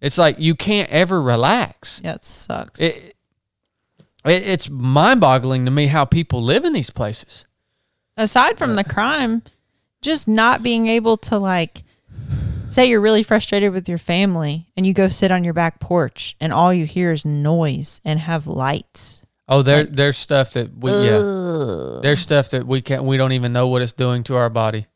it's 0.00 0.18
like 0.18 0.38
you 0.38 0.54
can't 0.54 0.90
ever 0.90 1.22
relax 1.22 2.00
Yeah. 2.04 2.14
It 2.14 2.24
sucks. 2.24 2.80
it, 2.80 3.14
it 4.24 4.46
it's 4.46 4.68
mind-boggling 4.68 5.64
to 5.64 5.70
me 5.70 5.86
how 5.86 6.04
people 6.04 6.42
live 6.42 6.64
in 6.64 6.72
these 6.72 6.90
places 6.90 7.44
Aside 8.18 8.56
from 8.56 8.76
the 8.76 8.80
uh, 8.80 8.92
crime, 8.92 9.42
just 10.00 10.26
not 10.26 10.62
being 10.62 10.86
able 10.86 11.18
to 11.18 11.36
like 11.38 11.82
say 12.66 12.88
you're 12.88 13.00
really 13.00 13.22
frustrated 13.22 13.72
with 13.72 13.88
your 13.88 13.98
family 13.98 14.66
and 14.76 14.86
you 14.86 14.94
go 14.94 15.08
sit 15.08 15.30
on 15.30 15.44
your 15.44 15.52
back 15.52 15.80
porch 15.80 16.34
and 16.40 16.52
all 16.52 16.72
you 16.72 16.86
hear 16.86 17.12
is 17.12 17.24
noise 17.24 18.00
and 18.04 18.18
have 18.18 18.46
lights. 18.46 19.22
oh 19.48 19.62
there 19.62 19.84
there's 19.84 20.16
stuff 20.16 20.52
that 20.52 20.76
we 20.78 20.90
yeah 20.90 22.00
there's 22.02 22.20
stuff 22.20 22.50
that 22.50 22.66
we 22.66 22.80
can't 22.80 23.04
we 23.04 23.16
don't 23.16 23.32
even 23.32 23.52
know 23.52 23.68
what 23.68 23.82
it's 23.82 23.92
doing 23.92 24.22
to 24.24 24.34
our 24.34 24.50
body 24.50 24.86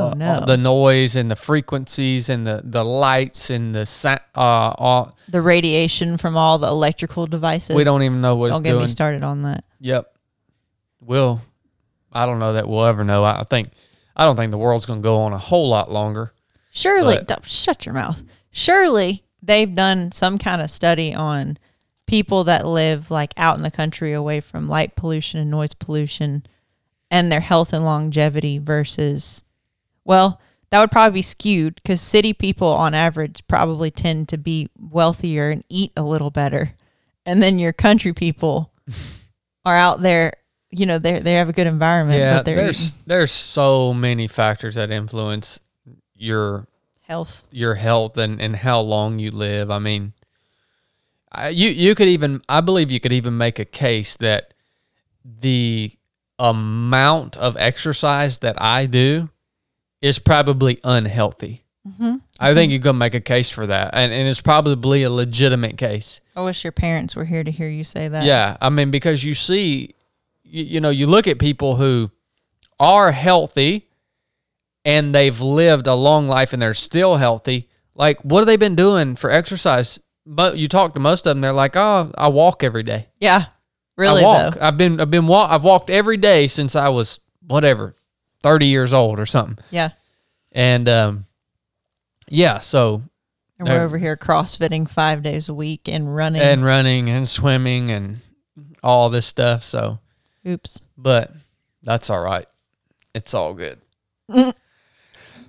Oh 0.00 0.10
Uh, 0.10 0.14
no. 0.14 0.32
uh, 0.32 0.44
the 0.44 0.56
noise 0.56 1.16
and 1.16 1.30
the 1.30 1.36
frequencies 1.36 2.28
and 2.28 2.46
the 2.46 2.60
the 2.64 2.84
lights 2.84 3.50
and 3.50 3.74
the 3.74 4.20
uh, 4.34 4.38
uh 4.38 5.10
the 5.28 5.40
radiation 5.40 6.16
from 6.16 6.36
all 6.36 6.58
the 6.58 6.68
electrical 6.68 7.26
devices. 7.26 7.74
we 7.76 7.84
don't 7.84 8.02
even 8.02 8.20
know 8.20 8.36
what 8.36 8.48
don't 8.48 8.62
get 8.62 8.70
doing 8.70 8.82
me 8.82 8.88
started 8.88 9.22
on 9.22 9.42
that. 9.42 9.64
Yep. 9.80 10.16
Will 11.00 11.40
I 12.12 12.26
don't 12.26 12.38
know 12.38 12.52
that 12.54 12.68
we'll 12.68 12.84
ever 12.84 13.04
know. 13.04 13.24
I 13.24 13.40
I 13.40 13.42
think 13.44 13.68
I 14.16 14.24
don't 14.24 14.36
think 14.36 14.50
the 14.50 14.58
world's 14.58 14.86
going 14.86 15.00
to 15.00 15.02
go 15.02 15.18
on 15.18 15.32
a 15.32 15.38
whole 15.38 15.68
lot 15.68 15.90
longer. 15.90 16.32
Surely, 16.72 17.18
shut 17.42 17.86
your 17.86 17.94
mouth. 17.94 18.22
Surely 18.50 19.24
they've 19.42 19.74
done 19.74 20.12
some 20.12 20.38
kind 20.38 20.62
of 20.62 20.70
study 20.70 21.14
on 21.14 21.58
people 22.06 22.44
that 22.44 22.66
live 22.66 23.10
like 23.10 23.32
out 23.36 23.56
in 23.56 23.62
the 23.62 23.70
country 23.70 24.12
away 24.12 24.40
from 24.40 24.68
light 24.68 24.94
pollution 24.96 25.40
and 25.40 25.50
noise 25.50 25.74
pollution 25.74 26.44
and 27.10 27.30
their 27.30 27.40
health 27.40 27.72
and 27.72 27.84
longevity 27.84 28.58
versus, 28.58 29.42
well, 30.04 30.40
that 30.70 30.80
would 30.80 30.90
probably 30.90 31.18
be 31.18 31.22
skewed 31.22 31.76
because 31.76 32.00
city 32.00 32.32
people 32.32 32.68
on 32.68 32.94
average 32.94 33.46
probably 33.46 33.90
tend 33.90 34.28
to 34.30 34.38
be 34.38 34.68
wealthier 34.76 35.50
and 35.50 35.62
eat 35.68 35.92
a 35.96 36.02
little 36.02 36.30
better. 36.30 36.74
And 37.24 37.42
then 37.42 37.58
your 37.58 37.72
country 37.72 38.12
people 38.12 38.72
are 39.64 39.76
out 39.76 40.02
there, 40.02 40.34
you 40.70 40.86
know, 40.86 40.98
they 40.98 41.20
they 41.20 41.34
have 41.34 41.48
a 41.48 41.52
good 41.52 41.68
environment, 41.68 42.18
yeah, 42.18 42.42
there's 42.42 42.88
eating 42.88 43.02
there's 43.06 43.30
so 43.30 43.94
many 43.94 44.26
factors 44.26 44.74
that 44.74 44.90
influence 44.90 45.60
your 46.14 46.66
health. 47.02 47.44
your 47.50 47.76
health 47.76 48.18
and, 48.18 48.40
and 48.40 48.56
how 48.56 48.80
long 48.80 49.18
you 49.18 49.30
live. 49.30 49.70
I 49.70 49.78
mean, 49.78 50.12
I, 51.30 51.50
you 51.50 51.70
you 51.70 51.94
could 51.94 52.08
even 52.08 52.42
I 52.48 52.60
believe 52.60 52.90
you 52.90 52.98
could 53.00 53.12
even 53.12 53.38
make 53.38 53.58
a 53.58 53.64
case 53.64 54.16
that 54.16 54.54
the 55.24 55.92
amount 56.38 57.36
of 57.36 57.56
exercise 57.56 58.38
that 58.38 58.60
I 58.60 58.86
do 58.86 59.30
is 60.04 60.18
probably 60.18 60.78
unhealthy. 60.84 61.62
Mm-hmm. 61.88 62.16
I 62.38 62.52
think 62.52 62.72
you 62.72 62.78
can 62.78 62.98
make 62.98 63.14
a 63.14 63.20
case 63.20 63.50
for 63.50 63.66
that, 63.66 63.90
and, 63.94 64.12
and 64.12 64.28
it's 64.28 64.42
probably 64.42 65.02
a 65.02 65.10
legitimate 65.10 65.78
case. 65.78 66.20
I 66.36 66.42
wish 66.42 66.62
your 66.62 66.72
parents 66.72 67.16
were 67.16 67.24
here 67.24 67.42
to 67.42 67.50
hear 67.50 67.70
you 67.70 67.84
say 67.84 68.08
that. 68.08 68.24
Yeah, 68.24 68.58
I 68.60 68.68
mean 68.68 68.90
because 68.90 69.24
you 69.24 69.34
see, 69.34 69.94
you, 70.42 70.64
you 70.64 70.80
know, 70.80 70.90
you 70.90 71.06
look 71.06 71.26
at 71.26 71.38
people 71.38 71.76
who 71.76 72.10
are 72.78 73.12
healthy 73.12 73.88
and 74.84 75.14
they've 75.14 75.40
lived 75.40 75.86
a 75.86 75.94
long 75.94 76.28
life 76.28 76.52
and 76.52 76.60
they're 76.60 76.74
still 76.74 77.16
healthy. 77.16 77.68
Like, 77.94 78.20
what 78.22 78.40
have 78.40 78.46
they 78.46 78.56
been 78.56 78.74
doing 78.74 79.16
for 79.16 79.30
exercise? 79.30 80.00
But 80.26 80.58
you 80.58 80.68
talk 80.68 80.92
to 80.94 81.00
most 81.00 81.26
of 81.26 81.30
them, 81.30 81.40
they're 81.40 81.52
like, 81.52 81.76
"Oh, 81.76 82.12
I 82.18 82.28
walk 82.28 82.62
every 82.62 82.82
day. 82.82 83.08
Yeah. 83.20 83.46
Really 83.96 84.22
I 84.22 84.26
walk. 84.26 84.54
though. 84.54 84.60
I've 84.60 84.76
been, 84.76 85.00
I've 85.00 85.10
been, 85.10 85.26
walk. 85.26 85.50
I've 85.50 85.64
walked 85.64 85.88
every 85.88 86.16
day 86.18 86.46
since 86.46 86.76
I 86.76 86.88
was 86.88 87.20
whatever, 87.46 87.94
thirty 88.44 88.66
years 88.66 88.92
old 88.92 89.18
or 89.18 89.26
something." 89.26 89.58
Yeah. 89.70 89.90
And 90.52 90.88
um, 90.88 91.26
yeah, 92.28 92.60
so 92.60 93.02
And 93.58 93.66
we're 93.68 93.82
over 93.82 93.98
here 93.98 94.16
crossfitting 94.16 94.88
five 94.88 95.24
days 95.24 95.48
a 95.48 95.54
week 95.54 95.88
and 95.88 96.14
running. 96.14 96.40
and 96.40 96.64
running 96.64 97.10
and 97.10 97.26
swimming 97.28 97.90
and 97.90 98.18
all 98.82 99.10
this 99.10 99.26
stuff. 99.26 99.64
So 99.64 99.98
Oops. 100.46 100.80
but 100.96 101.32
that's 101.82 102.08
all 102.08 102.20
right. 102.20 102.46
It's 103.16 103.34
all 103.34 103.54
good. 103.54 103.78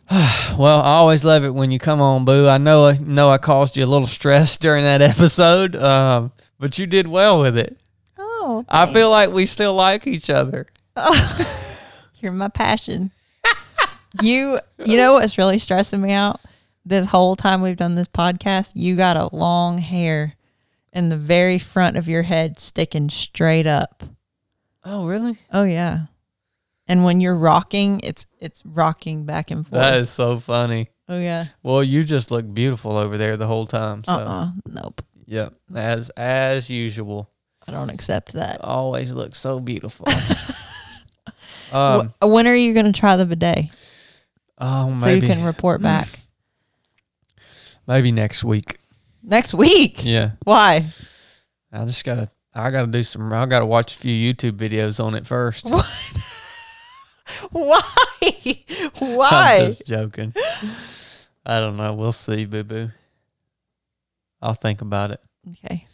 well, 0.57 0.81
I 0.81 0.95
always 0.95 1.23
love 1.23 1.43
it 1.43 1.53
when 1.53 1.71
you 1.71 1.79
come 1.79 2.01
on, 2.01 2.25
Boo. 2.25 2.47
I 2.47 2.57
know 2.57 2.87
I 2.87 2.97
know 2.97 3.29
I 3.29 3.37
caused 3.37 3.75
you 3.77 3.85
a 3.85 3.87
little 3.87 4.07
stress 4.07 4.57
during 4.57 4.83
that 4.83 5.01
episode, 5.03 5.75
um, 5.75 6.31
but 6.59 6.77
you 6.77 6.85
did 6.87 7.07
well 7.07 7.41
with 7.41 7.57
it. 7.57 7.77
Oh, 8.17 8.65
I 8.69 8.91
feel 8.91 9.09
like 9.09 9.31
we 9.31 9.45
still 9.45 9.73
like 9.75 10.05
each 10.07 10.29
other. 10.29 10.67
you're 12.25 12.33
my 12.33 12.49
passion. 12.49 13.11
you, 14.21 14.59
you 14.83 14.97
know 14.97 15.13
what's 15.13 15.37
really 15.37 15.59
stressing 15.59 16.01
me 16.01 16.11
out? 16.11 16.41
This 16.83 17.05
whole 17.05 17.35
time 17.35 17.61
we've 17.61 17.77
done 17.77 17.95
this 17.95 18.07
podcast, 18.07 18.73
you 18.75 18.95
got 18.95 19.15
a 19.15 19.33
long 19.35 19.77
hair 19.77 20.33
in 20.91 21.09
the 21.09 21.17
very 21.17 21.57
front 21.59 21.95
of 21.97 22.07
your 22.09 22.23
head 22.23 22.59
sticking 22.59 23.09
straight 23.09 23.67
up. 23.67 24.03
Oh, 24.83 25.07
really? 25.07 25.37
Oh 25.51 25.63
yeah. 25.63 26.05
And 26.87 27.03
when 27.03 27.19
you're 27.21 27.35
rocking, 27.35 27.99
it's 28.03 28.27
it's 28.39 28.63
rocking 28.65 29.25
back 29.25 29.49
and 29.49 29.65
forth. 29.67 29.81
That 29.81 29.95
is 29.95 30.09
so 30.11 30.35
funny. 30.37 30.89
oh 31.09 31.19
yeah. 31.19 31.45
Well, 31.63 31.83
you 31.83 32.03
just 32.03 32.29
look 32.29 32.51
beautiful 32.53 32.95
over 32.97 33.17
there 33.17 33.37
the 33.37 33.47
whole 33.47 33.65
time. 33.65 34.03
So, 34.03 34.11
Uh 34.11 34.15
uh 34.17 34.49
Nope. 34.67 35.01
yep, 35.25 35.55
as 35.75 36.09
as 36.11 36.69
usual, 36.69 37.31
I 37.67 37.71
don't 37.71 37.89
accept 37.89 38.33
that. 38.33 38.61
always 38.63 39.11
look 39.11 39.35
so 39.35 39.59
beautiful. 39.59 40.05
um, 41.75 42.13
Wh- 42.21 42.27
when 42.27 42.47
are 42.47 42.55
you 42.55 42.73
gonna 42.73 42.93
try 42.93 43.15
the 43.15 43.25
bidet 43.25 43.65
oh, 44.57 44.89
maybe 44.89 44.99
so 44.99 45.09
you 45.09 45.21
can 45.21 45.43
report 45.43 45.81
back 45.81 46.07
maybe 47.87 48.11
next 48.11 48.43
week. 48.43 48.77
next 49.23 49.53
week? 49.53 50.03
Yeah. 50.05 50.31
Why? 50.43 50.85
I 51.71 51.85
just 51.85 52.03
gotta 52.05 52.29
I 52.53 52.71
gotta 52.71 52.87
do 52.87 53.03
some 53.03 53.31
I 53.33 53.45
gotta 53.45 53.65
watch 53.65 53.95
a 53.95 53.99
few 53.99 54.33
YouTube 54.33 54.53
videos 54.57 55.03
on 55.03 55.15
it 55.15 55.25
first. 55.25 55.69
What? 57.51 57.75
Why? 57.81 57.83
I'm 59.01 59.15
Why? 59.15 59.59
just 59.65 59.85
joking. 59.85 60.33
I 61.45 61.59
don't 61.59 61.75
know. 61.75 61.93
We'll 61.93 62.11
see, 62.11 62.45
boo 62.45 62.63
boo. 62.63 62.89
I'll 64.41 64.53
think 64.53 64.81
about 64.81 65.11
it. 65.11 65.19
Okay. 65.51 65.87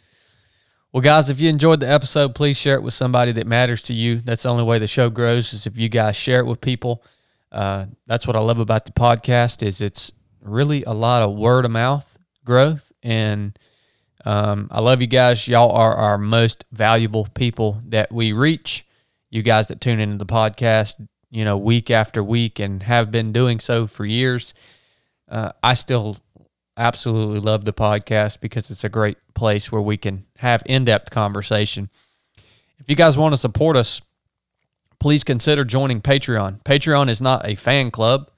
Well, 0.92 1.00
guys, 1.00 1.30
if 1.30 1.40
you 1.40 1.48
enjoyed 1.48 1.80
the 1.80 1.90
episode, 1.90 2.34
please 2.34 2.58
share 2.58 2.74
it 2.74 2.82
with 2.82 2.92
somebody 2.92 3.32
that 3.32 3.46
matters 3.46 3.80
to 3.84 3.94
you. 3.94 4.16
That's 4.16 4.42
the 4.42 4.50
only 4.50 4.64
way 4.64 4.78
the 4.78 4.86
show 4.86 5.08
grows 5.08 5.54
is 5.54 5.66
if 5.66 5.78
you 5.78 5.88
guys 5.88 6.16
share 6.16 6.40
it 6.40 6.44
with 6.44 6.60
people. 6.60 7.02
Uh, 7.50 7.86
that's 8.06 8.26
what 8.26 8.36
I 8.36 8.40
love 8.40 8.58
about 8.58 8.84
the 8.84 8.92
podcast 8.92 9.62
is 9.66 9.80
it's 9.80 10.12
really 10.42 10.84
a 10.84 10.92
lot 10.92 11.22
of 11.22 11.34
word 11.34 11.64
of 11.64 11.70
mouth 11.70 12.18
growth, 12.44 12.92
and 13.02 13.58
um, 14.26 14.68
I 14.70 14.82
love 14.82 15.00
you 15.00 15.06
guys. 15.06 15.48
Y'all 15.48 15.72
are 15.72 15.94
our 15.94 16.18
most 16.18 16.66
valuable 16.72 17.26
people 17.32 17.80
that 17.86 18.12
we 18.12 18.34
reach. 18.34 18.84
You 19.30 19.40
guys 19.40 19.68
that 19.68 19.80
tune 19.80 19.98
into 19.98 20.18
the 20.18 20.26
podcast, 20.26 20.96
you 21.30 21.46
know, 21.46 21.56
week 21.56 21.90
after 21.90 22.22
week, 22.22 22.58
and 22.58 22.82
have 22.82 23.10
been 23.10 23.32
doing 23.32 23.60
so 23.60 23.86
for 23.86 24.04
years. 24.04 24.52
Uh, 25.26 25.52
I 25.62 25.72
still 25.72 26.18
absolutely 26.76 27.40
love 27.40 27.64
the 27.64 27.72
podcast 27.72 28.40
because 28.40 28.70
it's 28.70 28.84
a 28.84 28.88
great 28.88 29.18
place 29.34 29.70
where 29.70 29.82
we 29.82 29.96
can 29.96 30.24
have 30.38 30.62
in-depth 30.66 31.10
conversation. 31.10 31.88
If 32.78 32.88
you 32.88 32.96
guys 32.96 33.16
want 33.16 33.32
to 33.32 33.36
support 33.36 33.76
us, 33.76 34.00
please 34.98 35.24
consider 35.24 35.64
joining 35.64 36.00
Patreon. 36.00 36.62
Patreon 36.62 37.08
is 37.08 37.20
not 37.20 37.46
a 37.46 37.54
fan 37.54 37.90
club. 37.90 38.30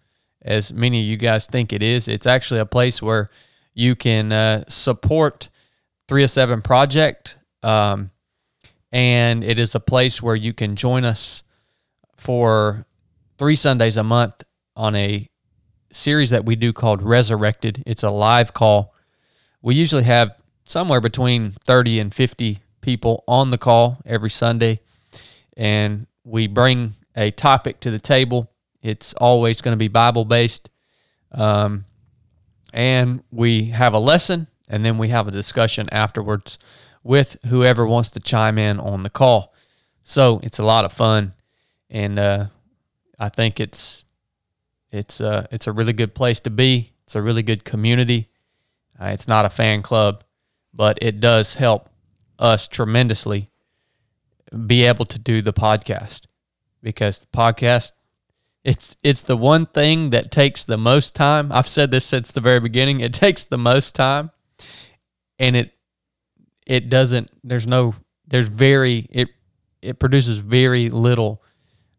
as 0.42 0.72
many 0.74 1.00
of 1.00 1.06
you 1.06 1.16
guys 1.16 1.46
think 1.46 1.72
it 1.72 1.82
is. 1.82 2.06
It's 2.06 2.26
actually 2.26 2.60
a 2.60 2.66
place 2.66 3.00
where 3.00 3.30
you 3.72 3.96
can 3.96 4.30
uh, 4.30 4.64
support 4.68 5.48
307 6.08 6.60
Project. 6.60 7.36
Um, 7.62 8.10
and 8.92 9.42
it 9.42 9.58
is 9.58 9.74
a 9.74 9.80
place 9.80 10.22
where 10.22 10.36
you 10.36 10.52
can 10.52 10.76
join 10.76 11.04
us 11.04 11.42
for 12.16 12.86
three 13.38 13.56
Sundays 13.56 13.96
a 13.96 14.02
month 14.02 14.44
on 14.76 14.94
a 14.94 15.28
series 15.94 16.30
that 16.30 16.44
we 16.44 16.56
do 16.56 16.72
called 16.72 17.02
Resurrected. 17.02 17.82
It's 17.86 18.02
a 18.02 18.10
live 18.10 18.52
call. 18.52 18.94
We 19.62 19.74
usually 19.74 20.02
have 20.04 20.40
somewhere 20.66 21.00
between 21.00 21.52
30 21.52 22.00
and 22.00 22.14
50 22.14 22.58
people 22.80 23.24
on 23.26 23.50
the 23.50 23.58
call 23.58 23.98
every 24.04 24.30
Sunday, 24.30 24.80
and 25.56 26.06
we 26.24 26.46
bring 26.46 26.94
a 27.16 27.30
topic 27.30 27.80
to 27.80 27.90
the 27.90 28.00
table. 28.00 28.50
It's 28.82 29.14
always 29.14 29.60
going 29.60 29.72
to 29.72 29.78
be 29.78 29.88
Bible 29.88 30.24
based. 30.24 30.68
Um, 31.32 31.84
and 32.72 33.22
we 33.30 33.66
have 33.66 33.94
a 33.94 33.98
lesson, 33.98 34.48
and 34.68 34.84
then 34.84 34.98
we 34.98 35.08
have 35.08 35.28
a 35.28 35.30
discussion 35.30 35.86
afterwards 35.92 36.58
with 37.02 37.36
whoever 37.46 37.86
wants 37.86 38.10
to 38.12 38.20
chime 38.20 38.58
in 38.58 38.80
on 38.80 39.02
the 39.02 39.10
call. 39.10 39.54
So 40.02 40.40
it's 40.42 40.58
a 40.58 40.64
lot 40.64 40.84
of 40.84 40.92
fun, 40.92 41.34
and 41.88 42.18
uh, 42.18 42.46
I 43.18 43.28
think 43.28 43.60
it's 43.60 44.03
it's 44.94 45.20
uh, 45.20 45.46
it's 45.50 45.66
a 45.66 45.72
really 45.72 45.92
good 45.92 46.14
place 46.14 46.38
to 46.40 46.50
be. 46.50 46.92
It's 47.04 47.16
a 47.16 47.22
really 47.22 47.42
good 47.42 47.64
community. 47.64 48.28
Uh, 48.98 49.06
it's 49.06 49.26
not 49.26 49.44
a 49.44 49.50
fan 49.50 49.82
club, 49.82 50.22
but 50.72 50.98
it 51.02 51.18
does 51.18 51.54
help 51.54 51.90
us 52.38 52.68
tremendously 52.68 53.48
be 54.66 54.84
able 54.84 55.04
to 55.06 55.18
do 55.18 55.42
the 55.42 55.52
podcast 55.52 56.22
because 56.80 57.18
the 57.18 57.26
podcast 57.26 57.90
it's 58.62 58.96
it's 59.02 59.22
the 59.22 59.36
one 59.36 59.66
thing 59.66 60.10
that 60.10 60.30
takes 60.30 60.64
the 60.64 60.78
most 60.78 61.16
time. 61.16 61.50
I've 61.50 61.68
said 61.68 61.90
this 61.90 62.04
since 62.04 62.30
the 62.30 62.40
very 62.40 62.60
beginning. 62.60 63.00
It 63.00 63.12
takes 63.12 63.46
the 63.46 63.58
most 63.58 63.96
time 63.96 64.30
and 65.40 65.56
it 65.56 65.72
it 66.66 66.88
doesn't 66.88 67.30
there's 67.42 67.66
no 67.66 67.94
there's 68.28 68.48
very 68.48 69.06
it 69.10 69.28
it 69.82 69.98
produces 69.98 70.38
very 70.38 70.88
little 70.88 71.42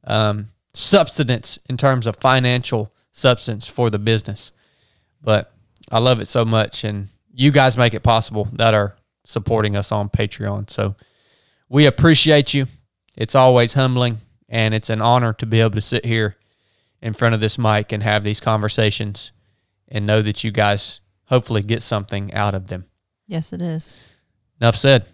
um, 0.06 0.48
substance 0.76 1.58
in 1.70 1.78
terms 1.78 2.06
of 2.06 2.18
financial 2.18 2.94
substance 3.12 3.68
for 3.68 3.90
the 3.90 4.00
business. 4.00 4.52
But 5.22 5.54
I 5.90 6.00
love 6.00 6.20
it 6.20 6.28
so 6.28 6.46
much 6.46 6.84
and 6.84 7.08
you 7.34 7.52
guys 7.52 7.78
make 7.78 7.94
it 7.94 8.04
possible 8.04 8.48
that 8.54 8.74
are 8.74 8.96
supporting 9.26 9.76
us 9.76 9.92
on 9.92 10.10
Patreon. 10.10 10.70
So 10.70 10.96
we 11.70 11.86
appreciate 11.86 12.54
you. 12.54 12.66
It's 13.18 13.36
always 13.36 13.74
humbling 13.74 14.18
and 14.50 14.74
it's 14.74 14.90
an 14.90 15.02
honor 15.02 15.34
to 15.34 15.46
be 15.46 15.62
able 15.62 15.72
to 15.72 15.82
sit 15.82 16.06
here 16.06 16.36
in 17.02 17.14
front 17.14 17.36
of 17.36 17.42
this 17.42 17.58
mic 17.58 17.92
and 17.92 18.04
have 18.04 18.24
these 18.24 18.40
conversations 18.40 19.32
and 19.88 20.06
know 20.06 20.22
that 20.22 20.44
you 20.44 20.52
guys 20.52 21.00
hopefully 21.26 21.62
get 21.62 21.82
something 21.84 22.34
out 22.34 22.54
of 22.54 22.68
them. 22.68 22.86
Yes, 23.28 23.54
it 23.54 23.62
is. 23.62 23.98
Enough 24.60 24.76
said. 24.76 25.08